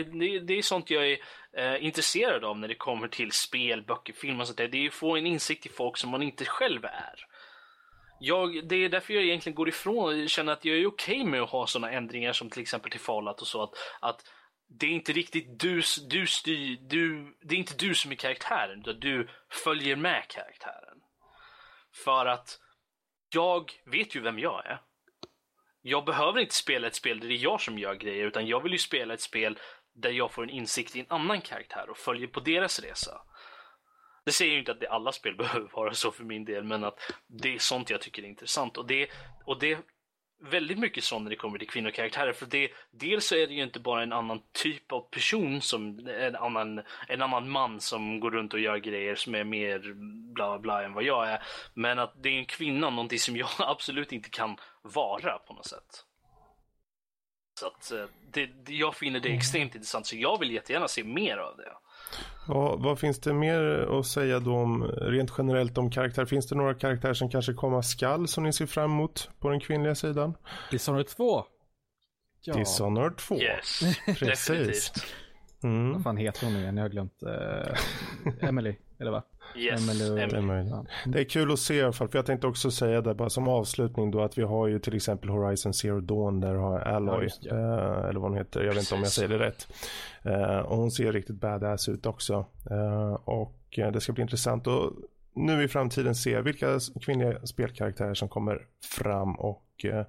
det, 0.03 0.39
det 0.39 0.53
är 0.53 0.61
sånt 0.61 0.89
jag 0.89 1.11
är 1.11 1.17
eh, 1.57 1.85
intresserad 1.85 2.43
av 2.43 2.59
när 2.59 2.67
det 2.67 2.75
kommer 2.75 3.07
till 3.07 3.31
spel, 3.31 3.85
böcker, 3.85 4.13
film 4.13 4.39
och 4.39 4.47
sånt 4.47 4.57
där. 4.57 4.67
Det 4.67 4.77
är 4.77 4.87
att 4.87 4.93
få 4.93 5.17
en 5.17 5.27
insikt 5.27 5.65
i 5.65 5.69
folk 5.69 5.97
som 5.97 6.09
man 6.09 6.23
inte 6.23 6.45
själv 6.45 6.85
är. 6.85 7.25
Jag, 8.19 8.67
det 8.67 8.75
är 8.75 8.89
därför 8.89 9.13
jag 9.13 9.23
egentligen 9.23 9.55
går 9.55 9.69
ifrån 9.69 10.23
och 10.23 10.29
känner 10.29 10.53
att 10.53 10.65
jag 10.65 10.77
är 10.77 10.87
okej 10.87 11.21
okay 11.21 11.31
med 11.31 11.41
att 11.41 11.49
ha 11.49 11.67
sådana 11.67 11.91
ändringar 11.91 12.33
som 12.33 12.49
till 12.49 12.61
exempel 12.61 12.91
till 12.91 12.99
Fallout 12.99 13.41
och 13.41 13.47
så. 13.47 13.63
Att, 13.63 13.73
att 13.99 14.23
det 14.67 14.85
är 14.85 14.91
inte 14.91 15.13
riktigt 15.13 15.59
du, 15.59 15.81
du 16.09 16.27
styr, 16.27 16.77
du, 16.81 17.35
det 17.41 17.55
är 17.55 17.59
inte 17.59 17.75
du 17.77 17.95
som 17.95 18.11
är 18.11 18.15
karaktären, 18.15 18.79
utan 18.79 18.99
du 18.99 19.29
följer 19.49 19.95
med 19.95 20.23
karaktären. 20.27 20.97
För 22.03 22.25
att 22.25 22.59
jag 23.33 23.71
vet 23.85 24.15
ju 24.15 24.21
vem 24.21 24.39
jag 24.39 24.65
är. 24.65 24.81
Jag 25.81 26.05
behöver 26.05 26.39
inte 26.39 26.55
spela 26.55 26.87
ett 26.87 26.95
spel 26.95 27.19
där 27.19 27.27
det 27.27 27.33
är 27.33 27.43
jag 27.43 27.61
som 27.61 27.79
gör 27.79 27.95
grejer, 27.95 28.25
utan 28.25 28.47
jag 28.47 28.63
vill 28.63 28.71
ju 28.71 28.77
spela 28.77 29.13
ett 29.13 29.21
spel 29.21 29.59
där 29.93 30.11
jag 30.11 30.31
får 30.31 30.43
en 30.43 30.49
insikt 30.49 30.95
i 30.95 30.99
en 30.99 31.05
annan 31.09 31.41
karaktär 31.41 31.89
och 31.89 31.97
följer 31.97 32.27
på 32.27 32.39
deras 32.39 32.79
resa. 32.79 33.21
Det 34.27 34.33
säger 34.33 34.53
ju 34.53 34.59
inte 34.59 34.71
att 34.71 34.79
det 34.79 34.87
alla 34.87 35.11
spel 35.11 35.35
behöver 35.37 35.69
vara 35.73 35.93
så 35.93 36.11
för 36.11 36.23
min 36.23 36.45
del, 36.45 36.63
men 36.63 36.83
att 36.83 36.99
det 37.27 37.55
är 37.55 37.59
sånt 37.59 37.89
jag 37.89 38.01
tycker 38.01 38.23
är 38.23 38.27
intressant. 38.27 38.77
Och 38.77 38.87
det, 38.87 39.09
och 39.45 39.59
det 39.59 39.71
är 39.71 39.79
väldigt 40.43 40.79
mycket 40.79 41.03
så 41.03 41.19
när 41.19 41.29
det 41.29 41.35
kommer 41.35 41.59
till 41.59 41.69
kvinnokaraktärer. 41.69 42.33
För 42.33 42.45
det, 42.45 42.71
dels 42.91 43.27
så 43.27 43.35
är 43.35 43.47
det 43.47 43.53
ju 43.53 43.63
inte 43.63 43.79
bara 43.79 44.03
en 44.03 44.13
annan 44.13 44.41
typ 44.51 44.91
av 44.91 45.01
person, 45.01 45.61
som 45.61 46.07
en 46.07 46.35
annan, 46.35 46.81
en 47.07 47.21
annan 47.21 47.49
man 47.49 47.81
som 47.81 48.19
går 48.19 48.31
runt 48.31 48.53
och 48.53 48.59
gör 48.59 48.77
grejer 48.77 49.15
som 49.15 49.35
är 49.35 49.43
mer 49.43 49.93
bla 50.33 50.49
bla 50.49 50.59
bla 50.59 50.83
än 50.83 50.93
vad 50.93 51.03
jag 51.03 51.29
är. 51.29 51.43
Men 51.73 51.99
att 51.99 52.23
det 52.23 52.29
är 52.29 52.39
en 52.39 52.45
kvinna, 52.45 52.89
någonting 52.89 53.19
som 53.19 53.37
jag 53.37 53.49
absolut 53.59 54.11
inte 54.11 54.29
kan 54.29 54.57
vara 54.81 55.37
på 55.37 55.53
något 55.53 55.65
sätt. 55.65 56.03
Så 57.59 57.67
att 57.67 57.91
eh, 57.91 58.05
det, 58.31 58.49
jag 58.67 58.95
finner 58.95 59.19
det 59.19 59.29
extremt 59.29 59.75
intressant, 59.75 60.05
så 60.05 60.15
jag 60.17 60.39
vill 60.39 60.51
jättegärna 60.51 60.87
se 60.87 61.03
mer 61.03 61.37
av 61.37 61.57
det. 61.57 61.73
Ja, 62.47 62.75
vad 62.75 62.99
finns 62.99 63.19
det 63.19 63.33
mer 63.33 63.61
att 63.99 64.05
säga 64.05 64.39
då 64.39 64.55
om 64.55 64.83
rent 64.83 65.31
generellt 65.37 65.77
om 65.77 65.91
karaktär? 65.91 66.25
Finns 66.25 66.47
det 66.47 66.55
några 66.55 66.73
karaktärer 66.73 67.13
som 67.13 67.29
kanske 67.29 67.53
komma 67.53 67.83
skall 67.83 68.27
som 68.27 68.43
ni 68.43 68.53
ser 68.53 68.65
fram 68.65 68.91
emot 68.91 69.29
på 69.39 69.49
den 69.49 69.59
kvinnliga 69.59 69.95
sidan? 69.95 70.33
Dishonored 70.71 71.07
2. 71.07 71.43
Ja. 72.41 72.53
Dishonored 72.53 73.17
2. 73.17 73.35
Yes, 73.35 73.81
Precis. 74.19 74.93
Mm. 75.63 75.93
Vad 75.93 76.03
fan 76.03 76.17
heter 76.17 76.45
hon 76.45 76.55
igen? 76.55 76.77
Jag 76.77 76.83
har 76.83 76.89
glömt. 76.89 77.23
Uh, 77.23 78.41
Emily, 78.49 78.75
eller 78.99 79.11
va? 79.11 79.23
Yes, 79.57 79.81
Emily. 79.81 80.21
Emily. 80.21 80.69
Ja. 80.69 80.85
Det 81.05 81.19
är 81.19 81.23
kul 81.23 81.51
att 81.51 81.59
se 81.59 81.75
i 81.75 81.83
alla 81.83 81.93
fall, 81.93 82.07
för 82.07 82.17
jag 82.17 82.25
tänkte 82.25 82.47
också 82.47 82.71
säga 82.71 83.01
det 83.01 83.13
bara 83.13 83.29
som 83.29 83.47
avslutning 83.47 84.11
då 84.11 84.21
att 84.21 84.37
vi 84.37 84.41
har 84.41 84.67
ju 84.67 84.79
till 84.79 84.95
exempel 84.95 85.29
Horizon 85.29 85.73
Zero 85.73 85.99
Dawn 85.99 86.39
där 86.39 86.55
har 86.55 86.79
Alloy, 86.79 87.29
ja, 87.41 87.55
uh, 87.55 88.09
eller 88.09 88.19
vad 88.19 88.29
hon 88.29 88.37
heter, 88.37 88.63
jag 88.63 88.73
vet 88.73 88.83
inte 88.83 88.95
om 88.95 89.01
jag 89.01 89.11
säger 89.11 89.29
det 89.29 89.39
rätt. 89.39 89.67
Uh, 90.25 90.59
och 90.59 90.77
hon 90.77 90.91
ser 90.91 91.13
riktigt 91.13 91.35
badass 91.35 91.89
ut 91.89 92.05
också. 92.05 92.45
och 93.23 93.53
det 93.93 94.01
ska 94.01 94.13
bli 94.13 94.21
intressant 94.21 94.67
att 94.67 94.93
nu 95.33 95.63
i 95.63 95.67
framtiden 95.67 96.15
se 96.15 96.41
vilka 96.41 96.79
kvinnliga 97.01 97.45
spelkaraktärer 97.45 98.13
som 98.13 98.29
kommer 98.29 98.61
fram 98.97 99.35
och 99.35 99.63
Eh, 99.83 100.05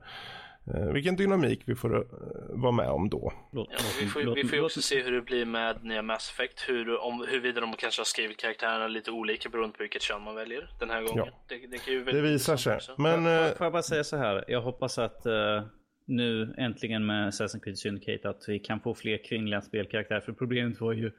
vilken 0.92 1.16
dynamik 1.16 1.62
vi 1.66 1.74
får 1.74 1.96
uh, 1.96 2.04
vara 2.48 2.72
med 2.72 2.88
om 2.88 3.08
då. 3.08 3.32
Ja, 3.52 3.66
vi 4.00 4.06
får, 4.06 4.34
vi 4.34 4.44
får 4.44 4.58
ju 4.58 4.64
också 4.64 4.82
se 4.82 5.02
hur 5.02 5.12
det 5.12 5.22
blir 5.22 5.44
med 5.44 5.84
nya 5.84 6.02
Mass 6.02 6.30
Effect. 6.30 6.64
Hur, 6.68 7.00
om, 7.00 7.26
huruvida 7.28 7.60
de 7.60 7.72
kanske 7.72 8.00
har 8.00 8.04
skrivit 8.04 8.36
karaktärerna 8.36 8.88
lite 8.88 9.10
olika 9.10 9.48
beroende 9.48 9.76
på 9.76 9.82
vilket 9.82 10.02
kön 10.02 10.22
man 10.22 10.34
väljer 10.34 10.70
den 10.80 10.90
här 10.90 11.02
gången. 11.02 11.24
Ja. 11.26 11.44
Det, 11.48 11.66
det, 11.86 12.12
det 12.12 12.20
visar 12.20 12.56
sig. 12.56 12.80
Men, 12.98 13.26
uh, 13.26 13.56
får 13.56 13.64
jag 13.64 13.72
bara 13.72 13.82
säga 13.82 14.04
så 14.04 14.16
här. 14.16 14.44
Jag 14.48 14.62
hoppas 14.62 14.98
att 14.98 15.26
uh, 15.26 15.62
nu 16.06 16.54
äntligen 16.58 17.06
med 17.06 17.28
Assassin's 17.28 17.60
Creed 17.64 17.78
Syndicate 17.78 18.28
att 18.28 18.44
vi 18.48 18.58
kan 18.58 18.80
få 18.80 18.94
fler 18.94 19.24
kvinnliga 19.24 19.60
spelkaraktärer. 19.60 20.20
För 20.20 20.32
problemet 20.32 20.80
var 20.80 20.92
ju 20.92 21.12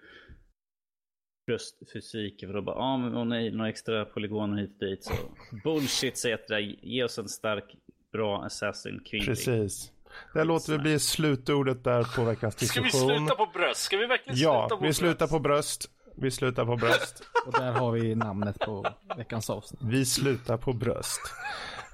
röstfysik. 1.50 2.40
För 2.40 2.54
då 2.54 2.62
bara, 2.62 2.76
ah, 2.76 2.98
men, 2.98 3.18
oh, 3.18 3.26
nej, 3.26 3.52
några 3.52 3.70
extra 3.70 4.06
polygoner 4.06 4.58
hit 4.58 4.72
och 4.82 4.88
dit. 4.88 5.04
Så 5.04 5.14
bullshit 5.64 6.18
säger 6.18 6.36
att 6.36 6.48
det 6.48 6.62
Ge 6.62 7.04
oss 7.04 7.18
en 7.18 7.28
stark 7.28 7.76
bra 8.12 8.44
assassin 8.44 9.02
kvinnlig. 9.06 9.28
Precis. 9.28 9.92
Det 10.34 10.44
låter 10.44 10.72
vi 10.72 10.78
bli 10.78 11.00
slutordet 11.00 11.84
där 11.84 12.16
på 12.16 12.24
veckans 12.24 12.56
diskussion. 12.56 12.90
Ska 12.90 13.08
vi 13.08 13.18
sluta 13.18 13.36
på 13.36 13.46
bröst? 13.54 13.82
Ska 13.82 13.98
vi 13.98 14.06
verkligen 14.06 14.40
ja, 14.40 14.68
sluta 14.70 14.80
på 14.80 14.86
vi 14.86 14.94
slutar 14.94 15.28
på 15.28 15.40
bröst. 15.40 15.90
Vi 16.16 16.32
slutar 16.32 16.66
på 16.66 16.76
bröst. 16.76 17.24
Och 17.46 17.54
där 17.54 17.72
har 17.72 17.92
vi 17.92 18.16
namnet 18.16 18.60
på 18.60 18.86
veckans 19.18 19.50
avsnitt. 19.50 19.82
Vi 19.84 20.06
slutar 20.06 20.58
på 20.58 20.74
bröst. 20.74 21.22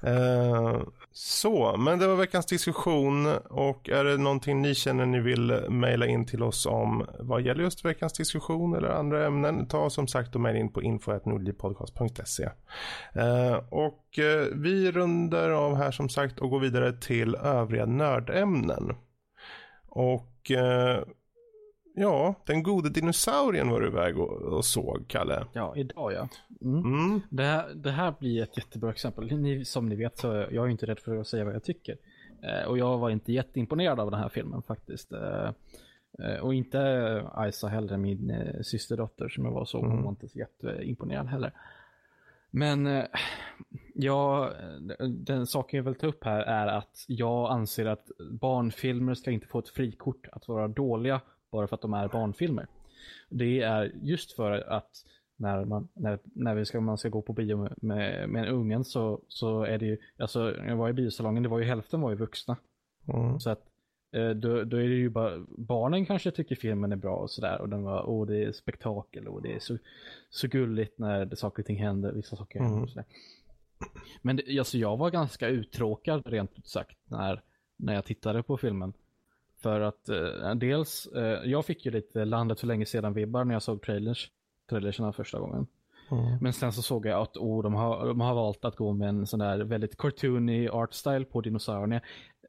Uh, 0.06 0.82
så, 1.18 1.76
men 1.76 1.98
det 1.98 2.06
var 2.06 2.16
veckans 2.16 2.46
diskussion 2.46 3.26
och 3.36 3.88
är 3.88 4.04
det 4.04 4.16
någonting 4.16 4.62
ni 4.62 4.74
känner 4.74 5.06
ni 5.06 5.20
vill 5.20 5.64
mejla 5.68 6.06
in 6.06 6.26
till 6.26 6.42
oss 6.42 6.66
om 6.66 7.06
vad 7.18 7.42
gäller 7.42 7.62
just 7.62 7.84
veckans 7.84 8.12
diskussion 8.12 8.74
eller 8.74 8.88
andra 8.88 9.26
ämnen, 9.26 9.68
ta 9.68 9.90
som 9.90 10.08
sagt 10.08 10.34
och 10.34 10.40
mejla 10.40 10.58
in 10.58 10.72
på 10.72 10.82
info.nordlivpodcast.se. 10.82 12.48
Eh, 13.12 13.56
och 13.68 14.18
eh, 14.18 14.46
vi 14.52 14.92
rundar 14.92 15.50
av 15.50 15.76
här 15.76 15.90
som 15.90 16.08
sagt 16.08 16.38
och 16.38 16.50
går 16.50 16.60
vidare 16.60 16.92
till 16.92 17.34
övriga 17.34 17.86
nördämnen. 17.86 18.94
Och 19.88 20.50
eh, 20.50 20.98
Ja, 21.98 22.34
den 22.46 22.62
gode 22.62 22.90
dinosaurien 22.90 23.70
var 23.70 23.80
du 23.80 23.86
iväg 23.86 24.18
och, 24.18 24.30
och 24.30 24.64
såg, 24.64 25.04
Kalle. 25.08 25.46
Ja, 25.52 25.76
idag 25.76 26.12
ja. 26.12 26.28
Mm. 26.62 26.78
Mm. 26.84 27.20
Det, 27.30 27.42
här, 27.42 27.74
det 27.74 27.90
här 27.90 28.14
blir 28.18 28.42
ett 28.42 28.56
jättebra 28.56 28.90
exempel. 28.90 29.40
Ni, 29.40 29.64
som 29.64 29.88
ni 29.88 29.96
vet 29.96 30.18
så 30.18 30.30
är 30.30 30.52
jag 30.52 30.70
inte 30.70 30.86
rädd 30.86 30.98
för 30.98 31.16
att 31.16 31.26
säga 31.26 31.44
vad 31.44 31.54
jag 31.54 31.64
tycker. 31.64 31.96
Eh, 32.42 32.68
och 32.68 32.78
jag 32.78 32.98
var 32.98 33.10
inte 33.10 33.32
jätteimponerad 33.32 34.00
av 34.00 34.10
den 34.10 34.20
här 34.20 34.28
filmen 34.28 34.62
faktiskt. 34.62 35.12
Eh, 35.12 35.50
eh, 36.18 36.36
och 36.42 36.54
inte 36.54 36.78
Isa 37.48 37.68
heller, 37.68 37.96
min 37.96 38.30
eh, 38.30 38.60
systerdotter 38.62 39.28
som 39.28 39.44
jag 39.44 39.52
var 39.52 39.64
så. 39.64 39.78
Hon 39.78 39.90
Mm. 39.90 40.02
var 40.02 40.10
inte 40.10 40.28
så 40.28 40.38
jätteimponerad 40.38 41.26
heller. 41.26 41.52
Men 42.50 42.86
eh, 42.86 43.04
ja, 43.94 44.50
den 45.08 45.46
saken 45.46 45.76
jag 45.78 45.84
vill 45.84 45.94
ta 45.94 46.06
upp 46.06 46.24
här 46.24 46.40
är 46.40 46.66
att 46.66 47.04
jag 47.08 47.50
anser 47.50 47.86
att 47.86 48.10
barnfilmer 48.30 49.14
ska 49.14 49.30
inte 49.30 49.46
få 49.46 49.58
ett 49.58 49.68
frikort 49.68 50.26
att 50.32 50.48
vara 50.48 50.68
dåliga 50.68 51.20
bara 51.56 51.66
för 51.66 51.74
att 51.74 51.82
de 51.82 51.94
är 51.94 52.08
barnfilmer. 52.08 52.66
Det 53.28 53.60
är 53.60 53.92
just 54.02 54.32
för 54.32 54.52
att 54.52 55.04
när 55.36 55.64
man, 55.64 55.88
när, 55.94 56.18
när 56.24 56.54
vi 56.54 56.64
ska, 56.64 56.80
man 56.80 56.98
ska 56.98 57.08
gå 57.08 57.22
på 57.22 57.32
bio 57.32 57.56
med, 57.56 57.74
med, 57.82 58.28
med 58.28 58.42
en 58.42 58.54
ungen 58.54 58.84
så, 58.84 59.20
så 59.28 59.62
är 59.62 59.78
det 59.78 59.86
ju, 59.86 59.98
alltså 60.18 60.56
jag 60.66 60.76
var 60.76 60.88
i 60.88 60.92
biosalongen, 60.92 61.42
det 61.42 61.48
var 61.48 61.58
ju 61.58 61.64
hälften 61.64 62.00
var 62.00 62.10
ju 62.10 62.16
vuxna. 62.16 62.56
Mm. 63.08 63.40
Så 63.40 63.50
att 63.50 63.62
eh, 64.12 64.30
då, 64.30 64.64
då 64.64 64.76
är 64.76 64.88
det 64.88 64.94
ju 64.94 65.08
bara, 65.08 65.44
barnen 65.48 66.06
kanske 66.06 66.30
tycker 66.30 66.56
filmen 66.56 66.92
är 66.92 66.96
bra 66.96 67.16
och 67.16 67.30
sådär 67.30 67.60
och 67.60 67.68
den 67.68 67.82
var, 67.82 68.08
åh 68.08 68.26
det 68.26 68.44
är 68.44 68.52
spektakel 68.52 69.28
och 69.28 69.42
det 69.42 69.54
är 69.54 69.58
så, 69.58 69.78
så 70.30 70.48
gulligt 70.48 70.98
när 70.98 71.24
det, 71.24 71.36
saker 71.36 71.62
och 71.62 71.66
ting 71.66 71.78
händer, 71.78 72.12
vissa 72.12 72.36
saker 72.36 72.60
händer 72.60 72.82
och 72.82 72.90
sådär. 72.90 73.06
Men 74.22 74.36
det, 74.36 74.58
alltså 74.58 74.78
jag 74.78 74.96
var 74.96 75.10
ganska 75.10 75.48
uttråkad 75.48 76.22
rent 76.26 76.58
ut 76.58 76.66
sagt 76.66 76.98
när, 77.04 77.42
när 77.76 77.94
jag 77.94 78.04
tittade 78.04 78.42
på 78.42 78.56
filmen. 78.56 78.92
För 79.66 79.80
att 79.80 80.08
eh, 80.08 80.54
dels, 80.54 81.06
eh, 81.06 81.50
jag 81.50 81.66
fick 81.66 81.86
ju 81.86 81.90
lite 81.90 82.24
landet 82.24 82.60
för 82.60 82.66
länge 82.66 82.86
sedan 82.86 83.12
vibbar 83.12 83.44
när 83.44 83.54
jag 83.54 83.62
såg 83.62 83.82
trailers, 83.82 84.30
trailerserna 84.70 85.12
första 85.12 85.38
gången. 85.38 85.66
Mm. 86.10 86.38
Men 86.40 86.52
sen 86.52 86.72
så 86.72 86.82
såg 86.82 87.06
jag 87.06 87.22
att 87.22 87.36
oh, 87.36 87.62
de, 87.62 87.74
har, 87.74 88.06
de 88.06 88.20
har 88.20 88.34
valt 88.34 88.64
att 88.64 88.76
gå 88.76 88.92
med 88.92 89.08
en 89.08 89.26
sån 89.26 89.38
där 89.38 89.58
väldigt 89.58 89.96
cartoony 89.96 90.68
art 90.68 90.94
style 90.94 91.24
på 91.24 91.40
dinosaurierna. 91.40 92.00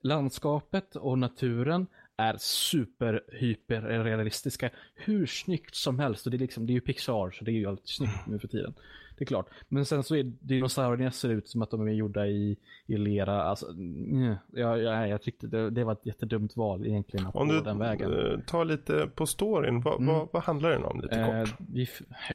Landskapet 0.04 0.96
och 0.96 1.20
naturen 1.20 1.88
är 2.18 2.36
super 2.40 3.24
hyper 3.32 3.82
realistiska. 3.82 4.70
Hur 4.96 5.26
snyggt 5.26 5.76
som 5.76 6.00
helst. 6.00 6.26
Och 6.26 6.32
det, 6.32 6.38
är 6.38 6.40
liksom, 6.40 6.68
det 6.68 6.72
är 6.72 6.76
ju 6.76 6.82
Pixar 6.82 7.32
så 7.32 7.44
det 7.44 7.52
är 7.52 7.54
ju 7.54 7.66
alltid 7.66 7.88
snyggt 7.88 8.28
nu 8.28 8.40
för 8.40 8.48
tiden. 8.48 8.74
Det 9.18 9.24
är 9.24 9.26
klart. 9.26 9.46
Men 9.70 9.86
sen 9.86 10.04
så 10.04 10.16
är 10.16 10.24
dinosaurierna 10.24 11.12
ser 11.12 11.30
ut 11.30 11.48
som 11.50 11.62
att 11.62 11.72
de 11.72 11.88
är 11.88 11.92
gjorda 11.92 12.28
i, 12.28 12.58
i 12.86 12.98
lera. 12.98 13.44
Alltså, 13.44 13.68
mm, 13.70 14.36
jag, 14.54 14.82
jag, 15.10 15.22
tyckte 15.22 15.48
det, 15.48 15.70
det 15.70 15.84
var 15.84 15.94
ett 15.94 16.06
jättedumt 16.06 16.56
val 16.58 16.86
egentligen 16.88 17.28
att 17.28 17.36
Om 17.36 17.48
gå 17.48 17.54
du 17.54 17.62
den 17.62 17.80
vägen. 17.80 18.14
eh, 18.14 18.40
tar 18.40 18.66
lite 18.66 19.10
på 19.16 19.26
storyn, 19.26 19.82
vad, 19.82 20.02
Mm. 20.02 20.14
vad, 20.16 20.28
vad 20.32 20.44
handlar 20.44 20.70
den 20.70 20.84
om 20.84 21.02
lite 21.02 21.16
Eh, 21.20 21.44
kort? 21.44 21.56
vi, 21.72 21.88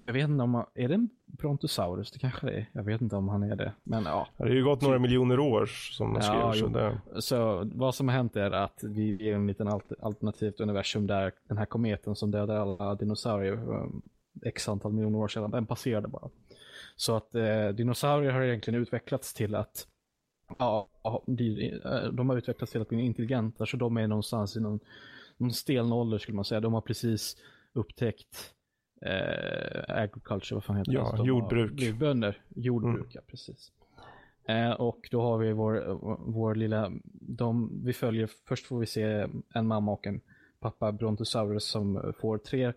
jag 0.07 0.13
vet 0.13 0.29
inte 0.29 0.43
om, 0.43 0.55
han- 0.55 0.67
är 0.75 0.89
det 0.89 0.95
en 0.95 1.09
Brontosaurus? 1.27 2.11
Det 2.13 2.19
kanske 2.19 2.47
det 2.47 2.53
är. 2.53 2.67
Jag 2.73 2.83
vet 2.85 3.01
inte 3.01 3.17
om 3.17 3.29
han 3.29 3.43
är 3.43 3.57
det. 3.57 3.73
Men 3.85 4.05
ja. 4.05 4.29
Det 4.37 4.43
har 4.45 4.51
ju 4.51 4.65
gått 4.65 4.83
några 4.83 4.99
miljoner 4.99 5.39
år 5.39 5.67
som 5.67 6.13
man 6.13 6.21
typ. 6.23 6.31
Ja, 6.33 6.53
skriver. 6.53 7.01
Så 7.15 7.21
Så 7.21 7.71
vad 7.75 7.95
som 7.95 8.09
har 8.09 8.15
hänt 8.17 8.37
är 8.37 8.51
att 8.51 8.81
vi 8.85 9.29
är 9.31 9.35
en 9.35 9.47
liten 9.47 9.69
alter, 9.69 9.97
alternativt 10.03 10.61
universum 10.61 11.07
där 11.07 11.33
den 11.49 11.59
här 11.59 11.67
kometen 11.67 12.15
som 12.17 12.31
dödade 12.31 12.61
alla 12.61 12.95
dinosaurier 12.95 13.53
um, 13.53 14.03
x 14.45 14.69
antal 14.69 14.93
miljoner 14.93 15.19
år 15.19 15.29
sedan, 15.29 15.51
den 15.51 15.67
passerade 15.67 16.09
bara. 16.09 16.29
Så 16.97 17.17
att 17.17 17.35
eh, 17.35 17.69
dinosaurier 17.69 18.33
har 18.33 18.43
egentligen 18.43 18.81
utvecklats 18.83 19.35
till 19.35 19.55
att 19.55 19.87
ja, 20.59 20.89
ja, 21.03 21.23
de, 21.27 21.73
eh, 21.85 22.03
de 22.13 22.29
har 22.29 22.37
utvecklats 22.37 22.73
till 22.73 22.81
att 22.83 22.89
bli 22.89 23.01
intelligenta, 23.01 23.67
så 23.67 23.77
de 23.77 23.97
är 23.97 24.07
någonstans 24.07 24.57
i 24.57 24.61
någon, 24.61 24.81
någon 25.37 25.53
steln 25.53 25.93
ålder 25.93 26.19
skulle 26.19 26.37
man 26.37 26.45
säga. 26.45 26.61
De 26.61 26.73
har 26.75 26.81
precis 26.81 27.37
upptäckt 27.73 28.55
eh, 29.03 29.97
agriculture, 29.97 30.55
vad 30.55 30.65
fan 30.65 30.77
heter 30.77 30.93
Ja, 30.93 31.05
det? 31.05 31.11
De 31.11 31.19
har 31.19 31.27
jordbruk. 31.27 31.95
bönder. 31.95 32.43
Jordbruk, 32.49 33.07
ja 33.15 33.21
precis. 33.27 33.73
Eh, 34.49 34.71
och 34.71 35.09
då 35.11 35.23
har 35.23 35.39
vi 35.39 35.53
vår, 35.53 35.99
vår 36.33 36.55
lilla, 36.55 36.93
de, 37.13 37.81
vi 37.85 37.93
följer, 37.93 38.31
först 38.49 38.67
får 38.67 38.79
vi 38.79 38.87
se 38.87 39.29
en 39.55 39.67
mamma 39.67 39.93
och 39.93 40.07
en 40.07 40.21
pappa 40.63 40.93
Brontosaurus 40.93 41.65
som 41.65 42.13
får 42.21 42.39
tre 42.39 42.73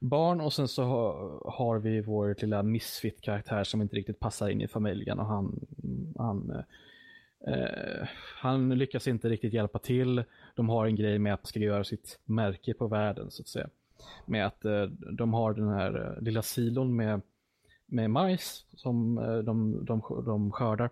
barn 0.00 0.40
och 0.40 0.52
sen 0.52 0.68
så 0.68 0.84
har 1.44 1.78
vi 1.78 2.00
vår 2.00 2.34
lilla 2.38 2.62
misfit-karaktär 2.62 3.64
som 3.64 3.82
inte 3.82 3.96
riktigt 3.96 4.20
passar 4.20 4.48
in 4.48 4.60
i 4.60 4.68
familjen 4.68 5.18
och 5.18 5.26
han, 5.26 5.66
han, 6.18 6.64
eh, 7.46 8.08
han 8.36 8.68
lyckas 8.68 9.08
inte 9.08 9.28
riktigt 9.28 9.52
hjälpa 9.52 9.78
till. 9.78 10.24
De 10.54 10.68
har 10.68 10.86
en 10.86 10.96
grej 10.96 11.18
med 11.18 11.34
att 11.34 11.46
ska 11.46 11.58
göra 11.58 11.84
sitt 11.84 12.18
märke 12.24 12.74
på 12.74 12.86
världen 12.86 13.30
så 13.30 13.42
att 13.42 13.48
säga. 13.48 13.68
Med 14.26 14.46
att 14.46 14.64
eh, 14.64 14.82
de 15.12 15.34
har 15.34 15.54
den 15.54 15.68
här 15.68 16.14
eh, 16.16 16.22
lilla 16.22 16.42
silon 16.42 16.96
med 16.96 17.20
med 17.90 18.10
majs 18.10 18.64
som 18.76 19.18
eh, 19.18 19.38
de, 19.38 19.84
de, 19.84 20.02
de 20.26 20.52
skördar. 20.52 20.90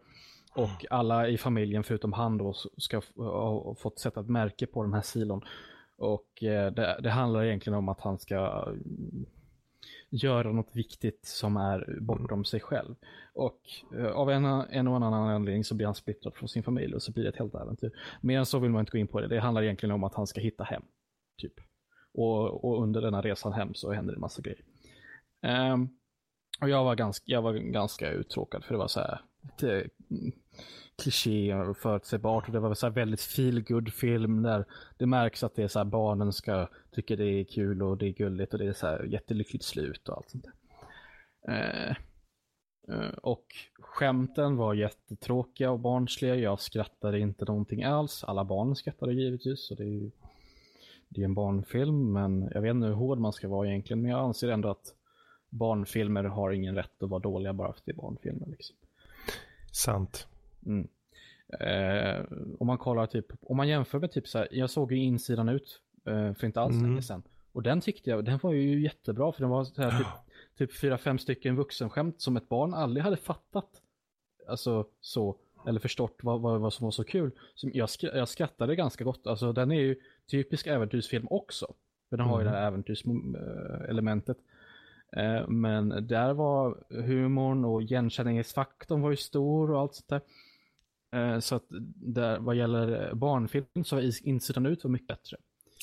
Och 0.54 0.86
alla 0.90 1.28
i 1.28 1.38
familjen 1.38 1.84
förutom 1.84 2.12
han 2.12 2.38
då 2.38 2.54
ska 2.76 3.00
ha 3.16 3.74
fått 3.74 3.98
sätta 3.98 4.20
ett 4.20 4.28
märke 4.28 4.66
på 4.66 4.82
den 4.82 4.92
här 4.92 5.02
silon. 5.02 5.44
Och 5.98 6.42
eh, 6.42 6.72
det, 6.72 7.00
det 7.02 7.10
handlar 7.10 7.44
egentligen 7.44 7.78
om 7.78 7.88
att 7.88 8.00
han 8.00 8.18
ska 8.18 8.64
mm, 8.66 9.26
göra 10.10 10.52
något 10.52 10.76
viktigt 10.76 11.26
som 11.26 11.56
är 11.56 11.98
bortom 12.00 12.44
sig 12.44 12.60
själv. 12.60 12.94
Och 13.34 13.60
eh, 13.96 14.06
av 14.06 14.30
en, 14.30 14.44
en 14.44 14.88
och 14.88 14.96
annan 14.96 15.14
anledning 15.14 15.64
så 15.64 15.74
blir 15.74 15.86
han 15.86 15.94
splittrad 15.94 16.34
från 16.34 16.48
sin 16.48 16.62
familj 16.62 16.94
och 16.94 17.02
så 17.02 17.12
blir 17.12 17.24
det 17.24 17.30
ett 17.30 17.36
helt 17.36 17.54
äventyr. 17.54 17.90
Mer 18.20 18.38
än 18.38 18.46
så 18.46 18.58
vill 18.58 18.70
man 18.70 18.80
inte 18.80 18.92
gå 18.92 18.98
in 18.98 19.08
på 19.08 19.20
det. 19.20 19.28
Det 19.28 19.40
handlar 19.40 19.62
egentligen 19.62 19.94
om 19.94 20.04
att 20.04 20.14
han 20.14 20.26
ska 20.26 20.40
hitta 20.40 20.64
hem. 20.64 20.82
Typ. 21.40 21.54
Och, 22.14 22.64
och 22.64 22.82
under 22.82 23.00
denna 23.00 23.22
resan 23.22 23.52
hem 23.52 23.74
så 23.74 23.92
händer 23.92 24.12
det 24.12 24.16
en 24.16 24.20
massa 24.20 24.42
grejer. 24.42 24.64
Um, 25.72 25.88
och 26.60 26.68
jag 26.68 26.84
var 26.84 26.94
ganska, 26.94 27.24
jag 27.26 27.42
var 27.42 27.52
ganska 27.54 28.10
uttråkad 28.10 28.64
för 28.64 28.74
det 28.74 28.78
var 28.78 28.88
så 28.88 29.00
här 29.00 29.20
Det, 29.58 29.88
kliché 31.02 31.54
och 31.54 31.76
förutsägbart 31.76 32.46
och 32.46 32.52
det 32.52 32.60
var 32.60 32.74
så 32.74 32.86
här 32.86 32.92
väldigt 32.92 33.20
feel 33.20 33.62
good 33.62 33.92
film 33.92 34.42
där 34.42 34.64
det 34.96 35.06
märks 35.06 35.42
att 35.42 35.54
det 35.54 35.62
är 35.62 35.68
så 35.68 35.78
här 35.78 35.84
barnen 35.84 36.32
ska 36.32 36.68
tycka 36.90 37.16
det 37.16 37.24
är 37.24 37.44
kul 37.44 37.82
och 37.82 37.98
det 37.98 38.06
är 38.06 38.12
gulligt 38.12 38.52
och 38.52 38.58
det 38.58 38.66
är 38.66 38.72
så 38.72 38.86
här 38.86 39.04
jättelyckligt 39.04 39.64
slut 39.64 40.08
och 40.08 40.16
allt 40.16 40.30
sånt 40.30 40.44
där. 40.44 40.52
Eh, 41.48 41.96
eh, 42.88 43.12
och 43.22 43.46
skämten 43.78 44.56
var 44.56 44.74
jättetråkiga 44.74 45.70
och 45.70 45.80
barnsliga. 45.80 46.34
Jag 46.34 46.60
skrattade 46.60 47.20
inte 47.20 47.44
någonting 47.44 47.84
alls. 47.84 48.24
Alla 48.24 48.44
barn 48.44 48.76
skrattade 48.76 49.12
givetvis 49.12 49.66
så 49.66 49.74
det 49.74 49.82
är 49.82 49.86
ju 49.86 50.10
det 51.08 51.20
är 51.20 51.24
en 51.24 51.34
barnfilm 51.34 52.12
men 52.12 52.50
jag 52.54 52.62
vet 52.62 52.70
inte 52.70 52.86
hur 52.86 52.94
hård 52.94 53.18
man 53.18 53.32
ska 53.32 53.48
vara 53.48 53.68
egentligen 53.68 54.02
men 54.02 54.10
jag 54.10 54.20
anser 54.20 54.48
ändå 54.48 54.70
att 54.70 54.94
barnfilmer 55.50 56.24
har 56.24 56.50
ingen 56.50 56.74
rätt 56.74 57.02
att 57.02 57.10
vara 57.10 57.20
dåliga 57.20 57.52
bara 57.52 57.72
för 57.72 57.78
att 57.78 57.84
det 57.84 57.92
är 57.92 57.96
barnfilmer. 57.96 58.46
Liksom. 58.46 58.76
sant. 59.72 60.26
Mm. 60.66 60.88
Eh, 61.60 62.24
om 62.58 62.66
man 62.66 62.78
kollar 62.78 63.06
typ, 63.06 63.26
om 63.42 63.56
man 63.56 63.68
jämför 63.68 63.98
med 63.98 64.12
typ 64.12 64.28
så 64.28 64.38
här, 64.38 64.48
jag 64.50 64.70
såg 64.70 64.92
ju 64.92 64.98
insidan 64.98 65.48
ut 65.48 65.80
eh, 66.06 66.32
för 66.34 66.46
inte 66.46 66.60
alls 66.60 66.74
Mm. 66.76 66.90
länge 66.90 67.02
sedan. 67.02 67.22
Och 67.52 67.62
den 67.62 67.80
tyckte 67.80 68.10
jag, 68.10 68.24
den 68.24 68.38
var 68.42 68.52
ju 68.52 68.80
jättebra 68.82 69.32
för 69.32 69.40
den 69.40 69.50
var 69.50 69.64
så 69.64 69.82
här, 69.82 69.98
typ, 69.98 70.06
typ 70.58 70.78
fyra, 70.80 70.98
fem 70.98 71.18
stycken 71.18 71.56
vuxenskämt 71.56 72.20
som 72.20 72.36
ett 72.36 72.48
barn 72.48 72.74
aldrig 72.74 73.04
hade 73.04 73.16
fattat. 73.16 73.68
Alltså 74.48 74.86
så, 75.00 75.36
eller 75.66 75.80
förstått 75.80 76.16
vad, 76.22 76.40
vad, 76.40 76.60
vad 76.60 76.72
som 76.72 76.84
var 76.84 76.90
så 76.90 77.04
kul. 77.04 77.30
Så 77.54 77.70
jag, 77.72 77.86
skra- 77.86 78.16
jag 78.16 78.28
skrattade 78.28 78.76
ganska 78.76 79.04
gott, 79.04 79.26
alltså 79.26 79.52
den 79.52 79.70
är 79.72 79.80
ju 79.80 79.96
typisk 80.30 80.66
äventyrsfilm 80.66 81.26
också. 81.30 81.74
För 82.10 82.16
den 82.16 82.26
har 82.26 82.40
ju 82.40 82.44
det 82.44 82.50
här 82.50 82.66
äventyrselementet. 82.66 84.38
Eh, 85.16 85.48
Men 85.48 86.06
där 86.06 86.32
var 86.34 86.84
humorn 86.90 87.64
och 87.64 87.82
igenkänningsfaktorn 87.82 89.00
var 89.00 89.10
ju 89.10 89.16
stor 89.16 89.70
och 89.70 89.80
allt 89.80 89.94
sånt 89.94 90.08
där. 90.08 90.20
Eh, 91.12 91.38
Så 91.40 91.54
att 91.54 91.64
där, 92.14 92.38
vad 92.38 92.56
gäller 92.56 93.14
barnfilm 93.14 93.84
så 93.84 93.96
var 93.96 94.26
insidan 94.28 94.66
ut 94.66 94.84
var 94.84 94.90
mycket 94.90 95.08
bättre. 95.08 95.36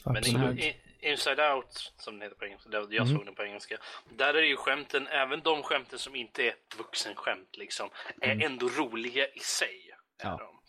Men 0.05 0.17
Absolut. 0.17 0.59
in, 0.59 0.65
in, 0.65 0.73
Inside 1.11 1.39
Out, 1.39 1.93
som 1.97 2.13
den 2.13 2.21
heter 2.21 2.35
på 2.35 2.45
engelska, 2.45 2.69
där 2.69 2.87
jag 2.89 3.07
Mhm. 3.07 3.15
såg 3.17 3.25
den 3.25 3.35
på 3.35 3.43
engelska. 3.43 3.77
Där 4.17 4.33
är 4.33 4.41
ju 4.41 4.55
skämten, 4.55 5.07
även 5.07 5.39
de 5.41 5.63
skämten 5.63 5.99
som 5.99 6.15
inte 6.15 6.43
är 6.43 6.47
ett 6.49 6.75
vuxenskämt 6.77 7.57
liksom, 7.57 7.89
är 8.21 8.43
ändå 8.45 8.67
roliga 8.67 9.27
i 9.27 9.39
sig. 9.39 9.91
är 10.23 10.27
Ja. 10.29 10.37
de. 10.37 10.59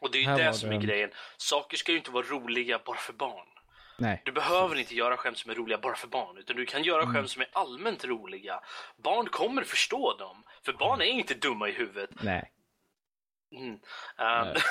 Och 0.00 0.10
det 0.12 0.18
är 0.18 0.22
ju 0.38 0.44
det 0.44 0.52
som 0.52 0.70
det- 0.70 0.76
är 0.76 0.80
grejen. 0.80 1.10
Saker 1.36 1.76
ska 1.76 1.92
ju 1.92 1.98
inte 1.98 2.10
vara 2.10 2.26
roliga 2.26 2.80
bara 2.86 2.96
för 2.96 3.12
barn. 3.12 3.46
Nej. 3.98 4.22
Du 4.24 4.32
behöver 4.32 4.76
inte 4.78 4.94
göra 4.94 5.16
skämt 5.16 5.38
som 5.38 5.50
är 5.50 5.54
roliga 5.54 5.78
bara 5.78 5.94
för 5.96 6.08
barn, 6.08 6.38
utan 6.38 6.56
du 6.56 6.66
kan 6.66 6.82
göra 6.82 7.02
Mm. 7.02 7.14
skämt 7.14 7.30
som 7.30 7.42
är 7.42 7.48
allmänt 7.52 8.04
roliga. 8.04 8.60
Barn 8.96 9.26
kommer 9.26 9.62
förstå 9.62 10.16
dem, 10.18 10.42
för 10.64 10.72
barn 10.72 11.00
är 11.00 11.04
inte 11.04 11.34
dumma 11.34 11.68
i 11.68 11.72
huvudet. 11.72 12.10
Nej. 12.22 12.52
Mm. 13.52 13.78
Eh, 14.18 14.52
typ. 14.54 14.62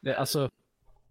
Det, 0.00 0.16
alltså, 0.16 0.50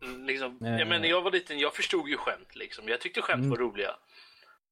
liksom, 0.28 0.60
Eh. 0.66 0.78
jag, 0.80 0.88
menar, 0.88 1.06
jag 1.06 1.22
var 1.22 1.32
liten, 1.32 1.60
jag 1.60 1.76
förstod 1.76 2.10
ju 2.10 2.18
skämt 2.18 2.56
liksom. 2.56 2.88
Jag 2.88 3.02
tyckte 3.02 3.22
skämt 3.22 3.38
Mm. 3.40 3.50
var 3.50 3.58
roliga. 3.58 3.96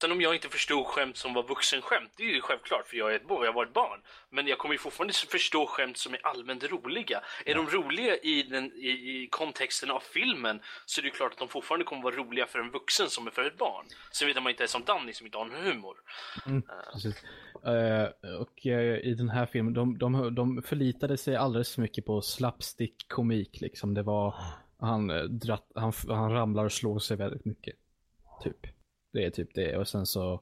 Sen 0.02 0.12
om 0.12 0.22
jag 0.22 0.36
inte 0.36 0.50
förstod 0.50 0.86
skämt 0.86 1.18
som 1.18 1.34
var 1.34 1.44
vuxenskämt, 1.44 2.12
det 2.18 2.24
är 2.24 2.28
ju 2.28 2.42
självklart 2.42 2.88
för 2.88 2.98
jag 2.98 3.12
är 3.12 3.16
ett 3.16 3.28
barn, 3.28 3.46
jag 3.46 3.54
var 3.54 3.66
ett 3.66 3.74
barn. 3.74 4.00
Men 4.30 4.48
jag 4.48 4.58
kommer 4.58 4.74
ju 4.74 4.80
fortfarande 4.80 5.14
förstå 5.14 5.66
skämt 5.66 5.98
som 5.98 6.14
är 6.14 6.26
allmänt 6.26 6.64
roliga. 6.64 7.22
Är 7.46 7.56
de 7.56 7.68
roliga 7.68 8.16
i, 8.18 8.44
den, 8.44 8.66
i, 8.66 8.90
i 8.90 9.28
kontexten 9.32 9.92
av 9.92 10.00
filmen 10.00 10.60
så 10.86 11.00
är 11.00 11.04
det 11.04 11.08
ju 11.08 11.14
klart 11.14 11.32
att 11.32 11.40
de 11.40 11.48
fortfarande 11.48 11.86
kommer 11.86 12.04
vara 12.04 12.16
roliga 12.16 12.46
för 12.48 12.60
en 12.60 12.72
vuxen 12.72 13.10
som 13.10 13.28
är 13.28 13.32
för 13.32 13.44
ett 13.44 13.58
barn. 13.58 13.86
Sen 14.12 14.28
vet 14.28 14.44
man 14.44 14.50
inte 14.50 14.64
är 14.64 14.68
som 14.68 14.84
Danny 14.84 15.14
som 15.14 15.26
inte 15.26 15.38
har 15.38 15.46
någon 15.46 15.64
humor. 15.64 15.96
Mm. 16.46 16.64
Uh, 17.68 18.36
och 18.42 18.66
uh, 18.66 18.98
i 19.10 19.14
den 19.18 19.30
här 19.30 19.46
filmen, 19.46 19.74
de, 19.74 19.98
de, 19.98 20.36
de 20.36 20.62
förlitade 20.62 21.18
sig 21.18 21.36
alldeles 21.36 21.76
för 21.76 21.82
mycket 21.82 22.06
på 22.06 22.22
slapstick-komik 22.22 23.62
liksom. 23.62 23.94
Det 23.94 24.04
var, 24.04 24.36
han, 24.80 25.10
eh, 25.10 25.24
dratt, 25.24 25.72
han, 25.76 25.94
han 26.08 26.32
ramlar 26.32 26.66
och 26.66 26.72
slår 26.72 27.00
sig 27.00 27.18
väldigt 27.18 27.46
mycket. 27.46 27.76
Typ. 28.44 28.81
Det 29.12 29.26
är 29.26 29.30
typ 29.30 29.50
det 29.54 29.78
och 29.78 29.88
sen 29.88 30.06
så, 30.06 30.42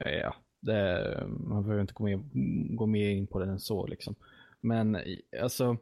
eh, 0.00 0.12
ja, 0.12 0.34
det, 0.60 1.26
man 1.28 1.62
behöver 1.62 1.80
inte 1.80 1.94
gå 1.94 2.04
mer, 2.04 2.20
gå 2.76 2.86
mer 2.86 3.08
in 3.08 3.26
på 3.26 3.38
det 3.38 3.46
än 3.46 3.60
så 3.60 3.86
liksom. 3.86 4.14
Men 4.60 4.98
alltså, 5.42 5.76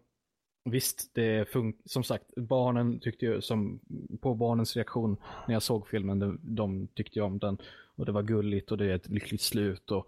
visst, 0.64 1.10
det 1.14 1.48
funkar, 1.48 1.82
som 1.84 2.04
sagt, 2.04 2.34
barnen 2.36 3.00
tyckte 3.00 3.26
ju, 3.26 3.40
som, 3.40 3.80
på 4.20 4.34
barnens 4.34 4.76
reaktion 4.76 5.16
när 5.48 5.54
jag 5.54 5.62
såg 5.62 5.88
filmen, 5.88 6.18
de, 6.18 6.38
de 6.42 6.88
tyckte 6.88 7.18
ju 7.18 7.24
om 7.24 7.38
den. 7.38 7.58
Och 7.96 8.06
det 8.06 8.12
var 8.12 8.22
gulligt 8.22 8.70
och 8.70 8.78
det 8.78 8.84
är 8.84 8.94
ett 8.94 9.08
lyckligt 9.08 9.40
slut 9.40 9.90
och, 9.90 10.06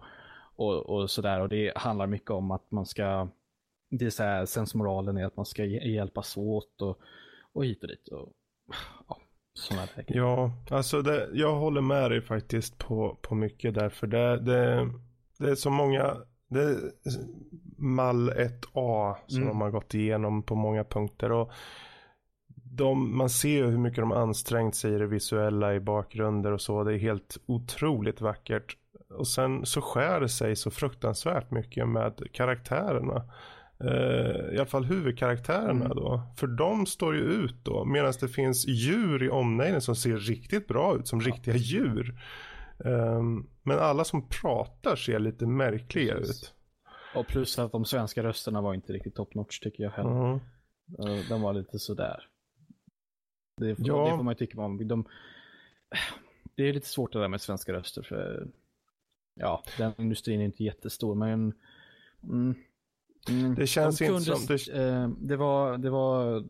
och, 0.57 0.87
och 0.87 1.11
sådär. 1.11 1.41
Och 1.41 1.49
det 1.49 1.73
handlar 1.77 2.07
mycket 2.07 2.31
om 2.31 2.51
att 2.51 2.71
man 2.71 2.87
ska, 2.87 3.29
det 3.91 4.05
är 4.07 4.11
så 4.11 4.23
här, 4.23 4.47
sensmoralen 4.47 5.17
är 5.17 5.27
att 5.27 5.37
man 5.37 5.47
ska 5.47 5.65
hjälpas 5.65 6.37
åt 6.37 6.83
och, 6.83 6.99
och 7.53 7.65
hit 7.65 7.83
och 7.83 7.89
dit. 7.89 8.09
Och, 8.09 8.33
ja, 9.09 9.19
sådana 9.55 9.89
lägen. 9.97 10.17
Ja, 10.17 10.53
alltså 10.71 11.03
det, 11.03 11.29
jag 11.33 11.55
håller 11.55 11.81
med 11.81 12.11
dig 12.11 12.23
faktiskt 12.23 12.79
på, 12.79 13.19
på 13.23 13.35
mycket 13.35 13.75
därför 13.75 14.07
det, 14.07 14.39
det, 14.41 14.91
det 15.39 15.51
är 15.51 15.55
så 15.55 15.71
många, 15.71 16.17
det 16.49 16.61
är 16.61 16.77
mall 17.79 18.31
1A 18.31 19.17
som 19.27 19.43
mm. 19.43 19.49
de 19.49 19.61
har 19.61 19.71
gått 19.71 19.95
igenom 19.95 20.43
på 20.43 20.55
många 20.55 20.85
punkter. 20.85 21.33
och 21.33 21.53
de, 22.75 23.17
man 23.17 23.31
ser 23.31 23.49
ju 23.49 23.67
hur 23.67 23.79
mycket 23.79 24.03
de 24.03 24.13
ansträngt 24.13 24.75
sig 24.75 24.95
i 24.95 24.99
det 24.99 25.07
visuella 25.07 25.75
i 25.75 25.81
bakgrunder 25.81 26.53
och 26.53 26.61
så. 26.61 26.85
Det 26.85 26.95
är 26.95 26.99
helt 26.99 27.39
otroligt 27.47 28.21
vackert. 28.21 28.77
Och 29.11 29.29
sen 29.29 29.67
så 29.67 29.81
skär 29.81 30.21
det 30.21 30.29
sig 30.29 30.57
så 30.57 30.71
fruktansvärt 30.71 31.51
mycket 31.51 31.89
med 31.89 32.23
karaktärerna. 32.33 33.25
Uh, 33.85 34.55
I 34.55 34.57
alla 34.57 34.67
fall 34.67 34.85
huvudkaraktärerna 34.85 35.85
mm. 35.85 35.97
då. 35.97 36.23
För 36.37 36.47
de 36.47 36.87
står 36.87 37.15
ju 37.15 37.21
ut 37.23 37.65
då. 37.65 37.85
Medan 37.85 38.13
det 38.21 38.29
finns 38.29 38.67
djur 38.67 39.23
i 39.23 39.31
omnejden 39.31 39.81
som 39.81 39.97
ser 39.97 40.17
riktigt 40.17 40.69
bra 40.69 40.97
ut 40.97 41.09
som 41.09 41.21
ja. 41.21 41.27
riktiga 41.27 41.57
djur. 41.57 42.21
Um, 42.79 43.51
men 43.63 43.79
alla 43.79 44.05
som 44.05 44.29
pratar 44.29 44.97
ser 44.97 45.19
lite 45.19 45.47
märkliga 45.47 46.15
Precis. 46.15 46.43
ut. 46.43 46.55
Och 47.15 47.27
plus 47.27 47.59
att 47.59 47.73
de 47.73 47.85
svenska 47.85 48.23
rösterna 48.23 48.61
var 48.61 48.75
inte 48.75 48.93
riktigt 48.93 49.15
top 49.15 49.35
notch 49.35 49.61
tycker 49.61 49.85
jag 49.85 49.91
heller. 49.91 50.11
Mm. 50.11 50.41
Uh, 51.01 51.29
de 51.29 51.43
var 51.43 51.53
lite 51.53 51.79
sådär. 51.79 52.29
Det, 53.57 53.77
får, 53.77 53.87
ja. 53.89 54.05
det 54.05 54.17
får 54.17 54.23
man 54.23 54.33
ju 54.33 54.39
tycka 54.39 54.61
om. 54.61 54.89
De, 54.89 55.05
det 56.55 56.69
är 56.69 56.73
lite 56.73 56.89
svårt 56.89 57.13
det 57.13 57.21
där 57.21 57.29
med 57.29 57.41
svenska 57.41 57.73
röster. 57.73 58.03
För, 58.03 58.49
ja, 59.35 59.63
den 59.79 59.93
industrin 59.99 60.41
är 60.41 60.45
inte 60.45 60.65
jättestor 60.65 61.15
men 61.15 61.53
mm, 62.23 62.55
Mm, 63.29 63.55
det 63.55 63.67
känns 63.67 63.99
de 63.99 64.05
inte 64.05 64.21
som... 64.21 64.47
Det... 64.47 64.85
Eh, 64.85 65.09
det 65.09 65.37
var, 65.37 65.79
det 65.79 65.91
var 65.91 66.45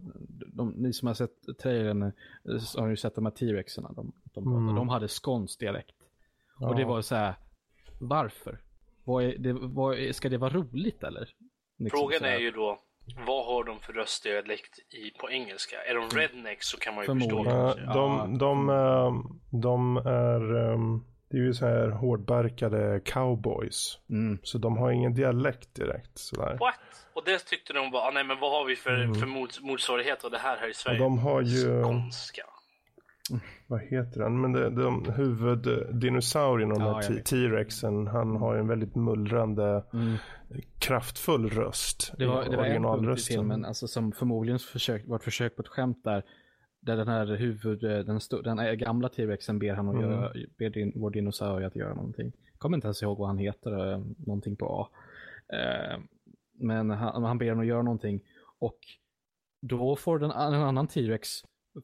de, 0.56 0.70
ni 0.70 0.92
som 0.92 1.08
har 1.08 1.14
sett 1.14 1.58
trailern 1.62 2.02
eh, 2.02 2.12
har 2.76 2.88
ju 2.88 2.96
sett 2.96 3.14
de 3.14 3.26
här 3.26 3.32
T-rexarna. 3.32 3.92
De, 3.92 4.12
de, 4.24 4.56
mm. 4.56 4.74
de 4.74 4.88
hade 4.88 5.08
skånsk 5.08 5.60
dialekt. 5.60 5.96
Ja. 6.58 6.68
Och 6.68 6.76
det 6.76 6.84
var 6.84 7.02
så 7.02 7.14
här, 7.14 7.34
varför? 8.00 8.60
Vad 9.04 9.24
är, 9.24 9.38
det, 9.38 9.52
vad 9.52 10.14
ska 10.14 10.28
det 10.28 10.38
vara 10.38 10.52
roligt 10.52 11.02
eller? 11.02 11.28
Liksom 11.78 11.98
Frågan 11.98 12.24
är 12.24 12.38
ju 12.38 12.50
då, 12.50 12.78
vad 13.26 13.46
har 13.46 13.64
de 13.64 13.80
för 13.80 13.92
röstdialekt 13.92 14.78
i, 14.78 15.10
på 15.20 15.30
engelska? 15.30 15.76
Är 15.82 15.94
de 15.94 16.18
rednecks 16.18 16.66
så 16.66 16.78
kan 16.78 16.94
man 16.94 17.04
ju 17.04 17.20
förstå. 17.20 17.42
Ja, 17.46 17.74
de, 17.94 18.38
de, 18.38 18.66
de, 18.66 19.40
de 19.50 19.96
är... 19.96 20.54
Um 20.72 21.04
det 21.32 21.38
är 21.38 21.42
ju 21.42 21.54
så 21.54 21.66
här 21.66 21.88
hårdbarkade 21.88 23.00
cowboys. 23.04 23.98
Mm. 24.10 24.38
Så 24.42 24.58
de 24.58 24.76
har 24.76 24.90
ingen 24.90 25.14
dialekt 25.14 25.74
direkt 25.74 26.18
sådär. 26.18 26.56
What? 26.60 26.74
Och 27.14 27.22
det 27.24 27.38
tyckte 27.38 27.72
de 27.72 27.90
bara, 27.90 28.02
ah, 28.02 28.10
nej 28.10 28.24
men 28.24 28.40
vad 28.40 28.52
har 28.52 28.64
vi 28.64 28.76
för, 28.76 29.02
mm. 29.02 29.14
för 29.14 29.26
motsvarighet 29.66 30.24
av 30.24 30.30
det 30.30 30.38
här 30.38 30.56
här 30.56 30.70
i 30.70 30.74
Sverige? 30.74 30.98
Och 30.98 31.04
de 31.04 31.18
har 31.18 31.42
ju... 31.42 31.82
Skånska. 31.82 32.42
Vad 33.66 33.80
heter 33.80 34.20
den? 34.20 34.40
Men 34.40 34.52
det, 34.52 34.70
de 34.70 35.04
här 36.80 37.12
ja, 37.12 37.22
T-rexen, 37.24 38.06
han 38.06 38.36
har 38.36 38.56
en 38.56 38.68
väldigt 38.68 38.94
mullrande, 38.94 39.84
mm. 39.92 40.16
kraftfull 40.78 41.50
röst. 41.50 42.12
Det 42.18 42.26
var, 42.26 42.44
det 42.44 42.56
var 42.56 42.64
en 42.64 42.82
punkt 42.82 43.20
i 43.20 43.22
filmen, 43.22 43.64
alltså, 43.64 43.88
som 43.88 44.12
förmodligen 44.12 44.58
försök, 44.58 45.02
var 45.06 45.16
ett 45.16 45.24
försök 45.24 45.56
på 45.56 45.62
ett 45.62 45.68
skämt 45.68 46.04
där 46.04 46.22
där 46.82 46.96
den 46.96 47.08
här 47.08 47.26
huvud, 47.26 47.84
eh, 47.84 47.98
den, 47.98 48.20
den 48.44 48.78
gamla 48.78 49.08
T-rexen 49.08 49.58
ber 49.58 49.72
han 49.74 49.88
att 49.88 49.94
mm. 49.94 50.10
göra, 50.10 50.32
ber 50.58 50.70
din, 50.70 50.92
vår 50.96 51.10
dinosaurie 51.10 51.66
att 51.66 51.76
göra 51.76 51.94
någonting. 51.94 52.32
Jag 52.52 52.58
kommer 52.58 52.76
inte 52.76 52.86
ens 52.86 53.02
ihåg 53.02 53.18
vad 53.18 53.28
han 53.28 53.38
heter, 53.38 53.92
eh, 53.92 54.00
någonting 54.26 54.56
på 54.56 54.66
A. 54.66 54.88
Eh, 55.56 55.98
men 56.52 56.90
han, 56.90 57.24
han 57.24 57.38
ber 57.38 57.48
honom 57.48 57.60
att 57.60 57.66
göra 57.66 57.82
någonting 57.82 58.20
och 58.58 58.78
då 59.60 59.96
får 59.96 60.18
den, 60.18 60.30
en 60.30 60.54
annan 60.54 60.86
T-rex 60.86 61.28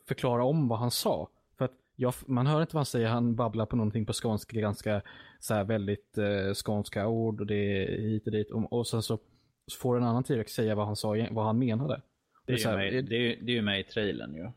förklara 0.09 0.45
om 0.45 0.69
vad 0.69 0.79
han 0.79 0.91
sa. 0.91 1.29
För 1.59 1.65
att 1.65 1.75
jag, 1.97 2.15
man 2.27 2.47
hör 2.47 2.61
inte 2.61 2.75
vad 2.75 2.81
han 2.81 2.87
säger, 2.87 3.09
han 3.09 3.37
babblar 3.37 3.67
på 3.67 3.77
någonting 3.77 4.07
på 4.07 4.13
skånska, 4.13 4.61
ganska 4.61 5.03
så 5.39 5.55
här 5.55 5.65
väldigt 5.65 6.19
eh, 6.19 6.55
skånska 6.55 7.07
ord 7.07 7.41
och 7.41 7.47
det 7.47 7.55
är 7.55 8.01
hit 8.01 8.27
och 8.27 8.33
dit. 8.33 8.51
Och, 8.51 8.73
och 8.73 8.87
sen 8.87 9.03
så, 9.03 9.19
så 9.67 9.79
får 9.79 9.97
en 9.97 10.05
annan 10.05 10.25
T-rex 10.25 10.53
säga 10.53 10.75
vad 10.75 10.87
han 10.87 10.97
sa, 10.97 11.27
vad 11.31 11.45
han 11.45 11.59
menade. 11.59 12.03
Det 12.47 12.53
är, 12.53 12.57
det 12.57 12.63
är, 12.65 12.77
med, 12.77 13.05
det 13.05 13.17
är, 13.17 13.37
det 13.43 13.53
är 13.53 13.57
ju 13.57 13.63
med 13.63 13.81
i 13.81 13.85
trailern 13.85 14.35
ju. 14.35 14.41
Ja, 14.41 14.53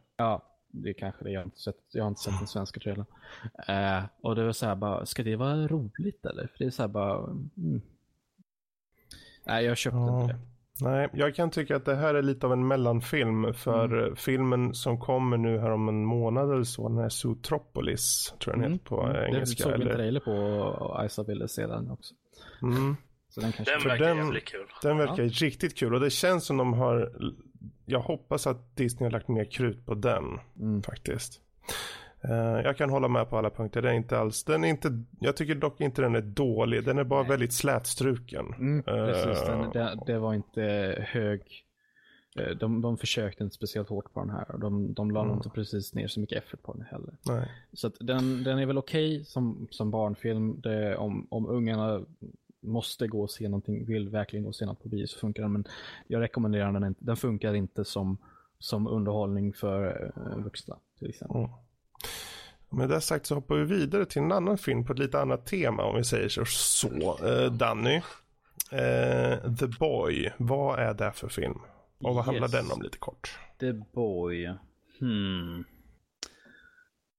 det 0.72 0.94
kanske 0.94 1.24
det. 1.24 1.32
Jag 1.32 1.40
har 1.40 1.46
inte 1.46 1.60
sett, 1.60 1.76
jag 1.92 2.04
har 2.04 2.10
inte 2.10 2.22
sett 2.22 2.40
den 2.40 2.48
svenska 2.48 2.80
trailern. 2.80 3.06
Uh, 3.70 4.06
och 4.22 4.36
det 4.36 4.46
var 4.46 4.52
så 4.52 4.66
här 4.66 4.76
bara, 4.76 5.06
ska 5.06 5.24
det 5.24 5.36
vara 5.36 5.68
roligt 5.68 6.26
eller? 6.26 6.48
För 6.48 6.58
det 6.58 6.66
är 6.66 6.70
så 6.70 6.84
här 6.84 6.88
bara, 6.88 7.18
mm. 7.18 7.82
Nej, 9.46 9.66
jag 9.66 9.78
köpte 9.78 9.98
ja. 9.98 10.22
inte 10.22 10.34
det. 10.34 10.40
Nej, 10.82 11.10
jag 11.14 11.36
kan 11.36 11.52
tycka 11.52 11.76
att 11.76 11.86
det 11.86 11.96
här 11.96 12.16
är 12.16 12.22
lite 12.22 12.46
av 12.46 12.54
en 12.54 12.68
mellanfilm 12.68 13.54
för 13.54 14.04
mm. 14.04 14.16
filmen 14.16 14.74
som 14.74 15.00
kommer 15.00 15.38
nu 15.38 15.60
här 15.60 15.72
om 15.72 15.90
en 15.90 16.06
månad 16.06 16.52
eller 16.52 16.64
så, 16.64 16.90
den 16.90 16.98
här 16.98 17.10
Zootropolis, 17.10 18.34
tror 18.40 18.56
jag 18.56 18.60
den 18.62 18.66
mm. 18.66 18.74
heter 18.74 18.86
på 18.86 19.04
mm. 19.04 19.24
engelska. 19.24 19.70
Det 19.70 19.76
såg 19.76 19.84
vi 19.84 19.90
en 19.90 19.96
trailer 19.96 20.20
på 20.20 20.32
och 20.32 21.06
Isa 21.06 21.24
ville 21.24 21.48
se 21.48 21.68
den 21.68 21.92
också. 21.92 22.14
Mm. 22.62 22.96
Så 23.30 23.42
den, 23.42 23.52
kanske... 23.52 23.74
den 23.74 23.84
verkar 23.88 24.06
den, 24.06 24.18
jävligt 24.18 24.46
kul. 24.46 24.68
Den 24.82 24.98
verkar 24.98 25.24
ja. 25.24 25.30
riktigt 25.30 25.78
kul 25.78 25.94
och 25.94 26.00
det 26.00 26.10
känns 26.10 26.46
som 26.46 26.58
de 26.58 26.74
har 26.74 27.12
jag 27.86 28.00
hoppas 28.00 28.48
att 28.48 28.76
Disney 28.76 29.06
har 29.06 29.12
lagt 29.12 29.28
mer 29.28 29.46
krut 29.46 29.86
på 29.86 29.94
den 29.94 30.40
mm. 30.60 30.84
faktiskt. 30.84 31.42
Uh, 32.30 32.62
jag 32.64 32.78
kan 32.78 32.90
hålla 32.90 33.08
med 33.08 33.30
på 33.30 33.38
alla 33.38 33.50
punkter. 33.50 33.82
Den 33.82 33.92
är 33.92 33.96
inte 33.96 34.18
alls, 34.18 34.44
den 34.44 34.64
är 34.64 34.68
inte, 34.68 35.04
jag 35.20 35.38
tycker 35.38 35.56
dock 35.56 35.82
inte 35.82 36.02
den 36.02 36.16
är 36.16 36.22
dålig. 36.22 36.86
Den 36.86 36.98
är 36.98 37.04
bara 37.04 37.22
Nej. 37.22 37.30
väldigt 37.30 37.54
slätstruken. 37.54 38.54
Mm, 38.54 38.84
precis, 38.84 39.50
uh, 39.50 39.62
den, 39.62 39.70
det, 39.72 40.00
det, 40.06 40.20
var 40.20 40.34
inte 40.34 40.62
hög. 41.08 41.42
Eh, 42.40 42.50
de, 42.50 42.82
de 42.82 42.98
försökte 42.98 43.44
inte 43.44 43.56
speciellt 43.56 43.90
hårt 43.90 44.14
på 44.14 44.20
den 44.20 44.30
här. 44.30 44.58
De, 44.58 44.94
de 44.94 45.12
la 45.12 45.24
mm. 45.24 45.36
inte 45.36 45.50
precis 45.50 45.94
ner 45.94 46.08
så 46.08 46.20
mycket 46.20 46.44
effort 46.44 46.64
på 46.64 46.74
den 46.74 46.82
heller. 46.82 47.18
Nej. 47.28 47.52
Så 47.74 47.92
den, 48.00 48.44
den 48.44 48.60
är 48.60 48.66
väl 48.66 48.78
okej 48.78 49.16
okay 49.16 49.26
som, 49.26 49.68
som 49.72 49.92
barnfilm. 49.92 50.62
Det, 50.62 50.96
om, 50.96 51.28
om 51.30 51.50
ungarna 51.50 52.02
måste 52.62 53.08
gå 53.08 53.22
och 53.22 53.32
se 53.32 53.50
någonting, 53.50 53.86
vill 53.86 54.10
verkligen 54.10 54.44
gå 54.44 54.50
och 54.50 54.56
se 54.56 54.66
något 54.66 54.84
på 54.84 54.90
bio 54.90 55.08
så 55.08 55.20
funkar 55.20 55.44
den. 55.44 55.52
Men 55.52 55.66
jag 56.08 56.22
rekommenderar 56.22 56.72
den 56.72 56.84
inte. 56.84 57.06
Den 57.06 57.18
funkar 57.18 57.54
inte 57.54 57.86
som, 57.86 58.18
som 58.60 58.88
underhållning 58.88 59.54
för 59.54 60.12
uh, 60.18 60.44
vuxna 60.44 60.80
till 61.00 61.10
exempel. 61.10 61.38
Mm. 61.38 61.50
Med 62.70 62.90
det 62.90 63.02
sagt 63.02 63.26
så 63.26 63.36
hoppar 63.36 63.56
vi 63.56 63.64
vidare 63.64 64.06
till 64.06 64.22
en 64.22 64.32
annan 64.32 64.58
film 64.58 64.86
på 64.86 64.94
ett 64.94 65.00
lite 65.00 65.20
annat 65.20 65.46
tema 65.46 65.84
om 65.84 65.96
vi 65.96 66.04
säger 66.04 66.30
så. 66.30 66.46
så. 66.46 67.18
Uh, 67.28 67.52
Danny, 67.52 67.98
uh, 67.98 69.56
The 69.56 69.68
Boy, 69.80 70.32
vad 70.38 70.80
är 70.80 70.94
det 70.94 71.12
för 71.12 71.28
film? 71.28 71.60
Och 71.98 72.16
vad 72.16 72.18
yes. 72.18 72.26
handlar 72.26 72.48
den 72.48 72.72
om 72.72 72.82
lite 72.82 72.98
kort? 72.98 73.40
The 73.60 73.74
Boy, 73.74 74.54
hmm. 75.00 75.64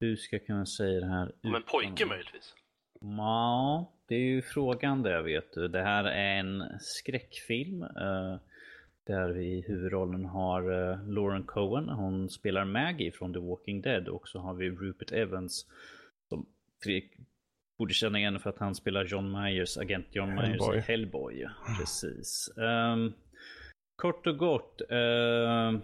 Hur 0.01 0.17
ska 0.17 0.37
jag 0.37 0.47
kunna 0.47 0.67
säga 0.67 1.01
det 1.01 1.07
här? 1.07 1.33
Om 1.43 1.55
en 1.55 1.63
pojke 1.63 2.07
möjligtvis? 2.07 2.55
Ja, 3.03 3.93
det 4.09 4.15
är 4.15 4.21
ju 4.21 4.43
frågan 4.43 5.03
där 5.03 5.23
vet 5.23 5.53
du. 5.53 5.69
Det 5.69 5.83
här 5.83 6.05
är 6.05 6.39
en 6.39 6.65
skräckfilm. 6.81 7.83
Uh, 7.83 8.37
där 9.07 9.29
vi 9.29 9.45
i 9.45 9.65
huvudrollen 9.69 10.25
har 10.25 10.73
uh, 10.73 11.09
Lauren 11.09 11.45
Cohen. 11.45 11.89
Hon 11.89 12.31
spelar 12.31 12.65
Maggie 12.65 13.13
från 13.13 13.33
The 13.33 13.39
Walking 13.39 13.81
Dead. 13.81 14.09
Och 14.09 14.29
så 14.29 14.39
har 14.39 14.55
vi 14.55 14.71
Rupert 14.71 15.13
Evans. 15.13 15.67
Som 16.29 16.47
Fredrik 16.83 17.13
borde 17.79 17.95
känna 17.95 18.19
igen 18.19 18.41
för 18.41 18.51
att 18.51 18.59
han 18.59 18.75
spelar 18.75 19.05
John 19.05 19.33
Myers, 19.33 19.79
agent 19.79 20.07
John 20.11 20.35
Myers 20.35 20.49
Hellboy. 20.49 20.81
Hellboy. 20.81 21.47
Precis. 21.79 22.51
Um, 22.57 23.13
kort 23.97 24.27
och 24.27 24.39
gott. 24.39 24.83
Uh, 24.91 25.81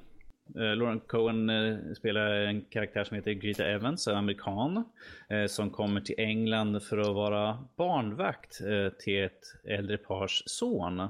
Eh, 0.56 0.76
Lauren 0.76 1.00
Cohen 1.00 1.50
eh, 1.50 1.76
spelar 1.96 2.30
en 2.30 2.60
karaktär 2.60 3.04
som 3.04 3.14
heter 3.14 3.32
Greta 3.32 3.66
Evans, 3.66 4.08
en 4.08 4.16
amerikan. 4.16 4.84
Eh, 5.28 5.46
som 5.46 5.70
kommer 5.70 6.00
till 6.00 6.14
England 6.18 6.82
för 6.82 6.98
att 6.98 7.14
vara 7.14 7.58
barnvakt 7.76 8.60
till 8.98 9.24
ett 9.24 9.42
äldre 9.64 9.96
pars 9.96 10.42
son. 10.46 11.08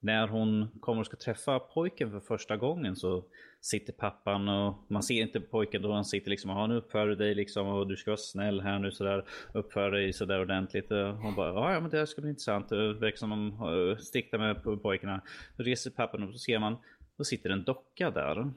när 0.00 0.28
hon 0.28 0.68
kommer 0.80 1.00
och 1.00 1.06
ska 1.06 1.16
träffa 1.16 1.58
pojken 1.58 2.10
för 2.10 2.20
första 2.20 2.56
gången 2.56 2.96
så 2.96 3.24
sitter 3.66 3.92
pappan 3.92 4.48
och 4.48 4.74
man 4.88 5.02
ser 5.02 5.22
inte 5.22 5.40
pojken 5.40 5.82
då 5.82 5.92
han 5.92 6.04
sitter 6.04 6.30
liksom 6.30 6.50
och 6.50 6.68
nu 6.68 6.76
uppför 6.76 7.06
du 7.06 7.14
dig 7.14 7.34
liksom 7.34 7.68
och 7.68 7.86
du 7.86 7.96
ska 7.96 8.10
vara 8.10 8.16
snäll 8.16 8.60
här 8.60 8.78
nu 8.78 8.90
sådär. 8.90 9.24
Uppför 9.54 9.90
dig 9.90 10.12
sådär 10.12 10.40
ordentligt. 10.40 10.90
Och 10.90 11.16
hon 11.16 11.34
bara 11.34 11.74
ja 11.74 11.80
men 11.80 11.90
det 11.90 11.98
här 11.98 12.06
ska 12.06 12.20
bli 12.20 12.30
intressant. 12.30 12.68
Det 12.68 12.94
verkar 12.94 13.16
som 13.16 13.30
de 13.30 13.96
stiktar 13.98 14.38
med 14.38 14.82
pojkarna. 14.82 15.20
Då 15.56 15.64
reser 15.64 15.90
pappan 15.90 16.22
upp 16.22 16.28
och 16.28 16.34
så 16.34 16.38
ser 16.38 16.58
man 16.58 16.76
då 17.16 17.24
sitter 17.24 17.50
en 17.50 17.64
docka 17.64 18.10
där. 18.10 18.50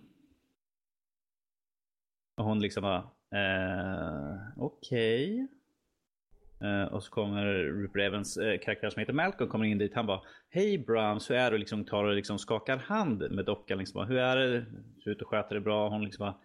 Och 2.36 2.46
hon 2.46 2.60
liksom 2.60 2.82
bara, 2.82 3.10
eh, 3.32 4.38
okej. 4.58 5.34
Okay. 5.34 5.60
Eh, 6.62 6.84
och 6.84 7.04
så 7.04 7.12
kommer 7.12 7.46
Rupert 7.54 8.02
Evans 8.02 8.38
eh, 8.38 8.60
karaktär 8.60 8.90
som 8.90 9.00
heter 9.00 9.14
Malcolm 9.14 9.50
kommer 9.50 9.66
in 9.66 9.78
dit. 9.78 9.96
Han 9.96 10.06
bara, 10.06 10.22
hej 10.50 10.78
Brahms, 10.78 11.30
hur 11.30 11.36
är 11.36 11.52
det? 11.52 11.56
Och 11.56 11.60
liksom 11.60 11.86
tar 11.86 12.04
och 12.04 12.16
liksom 12.16 12.40
skakar 12.40 12.78
hand 12.78 13.32
med 13.32 13.46
dockan. 13.46 13.78
Liksom 13.78 14.00
bara, 14.00 14.06
hur 14.06 14.18
är 14.18 14.38
det? 14.38 14.66
Ser 15.04 15.12
ut 15.12 15.22
att 15.22 15.28
sköta 15.28 15.54
det 15.54 15.62
bra. 15.62 15.90
Hon 15.90 16.04
liksom 16.04 16.24
bara, 16.26 16.36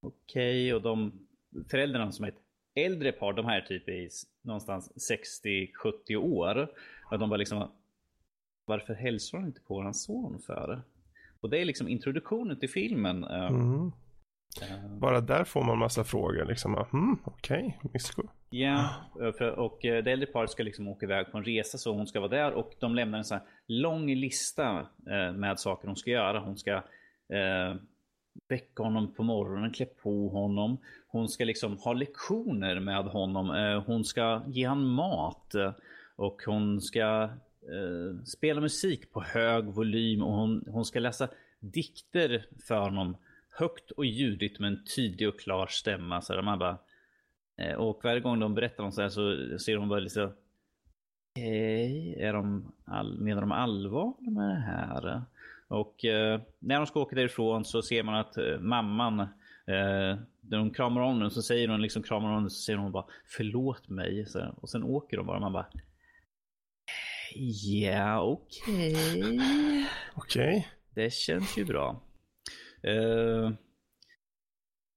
okej. 0.00 0.64
Okay. 0.64 0.72
Och 0.72 0.82
de 0.82 1.26
föräldrarna 1.70 2.12
som 2.12 2.24
är 2.24 2.28
ett 2.28 2.42
äldre 2.74 3.12
par, 3.12 3.32
de 3.32 3.46
här 3.46 3.60
typ 3.60 3.88
i 3.88 4.08
någonstans 4.42 5.10
60-70 5.44 6.16
år. 6.16 6.68
Och 7.10 7.18
de 7.18 7.30
bara 7.30 7.36
liksom, 7.36 7.70
varför 8.64 8.94
hälsar 8.94 9.38
hon 9.38 9.46
inte 9.46 9.60
på 9.60 9.74
våran 9.74 9.94
son 9.94 10.38
för? 10.46 10.82
Och 11.40 11.50
det 11.50 11.58
är 11.58 11.64
liksom 11.64 11.88
introduktionen 11.88 12.58
till 12.58 12.70
filmen. 12.70 13.24
Eh, 13.24 13.46
mm. 13.46 13.92
Uh, 14.62 14.98
Bara 14.98 15.20
där 15.20 15.44
får 15.44 15.64
man 15.64 15.78
massa 15.78 16.04
frågor 16.04 16.44
liksom. 16.44 16.84
Mm, 16.92 17.18
Okej, 17.24 17.78
okay, 17.78 17.90
Misko. 17.92 18.22
Ja, 18.50 18.90
och 19.56 19.84
eh, 19.84 20.04
det 20.04 20.12
äldre 20.12 20.26
paret 20.26 20.50
ska 20.50 20.62
liksom 20.62 20.88
åka 20.88 21.06
iväg 21.06 21.32
på 21.32 21.38
en 21.38 21.44
resa 21.44 21.78
så 21.78 21.92
hon 21.92 22.06
ska 22.06 22.20
vara 22.20 22.30
där 22.30 22.52
och 22.52 22.72
de 22.80 22.94
lämnar 22.94 23.18
en 23.18 23.24
sån 23.24 23.38
här 23.38 23.46
lång 23.66 24.14
lista 24.14 24.86
med 25.34 25.60
saker 25.60 25.86
hon 25.86 25.96
ska 25.96 26.10
göra. 26.10 26.40
Hon 26.40 26.56
ska 26.56 26.74
uh, 26.74 27.76
väcka 28.48 28.82
honom 28.82 29.14
på 29.14 29.22
morgonen, 29.22 29.72
klä 29.72 29.86
på 29.86 30.28
honom. 30.28 30.78
Hon 31.08 31.28
ska 31.28 31.44
liksom 31.44 31.78
ha 31.78 31.92
lektioner 31.92 32.80
med 32.80 33.04
honom. 33.04 33.82
Hon 33.86 34.04
ska 34.04 34.42
ge 34.46 34.68
honom 34.68 34.94
mat. 34.94 35.54
Och 36.16 36.42
hon 36.46 36.80
ska 36.80 37.28
eh, 37.72 38.22
spela 38.24 38.60
musik 38.60 39.12
på 39.12 39.22
hög 39.22 39.64
volym 39.64 40.22
och 40.22 40.32
hon, 40.32 40.64
hon 40.66 40.84
ska 40.84 41.00
läsa 41.00 41.28
dikter 41.60 42.46
för 42.66 42.80
honom. 42.80 43.16
Högt 43.50 43.90
och 43.90 44.04
ljudigt 44.04 44.60
med 44.60 44.68
en 44.68 44.84
tydlig 44.96 45.28
och 45.28 45.40
klar 45.40 45.66
stämma. 45.66 46.22
Så 46.22 46.42
man 46.42 46.58
bara, 46.58 46.78
eh, 47.58 47.74
och 47.74 48.00
varje 48.04 48.20
gång 48.20 48.40
de 48.40 48.54
berättar 48.54 48.84
om 48.84 48.92
så 48.92 49.02
här 49.02 49.08
så 49.08 49.58
ser 49.58 49.76
hon 49.76 49.88
bara 49.88 50.00
lite 50.00 50.32
Okej, 51.36 52.10
okay, 52.10 52.22
är 52.22 52.32
de 52.32 52.72
all, 52.84 53.18
menar 53.20 53.40
de 53.40 53.52
allvar 53.52 54.14
med 54.18 54.48
det 54.48 54.60
här? 54.60 55.22
Och 55.68 56.04
eh, 56.04 56.40
när 56.58 56.76
de 56.76 56.86
ska 56.86 57.00
åka 57.00 57.16
därifrån 57.16 57.64
så 57.64 57.82
ser 57.82 58.02
man 58.02 58.14
att 58.14 58.36
eh, 58.36 58.58
mamman, 58.60 59.20
eh, 59.20 59.26
när 60.40 60.58
de 60.58 60.70
kramar 60.70 61.00
om 61.00 61.20
den 61.20 61.30
så 61.30 61.42
säger 61.42 61.68
hon 61.68 61.82
liksom 61.82 62.02
kramar 62.02 62.32
om 62.32 62.42
den 62.42 62.50
så 62.50 62.62
säger 62.62 62.78
hon 62.78 62.92
bara 62.92 63.04
förlåt 63.24 63.88
mig. 63.88 64.26
Så, 64.26 64.54
och 64.60 64.68
sen 64.68 64.82
åker 64.82 65.16
de 65.16 65.26
bara. 65.26 65.40
Man 65.40 65.52
bara 65.52 65.66
Ja, 67.38 68.20
okej. 68.20 68.92
Okay. 68.92 69.86
Okej. 70.14 70.56
Okay. 70.56 70.62
Det 70.94 71.12
känns 71.12 71.58
ju 71.58 71.64
bra. 71.64 72.02
Uh, 72.88 73.50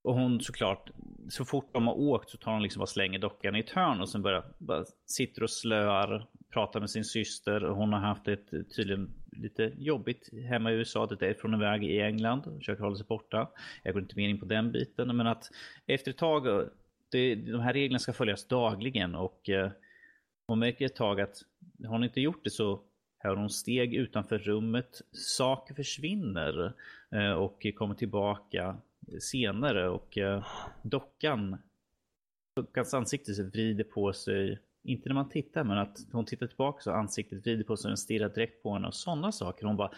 och 0.03 0.13
hon 0.13 0.41
såklart, 0.41 0.89
så 1.29 1.45
fort 1.45 1.73
de 1.73 1.87
har 1.87 1.97
åkt 1.97 2.29
så 2.29 2.37
tar 2.37 2.51
hon 2.51 2.63
liksom 2.63 2.79
bara 2.79 2.87
slänger 2.87 3.19
dockan 3.19 3.55
i 3.55 3.59
ett 3.59 3.69
hörn 3.69 4.01
och 4.01 4.09
sen 4.09 4.21
börjar, 4.21 4.45
bara 4.57 4.85
sitter 5.05 5.43
och 5.43 5.49
slöar, 5.49 6.27
pratar 6.53 6.79
med 6.79 6.89
sin 6.89 7.05
syster. 7.05 7.61
Hon 7.61 7.93
har 7.93 7.99
haft 7.99 8.27
ett 8.27 8.49
tydligen 8.75 9.13
lite 9.31 9.73
jobbigt 9.77 10.29
hemma 10.49 10.71
i 10.71 10.75
USA. 10.75 11.05
Det 11.05 11.27
är 11.27 11.33
från 11.33 11.53
en 11.53 11.59
väg 11.59 11.83
i 11.83 12.01
England. 12.01 12.43
Försöker 12.57 12.83
hålla 12.83 12.95
sig 12.95 13.05
borta. 13.05 13.49
Jag 13.83 13.93
går 13.93 14.01
inte 14.01 14.15
mer 14.15 14.29
in 14.29 14.39
på 14.39 14.45
den 14.45 14.71
biten. 14.71 15.17
Men 15.17 15.27
att 15.27 15.51
efter 15.87 16.11
ett 16.11 16.17
tag, 16.17 16.69
det, 17.11 17.35
de 17.35 17.59
här 17.61 17.73
reglerna 17.73 17.99
ska 17.99 18.13
följas 18.13 18.47
dagligen 18.47 19.15
och 19.15 19.49
uh, 19.49 19.69
hon 20.47 20.59
märker 20.59 20.85
ett 20.85 20.95
tag 20.95 21.21
att 21.21 21.37
har 21.83 21.93
hon 21.93 22.03
inte 22.03 22.21
gjort 22.21 22.43
det 22.43 22.49
så 22.49 22.81
hör 23.19 23.35
hon 23.35 23.49
steg 23.49 23.93
utanför 23.93 24.37
rummet. 24.37 25.01
Saker 25.11 25.73
försvinner 25.73 26.73
eh, 27.11 27.31
och 27.31 27.65
kommer 27.77 27.95
tillbaka 27.95 28.77
senare 29.21 29.89
och 29.89 30.17
eh, 30.17 30.45
dockan, 30.81 31.57
dockans 32.55 32.93
ansikte 32.93 33.43
vrider 33.43 33.83
på 33.83 34.13
sig. 34.13 34.59
Inte 34.83 35.09
när 35.09 35.15
man 35.15 35.29
tittar 35.29 35.63
men 35.63 35.77
att 35.77 35.97
hon 36.11 36.25
tittar 36.25 36.47
tillbaka 36.47 36.81
så 36.81 36.91
ansiktet 36.91 37.45
vrider 37.45 37.63
på 37.63 37.77
sig 37.77 37.91
och 37.91 37.99
stirrar 37.99 38.29
direkt 38.29 38.63
på 38.63 38.73
henne 38.73 38.87
och 38.87 38.95
sådana 38.95 39.31
saker. 39.31 39.65
Hon 39.65 39.77
bara 39.77 39.91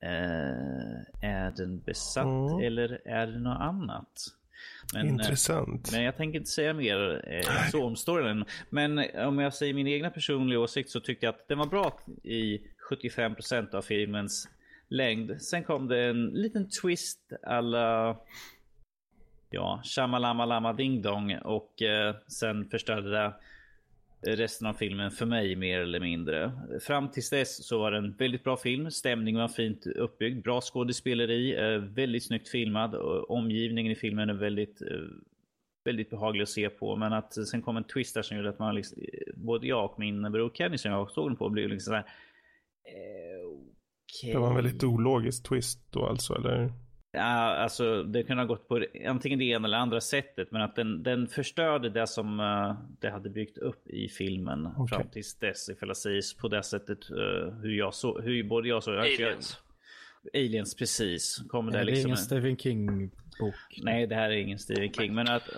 eh, 0.00 1.00
Är 1.22 1.56
den 1.56 1.80
besatt 1.80 2.50
mm. 2.50 2.64
eller 2.64 3.00
är 3.04 3.26
det 3.26 3.38
något 3.38 3.60
annat? 3.60 4.39
Men, 4.94 5.06
eh, 5.06 5.12
Intressant. 5.12 5.92
Men 5.92 6.02
jag 6.02 6.16
tänker 6.16 6.38
inte 6.38 6.50
säga 6.50 6.72
mer 6.74 7.24
eh, 7.26 7.70
så 7.70 7.84
om 7.84 7.96
storyn. 7.96 8.44
Men 8.70 8.98
eh, 8.98 9.28
om 9.28 9.38
jag 9.38 9.54
säger 9.54 9.74
min 9.74 9.86
egna 9.86 10.10
personliga 10.10 10.60
åsikt 10.60 10.90
så 10.90 11.00
tyckte 11.00 11.26
jag 11.26 11.34
att 11.34 11.48
den 11.48 11.58
var 11.58 11.66
bra 11.66 12.00
i 12.22 12.60
75% 12.90 13.74
av 13.74 13.82
filmens 13.82 14.48
längd. 14.88 15.42
Sen 15.42 15.64
kom 15.64 15.88
det 15.88 16.04
en 16.04 16.26
liten 16.26 16.68
twist 16.68 17.32
alla 17.42 18.16
ja, 19.50 19.80
shamalama 19.84 20.44
lama 20.44 20.72
ding 20.72 21.02
dong 21.02 21.38
och 21.44 21.82
eh, 21.82 22.14
sen 22.26 22.68
förstörde 22.70 23.10
det 23.10 23.34
resten 24.22 24.66
av 24.66 24.72
filmen 24.72 25.10
för 25.10 25.26
mig 25.26 25.56
mer 25.56 25.80
eller 25.80 26.00
mindre. 26.00 26.52
Fram 26.80 27.10
tills 27.10 27.30
dess 27.30 27.66
så 27.66 27.78
var 27.78 27.90
det 27.90 27.98
en 27.98 28.16
väldigt 28.16 28.44
bra 28.44 28.56
film. 28.56 28.90
Stämningen 28.90 29.40
var 29.40 29.48
fint 29.48 29.86
uppbyggd. 29.86 30.44
Bra 30.44 30.60
skådespeleri. 30.60 31.54
Eh, 31.54 31.78
väldigt 31.78 32.24
snyggt 32.24 32.48
filmad. 32.48 32.94
Omgivningen 33.28 33.92
i 33.92 33.96
filmen 33.96 34.30
är 34.30 34.34
väldigt, 34.34 34.82
eh, 34.82 34.88
väldigt 35.84 36.10
behaglig 36.10 36.42
att 36.42 36.48
se 36.48 36.68
på. 36.68 36.96
Men 36.96 37.12
att 37.12 37.48
sen 37.48 37.62
kom 37.62 37.76
en 37.76 37.84
twist 37.84 38.14
där 38.14 38.22
som 38.22 38.36
gjorde 38.36 38.48
att 38.48 38.58
man 38.58 38.74
liksom, 38.74 39.02
både 39.34 39.66
jag 39.66 39.84
och 39.84 39.98
min 39.98 40.32
bror 40.32 40.50
Kenny 40.54 40.78
som 40.78 40.90
jag 40.90 41.10
såg 41.10 41.28
den 41.28 41.36
på 41.36 41.48
blev 41.48 41.68
liksom 41.68 41.90
sådär. 41.90 42.04
Eh, 42.86 43.48
okay. 43.48 44.32
Det 44.32 44.38
var 44.38 44.48
en 44.48 44.56
väldigt 44.56 44.84
ologisk 44.84 45.48
twist 45.48 45.92
då 45.92 46.06
alltså 46.06 46.34
eller? 46.34 46.72
Ja, 47.12 47.56
alltså 47.56 48.02
det 48.02 48.22
kunde 48.22 48.42
ha 48.42 48.46
gått 48.46 48.68
på 48.68 48.84
antingen 49.06 49.38
det 49.38 49.44
ena 49.44 49.68
eller 49.68 49.78
andra 49.78 50.00
sättet. 50.00 50.50
Men 50.50 50.62
att 50.62 50.76
den, 50.76 51.02
den 51.02 51.26
förstörde 51.26 51.90
det 51.90 52.06
som 52.06 52.40
uh, 52.40 52.74
det 53.00 53.10
hade 53.10 53.30
byggt 53.30 53.58
upp 53.58 53.88
i 53.88 54.08
filmen. 54.08 54.66
Okay. 54.66 54.98
Fram 54.98 55.08
tills 55.08 55.38
dess, 55.38 55.68
ifall 55.68 55.88
jag 55.88 55.96
säger 55.96 56.40
på 56.40 56.48
det 56.48 56.62
sättet. 56.62 57.10
Uh, 57.10 57.52
hur 57.62 57.78
jag 57.78 57.94
så, 57.94 58.20
hur 58.20 58.44
både 58.44 58.68
jag 58.68 58.82
så. 58.82 58.98
Aliens. 58.98 59.58
Jag, 60.32 60.42
aliens, 60.42 60.74
precis. 60.74 61.42
Kommer 61.48 61.72
det, 61.72 61.78
det 61.78 61.84
liksom 61.84 62.00
är 62.00 62.06
ingen 62.06 62.18
en... 62.18 62.24
Stephen 62.24 62.56
King 62.56 63.10
bok. 63.40 63.54
Nej, 63.82 64.06
det 64.06 64.14
här 64.14 64.30
är 64.30 64.36
ingen 64.36 64.58
Stephen 64.58 64.92
King. 64.92 65.14
Men 65.14 65.28
att 65.28 65.48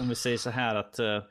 om 0.00 0.08
vi 0.08 0.14
säger 0.14 0.38
så 0.38 0.50
här 0.50 0.74
att 0.74 1.00
uh, 1.00 1.22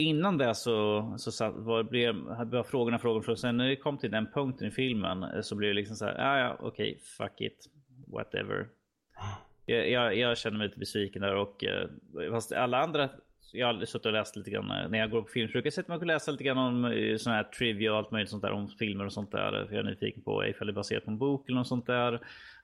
Innan 0.00 0.38
det 0.38 0.54
så, 0.54 1.14
så 1.18 1.32
satt, 1.32 1.54
var, 1.56 1.82
blev, 1.82 2.14
var 2.50 2.62
frågorna 2.62 2.98
frågor. 2.98 3.34
Sen 3.34 3.56
när 3.56 3.68
det 3.68 3.76
kom 3.76 3.98
till 3.98 4.10
den 4.10 4.26
punkten 4.34 4.68
i 4.68 4.70
filmen 4.70 5.42
så 5.42 5.54
blev 5.54 5.70
det 5.70 5.74
liksom 5.74 5.96
så 5.96 6.04
här. 6.04 6.14
Ja, 6.18 6.38
ja, 6.38 6.56
okej, 6.60 6.68
okay, 6.68 6.98
fuck 6.98 7.40
it 7.40 7.68
whatever. 8.12 8.68
Jag, 9.70 9.90
jag, 9.90 10.16
jag, 10.16 10.38
känner 10.38 10.58
mig 10.58 10.66
lite 10.66 10.78
besviken 10.78 11.22
där 11.22 11.34
och 11.34 11.64
eh, 11.64 11.88
fast 12.30 12.52
alla 12.52 12.82
andra 12.82 13.08
jag 13.52 13.66
har 13.74 13.84
suttit 13.84 14.06
och 14.06 14.12
läst 14.12 14.36
lite 14.36 14.50
grann 14.50 14.90
när 14.90 14.98
jag 14.98 15.10
går 15.10 15.22
på 15.22 15.28
film. 15.28 15.48
Så 15.48 15.58
jag 15.58 15.72
sätta 15.72 15.92
mig 15.92 15.98
och 15.98 16.06
läsa 16.06 16.30
lite 16.30 16.44
grann 16.44 16.58
om 16.58 16.84
eh, 16.84 17.16
sån 17.16 17.32
här 17.32 17.44
trivia 17.44 17.92
och 17.92 17.98
allt 17.98 18.10
möjligt 18.10 18.30
sånt 18.30 18.42
där 18.42 18.50
om 18.50 18.68
filmer 18.68 19.06
och 19.06 19.12
sånt 19.12 19.32
där. 19.32 19.66
För 19.68 19.74
jag 19.74 19.86
är 19.86 19.90
nyfiken 19.90 20.22
på 20.22 20.46
ifall 20.46 20.66
det 20.66 20.70
är 20.70 20.74
baserat 20.74 21.04
på 21.04 21.10
en 21.10 21.18
bok 21.18 21.48
eller 21.48 21.58
något 21.58 21.68
sånt 21.68 21.86
där. 21.86 22.14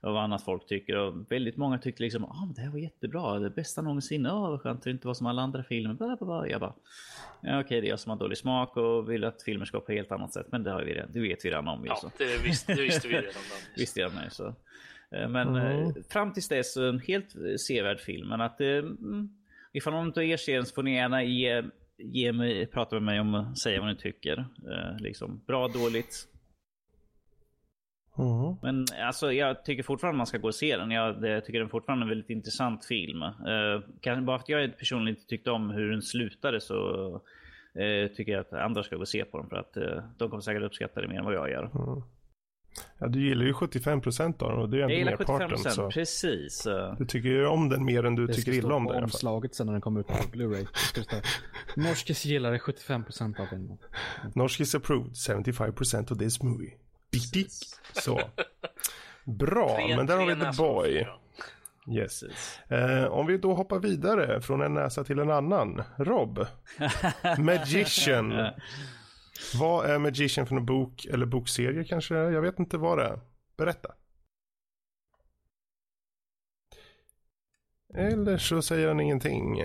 Och 0.01 0.13
vad 0.13 0.23
annat 0.23 0.43
folk 0.43 0.67
tycker. 0.67 0.97
Och 0.97 1.31
väldigt 1.31 1.57
många 1.57 1.77
tycker 1.77 2.03
liksom 2.03 2.25
ah, 2.25 2.47
det 2.55 2.61
här 2.61 2.69
var 2.69 2.79
jättebra. 2.79 3.39
Det 3.39 3.49
bästa 3.49 3.81
någonsin. 3.81 4.27
Åh, 4.27 4.49
vad 4.49 4.61
skönt 4.61 4.83
det 4.83 4.91
inte 4.91 5.07
var 5.07 5.13
som 5.13 5.27
alla 5.27 5.41
andra 5.41 5.63
filmer. 5.63 5.93
Bla, 5.93 6.07
bla, 6.07 6.25
bla. 6.25 6.47
Jag 6.47 6.61
bara, 6.61 6.73
ja, 7.41 7.59
okej, 7.59 7.81
det 7.81 7.87
är 7.87 7.89
jag 7.89 7.99
som 7.99 8.09
har 8.09 8.17
dålig 8.17 8.37
smak 8.37 8.77
och 8.77 9.11
vill 9.11 9.23
att 9.23 9.43
filmer 9.43 9.65
ska 9.65 9.79
på 9.79 9.91
ett 9.91 9.97
helt 9.97 10.11
annat 10.11 10.33
sätt. 10.33 10.47
Men 10.51 10.63
det, 10.63 10.71
har 10.71 10.83
vi 10.83 10.93
redan, 10.93 11.11
det 11.11 11.19
vet 11.19 11.45
vi 11.45 11.49
redan 11.49 11.67
om. 11.67 11.85
Ja, 11.85 12.11
det, 12.17 12.43
visst, 12.43 12.67
det 12.67 12.81
visste 12.81 13.07
vi 13.07 13.13
redan. 13.13 13.33
visste 13.75 13.99
jag 13.99 14.13
med. 14.13 14.33
Så. 14.33 14.55
Eh, 15.11 15.29
men 15.29 15.55
mm. 15.55 15.93
fram 16.09 16.33
tills 16.33 16.47
dess 16.47 16.77
en 16.77 16.99
helt 16.99 17.35
sevärd 17.67 17.99
film. 17.99 18.29
Men 18.29 18.41
att 18.41 18.61
mm, 18.61 19.29
ifall 19.73 19.93
någon 19.93 20.09
av 20.09 20.23
er 20.23 20.37
ser 20.37 20.55
den 20.55 20.65
så 20.65 20.73
får 20.73 20.83
ni 20.83 20.95
gärna 20.95 21.23
ge, 21.23 21.63
ge 21.97 22.33
mig, 22.33 22.65
prata 22.65 22.95
med 22.95 23.03
mig 23.03 23.19
om 23.19 23.55
säga 23.55 23.79
vad 23.79 23.89
ni 23.89 23.95
tycker. 23.95 24.45
Liksom, 24.99 25.41
bra, 25.47 25.67
dåligt. 25.67 26.27
Mm. 28.17 28.55
Men 28.61 28.85
alltså, 29.07 29.33
jag 29.33 29.65
tycker 29.65 29.83
fortfarande 29.83 30.17
man 30.17 30.27
ska 30.27 30.37
gå 30.37 30.47
och 30.47 30.55
se 30.55 30.77
den. 30.77 30.91
Jag, 30.91 31.27
jag 31.27 31.45
tycker 31.45 31.59
den 31.59 31.69
fortfarande 31.69 32.03
är 32.03 32.05
en 32.05 32.09
väldigt 32.09 32.29
intressant 32.29 32.85
film. 32.85 33.21
Uh, 33.21 33.83
kan, 34.01 34.25
bara 34.25 34.37
för 34.37 34.43
att 34.43 34.49
jag 34.49 34.77
personligen 34.77 35.17
inte 35.17 35.29
tyckte 35.29 35.51
om 35.51 35.69
hur 35.69 35.91
den 35.91 36.01
slutade 36.01 36.61
så 36.61 37.05
uh, 37.79 38.07
tycker 38.07 38.31
jag 38.31 38.41
att 38.41 38.53
andra 38.53 38.83
ska 38.83 38.95
gå 38.95 39.01
och 39.01 39.07
se 39.07 39.25
på 39.25 39.37
den. 39.37 39.49
För 39.49 39.55
att 39.55 39.77
uh, 39.77 40.03
de 40.17 40.29
kommer 40.29 40.41
säkert 40.41 40.63
uppskatta 40.63 41.01
det 41.01 41.07
mer 41.07 41.19
än 41.19 41.25
vad 41.25 41.33
jag 41.33 41.49
gör. 41.49 41.63
Mm. 41.63 42.01
Ja, 42.99 43.07
du 43.07 43.19
gillar 43.27 43.45
ju 43.45 43.53
75% 43.53 44.43
av 44.43 44.49
den 44.51 44.59
och 44.59 44.69
det 44.69 44.77
är 44.77 44.81
ändå 44.81 44.93
Jag 44.93 44.99
gillar 44.99 45.11
merparten. 45.17 45.49
75% 45.49 45.69
Så. 45.69 45.89
precis. 45.91 46.65
eh. 46.65 46.95
Du 46.97 47.05
tycker 47.05 47.29
ju 47.29 47.45
om 47.47 47.69
den 47.69 47.85
mer 47.85 48.03
än 48.05 48.15
du 48.15 48.27
Det 48.27 48.33
ska 48.33 48.41
tycker 48.41 48.51
stå 48.59 48.67
illa 48.67 48.75
om 48.75 48.85
på 48.85 48.91
den 48.91 48.99
i 48.99 49.03
alla 49.03 49.07
fall. 49.07 49.15
omslaget 49.15 49.55
sen 49.55 49.65
när 49.65 49.73
den 49.73 49.81
kommer 49.81 49.99
ut 49.99 50.07
på 50.07 50.13
Blu-ray. 50.13 50.67
Det 50.73 50.79
ska 50.79 51.03
stå, 51.03 51.15
Norskes 51.75 52.25
gillade 52.25 52.57
75% 52.57 53.39
av 53.41 53.45
filmen. 53.45 53.77
Norskis 54.35 54.75
approved 54.75 55.11
75% 55.13 56.11
of 56.11 56.17
this 56.19 56.43
movie. 56.43 56.71
Bitti. 57.11 57.45
Så. 57.93 58.21
Bra, 59.25 59.75
Tre- 59.75 59.95
men 59.97 60.05
där 60.05 60.17
har 60.17 60.25
vi 60.25 60.35
The. 60.35 60.51
Boy. 60.57 61.07
Yes. 61.97 62.23
Eh, 62.69 63.05
om 63.05 63.25
vi 63.27 63.37
då 63.37 63.53
hoppar 63.53 63.79
vidare 63.79 64.41
från 64.41 64.61
en 64.61 64.73
näsa 64.73 65.03
till 65.03 65.19
en 65.19 65.31
annan. 65.31 65.83
Rob. 65.97 66.45
Magician. 67.39 68.33
Vad 69.55 69.89
är 69.89 69.99
Magician 69.99 70.47
för 70.47 70.55
en 70.55 70.65
bok 70.65 71.05
eller 71.05 71.25
bokserie 71.25 71.83
kanske? 71.83 72.15
Jag 72.15 72.41
vet 72.41 72.59
inte 72.59 72.77
vad 72.77 72.97
det 72.97 73.03
är. 73.03 73.19
Berätta. 73.57 73.95
Eller 77.93 78.37
så 78.37 78.61
säger 78.61 78.87
han 78.87 78.99
ingenting. 78.99 79.63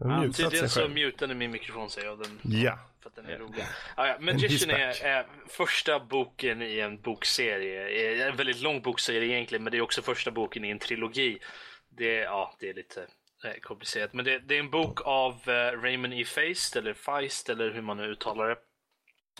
Mutat 0.00 0.36
sig 0.36 0.44
Tydligen 0.44 0.68
så 0.68 0.88
mutade 0.88 1.34
min 1.34 1.50
mikrofon 1.50 1.90
sig 1.90 2.08
och 2.08 2.18
den, 2.18 2.40
Ja. 2.42 2.78
för 3.02 3.08
att 3.10 3.16
den 3.16 3.26
är 3.26 3.38
rolig. 3.38 3.64
Ah, 3.94 4.06
ja. 4.06 4.16
Magician 4.20 4.70
är, 4.70 5.04
är 5.04 5.26
första 5.48 6.00
boken 6.00 6.62
i 6.62 6.78
en 6.78 7.00
bokserie. 7.00 8.28
En 8.28 8.36
väldigt 8.36 8.60
lång 8.60 8.82
bokserie 8.82 9.34
egentligen, 9.34 9.64
men 9.64 9.70
det 9.70 9.76
är 9.76 9.82
också 9.82 10.02
första 10.02 10.30
boken 10.30 10.64
i 10.64 10.70
en 10.70 10.78
trilogi. 10.78 11.38
Det, 11.88 12.14
ja, 12.14 12.56
det 12.60 12.68
är 12.68 12.74
lite 12.74 13.06
eh, 13.44 13.60
komplicerat. 13.60 14.12
Men 14.12 14.24
det, 14.24 14.38
det 14.38 14.54
är 14.54 14.60
en 14.60 14.70
bok 14.70 15.00
av 15.04 15.48
eh, 15.48 15.80
Raymond 15.82 16.14
E. 16.14 16.24
Feist, 16.24 16.76
eller 16.76 16.94
Feist, 16.94 17.48
eller 17.48 17.70
hur 17.70 17.82
man 17.82 17.96
nu 17.96 18.04
uttalar 18.04 18.48
det. 18.48 18.56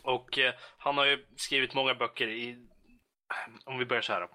Och 0.02 0.38
eh, 0.38 0.54
han 0.78 0.98
har 0.98 1.04
ju 1.04 1.26
skrivit 1.36 1.74
många 1.74 1.94
böcker 1.94 2.28
i 2.28 2.56
om 3.64 3.78
vi 3.78 3.84
börjar 3.84 4.02
så 4.02 4.12
här. 4.12 4.20
då. 4.20 4.28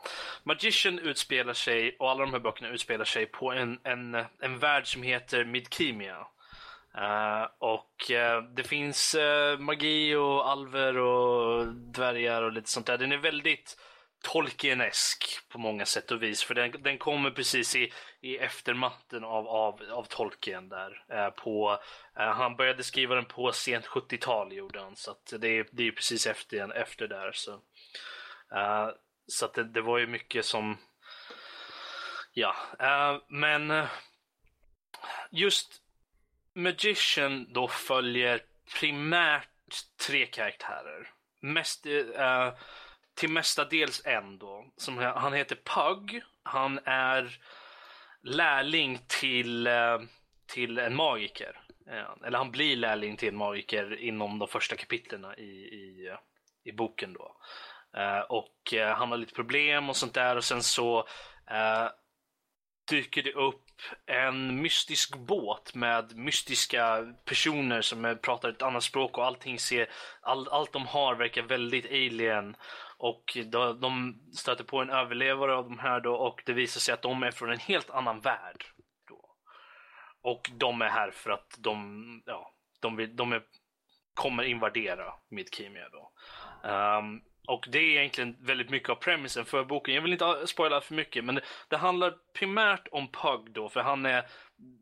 Magician 0.44 1.00
utspelar 1.00 1.54
sig, 1.54 1.96
och 2.00 2.12
alla 2.12 2.22
de 2.22 2.34
här 2.34 2.40
böckerna 2.40 2.70
utspelar 2.70 3.06
sig 3.06 3.26
på 3.26 3.52
en, 3.52 3.80
en, 3.84 4.26
en 4.40 4.60
värld 4.60 4.88
som 4.88 5.04
heter 5.04 5.46
Midkemia. 5.46 6.28
Uh, 6.98 7.42
eh, 7.42 7.48
och 7.60 8.12
uh, 8.12 8.50
det 8.56 8.64
finns 8.64 9.16
uh, 9.16 9.60
magi 9.60 10.16
och 10.16 10.50
alver 10.50 10.98
och 10.98 11.68
dvärgar 11.68 12.42
och 12.42 12.52
lite 12.52 12.70
sånt 12.70 12.86
där. 12.86 12.98
Den 12.98 13.12
är 13.12 13.18
väldigt 13.18 13.78
Tolkienesk 14.24 15.50
på 15.50 15.58
många 15.60 15.86
sätt 15.86 16.12
och 16.12 16.24
vis. 16.24 16.44
För 16.44 16.54
den, 16.54 16.72
den 16.84 16.98
kommer 16.98 17.32
precis 17.32 17.76
i, 17.76 17.94
i 18.22 18.38
eftermatten 18.38 19.24
av, 19.24 19.48
av, 19.48 19.82
av 19.92 20.04
Tolkien 20.04 20.70
där. 20.70 21.06
Eh, 21.10 21.30
på, 21.30 21.80
eh, 22.20 22.32
han 22.32 22.56
började 22.56 22.84
skriva 22.84 23.16
den 23.16 23.26
på 23.26 23.52
sent 23.52 23.86
70-tal 23.86 24.54
gjorde 24.54 24.80
han. 24.82 24.96
Så 24.96 25.12
att 25.12 25.34
det, 25.40 25.48
är- 25.48 25.68
det 25.72 25.88
är 25.88 25.92
precis 25.92 26.28
efter, 26.28 26.72
efter 26.76 27.08
där. 27.08 27.32
Så, 27.32 27.62
Eh, 28.56 28.90
så 29.28 29.46
att 29.46 29.54
det, 29.54 29.64
det 29.64 29.82
var 29.82 29.98
ju 29.98 30.08
mycket 30.08 30.46
som... 30.46 30.78
Ja, 32.34 32.56
eh, 32.80 33.22
men 33.28 33.72
eh, 33.72 33.86
just 35.32 35.82
Magician 36.54 37.54
då 37.54 37.68
följer 37.68 38.42
primärt 38.80 39.50
tre 40.08 40.26
karaktärer. 40.26 41.12
Mest, 41.40 41.86
eh, 41.86 41.94
eh 41.98 42.54
till 43.16 43.30
mestadels 43.30 44.02
en 44.06 44.38
då. 44.38 44.66
Som, 44.78 44.98
han 44.98 45.34
heter 45.34 45.56
Pug. 45.56 46.22
Han 46.44 46.80
är 46.86 47.40
lärling 48.24 49.00
till, 49.08 49.68
eh, 49.68 50.00
till 50.46 50.78
en 50.78 50.96
magiker. 50.96 51.60
Eh, 51.88 52.26
eller 52.28 52.38
han 52.38 52.52
blir 52.52 52.76
lärling 52.76 53.18
till 53.18 53.30
en 53.30 53.38
magiker 53.38 54.00
inom 54.00 54.40
de 54.40 54.48
första 54.48 54.76
kapitlen 54.76 55.26
i, 55.38 55.42
i, 55.42 56.16
i 56.64 56.72
boken 56.72 57.14
då. 57.14 57.38
Eh, 57.98 58.20
och 58.20 58.74
han 58.96 59.12
har 59.12 59.18
lite 59.18 59.34
problem 59.34 59.90
och 59.90 59.96
sånt 59.96 60.14
där 60.14 60.36
och 60.36 60.44
sen 60.44 60.64
så 60.64 61.08
dyker 62.90 63.24
det 63.24 63.34
upp 63.34 63.64
en 64.06 64.62
mystisk 64.62 65.16
båt 65.16 65.76
med 65.76 66.16
mystiska 66.16 67.14
personer 67.26 67.82
som 67.82 68.18
pratar 68.22 68.50
ett 68.50 68.62
annat 68.62 68.84
språk 68.84 69.18
och 69.18 69.26
allting 69.26 69.60
ser, 69.60 69.90
all, 70.22 70.48
allt 70.48 70.74
de 70.74 70.88
har 70.88 71.16
verkar 71.16 71.42
väldigt 71.42 71.86
alien. 71.86 72.56
Och 73.04 73.38
de, 73.46 73.80
de 73.80 74.20
stöter 74.34 74.64
på 74.64 74.82
en 74.82 74.90
överlevare 74.90 75.56
av 75.56 75.64
de 75.64 75.80
här 75.80 76.00
då 76.00 76.16
och 76.16 76.44
det 76.46 76.54
visar 76.54 76.80
sig 76.80 76.94
att 76.94 77.02
de 77.02 77.24
är 77.24 77.32
från 77.32 77.52
en 77.52 77.60
helt 77.60 77.90
annan 77.90 78.20
värld. 78.20 78.66
Då. 79.10 79.36
Och 80.22 80.50
de 80.54 80.82
är 80.82 80.90
här 80.90 81.12
för 81.12 81.32
att 81.32 81.56
de, 81.58 82.24
ja, 82.26 82.54
de, 82.82 82.96
vill, 82.96 83.16
de 83.16 83.34
är, 83.34 83.44
kommer 84.14 84.44
invadera 84.44 85.14
Midkemia 85.30 85.90
då. 85.90 86.12
Um, 86.70 87.22
och 87.48 87.68
det 87.72 87.80
är 87.80 88.00
egentligen 88.00 88.38
väldigt 88.40 88.70
mycket 88.70 88.90
av 88.90 88.96
premissen 88.96 89.46
för 89.46 89.64
boken. 89.64 89.96
Jag 89.96 90.02
vill 90.02 90.14
inte 90.14 90.48
spoila 90.48 90.82
för 90.82 90.94
mycket, 90.94 91.24
men 91.24 91.36
det, 91.36 91.42
det 91.68 91.78
handlar 91.78 92.14
primärt 92.34 92.88
om 92.92 93.12
Pug 93.12 93.52
då, 93.54 93.70
för 93.70 93.80
han 93.80 94.06
är 94.06 94.26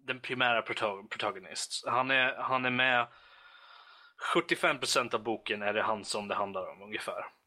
den 0.08 0.20
primära 0.20 0.62
protagonist. 1.10 1.84
Han 1.88 2.12
är, 2.12 2.36
han 2.36 2.66
är 2.66 2.70
med 2.70 3.08
75% 4.36 5.16
av 5.16 5.24
boken 5.24 5.62
är 5.62 5.74
det 5.74 5.82
han 5.82 6.06
som 6.06 6.28
det 6.28 6.36
handlar 6.36 6.72
om 6.72 6.82
ungefär. 6.82 7.41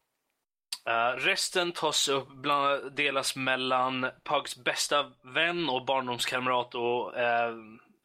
Uh, 0.89 1.17
resten 1.17 1.71
tas 1.71 2.07
upp, 2.07 2.27
bland, 2.27 2.95
delas 2.95 3.35
mellan 3.35 4.07
Pugs 4.23 4.55
bästa 4.55 5.11
vän 5.21 5.69
och 5.69 5.85
barndomskamrat 5.85 6.75
och 6.75 7.13
uh, 7.17 7.55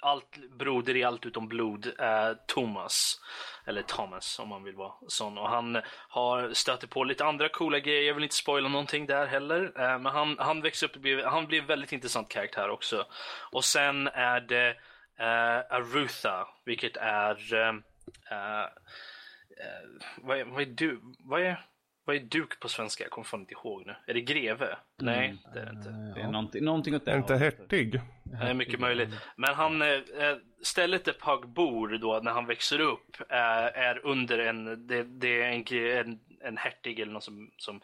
allt, 0.01 0.37
broder 0.59 0.97
i 0.97 1.05
allt 1.05 1.27
utom 1.27 1.49
blod, 1.49 1.87
uh, 1.87 2.33
Thomas. 2.47 3.21
Eller 3.67 3.83
Thomas 3.83 4.39
om 4.39 4.49
man 4.49 4.65
vill 4.65 4.75
vara 4.75 4.93
sån. 5.09 5.39
Och 5.39 5.49
han 5.49 5.83
har 6.09 6.53
stöter 6.53 6.87
på 6.87 7.05
lite 7.05 7.25
andra 7.25 7.49
coola 7.49 7.79
grejer. 7.79 8.03
Jag 8.03 8.15
vill 8.15 8.25
inte 8.25 8.37
spoila 8.37 8.69
någonting 8.69 9.07
där 9.07 9.27
heller. 9.27 9.73
Men 9.99 10.07
han, 10.07 10.37
han 10.39 10.63
växer 10.63 10.87
upp 10.87 10.97
blir, 10.97 11.25
han 11.25 11.47
blir 11.47 11.61
en 11.61 11.67
väldigt 11.67 11.93
intressant 11.93 12.29
karaktär 12.29 12.71
också. 12.71 13.07
Och 13.53 13.65
sen 13.65 14.07
är 14.09 14.41
det 14.41 14.77
Arutha, 15.71 16.49
vilket 16.65 16.97
är... 16.97 17.37
Vad, 20.17 20.39
är 20.39 20.45
vad 20.45 20.63
är 20.63 20.67
du? 20.67 21.01
Vad 21.19 21.41
är, 21.41 21.65
vad 22.11 22.17
är 22.17 22.21
duk 22.21 22.61
på 22.61 22.69
svenska? 22.69 23.05
Jag 23.05 23.11
kommer 23.11 23.25
fan 23.25 23.41
inte 23.41 23.53
ihåg 23.53 23.87
nu. 23.87 23.95
Är 24.07 24.15
det 24.15 24.21
greve? 24.21 24.79
Nej, 24.99 25.37
det 25.55 25.61
är 25.61 25.65
det 25.65 25.71
inte. 25.71 25.89
Det 26.15 26.21
är 26.21 26.31
någonting, 26.31 26.65
någonting 26.65 26.95
åt 26.95 27.05
det 27.05 27.17
inte 27.17 27.37
hertig? 27.37 28.01
Det 28.25 28.47
är 28.47 28.55
mycket 28.55 28.81
möjligt. 28.81 29.09
Men 29.37 29.55
han, 29.55 29.83
eh, 29.83 29.89
eh, 29.89 30.37
stället 30.63 31.05
där 31.05 31.13
Pug 31.13 31.49
bor 31.49 31.99
då 31.99 32.21
när 32.23 32.31
han 32.31 32.47
växer 32.47 32.81
upp 32.81 33.17
eh, 33.29 33.81
är 33.81 34.07
under 34.07 34.39
en, 34.39 34.87
det, 34.87 35.03
det 35.03 35.43
är 35.43 35.53
en, 35.53 36.07
en, 36.07 36.21
en 36.41 36.57
hertig 36.57 37.01
eller 37.01 37.13
någon 37.13 37.23
som, 37.23 37.51
som 37.57 37.81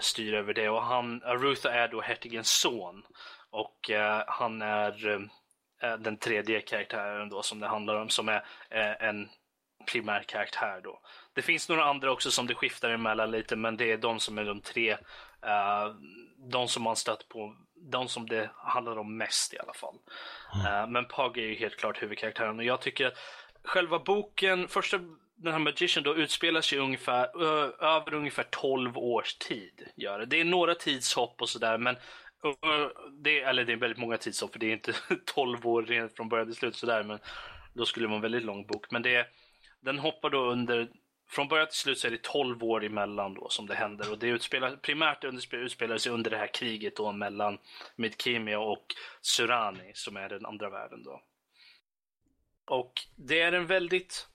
styr 0.00 0.34
över 0.34 0.54
det. 0.54 0.68
Och 0.68 0.82
han, 0.82 1.22
Arutha 1.22 1.72
är 1.72 1.88
då 1.88 2.00
hertigens 2.00 2.50
son. 2.50 3.02
Och 3.50 3.90
eh, 3.90 4.24
han 4.26 4.62
är 4.62 5.20
eh, 5.82 5.96
den 5.98 6.16
tredje 6.16 6.60
karaktären 6.60 7.28
då 7.28 7.42
som 7.42 7.60
det 7.60 7.66
handlar 7.66 7.94
om 7.94 8.08
som 8.08 8.28
är 8.28 8.44
eh, 8.70 9.08
en 9.08 9.28
primär 9.86 10.22
karaktär 10.22 10.80
då. 10.84 11.00
Det 11.34 11.42
finns 11.42 11.68
några 11.68 11.84
andra 11.84 12.12
också 12.12 12.30
som 12.30 12.46
det 12.46 12.54
skiftar 12.54 12.90
emellan 12.90 13.30
lite 13.30 13.56
men 13.56 13.76
det 13.76 13.92
är 13.92 13.96
de 13.96 14.20
som 14.20 14.38
är 14.38 14.44
de 14.44 14.60
tre, 14.60 14.90
eh, 15.42 15.94
de 16.50 16.68
som 16.68 16.82
man 16.82 16.96
stött 16.96 17.28
på, 17.28 17.56
de 17.74 18.08
som 18.08 18.26
det 18.28 18.50
handlar 18.56 18.98
om 18.98 19.16
mest 19.16 19.54
i 19.54 19.58
alla 19.58 19.72
fall. 19.72 19.94
Eh, 20.66 20.86
men 20.88 21.04
Pug 21.04 21.38
är 21.38 21.46
ju 21.46 21.54
helt 21.54 21.76
klart 21.76 22.02
huvudkaraktären 22.02 22.58
och 22.58 22.64
jag 22.64 22.80
tycker 22.80 23.06
att 23.06 23.18
själva 23.64 23.98
boken, 23.98 24.68
första 24.68 24.98
den 25.36 25.52
här 25.52 25.58
Magician 25.58 26.04
då 26.04 26.16
utspelar 26.16 26.60
sig 26.60 26.78
ungefär, 26.78 27.42
ö, 27.42 27.72
över 27.80 28.14
ungefär 28.14 28.46
12 28.50 28.98
års 28.98 29.34
tid. 29.34 29.88
Gör 29.96 30.18
det. 30.18 30.26
det 30.26 30.40
är 30.40 30.44
några 30.44 30.74
tidshopp 30.74 31.42
och 31.42 31.48
sådär 31.48 31.78
men 31.78 31.96
ö, 32.44 32.88
det, 33.10 33.42
eller 33.42 33.64
det 33.64 33.72
är 33.72 33.76
väldigt 33.76 33.98
många 33.98 34.16
tidshopp 34.16 34.52
för 34.52 34.58
det 34.58 34.66
är 34.66 34.72
inte 34.72 34.92
12 35.34 35.66
år 35.66 35.82
rent 35.82 36.16
från 36.16 36.28
början 36.28 36.46
till 36.46 36.56
slut 36.56 36.76
sådär 36.76 37.02
men 37.02 37.18
då 37.74 37.84
skulle 37.84 38.04
det 38.04 38.08
vara 38.08 38.16
en 38.16 38.22
väldigt 38.22 38.44
lång 38.44 38.66
bok. 38.66 38.90
Men 38.90 39.02
det, 39.02 39.26
den 39.80 39.98
hoppar 39.98 40.30
då 40.30 40.50
under 40.50 40.88
från 41.32 41.48
början 41.48 41.66
till 41.66 41.76
slut 41.76 41.98
så 41.98 42.06
är 42.06 42.10
det 42.10 42.22
12 42.22 42.64
år 42.64 42.84
emellan 42.84 43.34
då 43.34 43.48
som 43.48 43.66
det 43.66 43.74
händer 43.74 44.10
och 44.10 44.18
det 44.18 44.26
utspelar, 44.26 44.76
primärt 44.76 45.24
under, 45.24 45.54
utspelar 45.54 45.98
sig 45.98 46.12
under 46.12 46.30
det 46.30 46.36
här 46.36 46.54
kriget 46.54 46.96
då 46.96 47.12
mellan 47.12 47.58
Midkemia 47.96 48.60
och 48.60 48.86
Surani 49.20 49.92
som 49.94 50.16
är 50.16 50.28
den 50.28 50.46
andra 50.46 50.70
världen 50.70 51.02
då. 51.02 51.22
Och 52.66 52.92
det 53.16 53.40
är 53.40 53.52
en 53.52 53.66
väldigt 53.66 54.28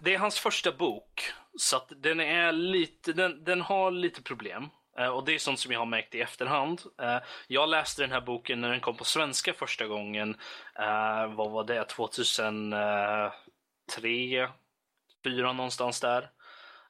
det 0.00 0.14
är 0.14 0.18
hans 0.18 0.38
första 0.38 0.72
bok 0.72 1.32
så 1.58 1.76
att 1.76 1.92
den 1.96 2.20
är 2.20 2.52
lite, 2.52 3.12
den, 3.12 3.44
den 3.44 3.60
har 3.60 3.90
lite 3.90 4.22
problem. 4.22 4.68
Eh, 4.98 5.08
och 5.08 5.24
det 5.24 5.34
är 5.34 5.38
sånt 5.38 5.58
som 5.58 5.72
jag 5.72 5.78
har 5.78 5.86
märkt 5.86 6.14
i 6.14 6.20
efterhand. 6.20 6.82
Eh, 7.02 7.18
jag 7.46 7.68
läste 7.68 8.02
den 8.02 8.12
här 8.12 8.20
boken 8.20 8.60
när 8.60 8.70
den 8.70 8.80
kom 8.80 8.96
på 8.96 9.04
svenska 9.04 9.52
första 9.52 9.86
gången. 9.86 10.36
Eh, 10.78 11.34
vad 11.34 11.50
var 11.50 11.64
det? 11.64 11.84
2003, 11.84 14.48
Fyra 15.24 15.52
någonstans 15.52 16.00
där. 16.00 16.30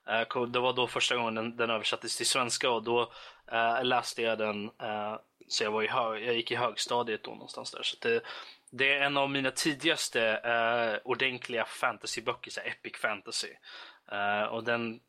Eh, 0.08 0.46
det 0.46 0.60
var 0.60 0.72
då 0.72 0.86
första 0.86 1.16
gången 1.16 1.34
den, 1.34 1.56
den 1.56 1.70
översattes 1.70 2.16
till 2.16 2.26
svenska 2.26 2.70
och 2.70 2.82
då 2.82 3.12
eh, 3.52 3.84
läste 3.84 4.22
jag 4.22 4.38
den. 4.38 4.64
Eh, 4.64 5.16
så 5.48 5.64
jag, 5.64 5.70
var 5.70 5.82
i 5.82 5.88
hög, 5.88 6.26
jag 6.26 6.34
gick 6.34 6.50
i 6.50 6.56
högstadiet 6.56 7.24
då 7.24 7.30
någonstans 7.30 7.70
där. 7.70 7.82
Så 7.82 7.96
det, 8.00 8.22
det 8.70 8.94
är 8.94 9.02
en 9.02 9.16
av 9.16 9.30
mina 9.30 9.50
tidigaste 9.50 10.22
eh, 10.44 11.10
ordentliga 11.10 11.64
fantasyböcker, 11.64 12.50
så 12.50 12.60
här 12.60 12.68
epic 12.68 12.96
fantasy. 12.96 13.48
Eh, 14.12 14.42
och 14.42 14.64
den 14.64 15.00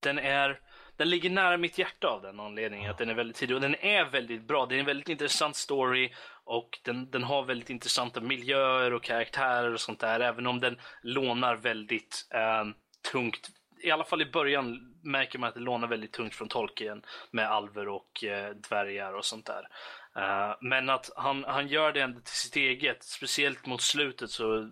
den 0.00 0.18
är 0.18 0.60
den 0.98 1.10
ligger 1.10 1.30
nära 1.30 1.56
mitt 1.56 1.78
hjärta 1.78 2.08
av 2.08 2.22
den 2.22 2.40
anledningen 2.40 2.90
att 2.90 2.98
den 2.98 3.10
är 3.10 3.14
väldigt 3.14 3.36
tidig 3.36 3.56
och 3.56 3.62
den 3.62 3.74
är 3.74 4.04
väldigt 4.04 4.42
bra. 4.42 4.66
Det 4.66 4.74
är 4.74 4.78
en 4.78 4.86
väldigt 4.86 5.08
intressant 5.08 5.56
story 5.56 6.12
och 6.44 6.78
den, 6.82 7.10
den 7.10 7.22
har 7.22 7.42
väldigt 7.42 7.70
intressanta 7.70 8.20
miljöer 8.20 8.92
och 8.92 9.02
karaktärer 9.02 9.72
och 9.72 9.80
sånt 9.80 10.00
där. 10.00 10.20
Även 10.20 10.46
om 10.46 10.60
den 10.60 10.80
lånar 11.02 11.56
väldigt 11.56 12.28
eh, 12.34 12.64
tungt. 13.12 13.50
I 13.82 13.90
alla 13.90 14.04
fall 14.04 14.22
i 14.22 14.30
början 14.30 14.94
märker 15.02 15.38
man 15.38 15.48
att 15.48 15.54
det 15.54 15.60
lånar 15.60 15.88
väldigt 15.88 16.12
tungt 16.12 16.34
från 16.34 16.48
Tolkien 16.48 17.02
med 17.30 17.50
alver 17.50 17.88
och 17.88 18.24
eh, 18.24 18.50
dvärgar 18.50 19.12
och 19.12 19.24
sånt 19.24 19.46
där. 19.46 19.68
Uh, 20.16 20.56
men 20.60 20.90
att 20.90 21.10
han, 21.16 21.44
han 21.44 21.68
gör 21.68 21.92
det 21.92 22.00
ändå 22.00 22.20
till 22.20 22.34
sitt 22.34 22.56
eget, 22.56 23.02
speciellt 23.02 23.66
mot 23.66 23.82
slutet 23.82 24.30
så 24.30 24.70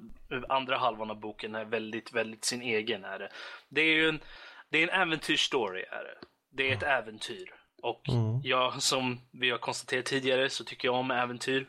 andra 0.48 0.78
halvan 0.78 1.10
av 1.10 1.20
boken 1.20 1.54
är 1.54 1.64
väldigt, 1.64 2.12
väldigt 2.12 2.44
sin 2.44 2.62
egen. 2.62 3.04
Är 3.04 3.18
det. 3.18 3.28
det 3.68 3.80
är 3.80 3.94
ju 3.94 4.08
en, 4.08 4.20
det 4.70 4.78
är 4.78 4.88
en 4.88 5.02
äventyrsstory. 5.02 5.82
Är 5.82 6.04
det. 6.04 6.26
det 6.50 6.70
är 6.70 6.76
ett 6.76 6.82
mm. 6.82 6.98
äventyr. 6.98 7.54
Och 7.82 8.08
mm. 8.08 8.40
jag, 8.42 8.82
som 8.82 9.20
vi 9.32 9.50
har 9.50 9.58
konstaterat 9.58 10.04
tidigare, 10.04 10.50
så 10.50 10.64
tycker 10.64 10.88
jag 10.88 10.94
om 10.94 11.10
äventyr. 11.10 11.60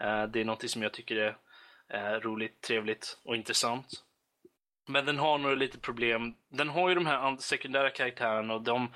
Uh, 0.00 0.24
det 0.24 0.40
är 0.40 0.44
något 0.44 0.70
som 0.70 0.82
jag 0.82 0.92
tycker 0.92 1.16
är 1.16 1.36
uh, 1.94 2.20
roligt, 2.20 2.60
trevligt 2.60 3.18
och 3.24 3.36
intressant. 3.36 3.86
Men 4.88 5.06
den 5.06 5.18
har 5.18 5.38
nog 5.38 5.56
lite 5.56 5.78
problem. 5.78 6.34
Den 6.48 6.68
har 6.68 6.88
ju 6.88 6.94
de 6.94 7.06
här 7.06 7.36
sekundära 7.36 7.90
karaktärerna 7.90 8.54
och 8.54 8.62
de 8.62 8.94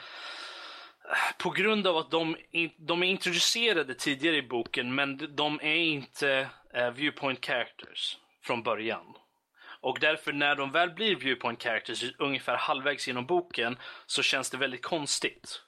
på 1.39 1.51
grund 1.51 1.87
av 1.87 1.97
att 1.97 2.11
de, 2.11 2.37
de 2.79 3.03
är 3.03 3.07
introducerade 3.07 3.95
tidigare 3.95 4.37
i 4.37 4.43
boken, 4.43 4.95
men 4.95 5.37
de 5.37 5.61
är 5.63 5.77
inte 5.77 6.49
viewpoint 6.95 7.47
characters 7.47 8.19
från 8.43 8.63
början. 8.63 9.15
Och 9.87 10.01
därför 10.01 10.33
när 10.33 10.57
de 10.57 10.73
väl 10.73 10.91
blir 10.91 11.17
viewpoint 11.17 11.63
characters 11.63 12.05
ungefär 12.19 12.57
halvvägs 12.57 13.09
genom 13.09 13.27
boken 13.27 13.79
så 14.07 14.23
känns 14.23 14.51
det 14.51 14.57
väldigt 14.57 14.83
konstigt. 14.83 15.63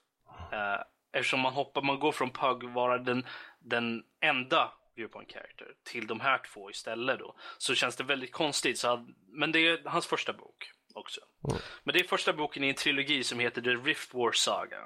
Uh, 0.53 0.83
eftersom 1.13 1.41
man 1.41 1.53
hoppar, 1.53 1.83
man 1.83 1.99
går 1.99 2.13
från 2.13 2.31
Pug 2.31 2.65
vara 2.65 2.99
den, 2.99 3.27
den 3.61 4.03
enda 4.21 4.73
viewpoint 4.97 5.33
character 5.33 5.67
till 5.85 6.07
de 6.07 6.21
här 6.21 6.41
två 6.53 6.71
istället 6.71 7.19
då. 7.19 7.37
Så 7.59 7.75
känns 7.75 7.97
det 7.97 8.05
väldigt 8.05 8.33
konstigt. 8.33 8.79
Så, 8.79 9.07
men 9.29 9.53
det 9.53 9.59
är 9.59 9.81
hans 9.85 10.07
första 10.07 10.33
bok 10.33 10.71
också. 10.95 11.21
Mm. 11.49 11.61
Men 11.85 11.93
det 11.93 12.01
är 12.01 12.05
första 12.05 12.33
boken 12.33 12.65
i 12.65 12.69
en 12.69 12.75
trilogi 12.75 13.25
som 13.25 13.39
heter 13.39 13.63
The 13.63 13.71
Rift 13.71 14.15
War 14.15 14.33
Saga. 14.33 14.81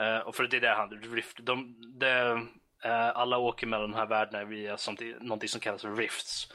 Uh, 0.00 0.18
och 0.18 0.36
för 0.36 0.46
det 0.46 0.56
är 0.56 0.60
det 0.60 0.74
han, 0.74 0.90
Rift, 0.90 1.36
de, 1.42 1.76
de, 1.98 2.06
uh, 2.84 3.08
alla 3.14 3.38
åker 3.38 3.66
mellan 3.66 3.90
de 3.90 3.96
här 3.96 4.06
världarna 4.06 4.44
via 4.44 4.76
någonting 5.20 5.48
som 5.48 5.60
kallas 5.60 5.82
för 5.82 5.96
Rifts. 5.96 6.48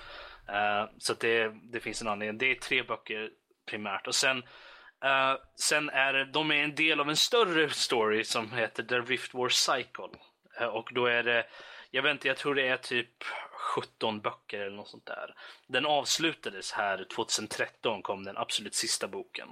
Uh, 0.49 0.89
så 0.97 1.13
det, 1.13 1.51
det 1.71 1.79
finns 1.79 2.01
en 2.01 2.07
anledning. 2.07 2.37
Det 2.37 2.51
är 2.51 2.55
tre 2.55 2.83
böcker 2.83 3.29
primärt. 3.69 4.07
Och 4.07 4.15
sen, 4.15 4.37
eh, 5.03 5.35
sen 5.55 5.89
är 5.89 6.13
det, 6.13 6.25
de 6.25 6.51
är 6.51 6.63
en 6.63 6.75
del 6.75 6.99
av 6.99 7.09
en 7.09 7.15
större 7.15 7.69
story 7.69 8.23
som 8.23 8.53
heter 8.53 8.83
The 8.83 8.99
Rift 8.99 9.33
War 9.33 9.49
Cycle. 9.49 10.19
Eh, 10.59 10.67
och 10.67 10.89
då 10.93 11.05
är 11.05 11.23
det, 11.23 11.45
jag 11.91 12.03
vet 12.03 12.11
inte, 12.11 12.27
jag 12.27 12.37
tror 12.37 12.55
det 12.55 12.67
är 12.67 12.77
typ 12.77 13.23
17 13.75 14.21
böcker 14.21 14.59
eller 14.59 14.75
något 14.75 14.89
sånt 14.89 15.05
där. 15.05 15.35
Den 15.67 15.85
avslutades 15.85 16.71
här 16.71 17.05
2013 17.15 18.01
kom 18.01 18.23
den 18.23 18.37
absolut 18.37 18.75
sista 18.75 19.07
boken. 19.07 19.47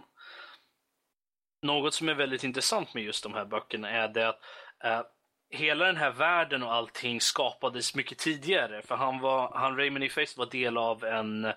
Något 1.61 1.93
som 1.93 2.09
är 2.09 2.13
väldigt 2.13 2.43
intressant 2.43 2.93
med 2.93 3.03
just 3.03 3.23
de 3.23 3.33
här 3.33 3.45
böckerna 3.45 3.89
är 3.89 4.07
det 4.07 4.27
att 4.27 4.39
uh, 4.85 5.01
hela 5.49 5.85
den 5.85 5.97
här 5.97 6.11
världen 6.11 6.63
och 6.63 6.73
allting 6.73 7.21
skapades 7.21 7.95
mycket 7.95 8.17
tidigare. 8.17 8.81
För 8.81 8.95
han, 8.95 9.19
var, 9.19 9.51
han 9.55 9.77
Raymond 9.77 10.03
E. 10.03 10.09
Face 10.09 10.33
var 10.37 10.45
del 10.45 10.77
av 10.77 11.03
en, 11.03 11.53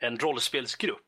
en 0.00 0.18
rollspelsgrupp 0.18 1.06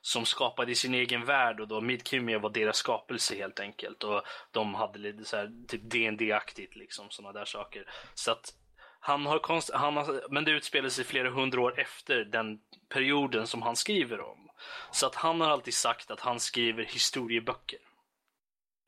som 0.00 0.26
skapade 0.26 0.74
sin 0.74 0.94
egen 0.94 1.24
värld 1.24 1.60
och 1.60 1.68
då 1.68 1.80
Midkimia 1.80 2.38
var 2.38 2.50
deras 2.50 2.76
skapelse 2.76 3.36
helt 3.36 3.60
enkelt. 3.60 4.04
Och 4.04 4.22
de 4.50 4.74
hade 4.74 4.98
lite 4.98 5.24
så 5.24 5.36
här, 5.36 5.52
typ 5.68 5.82
dd 5.82 6.32
aktigt 6.32 6.76
liksom, 6.76 7.10
sådana 7.10 7.38
där 7.38 7.44
saker. 7.44 7.90
Så 8.14 8.30
att 8.32 8.52
han 9.00 9.26
har, 9.26 9.38
konst, 9.38 9.70
han 9.74 9.96
har, 9.96 10.22
men 10.30 10.44
det 10.44 10.50
utspelar 10.50 10.88
sig 10.88 11.04
flera 11.04 11.30
hundra 11.30 11.60
år 11.60 11.80
efter 11.80 12.24
den 12.24 12.58
perioden 12.88 13.46
som 13.46 13.62
han 13.62 13.76
skriver 13.76 14.20
om. 14.20 14.50
Så 14.90 15.06
att 15.06 15.14
han 15.14 15.40
har 15.40 15.48
alltid 15.48 15.74
sagt 15.74 16.10
att 16.10 16.20
han 16.20 16.40
skriver 16.40 16.84
historieböcker. 16.84 17.78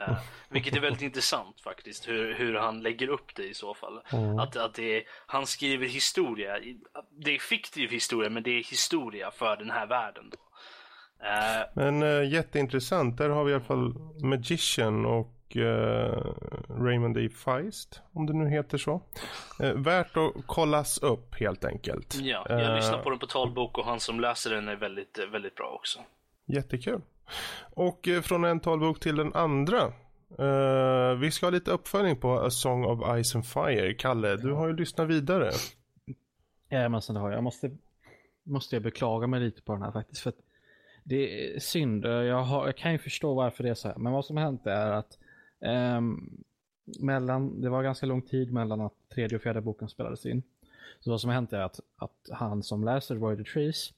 Uh, 0.01 0.19
vilket 0.49 0.77
är 0.77 0.81
väldigt 0.81 1.03
intressant 1.03 1.61
faktiskt, 1.61 2.09
hur, 2.09 2.35
hur 2.35 2.55
han 2.55 2.83
lägger 2.83 3.09
upp 3.09 3.35
det 3.35 3.45
i 3.45 3.55
så 3.55 3.75
fall. 3.75 4.01
Mm. 4.12 4.39
Att, 4.39 4.57
att 4.57 4.75
det 4.75 4.97
är, 4.97 5.03
han 5.27 5.47
skriver 5.47 5.87
historia, 5.87 6.59
det 7.25 7.35
är 7.35 7.39
fiktiv 7.39 7.91
historia 7.91 8.31
men 8.31 8.43
det 8.43 8.51
är 8.51 8.65
historia 8.65 9.31
för 9.31 9.57
den 9.57 9.70
här 9.70 9.87
världen. 9.87 10.31
Då. 10.31 10.39
Uh, 11.27 11.66
men 11.75 12.03
uh, 12.03 12.33
jätteintressant, 12.33 13.19
där 13.19 13.29
har 13.29 13.45
vi 13.45 13.51
i 13.51 13.55
alla 13.55 13.65
fall 13.65 13.95
Magician 14.23 15.07
och 15.07 15.35
Raymond 16.69 17.19
E. 17.19 17.29
Feist, 17.29 18.03
om 18.12 18.27
det 18.27 18.33
nu 18.33 18.51
heter 18.51 18.79
så. 18.79 19.03
Värt 19.75 20.16
att 20.16 20.47
kollas 20.47 20.99
upp 20.99 21.35
helt 21.35 21.65
enkelt. 21.65 22.15
Ja, 22.15 22.47
jag 22.49 22.77
lyssnar 22.77 22.99
på 22.99 23.11
den 23.11 23.19
på 23.19 23.27
talbok 23.27 23.79
och 23.79 23.85
han 23.85 24.01
som 24.01 24.20
läser 24.20 24.51
den 24.51 24.69
är 24.69 24.77
väldigt, 24.77 25.19
väldigt 25.33 25.55
bra 25.55 25.66
också. 25.66 26.01
Jättekul. 26.47 27.01
Och 27.70 28.09
från 28.22 28.44
en 28.44 28.60
talbok 28.60 29.00
till 29.00 29.16
den 29.16 29.34
andra. 29.34 29.92
vi 31.20 31.30
ska 31.30 31.46
ha 31.46 31.50
lite 31.50 31.70
uppföljning 31.70 32.16
på 32.16 32.40
A 32.40 32.50
Song 32.50 32.84
of 32.84 33.24
Ice 33.24 33.34
and 33.34 33.46
Fire. 33.46 33.94
Kalle, 33.94 34.36
du 34.36 34.52
har 34.52 34.66
ju 34.66 34.76
lyssnat 34.76 35.09
vidare. 35.09 35.50
Jajamensan 36.70 37.14
det 37.14 37.20
har 37.20 37.30
jag. 37.30 37.36
Jag 37.36 37.44
måste, 37.44 37.70
måste 38.42 38.76
jag 38.76 38.82
beklaga 38.82 39.26
mig 39.26 39.40
lite 39.40 39.62
på 39.62 39.72
den 39.72 39.82
här 39.82 39.92
faktiskt. 39.92 40.20
För 40.20 40.32
det 41.05 41.55
är 41.55 41.60
synd. 41.60 42.05
Jag, 42.05 42.42
har, 42.42 42.66
jag 42.66 42.76
kan 42.76 42.92
ju 42.92 42.98
förstå 42.98 43.34
varför 43.34 43.64
det 43.64 43.70
är 43.70 43.74
så 43.74 43.88
här. 43.88 43.96
Men 43.96 44.12
vad 44.12 44.24
som 44.24 44.36
har 44.36 44.44
hänt 44.44 44.66
är 44.66 44.90
att 44.90 45.18
Um, 45.60 46.44
mellan, 47.00 47.60
det 47.60 47.68
var 47.68 47.82
ganska 47.82 48.06
lång 48.06 48.22
tid 48.22 48.52
mellan 48.52 48.80
att 48.80 48.94
tredje 49.14 49.36
och 49.36 49.42
fjärde 49.42 49.60
boken 49.60 49.88
spelades 49.88 50.26
in. 50.26 50.42
Så 51.00 51.10
vad 51.10 51.20
som 51.20 51.28
har 51.28 51.34
hänt 51.34 51.52
är 51.52 51.60
att, 51.60 51.80
att 51.96 52.28
han 52.32 52.62
som 52.62 52.84
läser 52.84 53.14
Roy 53.14 53.36
the 53.36 53.44
Trees, 53.44 53.92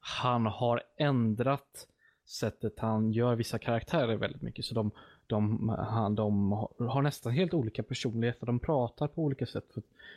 han 0.00 0.46
har 0.46 0.82
ändrat 0.96 1.88
sättet 2.28 2.78
han 2.78 3.12
gör 3.12 3.34
vissa 3.34 3.58
karaktärer 3.58 4.16
väldigt 4.16 4.42
mycket. 4.42 4.64
Så 4.64 4.74
de, 4.74 4.90
de, 5.26 5.68
han, 5.68 6.14
de 6.14 6.52
har 6.78 7.02
nästan 7.02 7.32
helt 7.32 7.54
olika 7.54 7.82
personligheter, 7.82 8.46
de 8.46 8.58
pratar 8.58 9.08
på 9.08 9.22
olika 9.22 9.46
sätt. 9.46 9.74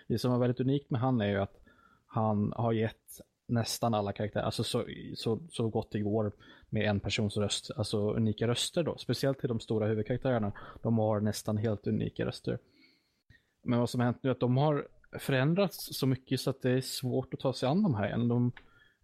Det 0.07 0.19
som 0.19 0.33
är 0.33 0.37
väldigt 0.37 0.59
unikt 0.59 0.89
med 0.89 1.01
han 1.01 1.21
är 1.21 1.29
ju 1.29 1.37
att 1.37 1.59
han 2.07 2.53
har 2.55 2.71
gett 2.71 3.21
nästan 3.47 3.93
alla 3.93 4.13
karaktärer, 4.13 4.43
alltså 4.43 4.63
så, 4.63 4.85
så, 5.15 5.39
så 5.51 5.69
gott 5.69 5.91
det 5.91 5.99
går 5.99 6.31
med 6.69 6.89
en 6.89 6.99
persons 6.99 7.37
röst, 7.37 7.71
alltså 7.75 8.13
unika 8.13 8.47
röster 8.47 8.83
då. 8.83 8.97
Speciellt 8.97 9.39
till 9.39 9.49
de 9.49 9.59
stora 9.59 9.87
huvudkaraktärerna. 9.87 10.51
De 10.81 10.97
har 10.97 11.19
nästan 11.19 11.57
helt 11.57 11.87
unika 11.87 12.25
röster. 12.25 12.59
Men 13.63 13.79
vad 13.79 13.89
som 13.89 13.99
har 13.99 14.05
hänt 14.05 14.17
nu 14.21 14.29
är 14.29 14.31
att 14.31 14.39
de 14.39 14.57
har 14.57 14.87
förändrats 15.19 15.97
så 15.97 16.07
mycket 16.07 16.39
så 16.39 16.49
att 16.49 16.61
det 16.61 16.71
är 16.71 16.81
svårt 16.81 17.33
att 17.33 17.39
ta 17.39 17.53
sig 17.53 17.69
an 17.69 17.83
de 17.83 17.95
här 17.95 18.07
igen. 18.07 18.27
De, 18.27 18.51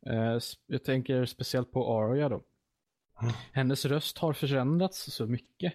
eh, 0.06 0.40
jag 0.68 0.84
tänker 0.84 1.26
speciellt 1.26 1.72
på 1.72 2.02
Arya 2.02 2.30
då. 2.30 2.42
Hennes 3.52 3.86
röst 3.86 4.18
har 4.18 4.34
förändrats 4.34 5.14
så 5.14 5.28
mycket. 5.28 5.74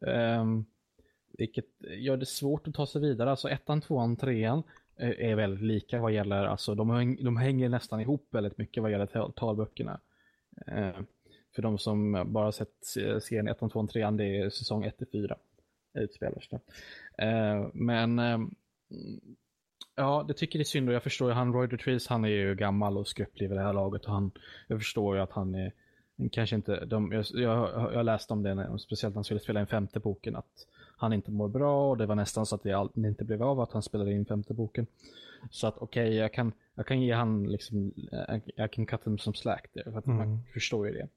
Um, 0.00 0.66
vilket 1.38 1.66
gör 1.80 2.16
det 2.16 2.26
svårt 2.26 2.68
att 2.68 2.74
ta 2.74 2.86
sig 2.86 3.00
vidare. 3.00 3.30
Alltså 3.30 3.48
ettan, 3.48 3.80
tvåan, 3.80 4.16
trean 4.16 4.62
eh, 4.96 5.30
är 5.30 5.34
väldigt 5.34 5.64
lika 5.64 6.00
vad 6.00 6.12
gäller, 6.12 6.44
alltså 6.44 6.74
de, 6.74 6.90
häng, 6.90 7.24
de 7.24 7.36
hänger 7.36 7.68
nästan 7.68 8.00
ihop 8.00 8.28
väldigt 8.30 8.58
mycket 8.58 8.82
vad 8.82 8.92
gäller 8.92 9.32
talböckerna. 9.32 10.00
Uh, 10.68 11.00
för 11.54 11.62
de 11.62 11.78
som 11.78 12.24
bara 12.32 12.52
sett 12.52 12.84
serien 13.22 13.48
1, 13.48 13.58
2, 13.58 13.86
3, 13.86 14.10
det 14.10 14.24
är 14.24 14.50
säsong 14.50 14.84
1-4 14.84 15.34
utspelar 15.94 16.40
sig. 16.40 16.60
Uh, 17.22 17.70
men 17.74 18.18
uh, 18.18 18.38
ja, 19.94 20.24
det 20.28 20.34
tycker 20.34 20.58
det 20.58 20.62
är 20.62 20.64
synd 20.64 20.88
och 20.88 20.94
jag 20.94 21.02
förstår 21.02 21.28
ju 21.28 21.34
han 21.34 21.52
Roy 21.52 21.68
Trees, 21.68 22.06
han 22.06 22.24
är 22.24 22.28
ju 22.28 22.54
gammal 22.54 22.98
och 22.98 23.08
skröplig 23.08 23.48
vid 23.48 23.58
det 23.58 23.64
här 23.64 23.72
laget 23.72 24.04
och 24.04 24.12
han, 24.12 24.30
jag 24.66 24.78
förstår 24.78 25.16
ju 25.16 25.22
att 25.22 25.32
han 25.32 25.54
är 25.54 25.72
kanske 26.32 26.56
inte, 26.56 26.84
de, 26.84 27.12
jag, 27.12 27.24
jag, 27.34 27.94
jag 27.94 28.04
läste 28.04 28.32
om 28.32 28.42
det, 28.42 28.78
speciellt 28.78 29.14
när 29.14 29.18
han 29.18 29.24
skulle 29.24 29.40
spela 29.40 29.60
in 29.60 29.66
femte 29.66 30.00
boken, 30.00 30.36
att 30.36 30.66
han 30.96 31.12
inte 31.12 31.30
mår 31.30 31.48
bra 31.48 31.90
och 31.90 31.96
det 31.96 32.06
var 32.06 32.14
nästan 32.14 32.46
så 32.46 32.54
att 32.54 32.62
det, 32.62 32.72
all, 32.72 32.90
det 32.94 33.08
inte 33.08 33.24
blev 33.24 33.42
av 33.42 33.60
att 33.60 33.72
han 33.72 33.82
spelade 33.82 34.12
in 34.12 34.24
femte 34.24 34.54
boken. 34.54 34.86
Så 35.50 35.66
att 35.66 35.78
okej, 35.78 36.08
okay, 36.08 36.18
jag, 36.18 36.32
kan, 36.32 36.52
jag 36.74 36.86
kan 36.86 37.00
ge 37.00 37.12
han 37.12 37.44
liksom, 37.44 37.92
jag 38.56 38.72
kan 38.72 38.86
cut 38.86 39.06
him 39.06 39.18
som 39.18 39.34
slack 39.34 39.70
där, 39.72 39.82
för 39.82 39.98
att 39.98 40.06
mm. 40.06 40.18
man 40.18 40.40
förstår 40.52 40.86
ju 40.88 40.94
det. 40.94 41.08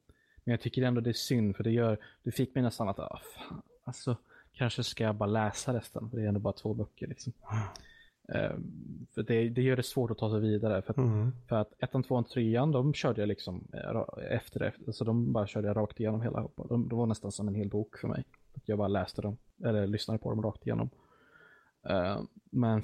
Men 0.44 0.52
jag 0.52 0.62
tycker 0.62 0.82
ändå 0.82 1.02
det 1.02 1.10
är 1.10 1.14
synd, 1.14 1.56
för 1.56 1.64
det 1.64 1.72
gör, 1.72 1.98
det 2.24 2.32
fick 2.32 2.56
mig 2.56 2.64
nästan 2.64 2.90
att, 2.90 3.00
ah, 3.00 3.22
fan, 3.36 3.62
alltså, 3.84 4.18
kanske 4.54 4.84
ska 4.84 5.04
jag 5.04 5.16
bara 5.16 5.30
läsa 5.30 5.74
resten, 5.74 6.10
för 6.10 6.18
det 6.18 6.24
är 6.24 6.28
ändå 6.28 6.40
bara 6.40 6.54
två 6.54 6.74
böcker 6.74 7.08
liksom. 7.08 7.34
Uh, 8.30 8.58
för 9.16 9.24
det, 9.24 9.50
det, 9.50 9.62
gör 9.62 9.76
det 9.76 9.84
svårt 9.84 10.12
att 10.12 10.18
ta 10.18 10.30
sig 10.30 10.40
vidare. 10.40 10.82
För 10.82 10.92
att, 10.94 10.98
mm. 10.98 11.32
för 11.50 11.56
att 11.56 11.74
ettan, 11.80 12.04
tvåan, 12.04 12.24
trean, 12.24 12.72
de 12.72 12.94
körde 12.94 13.22
jag 13.22 13.28
liksom 13.28 13.68
eh, 13.74 14.34
efter, 14.36 14.62
efter, 14.62 14.88
alltså 14.88 15.06
de 15.06 15.34
bara 15.34 15.48
körde 15.48 15.68
jag 15.68 15.78
rakt 15.78 16.00
igenom 16.00 16.22
hela. 16.22 16.48
De, 16.56 16.90
de 16.90 17.00
var 17.00 17.06
nästan 17.06 17.32
som 17.32 17.48
en 17.48 17.56
hel 17.56 17.70
bok 17.70 17.98
för 17.98 18.08
mig. 18.08 18.24
Jag 18.66 18.78
bara 18.78 18.88
läste 18.88 19.22
dem, 19.22 19.38
eller 19.64 19.88
lyssnade 19.88 20.20
på 20.20 20.30
dem 20.30 20.42
rakt 20.42 20.66
igenom. 20.68 20.90
Uh, 21.90 22.22
men 22.52 22.82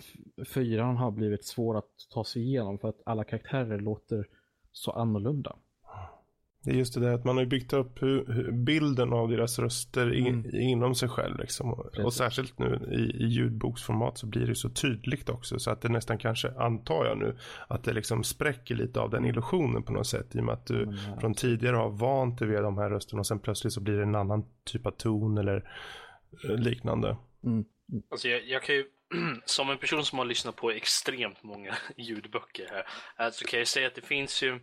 fyran 0.53 0.97
har 0.97 1.11
blivit 1.11 1.45
svår 1.45 1.77
att 1.77 1.91
ta 2.09 2.23
sig 2.23 2.41
igenom 2.41 2.79
för 2.79 2.89
att 2.89 3.01
alla 3.05 3.23
karaktärer 3.23 3.79
låter 3.79 4.27
så 4.71 4.91
annorlunda. 4.91 5.55
Det 6.67 6.73
är 6.73 6.75
just 6.75 6.93
det 6.93 6.99
där 6.99 7.13
att 7.13 7.23
man 7.23 7.37
har 7.37 7.45
byggt 7.45 7.73
upp 7.73 8.01
hur, 8.01 8.25
hur 8.25 8.51
bilden 8.51 9.13
av 9.13 9.29
deras 9.29 9.59
röster 9.59 10.13
in, 10.13 10.27
Mm. 10.27 10.55
inom 10.55 10.95
sig 10.95 11.09
själv. 11.09 11.39
Liksom. 11.39 11.73
Och, 12.03 12.13
särskilt 12.13 12.59
nu 12.59 12.89
i, 12.91 13.23
i 13.23 13.27
ljudboksformat 13.27 14.17
så 14.17 14.27
blir 14.27 14.47
det 14.47 14.55
så 14.55 14.69
tydligt 14.69 15.29
också. 15.29 15.59
Så 15.59 15.71
att 15.71 15.81
det 15.81 15.89
nästan 15.89 16.17
kanske, 16.17 16.51
antar 16.57 17.05
jag 17.05 17.17
nu, 17.17 17.37
att 17.67 17.83
det 17.83 17.93
liksom 17.93 18.23
spräcker 18.23 18.75
lite 18.75 18.99
av 18.99 19.09
den 19.09 19.25
illusionen 19.25 19.83
på 19.83 19.91
något 19.91 20.07
sätt. 20.07 20.35
I 20.35 20.39
och 20.39 20.43
med 20.43 20.53
att 20.53 20.65
du 20.65 20.97
ja. 21.07 21.19
från 21.19 21.33
tidigare 21.33 21.75
har 21.75 21.89
vant 21.89 22.39
dig 22.39 22.47
vid 22.47 22.57
de 22.57 22.77
här 22.77 22.89
rösterna 22.89 23.19
och 23.19 23.27
sen 23.27 23.39
plötsligt 23.39 23.73
så 23.73 23.81
blir 23.81 23.97
det 23.97 24.03
en 24.03 24.15
annan 24.15 24.45
typ 24.63 24.85
av 24.85 24.91
ton 24.91 25.37
eller 25.37 25.69
eh, 26.49 26.55
liknande. 26.55 27.17
Mm. 27.43 27.65
Alltså 28.11 28.27
jag, 28.27 28.45
jag 28.45 28.63
kan 28.63 28.75
ju, 28.75 28.85
som 29.45 29.69
en 29.69 29.77
person 29.77 30.05
som 30.05 30.19
har 30.19 30.25
lyssnat 30.25 30.55
på 30.55 30.71
extremt 30.71 31.43
många 31.43 31.75
ljudböcker 31.97 32.83
här, 33.17 33.31
så 33.31 33.45
kan 33.45 33.59
jag 33.59 33.67
säga 33.67 33.87
att 33.87 33.95
det 33.95 34.05
finns 34.05 34.43
ju 34.43 34.59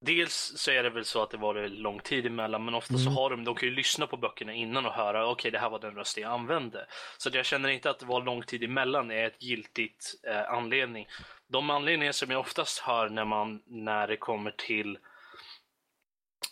Dels 0.00 0.52
så 0.56 0.70
är 0.70 0.82
det 0.82 0.90
väl 0.90 1.04
så 1.04 1.22
att 1.22 1.30
det 1.30 1.36
var 1.36 1.68
lång 1.68 2.00
tid 2.00 2.26
emellan, 2.26 2.64
men 2.64 2.74
ofta 2.74 2.98
så 2.98 3.10
har 3.10 3.30
de, 3.30 3.44
de 3.44 3.54
kan 3.54 3.68
ju 3.68 3.74
lyssna 3.74 4.06
på 4.06 4.16
böckerna 4.16 4.52
innan 4.52 4.86
och 4.86 4.92
höra, 4.92 5.26
okej 5.26 5.50
det 5.50 5.58
här 5.58 5.70
var 5.70 5.78
den 5.78 5.94
röst 5.94 6.18
jag 6.18 6.32
använde. 6.32 6.86
Så 7.18 7.30
jag 7.32 7.46
känner 7.46 7.68
inte 7.68 7.90
att 7.90 7.98
det 7.98 8.06
var 8.06 8.22
lång 8.22 8.42
tid 8.42 8.64
emellan 8.64 9.10
är 9.10 9.26
ett 9.26 9.42
giltigt 9.42 10.14
eh, 10.26 10.50
anledning. 10.50 11.06
De 11.48 11.70
anledningar 11.70 12.12
som 12.12 12.30
jag 12.30 12.40
oftast 12.40 12.78
hör 12.78 13.08
när 13.08 13.24
man, 13.24 13.62
när 13.66 14.08
det 14.08 14.16
kommer 14.16 14.50
till 14.50 14.98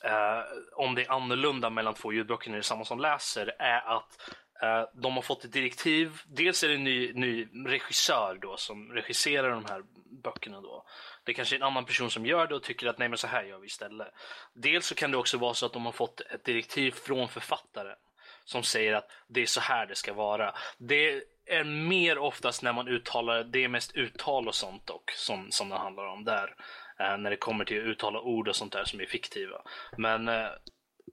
eh, 0.05 0.41
om 0.77 0.95
det 0.95 1.05
är 1.05 1.13
annorlunda 1.13 1.71
mellan 1.71 1.95
två 1.95 2.13
ljudböcker 2.13 2.51
när 2.51 2.57
det 2.57 2.61
är 2.61 2.63
samma 2.63 2.85
som 2.85 3.01
läser 3.01 3.55
är 3.59 3.97
att 3.97 4.31
eh, 4.63 4.83
de 4.95 5.15
har 5.15 5.23
fått 5.23 5.45
ett 5.45 5.53
direktiv. 5.53 6.21
Dels 6.27 6.65
är 6.65 6.69
det 6.69 6.75
en 6.75 6.85
ny, 6.85 7.13
ny 7.13 7.49
regissör 7.67 8.39
då 8.43 8.57
som 8.57 8.93
regisserar 8.93 9.51
de 9.51 9.65
här 9.65 9.83
böckerna 10.23 10.61
då. 10.61 10.85
Det 11.27 11.35
kanske 11.35 11.55
är 11.55 11.57
en 11.57 11.63
annan 11.63 11.85
person 11.85 12.11
som 12.11 12.27
gör 12.27 12.47
det 12.47 12.55
och 12.55 12.63
tycker 12.63 12.87
att 12.87 12.99
nej 12.99 13.09
men 13.09 13.19
så 13.19 13.27
här 13.27 13.45
gör 13.45 13.59
vi 13.59 13.67
istället. 13.67 14.09
Dels 14.55 14.87
så 14.87 14.95
kan 14.95 15.11
det 15.11 15.17
också 15.17 15.39
vara 15.39 15.55
så 15.55 15.67
att 15.67 15.73
de 15.73 15.85
har 15.85 15.93
fått 15.93 16.21
ett 16.21 16.45
direktiv 16.45 16.91
från 16.91 17.29
författaren 17.29 17.97
som 18.45 18.63
säger 18.63 18.95
att 18.95 19.11
det 19.29 19.43
är 19.43 19.47
så 19.47 19.61
här 19.61 19.87
det 19.87 19.95
ska 19.95 20.13
vara. 20.13 20.55
Det 20.79 21.23
är 21.47 21.65
mer 21.65 22.19
oftast 22.19 22.63
när 22.63 22.73
man 22.73 22.89
uttalar, 22.89 23.45
det 23.45 23.65
är 23.65 23.69
mest 23.69 23.93
uttal 23.95 24.49
och 24.49 24.55
sånt 24.55 24.87
dock 24.87 25.11
som, 25.11 25.51
som 25.51 25.69
det 25.69 25.77
handlar 25.77 26.07
om 26.07 26.25
där. 26.25 26.55
Eh, 26.99 27.19
när 27.19 27.31
det 27.31 27.37
kommer 27.37 27.65
till 27.65 27.81
att 27.81 27.87
uttala 27.87 28.21
ord 28.21 28.49
och 28.49 28.57
sånt 28.57 28.73
där 28.73 28.85
som 28.85 29.01
är 29.01 29.07
fiktiva. 29.07 29.63
Men, 29.97 30.29
eh, 30.29 30.49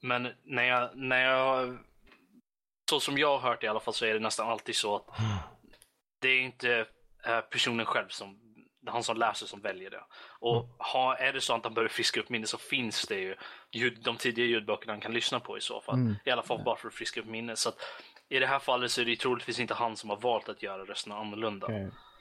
men 0.01 0.27
när 0.43 0.63
jag, 0.63 0.89
när 0.93 1.25
jag, 1.25 1.77
så 2.89 2.99
som 2.99 3.17
jag 3.17 3.37
har 3.37 3.49
hört 3.49 3.63
i 3.63 3.67
alla 3.67 3.79
fall 3.79 3.93
så 3.93 4.05
är 4.05 4.13
det 4.13 4.19
nästan 4.19 4.49
alltid 4.49 4.75
så 4.75 4.95
att 4.95 5.05
det 6.21 6.27
är 6.27 6.41
inte 6.41 6.85
eh, 7.25 7.41
personen 7.41 7.85
själv 7.85 8.07
som 8.07 8.39
han 8.85 9.03
som 9.03 9.17
läser 9.17 9.45
som 9.45 9.61
väljer 9.61 9.89
det. 9.89 10.03
Och 10.39 10.75
ha, 10.93 11.15
är 11.15 11.33
det 11.33 11.41
så 11.41 11.53
att 11.55 11.63
han 11.63 11.73
behöver 11.73 11.89
friska 11.89 12.19
upp 12.19 12.29
minnet 12.29 12.49
så 12.49 12.57
finns 12.57 13.07
det 13.07 13.19
ju 13.19 13.35
ljud, 13.71 13.99
de 14.03 14.17
tidiga 14.17 14.45
ljudböckerna 14.45 14.93
han 14.93 15.01
kan 15.01 15.13
lyssna 15.13 15.39
på 15.39 15.57
i 15.57 15.61
så 15.61 15.81
fall. 15.81 15.95
Mm. 15.95 16.15
I 16.25 16.29
alla 16.29 16.43
fall 16.43 16.63
bara 16.63 16.75
för 16.75 16.87
att 16.87 16.93
friska 16.93 17.19
upp 17.19 17.27
minnet. 17.27 17.59
Så 17.59 17.69
att, 17.69 17.75
I 18.29 18.39
det 18.39 18.47
här 18.47 18.59
fallet 18.59 18.91
så 18.91 19.01
är 19.01 19.05
det 19.05 19.15
troligtvis 19.15 19.59
inte 19.59 19.73
han 19.73 19.97
som 19.97 20.09
har 20.09 20.17
valt 20.17 20.49
att 20.49 20.63
göra 20.63 20.85
rösterna 20.85 21.17
annorlunda. 21.17 21.67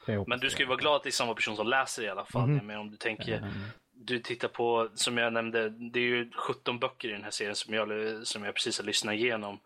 Hoppas 0.06 0.28
Men 0.28 0.40
du 0.40 0.51
ska 0.51 0.62
ju 0.62 0.68
vara 0.68 0.78
glad 0.78 0.97
att 0.97 1.02
det 1.02 1.09
är 1.09 1.10
samma 1.10 1.34
person 1.34 1.56
som 1.56 1.66
läser 1.66 2.02
i 2.02 2.09
alla 2.09 2.24
fall. 2.24 2.48
Mhm. 2.48 2.66
Men 2.66 2.78
om 2.78 2.90
du 2.90 2.97
tänker, 2.97 3.39
Mm. 3.39 3.51
du 3.93 4.18
tittar 4.18 4.48
på, 4.48 4.89
som 4.94 5.16
jag 5.18 5.32
nämnde, 5.32 5.68
det 5.68 5.98
är 6.01 6.05
ju 6.05 6.30
17 6.32 6.78
böcker 6.78 7.09
i 7.09 7.12
den 7.12 7.24
här 7.24 7.30
serien 7.30 7.56
som 7.56 7.74
jag, 7.74 7.89
som 8.26 8.44
jag 8.44 8.55
precis 8.55 8.78
har 8.78 8.84
lyssnat 8.84 9.14
igenom. 9.14 9.60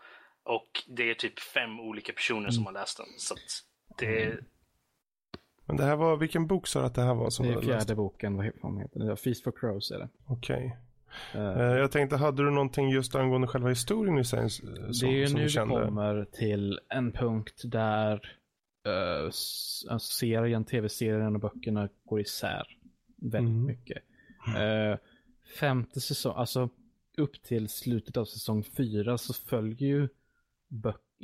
Och 0.44 0.82
det 0.86 1.10
är 1.10 1.14
typ 1.14 1.40
fem 1.40 1.80
olika 1.80 2.12
personer 2.12 2.50
som 2.50 2.66
har 2.66 2.72
läst 2.72 2.96
den. 2.96 3.06
Så 3.18 3.34
att 3.34 3.40
det, 3.98 4.38
Men 5.66 5.76
det 5.76 5.84
här 5.84 5.96
var, 5.96 6.16
vilken 6.16 6.46
bok 6.46 6.66
sa 6.66 6.80
du 6.80 6.86
att 6.86 6.94
det 6.94 7.02
här 7.02 7.14
var 7.14 7.30
som 7.30 7.46
Det 7.46 7.52
är 7.52 7.54
hade 7.54 7.66
läst? 7.66 7.86
fjärde 7.86 7.96
boken, 7.96 8.36
vad 8.36 8.44
heter 8.44 8.98
det? 8.98 9.16
Feast 9.16 9.44
for 9.44 9.52
Crows 9.52 9.90
är 9.90 9.98
det. 9.98 10.08
Okej. 10.26 10.76
Eh, 11.34 11.40
Eh, 11.40 11.62
Jag 11.62 11.92
tänkte, 11.92 12.16
hade 12.16 12.44
du 12.44 12.50
någonting 12.50 12.88
just 12.90 13.14
angående 13.14 13.46
själva 13.46 13.68
historien 13.68 14.18
i 14.18 14.24
sig 14.24 14.40
eh, 14.40 14.46
som, 14.48 14.68
det 15.00 15.06
är 15.06 15.28
ju 15.28 15.34
nu 15.34 15.42
vi 15.46 15.54
kommer 15.54 16.24
till 16.24 16.80
en 16.88 17.12
punkt 17.12 17.62
där 17.64 18.14
uh, 18.88 19.30
serien, 19.98 20.64
tv-serien 20.64 21.34
och 21.34 21.40
böckerna 21.40 21.88
går 22.04 22.20
isär 22.20 22.66
väldigt 23.16 23.50
Mm. 23.54 23.64
mycket. 23.66 24.02
Eh, 24.56 24.98
femte 25.60 26.00
säsong, 26.00 26.34
alltså 26.36 26.68
upp 27.16 27.42
till 27.42 27.68
slutet 27.68 28.16
av 28.16 28.24
säsong 28.24 28.62
fyra 28.64 29.18
så 29.18 29.32
följer 29.34 29.88
ju 29.88 30.08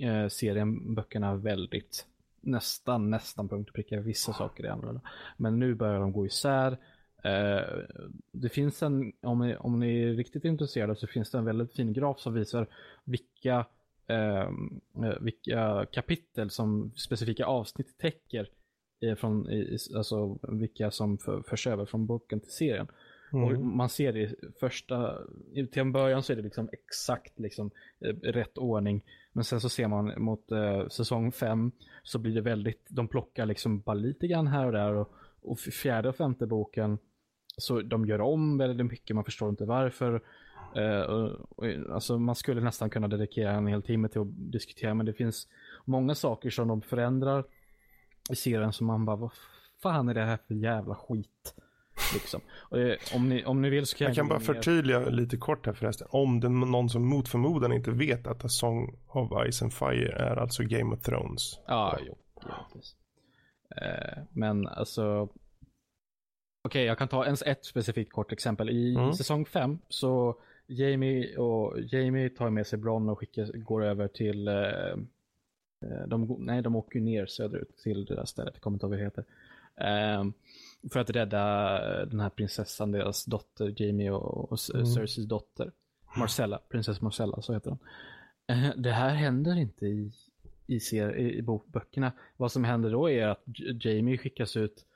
eh, 0.06 0.28
serien 0.28 0.94
böckerna 0.94 1.34
väldigt 1.36 2.06
nästan, 2.42 3.10
nästan 3.10 3.48
punkt 3.48 3.68
och 3.68 3.74
pricka. 3.74 4.00
Vissa 4.00 4.32
saker 4.32 4.64
är 4.64 4.68
annorlunda. 4.68 5.00
Men 5.36 5.58
nu 5.58 5.74
börjar 5.74 6.00
de 6.00 6.12
gå 6.12 6.26
isär. 6.26 6.72
Eh, 7.24 7.78
det 8.32 8.48
finns 8.48 8.82
en, 8.82 9.12
om 9.22 9.38
ni, 9.38 9.56
om 9.56 9.78
ni 9.80 10.02
är 10.02 10.12
riktigt 10.14 10.44
intresserade 10.44 10.96
så 10.96 11.06
finns 11.06 11.30
det 11.30 11.38
en 11.38 11.44
väldigt 11.44 11.72
fin 11.72 11.92
graf 11.92 12.20
som 12.20 12.34
visar 12.34 12.66
vilka, 13.04 13.66
eh, 14.06 14.40
eh, 14.40 15.18
vilka 15.20 15.86
kapitel 15.92 16.50
som 16.50 16.92
specifika 16.96 17.46
avsnitt 17.46 17.98
täcker. 17.98 18.48
Från, 19.16 19.50
i- 19.50 19.78
alltså 19.96 20.38
vilka 20.42 20.90
som 20.90 21.18
för, 21.18 21.42
förs 21.42 21.66
över 21.66 21.84
från 21.86 22.06
boken 22.06 22.40
till 22.40 22.50
serien. 22.52 22.86
Och 23.32 23.50
Mm. 23.50 23.76
man 23.76 23.88
ser 23.88 24.12
det 24.12 24.20
i 24.20 24.34
första, 24.60 25.18
i- 25.52 25.66
till 25.66 25.80
en 25.82 25.92
början 25.92 26.22
så 26.22 26.32
är 26.32 26.36
det 26.36 26.42
liksom 26.42 26.68
exakt 26.72 27.38
liksom 27.38 27.70
eh, 28.00 28.14
rätt 28.14 28.58
ordning. 28.58 29.02
Men 29.32 29.44
sen 29.44 29.60
så 29.60 29.68
ser 29.68 29.88
man 29.88 30.22
mot 30.22 30.52
eh, 30.52 30.88
säsong 30.88 31.32
fem 31.32 31.72
så 32.02 32.18
blir 32.18 32.34
det 32.34 32.40
väldigt, 32.40 32.86
de 32.88 33.08
plockar 33.08 33.46
liksom 33.46 33.80
bara 33.80 33.94
lite 33.94 34.26
grann 34.26 34.46
här 34.46 34.66
och 34.66 34.72
där. 34.72 34.94
Och, 34.94 35.12
och 35.42 35.58
fjärde 35.58 36.08
och 36.08 36.16
femte 36.16 36.46
boken 36.46 36.98
så 37.56 37.82
de 37.82 38.06
gör 38.06 38.20
om 38.20 38.58
väldigt 38.58 38.86
mycket, 38.86 39.16
man 39.16 39.24
förstår 39.24 39.50
inte 39.50 39.64
varför. 39.64 40.22
Eh, 40.76 41.00
och, 41.00 41.58
och, 41.58 41.66
alltså 41.90 42.18
man 42.18 42.34
skulle 42.34 42.60
nästan 42.60 42.90
kunna 42.90 43.08
dedikera 43.08 43.52
en 43.52 43.66
hel 43.66 43.82
timme 43.82 44.08
till 44.08 44.20
att 44.20 44.52
diskutera 44.52 44.94
men 44.94 45.06
det 45.06 45.12
finns 45.12 45.48
många 45.84 46.14
saker 46.14 46.50
som 46.50 46.68
de 46.68 46.82
förändrar 46.82 47.44
i 48.30 48.36
serien 48.36 48.72
som 48.72 48.86
man 48.86 49.04
bara, 49.04 49.16
vad 49.16 49.32
fan 49.82 50.08
är 50.08 50.14
det 50.14 50.24
här 50.24 50.38
för 50.46 50.54
jävla 50.54 50.94
skit? 50.94 51.54
Liksom. 52.14 52.40
Och, 52.70 52.78
eh, 52.78 52.96
om, 53.14 53.28
ni, 53.28 53.44
om 53.44 53.62
ni 53.62 53.70
vill 53.70 53.86
så 53.86 53.96
kan 53.96 54.04
jag, 54.04 54.10
Jag 54.10 54.16
kan 54.16 54.28
bara 54.28 54.40
förtydliga 54.40 54.98
lite 55.08 55.36
kort 55.36 55.66
här 55.66 55.72
förresten. 55.72 56.08
Om 56.10 56.40
det 56.40 56.46
är 56.46 56.50
någon 56.50 56.88
som 56.90 57.08
mot 57.08 57.28
förmodan 57.28 57.72
inte 57.72 57.90
vet 57.90 58.26
att 58.26 58.44
A 58.44 58.48
Song 58.48 58.96
of 59.08 59.30
Ice 59.52 59.62
and 59.62 59.72
Fire 59.72 60.12
är 60.12 60.36
alltså 60.36 60.62
Game 60.62 60.94
of 60.94 61.02
Thrones. 61.02 61.58
Ja, 61.66 61.98
jo. 62.06 62.16
Eh, 63.76 64.22
men 64.32 64.66
alltså. 64.68 65.28
Okej, 66.64 66.84
jag 66.84 66.98
kan 66.98 67.08
ta 67.08 67.24
ens 67.24 67.42
ett 67.42 67.64
specifikt 67.64 68.12
kort 68.12 68.32
exempel. 68.32 68.70
I 68.70 68.94
Mm. 68.94 69.12
säsong 69.12 69.44
5 69.46 69.78
så 69.88 70.36
Jamie 70.66 71.36
och 71.36 71.80
Jamie 71.80 72.28
tar 72.28 72.50
med 72.50 72.66
sig 72.66 72.78
Bronn 72.78 73.08
och 73.08 73.18
skickar, 73.18 73.46
går 73.58 73.84
över 73.84 74.08
till 74.08 74.48
eh, 74.48 74.54
eh, 75.84 76.06
de, 76.06 76.36
nej, 76.38 76.62
de 76.62 76.76
åker 76.76 76.98
ju 76.98 77.04
ner 77.04 77.26
söderut 77.26 77.76
till 77.78 78.04
det 78.04 78.14
där 78.14 78.24
stället, 78.24 78.54
jag 78.54 78.62
kommer 78.62 78.74
inte 78.74 78.86
ihåg 78.86 78.90
vad 78.90 78.98
det 78.98 79.04
heter. 79.04 79.24
Ehm, 79.76 80.32
för 80.90 81.00
att 81.00 81.10
rädda 81.10 81.74
eh, 82.00 82.06
den 82.06 82.20
här 82.20 82.30
prinsessan, 82.30 82.92
deras 82.92 83.24
dotter 83.24 83.74
Jamie 83.76 84.10
och, 84.10 84.52
och 84.52 84.58
Mm. 84.74 84.86
Cerseis 84.86 85.26
dotter. 85.28 85.72
Marcella, 86.16 86.60
prinsessa 86.68 87.04
Marcella, 87.04 87.42
så 87.42 87.52
heter 87.52 87.70
hon. 87.70 87.78
Eh, 88.46 88.70
det 88.76 88.90
här 88.90 89.14
händer 89.14 89.56
inte 89.58 89.86
i, 89.86 90.12
i, 90.66 90.80
ser, 90.80 91.16
i, 91.16 91.42
bokböckerna. 91.42 92.12
Vad 92.36 92.52
som 92.52 92.64
händer 92.64 92.90
då 92.90 93.10
är 93.10 93.28
att 93.28 93.42
Jamie 93.84 94.18
skickas 94.18 94.56
ut 94.56 94.86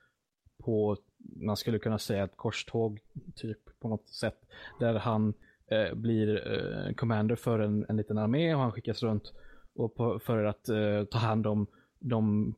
på, 0.65 0.97
man 1.37 1.57
skulle 1.57 1.79
kunna 1.79 1.99
säga 1.99 2.25
ett 2.25 2.37
korståg 2.37 3.01
typ 3.35 3.59
på 3.81 3.89
något 3.89 4.09
sätt. 4.09 4.39
Där 4.81 4.95
han 4.95 5.35
eh, 5.67 5.95
blir 5.95 6.53
eh, 6.53 6.95
commander 6.95 7.37
för 7.37 7.59
en, 7.59 7.87
en 7.89 7.97
liten 7.97 8.19
armé 8.19 8.55
och 8.55 8.61
han 8.61 8.73
skickas 8.73 9.03
runt 9.03 9.33
och 9.75 9.95
på, 9.95 10.19
för 10.19 10.45
att 10.45 10.69
eh, 10.69 11.05
ta 11.11 11.19
hand 11.19 11.47
om 11.47 11.67
de 11.99 12.55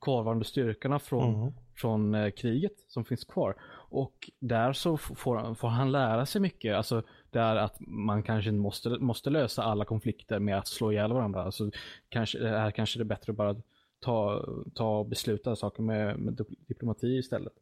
kvarvarande 0.00 0.44
styrkorna 0.44 0.98
från, 0.98 1.34
Mm 1.34 1.52
från 1.76 2.14
eh, 2.14 2.30
kriget 2.30 2.72
som 2.88 3.04
finns 3.04 3.24
kvar. 3.24 3.54
Och 3.88 4.30
där 4.38 4.72
så 4.72 4.96
får, 4.96 5.54
får 5.54 5.68
han 5.68 5.92
lära 5.92 6.26
sig 6.26 6.40
mycket. 6.40 6.76
Alltså 6.76 7.02
där 7.30 7.56
att 7.56 7.76
man 7.80 8.22
kanske 8.22 8.50
inte 8.50 8.60
måste, 8.60 8.88
måste 8.88 9.30
lösa 9.30 9.62
alla 9.62 9.84
konflikter 9.84 10.38
med 10.38 10.58
att 10.58 10.68
slå 10.68 10.92
ihjäl 10.92 11.12
varandra. 11.12 11.42
Alltså, 11.42 11.70
kanske, 12.08 12.38
det 12.38 12.58
här 12.58 12.70
kanske 12.70 12.98
det 12.98 13.02
är 13.02 13.04
bättre 13.04 13.32
att 13.32 13.36
bara 13.36 13.56
ta, 14.00 14.44
ta 14.74 14.98
och 14.98 15.06
besluta 15.06 15.56
saker 15.56 15.82
med, 15.82 16.18
med 16.18 16.40
diplomati 16.68 17.18
istället. 17.18 17.52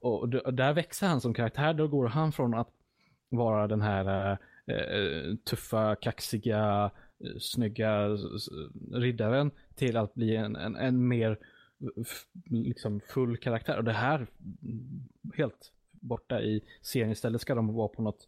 Och, 0.00 0.22
och 0.22 0.54
där 0.54 0.72
växer 0.72 1.06
han 1.06 1.20
som 1.20 1.34
karaktär. 1.34 1.74
Då 1.74 1.88
går 1.88 2.06
han 2.06 2.32
från 2.32 2.54
att 2.54 2.68
vara 3.28 3.66
den 3.66 3.80
här 3.80 4.38
eh, 4.66 4.74
eh 4.74 5.34
tuffa, 5.50 5.96
kaxiga, 5.96 6.90
eh, 7.24 7.38
snygga 7.40 8.08
riddaren 8.92 9.50
till 9.74 9.96
att 9.96 10.14
bli 10.14 10.36
en, 10.36 10.56
en, 10.56 10.76
en 10.76 11.08
mer 11.08 11.38
liksom 12.44 13.00
full 13.00 13.36
karaktär. 13.36 13.76
Och 13.76 13.84
det 13.84 13.92
här 13.92 14.26
mm, 14.62 15.08
helt 15.36 15.72
borta 15.92 16.40
i 16.40 16.64
serien. 16.82 17.10
Istället 17.10 17.40
ska 17.40 17.54
de 17.54 17.74
vara 17.74 17.88
på 17.88 18.02
något 18.02 18.26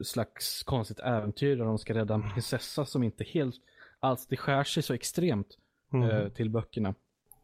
slags 0.00 0.62
konstigt 0.62 1.00
äventyr 1.00 1.56
där 1.56 1.64
de 1.64 1.78
ska 1.78 1.94
rädda 1.94 2.14
en 2.14 2.30
prinsessa 2.32 2.84
som 2.84 3.02
inte 3.02 3.24
helt 3.24 3.56
alls, 4.00 4.26
det 4.26 4.36
skär 4.36 4.64
sig 4.64 4.82
så 4.82 4.94
extremt 4.94 5.58
Mm. 5.92 6.10
eh, 6.10 6.28
till 6.28 6.50
böckerna. 6.50 6.94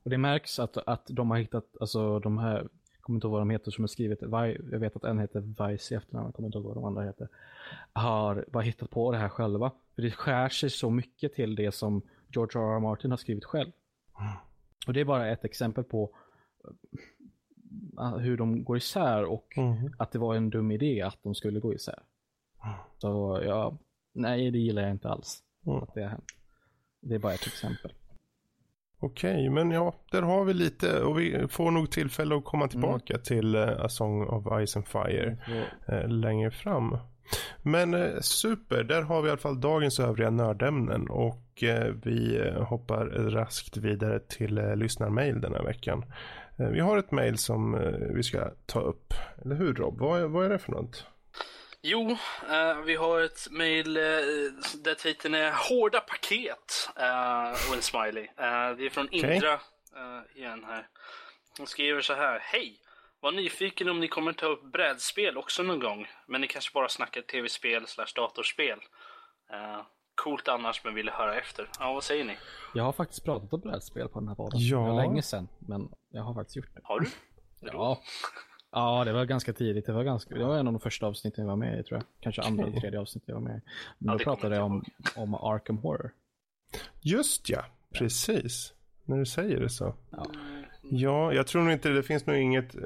Och 0.02 0.10
det 0.10 0.18
märks 0.18 0.58
att, 0.58 0.76
att 0.76 1.06
de 1.06 1.30
har 1.30 1.38
hittat, 1.38 1.64
alltså 1.80 2.18
de 2.18 2.38
här 2.38 2.68
kommer 3.00 3.16
inte 3.16 3.26
ihåg 3.26 3.32
vad 3.32 3.40
de 3.40 3.50
heter 3.50 3.70
som 3.70 3.84
har 3.84 3.88
skrivit, 3.88 4.18
jag 4.70 4.78
vet 4.78 4.96
att 4.96 5.04
en 5.04 5.18
heter 5.18 5.40
Vice 5.40 5.94
i 5.94 5.96
efternamn, 5.96 6.26
jag 6.26 6.34
kommer 6.34 6.46
inte 6.48 6.58
ihåg 6.58 6.66
vad 6.66 6.76
de 6.76 6.84
andra 6.84 7.02
heter, 7.02 7.28
har 7.92 8.44
bara 8.48 8.62
hittat 8.62 8.90
på 8.90 9.12
det 9.12 9.18
här 9.18 9.28
själva. 9.28 9.72
För 9.94 10.02
det 10.02 10.10
skär 10.10 10.48
sig 10.48 10.70
så 10.70 10.90
mycket 10.90 11.34
till 11.34 11.54
det 11.54 11.72
som 11.72 12.02
George 12.28 12.60
R. 12.60 12.76
R. 12.76 12.80
Martin 12.80 13.10
har 13.10 13.18
skrivit 13.18 13.44
själv. 13.44 13.70
Och 14.86 14.92
det 14.92 15.00
är 15.00 15.04
bara 15.04 15.28
ett 15.28 15.44
exempel 15.44 15.84
på 15.84 16.10
uh, 18.00 18.16
hur 18.16 18.36
de 18.36 18.64
går 18.64 18.76
isär 18.76 19.24
och 19.24 19.58
mm. 19.58 19.94
att 19.98 20.12
det 20.12 20.18
var 20.18 20.34
en 20.34 20.50
dum 20.50 20.70
idé 20.70 21.02
att 21.02 21.18
de 21.22 21.34
skulle 21.34 21.60
gå 21.60 21.74
isär. 21.74 21.98
Så 22.98 23.42
ja, 23.44 23.78
nej 24.12 24.50
det 24.50 24.58
gillar 24.58 24.82
jag 24.82 24.90
inte 24.90 25.08
alls. 25.08 25.42
Mm. 25.66 25.82
Att 25.82 25.94
det 25.94 26.02
har 26.02 26.08
hänt. 26.08 26.32
Det 27.00 27.14
är 27.14 27.18
bara 27.18 27.34
ett 27.34 27.46
exempel. 27.46 27.92
Okej, 28.98 29.50
men 29.50 29.70
ja, 29.70 29.94
där 30.10 30.22
har 30.22 30.44
vi 30.44 30.54
lite 30.54 31.02
och 31.02 31.20
vi 31.20 31.48
får 31.48 31.70
nog 31.70 31.90
tillfälle 31.90 32.36
att 32.36 32.44
komma 32.44 32.68
tillbaka 32.68 33.14
mm. 33.14 33.22
till 33.22 33.56
uh, 33.56 33.84
A 33.84 33.88
Song 33.88 34.22
of 34.22 34.44
Ice 34.66 34.76
and 34.76 34.86
Fire 34.86 35.38
mm. 35.88 36.10
längre 36.10 36.50
fram. 36.50 36.98
Men 37.64 37.94
uh, 37.94 38.20
super, 38.20 38.82
där 38.82 39.02
har 39.02 39.22
vi 39.22 39.28
i 39.28 39.30
alla 39.30 39.40
fall 39.40 39.60
dagens 39.60 40.00
övriga 40.00 40.30
nördämnen 40.30 41.08
och 41.10 41.40
vi 42.04 42.52
hoppar 42.56 43.06
raskt 43.30 43.76
vidare 43.76 44.20
till 44.20 44.54
lyssnarmail 44.54 45.40
den 45.40 45.54
här 45.54 45.62
veckan. 45.62 46.04
vi 46.56 46.80
har 46.80 46.98
ett 46.98 47.10
mail 47.10 47.38
som 47.38 47.78
vi 48.14 48.22
ska 48.22 48.50
ta 48.66 48.80
upp, 48.80 49.14
eller 49.44 49.56
hur 49.56 49.74
Rob? 49.74 49.98
Vad, 49.98 50.30
vad 50.30 50.44
är 50.44 50.50
det 50.50 50.58
för 50.58 50.72
något? 50.72 51.06
Jo, 51.82 52.16
vi 52.86 52.94
har 52.94 53.20
ett 53.20 53.48
uh, 53.50 53.64
där 54.84 54.94
titeln 54.94 55.34
är 55.34 55.52
Hårda 55.52 56.00
paket 56.00 56.90
och 57.68 57.74
en 57.74 57.82
smiley. 57.82 58.26
det 58.76 58.86
är 58.86 58.90
från 58.90 59.06
okay. 59.06 59.34
Indra 59.34 59.60
igen 60.34 60.64
här. 60.66 60.86
Hon 61.58 61.66
skriver 61.66 62.00
så 62.00 62.14
här. 62.14 62.38
Hej! 62.42 62.83
Var 63.24 63.32
nyfiken 63.32 63.88
om 63.88 64.00
ni 64.00 64.08
kommer 64.08 64.32
ta 64.32 64.46
upp 64.46 64.72
brädspel 64.72 65.36
också 65.36 65.62
någon 65.62 65.80
gång. 65.80 66.06
Men 66.26 66.40
ni 66.40 66.46
kanske 66.46 66.70
bara 66.74 66.88
snackar 66.88 67.22
tv-spel 67.22 67.86
slash 67.86 68.06
datorspel. 68.16 68.78
coolt 70.14 70.48
annars 70.48 70.84
men 70.84 70.94
ville 70.94 71.10
höra 71.10 71.38
efter. 71.38 71.68
Ja, 71.80 71.92
vad 71.92 72.04
säger 72.04 72.24
ni? 72.24 72.36
Jag 72.74 72.84
har 72.84 72.92
faktiskt 72.92 73.24
pratat 73.24 73.52
om 73.52 73.60
brädspel 73.60 74.08
på 74.08 74.20
den 74.20 74.28
här 74.28 74.34
podden. 74.34 74.60
Ja. 74.60 74.78
Det 74.78 74.90
var 74.90 74.96
länge 74.96 75.22
sedan, 75.22 75.48
men 75.58 75.88
jag 76.10 76.22
har 76.22 76.34
faktiskt 76.34 76.56
gjort 76.56 76.74
det. 76.74 76.80
Har 76.84 77.00
du? 77.00 77.06
Ja. 77.60 78.00
Ja, 78.70 79.04
det 79.04 79.12
var 79.12 79.24
ganska 79.24 79.52
tidigt. 79.52 79.86
Det 79.86 79.92
var, 79.92 80.04
ganska, 80.04 80.34
det 80.34 80.44
var 80.44 80.58
en 80.58 80.66
av 80.66 80.72
de 80.72 80.80
första 80.80 81.06
avsnitten 81.06 81.44
jag 81.44 81.48
var 81.48 81.56
med 81.56 81.80
i 81.80 81.82
tror 81.82 81.98
jag. 81.98 82.06
Kanske 82.20 82.42
andra 82.42 82.66
eller 82.66 82.80
tredje 82.80 83.00
avsnittet 83.00 83.28
jag 83.28 83.34
var 83.34 83.42
med 83.42 83.56
i. 83.56 83.60
Men 83.98 84.12
ja, 84.12 84.18
då 84.18 84.24
pratade 84.24 84.56
jag 84.56 84.64
om, 84.64 84.84
om 85.16 85.34
Arkham 85.34 85.78
Horror. 85.78 86.10
Just 87.00 87.48
ja, 87.48 87.64
precis. 87.92 88.72
När 89.04 89.18
du 89.18 89.26
säger 89.26 89.60
det 89.60 89.70
så. 89.70 89.94
Ja. 90.10 90.26
Ja, 90.90 91.32
jag 91.32 91.46
tror 91.46 91.62
nog 91.62 91.72
inte 91.72 91.88
det 91.88 92.02
finns 92.02 92.26
nog 92.26 92.36
inget. 92.36 92.74
Eh, 92.74 92.82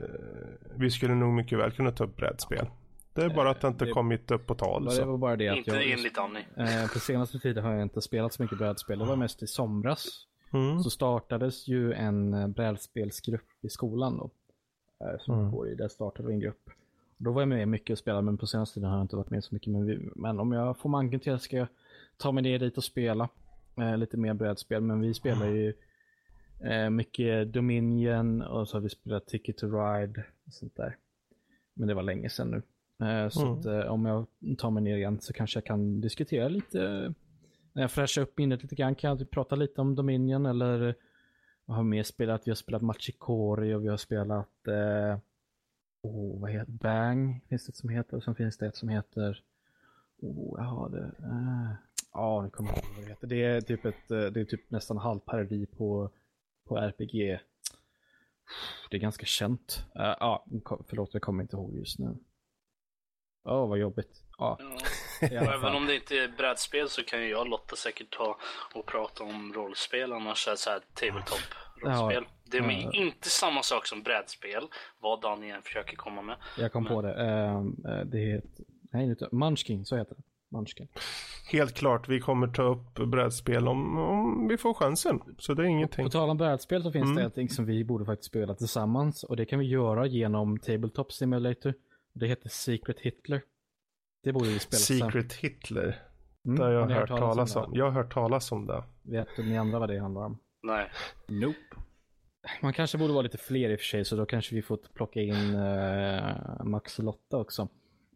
vi 0.77 0.91
skulle 0.91 1.15
nog 1.15 1.33
mycket 1.33 1.59
väl 1.59 1.73
kunna 1.73 1.91
ta 1.91 2.05
upp 2.05 2.17
brädspel. 2.17 2.67
Det 3.15 3.25
är 3.25 3.29
bara 3.29 3.51
att 3.51 3.61
det 3.61 3.69
inte 3.69 3.85
det, 3.85 3.91
kommit 3.91 4.31
upp 4.31 4.47
på 4.47 4.55
tal. 4.55 4.85
Det 4.85 5.05
var 5.05 5.19
bara 5.19 5.37
det 5.37 5.49
att 5.49 5.57
inte 5.57 5.71
jag, 5.71 5.91
enligt 5.91 6.19
Annie. 6.19 6.47
Eh, 6.57 6.93
på 6.93 6.99
senaste 6.99 7.39
tiden 7.39 7.65
har 7.65 7.73
jag 7.73 7.83
inte 7.83 8.01
spelat 8.01 8.33
så 8.33 8.43
mycket 8.43 8.59
brädspel. 8.59 8.99
Det 8.99 9.05
var 9.05 9.17
mest 9.17 9.43
i 9.43 9.47
somras. 9.47 10.27
Mm. 10.53 10.81
Så 10.81 10.91
startades 10.91 11.69
ju 11.69 11.93
en 11.93 12.35
eh, 12.35 12.47
brädspelsgrupp 12.47 13.49
i 13.61 13.69
skolan 13.69 14.17
då. 14.17 14.31
Eh, 15.07 15.19
som 15.21 15.39
mm. 15.39 15.51
går 15.51 15.69
i. 15.69 15.75
Där 15.75 15.89
startade 15.89 16.29
vi 16.29 16.35
en 16.35 16.41
grupp. 16.41 16.71
Då 17.17 17.33
var 17.33 17.43
jag 17.43 17.49
med 17.49 17.69
mycket 17.69 17.95
och 17.95 17.99
spelade, 17.99 18.23
men 18.23 18.39
på 18.39 18.47
senaste 18.47 18.75
tiden 18.75 18.91
har 18.91 18.97
jag 18.97 19.05
inte 19.05 19.17
varit 19.17 19.31
med 19.31 19.45
så 19.45 19.55
mycket. 19.55 19.73
Men, 19.73 19.87
vi, 19.87 20.11
men 20.15 20.41
om 20.41 20.53
jag 20.53 20.79
får 20.79 20.89
manken 20.89 21.21
till 21.21 21.39
ska 21.39 21.57
jag 21.57 21.69
ta 22.17 22.33
mig 22.33 22.43
ner 22.43 22.59
dit 22.59 22.77
och 22.77 22.85
spela 22.85 23.29
eh, 23.79 23.97
lite 23.97 24.17
mer 24.17 24.35
brädspel. 24.35 24.83
Men 24.83 25.01
vi 25.01 25.15
spelar 25.15 25.47
ju 25.47 25.75
eh, 26.61 26.91
mycket 26.91 27.53
Dominion 27.53 28.43
och 28.43 28.69
så 28.69 28.77
har 28.77 28.83
vi 28.83 28.89
spelat 28.89 29.27
Ticket 29.27 29.57
to 29.57 29.67
Ride 29.67 30.25
och 30.47 30.53
sånt 30.53 30.77
där. 30.77 30.97
Men 31.75 31.89
det 31.89 31.95
var 31.95 32.03
länge 32.03 32.29
sedan 32.29 32.51
nu. 32.51 32.63
Eh, 33.07 33.29
så 33.29 33.47
mm. 33.47 33.59
att, 33.59 33.67
eh, 33.67 33.81
om 33.81 34.07
jag 34.07 34.27
tar 34.59 34.71
mig 34.71 34.83
ner 34.83 34.97
igen 34.97 35.21
så 35.21 35.33
kanske 35.33 35.57
jag 35.57 35.65
kan 35.65 36.01
diskutera 36.01 36.49
lite. 36.49 36.79
När 37.73 37.83
jag 37.83 37.91
fräschar 37.91 38.23
upp 38.23 38.39
minnet 38.39 38.63
lite 38.63 38.75
grann 38.75 38.95
kan 38.95 39.19
jag 39.19 39.31
prata 39.31 39.57
lite 39.57 39.81
om 39.81 39.95
Dominion 39.95 40.47
eller 40.47 40.95
vad 41.65 41.77
har 41.77 41.85
vi 41.85 41.91
mer 41.91 42.03
spelat? 42.03 42.47
Vi 42.47 42.51
har 42.51 42.57
spelat 42.57 42.83
Machikori 42.83 43.75
och 43.75 43.85
vi 43.85 43.89
har 43.89 43.97
spelat 43.97 44.69
eh, 44.69 45.19
oh, 46.03 46.41
vad 46.41 46.51
heter 46.51 46.73
Bang 46.73 47.45
finns 47.49 47.67
det 47.67 47.71
ett 47.71 47.77
som 47.77 47.89
heter 47.89 48.17
och 48.17 48.25
sen 48.25 48.35
finns 48.35 48.59
det 48.59 48.67
ett 48.67 48.77
som 48.77 48.89
heter 48.89 49.43
oh, 50.21 50.61
ja 50.61 50.89
det 50.93 51.27
eh, 51.27 51.73
ja 52.13 52.43
nu 52.43 52.51
kommer 52.51 52.71
jag 52.71 52.79
ihåg 52.79 52.87
vad 52.97 53.05
det 53.05 53.09
heter. 53.09 53.27
Det 53.27 53.45
är 53.45 53.61
typ 53.61 53.85
ett 53.85 54.11
eh, 54.11 54.21
det 54.21 54.41
är 54.41 54.45
typ 54.45 54.71
nästan 54.71 54.99
halvparodi 54.99 55.67
på 55.67 56.11
på 56.69 56.77
RPG. 56.77 57.41
Det 58.91 58.97
är 58.97 59.01
ganska 59.01 59.27
känt. 59.27 59.85
Uh, 59.97 60.15
ja, 60.21 60.47
förlåt 60.89 61.11
jag 61.13 61.23
kommer 61.23 61.43
inte 61.43 61.57
ihåg 61.57 61.77
just 61.77 61.99
nu. 61.99 62.17
Åh 63.45 63.65
oh, 63.65 63.69
vad 63.69 63.79
jobbigt. 63.79 64.23
Ja. 64.39 64.59
ja. 65.21 65.29
Även 65.55 65.75
om 65.75 65.87
det 65.87 65.95
inte 65.95 66.19
är 66.19 66.29
brädspel 66.29 66.89
så 66.89 67.03
kan 67.03 67.21
ju 67.21 67.29
jag 67.29 67.41
och 67.41 67.49
Lotta 67.49 67.77
säkert 67.77 68.17
ta 68.17 68.39
och 68.75 68.87
prata 68.87 69.25
om 69.25 69.53
rollspel 69.53 70.13
annars, 70.13 70.49
så 70.57 70.71
här 70.71 70.81
tabletop-rollspel. 70.95 72.25
Ja. 72.27 72.35
Det 72.45 72.59
är 72.59 72.71
ja. 72.71 72.93
inte 72.93 73.29
samma 73.29 73.63
sak 73.63 73.87
som 73.87 74.03
brädspel, 74.03 74.69
vad 74.99 75.21
Daniel 75.21 75.63
försöker 75.63 75.97
komma 75.97 76.23
med. 76.23 76.37
Jag 76.59 76.73
kom 76.73 76.85
Men... 76.85 76.93
på 76.93 77.03
det. 77.03 77.15
Uh, 77.15 78.05
det 78.05 78.19
heter, 78.19 78.65
nej, 78.93 79.05
inte, 79.05 79.29
Munchkin, 79.33 79.87
så 79.87 79.97
heter 79.97 80.15
det. 80.15 80.23
Munchkin. 80.51 80.89
Helt 81.53 81.75
klart, 81.75 82.09
vi 82.09 82.21
kommer 82.21 82.49
ta 82.49 82.63
upp 82.63 82.95
brädspel 82.95 83.69
om, 83.69 83.99
om 83.99 84.49
vi 84.49 84.57
får 84.57 84.75
chansen. 84.75 85.21
Så 85.39 85.55
det 85.55 85.63
är 85.63 85.67
ingenting. 85.67 86.05
På 86.05 86.11
tal 86.11 86.31
om 86.31 86.37
brädspel 86.37 86.83
så 86.83 86.93
finns 86.93 87.05
mm. 87.05 87.15
det 87.15 87.23
någonting 87.23 87.49
som 87.49 87.65
vi 87.65 87.85
borde 87.85 88.05
faktiskt 88.05 88.31
spela 88.31 88.55
tillsammans. 88.55 89.25
Och 89.25 89.37
det 89.37 89.45
kan 89.45 89.59
vi 89.59 89.67
göra 89.67 90.07
genom 90.07 90.59
Tabletop 90.59 91.13
Simulator. 91.13 91.75
Det 92.13 92.27
heter 92.27 92.49
Secret 92.49 93.01
Hitler. 93.01 93.43
Det 94.23 94.33
borde 94.33 94.49
vi 94.49 94.59
spela 94.59 94.79
Secret 94.79 95.33
sen. 95.33 95.51
Hitler. 95.51 96.03
Mm, 96.45 96.59
det 96.59 96.65
har 96.65 96.73
jag 96.73 96.89
hört, 96.89 97.11
hört 97.11 97.19
talas 97.19 97.57
om. 97.57 97.65
om. 97.65 97.75
Jag 97.75 97.85
har 97.85 97.93
hört 97.93 98.15
talas 98.15 98.53
om 98.53 98.67
det. 98.67 98.85
Vet 99.03 99.29
ni 99.39 99.59
andra 99.59 99.79
vad 99.79 99.89
det 99.89 99.99
handlar 99.99 100.25
om? 100.25 100.39
Nej. 100.63 100.91
Nope. 101.27 101.59
Man 102.63 102.73
kanske 102.73 102.99
borde 102.99 103.13
vara 103.13 103.23
lite 103.23 103.39
fler 103.39 103.71
i 103.71 103.75
och 103.75 103.79
för 103.79 103.85
sig, 103.85 104.05
så 104.05 104.17
då 104.17 104.27
kanske 104.27 104.55
vi 104.55 104.63
får 104.63 104.79
plocka 104.95 105.21
in 105.21 105.55
uh, 105.55 106.65
Max 106.65 106.99
och 106.99 107.05
Lotta 107.05 107.37
också. 107.37 107.69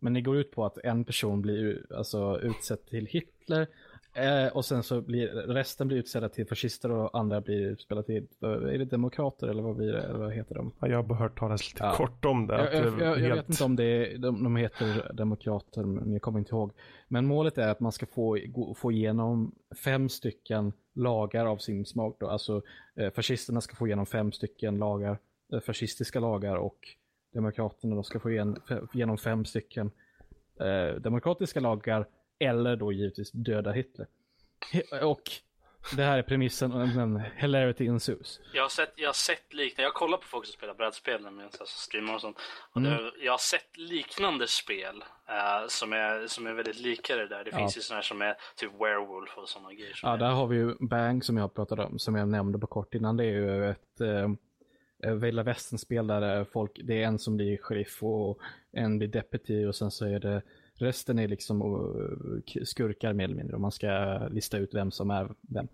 Men 0.03 0.15
det 0.15 0.21
går 0.21 0.37
ut 0.37 0.51
på 0.51 0.65
att 0.65 0.79
en 0.79 1.05
person 1.05 1.43
blir 1.43 1.87
alltså, 1.91 2.41
utsedd 2.41 2.87
till 2.87 3.07
Hitler 3.07 3.67
Eh, 4.15 4.57
och 4.57 4.65
sen 4.65 4.83
så 4.83 5.01
blir 5.01 5.29
resten 5.29 5.89
blir 5.89 5.99
utsedda 5.99 6.29
till 6.29 6.47
fascister 6.47 6.91
och 6.91 7.19
andra 7.19 7.41
blir 7.41 7.61
utspelade 7.61 8.07
till, 8.07 8.27
är 8.43 8.79
det 8.79 8.85
demokrater 8.85 9.49
eller 9.49 9.63
vad 9.63 9.77
blir 9.77 9.93
det, 9.93 10.03
eller 10.03 10.19
vad 10.19 10.33
heter 10.33 10.55
de? 10.55 10.73
Ja, 10.81 10.89
jag 10.89 11.03
har 11.03 11.15
hört 11.15 11.39
talas 11.39 11.73
lite 11.73 11.85
ja. 11.85 11.95
kort 11.95 12.25
om 12.25 12.47
det. 12.47 12.55
Jag, 12.55 12.85
jag, 12.85 13.01
jag, 13.01 13.21
jag 13.21 13.37
vet 13.37 13.49
inte 13.49 13.65
om 13.65 13.77
det 13.77 13.85
är, 13.85 14.19
de, 14.19 14.45
de 14.45 14.57
heter 14.57 15.13
demokrater, 15.15 15.83
men 15.83 16.13
jag 16.13 16.23
kommer 16.23 16.39
inte 16.39 16.55
ihåg. 16.55 16.73
Men 17.09 17.27
målet 17.27 17.59
är 17.59 17.69
att 17.69 17.81
man 17.81 17.93
ska 17.93 18.07
få, 18.07 18.39
få 18.77 18.93
igenom 18.93 19.55
fem 19.85 20.09
stycken 20.09 20.73
lagar 20.95 21.47
av 21.47 21.57
sin 21.57 21.87
smak 21.87 22.17
då. 22.21 22.29
Alltså 22.29 22.63
eh, 22.97 23.11
fascisterna 23.11 23.61
ska 23.61 23.77
få 23.77 23.87
igenom 23.87 24.07
fem 24.07 24.33
stycken 24.33 24.79
lagar, 24.79 25.19
eh, 25.53 25.61
fascistiska 25.61 26.21
lagar 26.21 26.57
och 26.57 26.79
demokraterna 27.33 27.97
då 27.97 28.03
ska 28.03 28.21
få 28.21 28.31
igenom 28.31 29.19
fem 29.19 29.45
stycken 29.45 29.91
eh, 30.61 31.01
demokratiska 31.01 31.61
lagar 31.61 32.07
eller 32.39 32.77
då 32.77 32.93
givetvis 32.93 33.31
döda 33.33 33.73
Hitler. 33.73 34.07
Och 35.03 35.31
det 35.97 36.03
här 36.03 36.19
är 36.19 36.23
premissen 36.23 36.73
och 36.73 36.83
en 36.83 37.23
hilarity 37.37 37.87
ensues. 37.87 38.41
Jag 38.53 38.63
har 38.63 38.69
sett, 38.69 38.93
jag 38.97 39.09
har 39.09 39.13
sett 39.13 39.55
liknande, 39.55 39.83
jag 39.83 39.95
kollar 39.95 40.19
på 40.19 40.25
folk 40.25 40.47
som 40.47 40.53
spelar 40.53 40.75
brädspel 40.75 41.23
nämligen, 41.23 41.53
så 41.53 41.65
streamar 41.67 42.15
och 42.15 42.21
sånt. 42.21 42.37
Och 42.73 42.77
mm. 42.77 42.93
det, 42.93 43.13
jag 43.25 43.33
har 43.33 43.39
sett 43.39 43.77
liknande 43.77 44.49
spel 44.49 45.05
uh, 45.29 45.69
som, 45.69 45.93
är, 45.93 46.27
som 46.27 46.47
är 46.47 46.53
väldigt 46.53 46.81
lika 46.81 47.17
det 47.17 47.29
där. 47.29 47.45
Det 47.45 47.51
ja. 47.51 47.59
finns 47.59 47.77
ju 47.77 47.81
sådana 47.81 47.97
här 47.97 48.03
som 48.03 48.23
är 48.23 48.37
typ 48.57 48.73
Werewolf 48.81 49.31
och 49.37 49.49
sådana 49.49 49.73
grejer. 49.73 50.01
Ja, 50.03 50.17
där 50.17 50.31
har 50.31 50.47
vi 50.47 50.57
ju 50.57 50.75
Bang 50.81 51.25
som 51.25 51.37
jag 51.37 51.55
pratade 51.55 51.85
om, 51.85 51.99
som 51.99 52.15
jag 52.15 52.29
nämnde 52.29 52.59
på 52.59 52.67
kort 52.67 52.95
innan. 52.95 53.17
Det 53.17 53.25
är 53.25 53.33
ju 53.33 53.71
ett 53.71 54.01
uh, 54.01 54.29
Vilda 55.03 55.43
Västern-spel 55.43 56.07
där 56.07 56.45
folk, 56.45 56.81
det 56.85 57.03
är 57.03 57.07
en 57.07 57.19
som 57.19 57.37
blir 57.37 57.57
sheriff 57.57 58.03
och 58.03 58.39
en 58.73 58.99
blir 58.99 59.09
deputy 59.09 59.67
och 59.67 59.75
sen 59.75 59.91
så 59.91 60.07
är 60.07 60.21
det 60.21 60.43
Resten 60.75 61.19
är 61.19 61.29
liksom 61.29 61.63
uh, 61.63 62.65
skurkar 62.65 63.13
mer 63.13 63.25
eller 63.25 63.35
mindre 63.35 63.55
och 63.55 63.61
man 63.61 63.73
ska 63.73 64.19
lista 64.31 64.59
ut 64.59 64.75
vem 64.75 64.91
som 64.91 65.11
är 65.11 65.35
vem. 65.41 65.69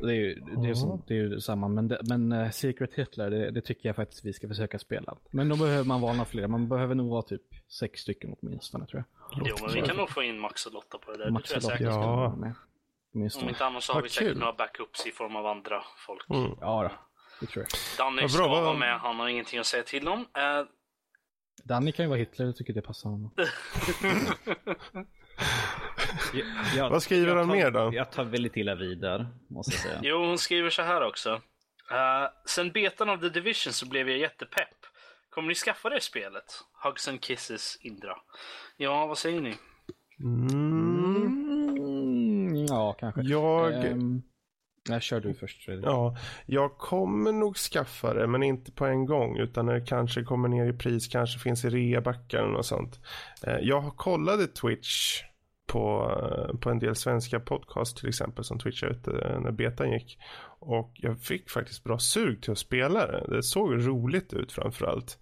Det 0.00 0.12
är 0.12 0.14
ju, 0.14 0.34
det 0.34 0.68
är 0.68 0.74
som, 0.74 1.02
det 1.06 1.14
är 1.14 1.18
ju 1.18 1.40
samma, 1.40 1.68
men, 1.68 1.88
det, 1.88 2.00
men 2.02 2.32
uh, 2.32 2.50
Secret 2.50 2.94
Hitler, 2.94 3.30
det, 3.30 3.50
det, 3.50 3.60
tycker 3.60 3.88
jag 3.88 3.96
faktiskt 3.96 4.24
vi 4.24 4.32
ska 4.32 4.48
försöka 4.48 4.78
spela. 4.78 5.16
Men 5.30 5.48
då 5.48 5.56
behöver 5.56 5.84
man 5.84 6.00
vara 6.00 6.24
fler, 6.24 6.46
man 6.46 6.68
behöver 6.68 6.94
nog 6.94 7.10
vara 7.10 7.22
typ 7.22 7.42
sex 7.68 8.00
stycken 8.00 8.36
åtminstone 8.40 8.86
tror 8.86 9.04
jag. 9.30 9.48
Jo, 9.48 9.56
men 9.62 9.74
vi 9.74 9.82
kan 9.82 9.96
nog 9.96 10.10
få 10.10 10.22
in 10.22 10.38
Max 10.38 10.66
och 10.66 10.72
Lotta 10.72 10.98
på 10.98 11.12
det 11.12 11.18
där. 11.18 11.30
Max 11.30 11.52
det 11.52 11.60
tror 11.60 11.72
jag 11.72 11.78
säkert 11.78 11.94
ja. 11.94 12.36
med. 12.36 12.54
Om 13.12 13.48
inte 13.48 13.64
annars 13.64 13.84
så 13.84 13.92
har 13.92 14.02
vi 14.02 14.08
säkert 14.08 14.36
några 14.36 14.52
backups 14.52 15.06
i 15.06 15.10
form 15.10 15.36
av 15.36 15.46
andra 15.46 15.82
folk. 16.06 16.30
Mm. 16.30 16.58
Ja, 16.60 16.82
då. 16.82 17.07
Det 17.40 17.46
tror 17.46 17.66
jag. 17.68 17.78
Danny 17.98 18.22
ja, 18.22 18.28
ska 18.28 18.48
vara 18.48 18.74
med, 18.74 19.00
han 19.00 19.16
har 19.16 19.28
ingenting 19.28 19.58
att 19.58 19.66
säga 19.66 19.82
till 19.82 20.08
om. 20.08 20.20
Uh, 20.20 20.26
Danny 21.64 21.92
kan 21.92 22.04
ju 22.04 22.08
vara 22.08 22.18
Hitler, 22.18 22.46
jag 22.46 22.56
tycker 22.56 22.72
det 22.72 22.82
passar 22.82 23.10
honom. 23.10 23.30
jag, 26.34 26.46
jag, 26.76 26.90
Vad 26.90 27.02
skriver 27.02 27.36
han 27.36 27.48
mer 27.48 27.70
då? 27.70 27.90
Jag 27.94 28.12
tar 28.12 28.24
väldigt 28.24 28.56
illa 28.56 28.74
vid 28.74 29.00
där, 29.00 29.26
måste 29.48 29.72
jag 29.74 29.80
säga. 29.80 30.00
jo, 30.02 30.26
hon 30.26 30.38
skriver 30.38 30.70
så 30.70 30.82
här 30.82 31.02
också. 31.02 31.32
Uh, 31.32 32.28
sen 32.46 32.72
betan 32.72 33.08
av 33.08 33.16
The 33.16 33.28
Division 33.28 33.72
så 33.72 33.88
blev 33.88 34.08
jag 34.08 34.18
jättepepp. 34.18 34.76
Kommer 35.30 35.48
ni 35.48 35.54
skaffa 35.54 35.88
det 35.88 36.00
spelet? 36.00 36.44
Hugs 36.84 37.08
and 37.08 37.24
Kisses 37.24 37.78
Indra. 37.80 38.16
Ja, 38.76 39.06
vad 39.06 39.18
säger 39.18 39.40
ni? 39.40 39.54
Mm. 40.20 41.48
Mm, 42.48 42.66
ja, 42.66 42.92
kanske. 42.92 43.22
Jag, 43.22 43.84
Um, 43.84 44.22
nej, 44.88 45.00
kör 45.00 45.20
du 45.20 45.34
först 45.34 45.64
Fredrik. 45.64 45.86
ja, 45.86 46.16
jag 46.46 46.78
kommer 46.78 47.32
nog 47.32 47.56
skaffa 47.56 48.14
det, 48.14 48.26
men 48.26 48.42
inte 48.42 48.72
på 48.72 48.86
en 48.86 49.06
gång, 49.06 49.38
utan 49.38 49.66
när 49.66 49.74
det 49.74 49.86
kanske 49.86 50.22
kommer 50.22 50.48
ner 50.48 50.66
i 50.66 50.72
pris, 50.72 51.06
kanske 51.06 51.38
finns 51.38 51.64
i 51.64 51.70
reabackar 51.70 52.42
och 52.42 52.66
sånt. 52.66 53.00
Eh, 53.42 53.58
jag 53.60 53.96
kollade 53.96 54.46
Twitch 54.46 55.22
på, 55.66 56.12
eh, 56.22 56.58
på 56.58 56.70
en 56.70 56.78
del 56.78 56.96
svenska 56.96 57.40
podcast 57.40 57.96
till 57.96 58.08
exempel 58.08 58.44
som 58.44 58.58
twitchade 58.58 58.92
ut 58.92 59.08
eh, 59.08 59.40
när 59.40 59.50
betan 59.50 59.92
gick. 59.92 60.18
Och 60.60 60.92
jag 60.94 61.20
fick 61.20 61.50
faktiskt 61.50 61.84
bra 61.84 61.98
sug 61.98 62.42
till 62.42 62.52
att 62.52 62.58
spela 62.58 63.06
det. 63.06 63.24
Det 63.28 63.42
såg 63.42 63.86
roligt 63.86 64.32
ut 64.32 64.52
framförallt. 64.52 64.96
allt. 64.96 65.18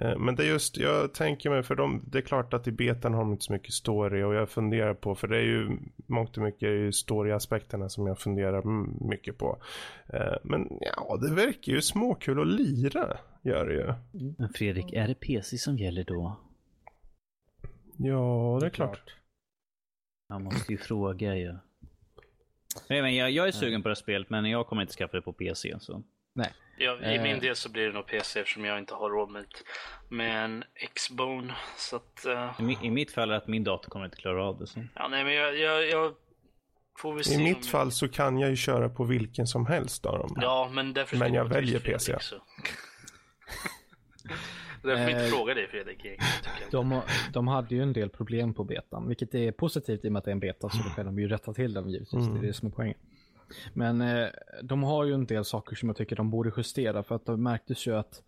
Men 0.00 0.34
det 0.34 0.42
är 0.42 0.46
just, 0.46 0.76
jag 0.76 1.14
tänker 1.14 1.50
mig 1.50 1.62
för 1.62 1.74
dem, 1.74 2.04
det 2.06 2.18
är 2.18 2.22
klart 2.22 2.54
att 2.54 2.68
i 2.68 2.72
betan 2.72 3.14
har 3.14 3.20
de 3.20 3.32
inte 3.32 3.44
så 3.44 3.52
mycket 3.52 3.74
story 3.74 4.22
och 4.22 4.34
jag 4.34 4.48
funderar 4.48 4.94
på, 4.94 5.14
för 5.14 5.28
det 5.28 5.36
är 5.36 5.42
ju 5.42 5.78
mångt 6.06 6.36
och 6.36 6.42
mycket 6.42 6.94
story-aspekterna 6.94 7.88
som 7.88 8.06
jag 8.06 8.18
funderar 8.18 8.62
mycket 9.08 9.38
på. 9.38 9.62
Eh, 10.06 10.34
Men 10.42 10.68
ja, 10.80 11.16
det 11.16 11.34
verkar 11.34 11.72
ju 11.72 11.82
småkul 11.82 12.40
att 12.40 12.46
lira, 12.46 13.18
gör 13.42 13.66
det 13.66 13.74
ju. 13.74 13.94
Men 14.38 14.48
Fredrik, 14.48 14.92
är 14.92 15.08
det 15.08 15.14
PC 15.14 15.58
som 15.58 15.78
gäller 15.78 16.04
då? 16.04 16.36
Ja, 17.96 18.58
det 18.60 18.66
är 18.66 18.70
klart. 18.70 19.16
Jag 20.28 20.40
måste 20.40 20.72
ju 20.72 20.78
fråga 20.78 21.36
ju. 21.36 21.54
Nej, 22.88 23.02
men 23.02 23.14
jag, 23.16 23.30
jag 23.30 23.48
är 23.48 23.52
sugen 23.52 23.82
på 23.82 23.88
det 23.88 23.90
här 23.90 23.94
spelet 24.02 24.30
men 24.30 24.44
jag 24.50 24.66
kommer 24.66 24.82
inte 24.82 24.94
skaffa 24.94 25.16
det 25.16 25.22
på 25.22 25.32
PC. 25.32 25.74
Så. 25.80 26.02
Ja, 26.78 26.98
I 27.02 27.16
Eh. 27.16 27.22
min 27.22 27.40
del 27.40 27.56
så 27.56 27.68
blir 27.70 27.86
det 27.86 27.92
nog 27.92 28.06
PC 28.06 28.40
eftersom 28.40 28.64
jag 28.64 28.78
inte 28.78 28.94
har 28.94 29.10
råd 29.10 29.30
med, 29.30 29.44
med 30.08 30.44
en 30.44 30.64
X-Bone. 30.74 31.54
Så 31.76 31.96
att, 31.96 32.26
eh, 32.26 32.50
I, 32.70 32.86
I 32.86 32.90
mitt 32.90 33.10
fall 33.12 33.28
är 33.28 33.32
det 33.32 33.36
att 33.38 33.48
min 33.48 33.64
dator 33.64 33.90
kommer 33.90 34.04
inte 34.04 34.16
klara 34.16 34.44
av 34.44 34.58
det. 34.58 34.66
Så. 34.66 34.80
ja, 34.94 35.08
nej 35.08 35.24
men 35.24 35.34
jag, 35.34 35.58
jag, 35.58 35.88
jag 35.88 36.14
får 36.98 37.14
väl 37.14 37.24
se 37.24 37.34
I 37.34 37.38
mitt 37.44 37.56
jag- 37.56 37.66
fall 37.66 37.92
så 37.92 38.08
kan 38.08 38.38
jag 38.38 38.50
ju 38.50 38.56
köra 38.56 38.88
på 38.88 39.04
vilken 39.04 39.46
som 39.46 39.66
helst 39.66 40.06
av 40.06 40.18
dem. 40.18 40.38
Ja, 40.40 40.70
men 40.72 40.92
därför 40.92 41.16
Men 41.16 41.34
jag 41.34 41.44
väljer 41.44 41.78
Fredrik, 41.78 41.94
PC. 41.94 42.16
så. 42.20 42.36
därför 44.82 45.04
vill 45.06 45.14
jag 45.14 45.20
Eh, 45.20 45.24
inte 45.24 45.36
fråga 45.36 45.54
dig 45.54 45.68
Fredrik. 45.68 46.06
De, 46.70 47.00
de 47.32 47.48
hade 47.48 47.74
ju 47.74 47.82
en 47.82 47.92
del 47.92 48.08
problem 48.10 48.54
på 48.54 48.64
betan, 48.64 49.08
vilket 49.08 49.34
är 49.34 49.52
positivt 49.52 50.04
i 50.04 50.08
och 50.08 50.12
med 50.12 50.18
att 50.18 50.24
det 50.24 50.30
är 50.30 50.32
en 50.32 50.40
beta 50.40 50.68
så 50.70 50.78
då 50.82 50.90
kan 50.90 51.06
de 51.06 51.18
ju 51.18 51.28
rätta 51.28 51.52
till 51.54 51.74
dem 51.74 51.88
givetvis. 51.88 52.26
Det 52.26 52.38
är 52.38 52.42
det 52.42 52.52
som 52.52 52.68
är 52.68 52.72
poängen. 52.72 52.98
Men 53.74 54.00
eh, 54.00 54.28
de 54.62 54.82
har 54.82 55.04
ju 55.04 55.14
en 55.14 55.26
del 55.26 55.44
saker 55.44 55.76
som 55.76 55.88
jag 55.88 55.96
tycker 55.96 56.16
de 56.16 56.30
borde 56.30 56.52
justera 56.56 57.02
för 57.02 57.14
att 57.14 57.26
det 57.26 57.36
märktes 57.36 57.86
ju 57.86 57.96
att, 57.96 58.22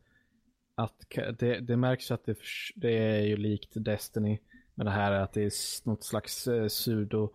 att 0.74 1.06
det, 1.38 1.60
det 1.60 1.76
märks 1.76 2.10
ju 2.10 2.14
att 2.14 2.24
det, 2.24 2.38
det 2.76 2.98
är 2.98 3.20
ju 3.20 3.36
likt 3.36 3.72
Destiny 3.74 4.38
med 4.74 4.86
det 4.86 4.90
här 4.90 5.12
att 5.12 5.32
det 5.32 5.42
är 5.42 5.52
något 5.88 6.04
slags 6.04 6.46
eh, 6.48 6.68
sudo 6.68 7.32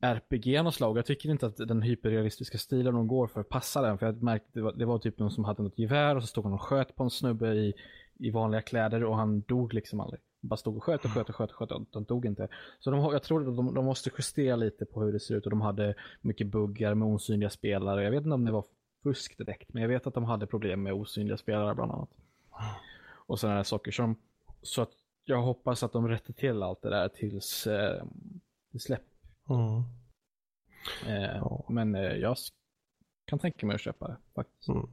RPG 0.00 0.58
av 0.58 0.64
något 0.64 0.74
slag. 0.74 0.98
Jag 0.98 1.06
tycker 1.06 1.30
inte 1.30 1.46
att 1.46 1.56
den 1.56 1.82
hyperrealistiska 1.82 2.58
stilen 2.58 2.94
de 2.94 3.08
går 3.08 3.26
för 3.26 3.42
passar 3.42 3.82
den. 3.82 3.98
För 3.98 4.06
jag 4.06 4.22
märkte 4.22 4.48
det 4.52 4.60
var, 4.60 4.72
det 4.72 4.84
var 4.84 4.98
typ 4.98 5.18
någon 5.18 5.30
som 5.30 5.44
hade 5.44 5.62
något 5.62 5.78
gevär 5.78 6.16
och 6.16 6.22
så 6.22 6.26
stod 6.26 6.44
han 6.44 6.52
och 6.52 6.62
sköt 6.62 6.96
på 6.96 7.02
en 7.02 7.10
snubbe 7.10 7.48
i, 7.48 7.74
i 8.18 8.30
vanliga 8.30 8.62
kläder 8.62 9.04
och 9.04 9.16
han 9.16 9.40
dog 9.40 9.74
liksom 9.74 10.00
aldrig. 10.00 10.20
Bara 10.40 10.56
stod 10.56 10.76
och 10.76 10.84
sköt 10.84 11.04
och 11.04 11.10
sköt 11.10 11.28
och 11.28 11.34
sköt 11.34 11.50
och 11.50 11.56
sköt 11.56 11.70
och 11.70 11.86
han 11.92 12.04
dog 12.04 12.26
inte. 12.26 12.48
Så 12.78 12.90
de, 12.90 13.00
jag 13.00 13.22
tror 13.22 13.48
att 13.48 13.56
de, 13.56 13.74
de 13.74 13.84
måste 13.84 14.10
justera 14.18 14.56
lite 14.56 14.84
på 14.84 15.02
hur 15.02 15.12
det 15.12 15.20
ser 15.20 15.34
ut 15.34 15.44
och 15.44 15.50
de 15.50 15.60
hade 15.60 15.94
mycket 16.20 16.46
buggar 16.46 16.94
med 16.94 17.08
osynliga 17.08 17.50
spelare. 17.50 18.04
Jag 18.04 18.10
vet 18.10 18.22
inte 18.22 18.34
om 18.34 18.44
det 18.44 18.52
var 18.52 18.64
fusk 19.02 19.38
direkt, 19.38 19.72
men 19.72 19.82
jag 19.82 19.88
vet 19.88 20.06
att 20.06 20.14
de 20.14 20.24
hade 20.24 20.46
problem 20.46 20.82
med 20.82 20.92
osynliga 20.92 21.36
spelare 21.36 21.74
bland 21.74 21.92
annat. 21.92 22.10
Och 23.10 23.40
sådana 23.40 23.64
saker. 23.64 23.90
som 23.90 24.16
så 24.62 24.82
att 24.82 24.92
jag 25.24 25.42
hoppas 25.42 25.82
att 25.82 25.92
de 25.92 26.08
rättar 26.08 26.34
till 26.34 26.62
allt 26.62 26.82
det 26.82 26.90
där 26.90 27.08
tills 27.08 27.66
eh, 27.66 28.04
det 28.70 28.78
släpps. 28.78 29.04
Mm. 29.48 29.82
Eh. 31.06 31.60
Men 31.68 31.94
eh, 31.94 32.16
jag 32.16 32.36
kan 33.24 33.38
tänka 33.38 33.66
mig 33.66 33.74
att 33.74 33.80
köpa 33.80 34.08
det 34.08 34.16
faktiskt. 34.34 34.68
Mm. 34.68 34.88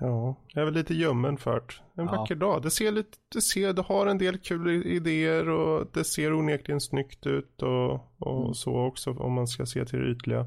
Ja, 0.00 0.36
jag 0.48 0.60
är 0.60 0.64
väl 0.64 0.74
lite 0.74 0.94
ljummen 0.94 1.36
för. 1.36 1.56
En 1.56 1.64
Ja. 1.94 2.04
vacker 2.04 2.34
dag. 2.34 2.62
Det 2.62 2.70
ser 2.70 2.92
lite, 2.92 3.18
det 3.34 3.40
ser, 3.40 3.72
det 3.72 3.82
har 3.82 4.06
en 4.06 4.18
del 4.18 4.38
kul 4.38 4.70
i- 4.70 4.94
idéer 4.94 5.48
och 5.48 5.86
det 5.92 6.04
ser 6.04 6.32
onekligen 6.32 6.80
snyggt 6.80 7.26
ut 7.26 7.62
och, 7.62 7.92
och 8.18 8.40
Mm. 8.42 8.54
så 8.54 8.76
också 8.86 9.10
om 9.10 9.32
man 9.32 9.46
ska 9.46 9.66
se 9.66 9.84
till 9.84 9.98
det 10.00 10.10
ytliga. 10.10 10.40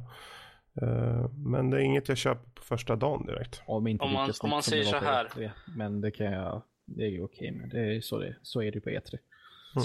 Eh, 0.82 1.30
men 1.32 1.70
det 1.70 1.78
är 1.78 1.82
inget 1.82 2.08
jag 2.10 2.18
köper 2.18 2.50
på 2.50 2.64
första 2.64 2.96
dagen 2.96 3.26
direkt. 3.26 3.62
Om, 3.66 3.88
inte 3.88 4.04
Om 4.06 4.14
man- 4.14 4.32
om 4.40 4.50
man 4.50 4.64
snyggt 4.64 4.88
säger 4.88 5.00
så 5.00 5.06
här. 5.06 5.26
E3, 5.26 5.52
men 5.78 6.02
det 6.02 6.12
kan 6.12 6.26
jag, 6.32 6.64
det 6.86 7.04
är 7.04 7.10
ju 7.10 7.24
okej 7.24 7.52
med. 7.52 7.70
Det 7.70 7.96
är 7.96 8.02
så, 8.02 8.18
det, 8.20 8.36
så 8.42 8.60
är 8.62 8.66
det 8.72 8.76
ju 8.76 8.82
på 8.82 8.90
E 8.90 9.00
E3. 9.00 9.18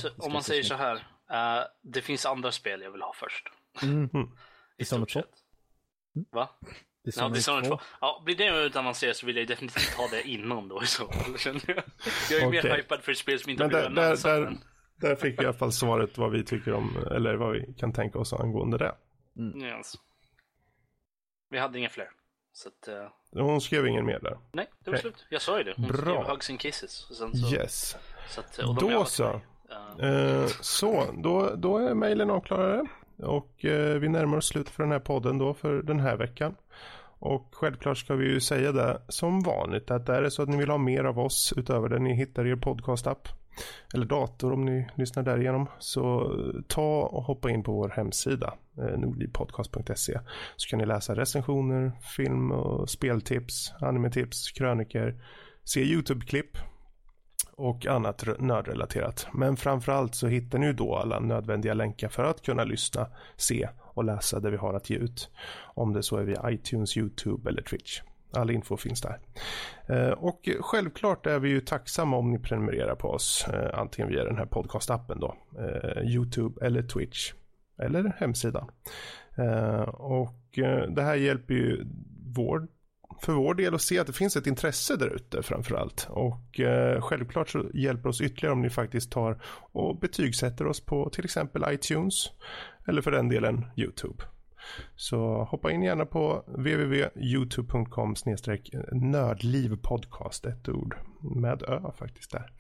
Så, 0.01 0.09
om 0.19 0.33
man 0.33 0.43
säger 0.43 0.63
så 0.63 0.75
här. 0.75 0.95
eh, 1.31 1.65
det 1.83 2.01
finns 2.01 2.27
andra 2.27 2.53
spel 2.53 2.81
jag 2.83 2.91
vill 2.93 3.03
ha 3.03 3.13
först. 3.15 3.49
Mm. 3.83 4.11
Mm. 4.15 4.29
I 4.77 4.85
stort 4.85 5.13
2? 5.13 5.21
sett. 5.21 5.31
Va? 6.31 6.49
Ja, 7.17 7.29
Dishonored 7.29 7.65
2. 7.69 7.81
Ja, 8.01 8.23
blir 8.25 8.37
det 8.37 8.65
utannonserat 8.67 9.17
så 9.17 9.27
vill 9.27 9.37
jag 9.37 9.47
definitivt 9.49 9.95
ha 9.95 10.09
det 10.09 10.29
innan 10.29 10.69
då 10.69 10.83
i 10.83 10.87
så 10.87 11.07
fall. 11.07 11.37
Jag 12.31 12.43
är 12.43 12.51
mer 12.51 12.61
Okej. 12.61 12.77
hypad 12.77 13.01
för 13.03 13.13
ett 13.13 13.19
spel 13.19 13.39
som 13.41 13.51
inte 13.51 13.65
Men 13.67 13.75
har 13.75 13.81
där, 13.83 13.91
blivit 13.91 14.23
där, 14.23 14.41
där, 14.41 14.47
än. 14.47 14.59
där 14.97 15.17
fick 15.17 15.39
vi 15.39 15.43
i 15.43 15.47
alla 15.47 15.57
fall 15.59 15.73
svaret 15.73 16.19
vad 16.19 16.31
vi 16.31 16.45
tycker 16.45 16.73
om, 16.73 16.97
eller 17.11 17.35
vad 17.35 17.53
vi 17.53 17.75
kan 17.79 17.93
tänka 17.93 18.19
oss 18.19 18.33
angående 18.33 18.79
det. 18.79 18.95
Yes. 19.67 19.95
Vi 21.51 21.59
hade 21.59 21.79
inga 21.79 21.89
fler. 21.89 22.11
Så 22.53 22.69
att, 22.69 22.89
eh, 22.89 23.09
Hon 23.33 23.61
skrev 23.61 23.87
ingen 23.87 24.07
mer 24.07 24.19
där. 24.21 24.39
nej, 24.53 24.67
det 24.85 24.91
var 24.91 24.99
slut. 24.99 25.27
Jag 25.31 25.43
sa 25.43 25.59
ju 25.59 25.65
det. 25.65 25.75
Hon 25.77 25.87
Bra. 25.89 25.97
skrev 25.99 26.17
Hugs 26.31 26.51
and 26.51 26.61
Kisses. 26.61 27.11
Och 27.11 27.17
sen 27.17 27.35
så, 27.37 27.55
Yes. 27.55 27.97
så 28.29 28.41
att, 28.41 28.59
och 28.59 28.75
Då 28.75 29.05
så. 29.05 29.25
Eh, 29.25 29.41
Eh, 29.99 30.47
så, 30.47 31.15
då, 31.23 31.55
då 31.57 31.79
är 31.79 31.95
mejlen 31.95 32.31
avklarade. 32.31 32.87
Och 33.19 33.65
eh, 33.65 33.99
vi 33.99 34.09
närmar 34.09 34.37
oss 34.39 34.47
slutet 34.49 34.75
för 34.75 34.83
den 34.83 34.93
här 34.93 34.99
podden 35.01 35.39
då 35.39 35.55
för 35.55 35.83
den 35.83 36.01
här 36.01 36.17
veckan. 36.17 36.57
Och 37.19 37.49
självklart 37.53 37.99
ska 37.99 38.15
vi 38.15 38.25
ju 38.25 38.41
säga 38.41 38.73
det 38.73 39.03
som 39.09 39.41
vanligt 39.41 39.91
att 39.91 40.09
är 40.09 40.23
det 40.23 40.31
så 40.31 40.43
att 40.43 40.49
ni 40.49 40.57
vill 40.57 40.71
ha 40.71 40.79
mer 40.79 41.05
av 41.05 41.19
oss 41.19 41.55
utöver 41.57 41.89
det 41.89 41.99
ni 41.99 42.15
hittar 42.15 42.47
i 42.47 42.51
er 42.51 42.57
podcastapp. 42.57 43.29
Eller 43.95 44.07
dator 44.07 44.53
om 44.53 44.65
ni 44.65 44.89
lyssnar 44.95 45.23
därigenom. 45.23 45.67
Så 45.79 46.35
ta 46.69 47.03
och 47.03 47.23
hoppa 47.23 47.51
in 47.51 47.63
på 47.63 47.73
vår 47.73 47.89
hemsida 47.89 48.55
eh, 48.79 48.99
nordlivpodcast.se 48.99 50.21
så 50.57 50.69
kan 50.69 50.79
ni 50.79 50.87
läsa 50.87 51.17
recensioner, 51.17 51.93
film 52.17 52.53
och 52.53 52.91
speltips, 52.91 53.73
animetips, 53.81 54.51
kröniker, 54.51 55.23
se 55.65 55.81
YouTube-klipp 55.81 56.59
och 57.59 57.87
annat 57.87 58.25
nördrelaterat. 58.39 59.27
Men 59.33 59.57
framförallt 59.57 60.15
så 60.15 60.27
hittar 60.27 60.59
ni 60.59 60.67
ju 60.67 60.73
då 60.73 60.97
alla 60.97 61.21
nödvändiga 61.21 61.75
länkar 61.75 62.09
för 62.09 62.25
att 62.25 62.43
kunna 62.43 62.65
lyssna, 62.65 63.07
se 63.37 63.69
och 63.99 64.05
läsa 64.05 64.41
det 64.41 64.51
vi 64.51 64.57
har 64.57 64.75
att 64.75 64.91
ge 64.91 64.97
ut. 64.97 65.31
Om 65.75 65.93
det 65.93 66.03
så 66.03 66.17
är 66.17 66.25
via 66.25 66.51
iTunes, 66.51 66.97
YouTube 66.97 67.51
eller 67.51 67.63
Twitch. 67.63 68.01
All 68.33 68.51
info 68.51 68.77
finns 68.77 69.01
där. 69.01 69.19
Eh, 69.87 70.11
och 70.11 70.49
självklart 70.61 71.27
är 71.27 71.39
vi 71.39 71.49
ju 71.49 71.61
tacksamma 71.61 72.17
om 72.17 72.31
ni 72.31 72.39
prenumererar 72.39 72.95
på 72.95 73.09
oss, 73.09 73.47
eh, 73.53 73.79
antingen 73.79 74.11
via 74.11 74.25
den 74.25 74.37
här 74.37 74.47
podcastappen 74.47 75.21
då, 75.21 75.37
eh, 75.59 76.03
YouTube 76.03 76.67
eller 76.67 76.83
Twitch 76.83 77.33
eller 77.83 78.13
hemsidan. 78.19 78.71
Och 79.93 80.59
det 80.89 81.03
här 81.03 81.15
hjälper 81.15 81.55
ju 81.55 81.85
vår 82.35 82.67
för 83.21 83.33
vår 83.33 83.55
del 83.55 83.75
att 83.75 83.83
se 83.83 83.99
att 83.99 84.07
det 84.07 84.13
finns 84.13 84.37
ett 84.37 84.47
intresse 84.47 84.97
där 84.97 85.15
ute 85.15 85.43
framförallt. 85.43 86.09
Och 86.11 86.61
självklart 87.01 87.49
så 87.49 87.65
hjälper 87.75 88.09
oss 88.09 88.21
ytterligare 88.21 88.53
om 88.53 88.63
ni 88.63 88.71
faktiskt 88.71 89.13
tar 89.13 89.43
och 89.73 89.99
betygsätter 89.99 90.67
oss 90.67 90.81
på 90.81 91.11
till 91.11 91.25
exempel 91.25 91.65
iTunes 91.69 92.31
eller 92.89 93.03
för 93.03 93.11
den 93.11 93.29
delen 93.29 93.67
YouTube. 93.77 94.25
Så 94.97 95.45
hoppa 95.51 95.73
in 95.73 95.83
gärna 95.83 96.07
på 96.07 96.45
www.youtube.com 96.47 98.15
nördlivpodcast, 98.93 100.47
ett 100.47 100.69
ord 100.69 100.97
med 101.21 101.63
ö 101.63 101.81
faktiskt 101.99 102.31
där. 102.31 102.51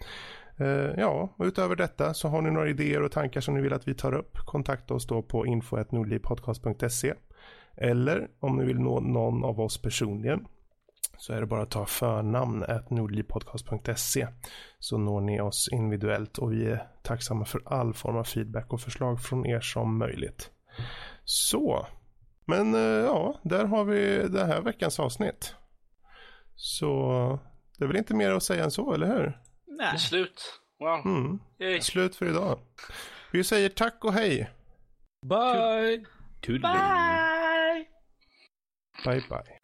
Eh, 0.56 1.00
ja, 1.00 1.34
och 1.36 1.44
utöver 1.44 1.76
detta 1.76 2.14
så 2.14 2.28
har 2.28 2.42
ni 2.42 2.50
några 2.50 2.68
idéer 2.68 3.02
och 3.02 3.12
tankar 3.12 3.40
som 3.40 3.54
ni 3.54 3.60
vill 3.60 3.72
att 3.72 3.88
vi 3.88 3.94
tar 3.94 4.14
upp. 4.14 4.38
Kontakta 4.46 4.94
oss 4.94 5.06
då 5.06 5.22
på 5.22 5.46
info.nordlivpodcast.se 5.46 7.14
eller 7.76 8.28
om 8.40 8.56
ni 8.56 8.64
vill 8.64 8.78
nå 8.78 9.00
någon 9.00 9.44
av 9.44 9.60
oss 9.60 9.82
personligen 9.82 10.46
så 11.18 11.32
är 11.32 11.40
det 11.40 11.46
bara 11.46 11.62
att 11.62 11.70
ta 11.70 11.86
förnamn 11.86 12.64
nordlivpodcast.se 12.90 14.28
så 14.78 14.98
når 14.98 15.20
ni 15.20 15.40
oss 15.40 15.68
individuellt 15.72 16.38
och 16.38 16.52
vi 16.52 16.66
är 16.66 16.88
tacksamma 17.02 17.44
för 17.44 17.62
all 17.66 17.94
form 17.94 18.16
av 18.16 18.24
feedback 18.24 18.72
och 18.72 18.80
förslag 18.80 19.22
från 19.22 19.46
er 19.46 19.60
som 19.60 19.98
möjligt. 19.98 20.50
Så, 21.24 21.86
men 22.44 22.74
eh, 22.74 22.80
ja, 22.80 23.40
där 23.42 23.64
har 23.64 23.84
vi 23.84 24.28
den 24.28 24.46
här 24.46 24.60
veckans 24.60 25.00
avsnitt. 25.00 25.54
Så 26.54 27.40
det 27.78 27.84
är 27.84 27.88
väl 27.88 27.96
inte 27.96 28.14
mer 28.14 28.30
att 28.30 28.42
säga 28.42 28.64
än 28.64 28.70
så, 28.70 28.92
eller 28.94 29.06
hur? 29.06 29.38
Det 29.66 29.72
är 29.72 29.90
Nej. 29.90 29.98
slut. 29.98 30.60
Wow. 30.78 31.06
Mm. 31.06 31.80
Slut 31.80 32.16
för 32.16 32.26
idag. 32.26 32.58
Vi 33.32 33.44
säger 33.44 33.68
tack 33.68 34.04
och 34.04 34.12
hej. 34.12 34.50
Bye! 35.22 36.04
Toodaloo. 36.40 36.78
Bye! 36.78 37.86
Bye 39.04 39.22
bye. 39.28 39.57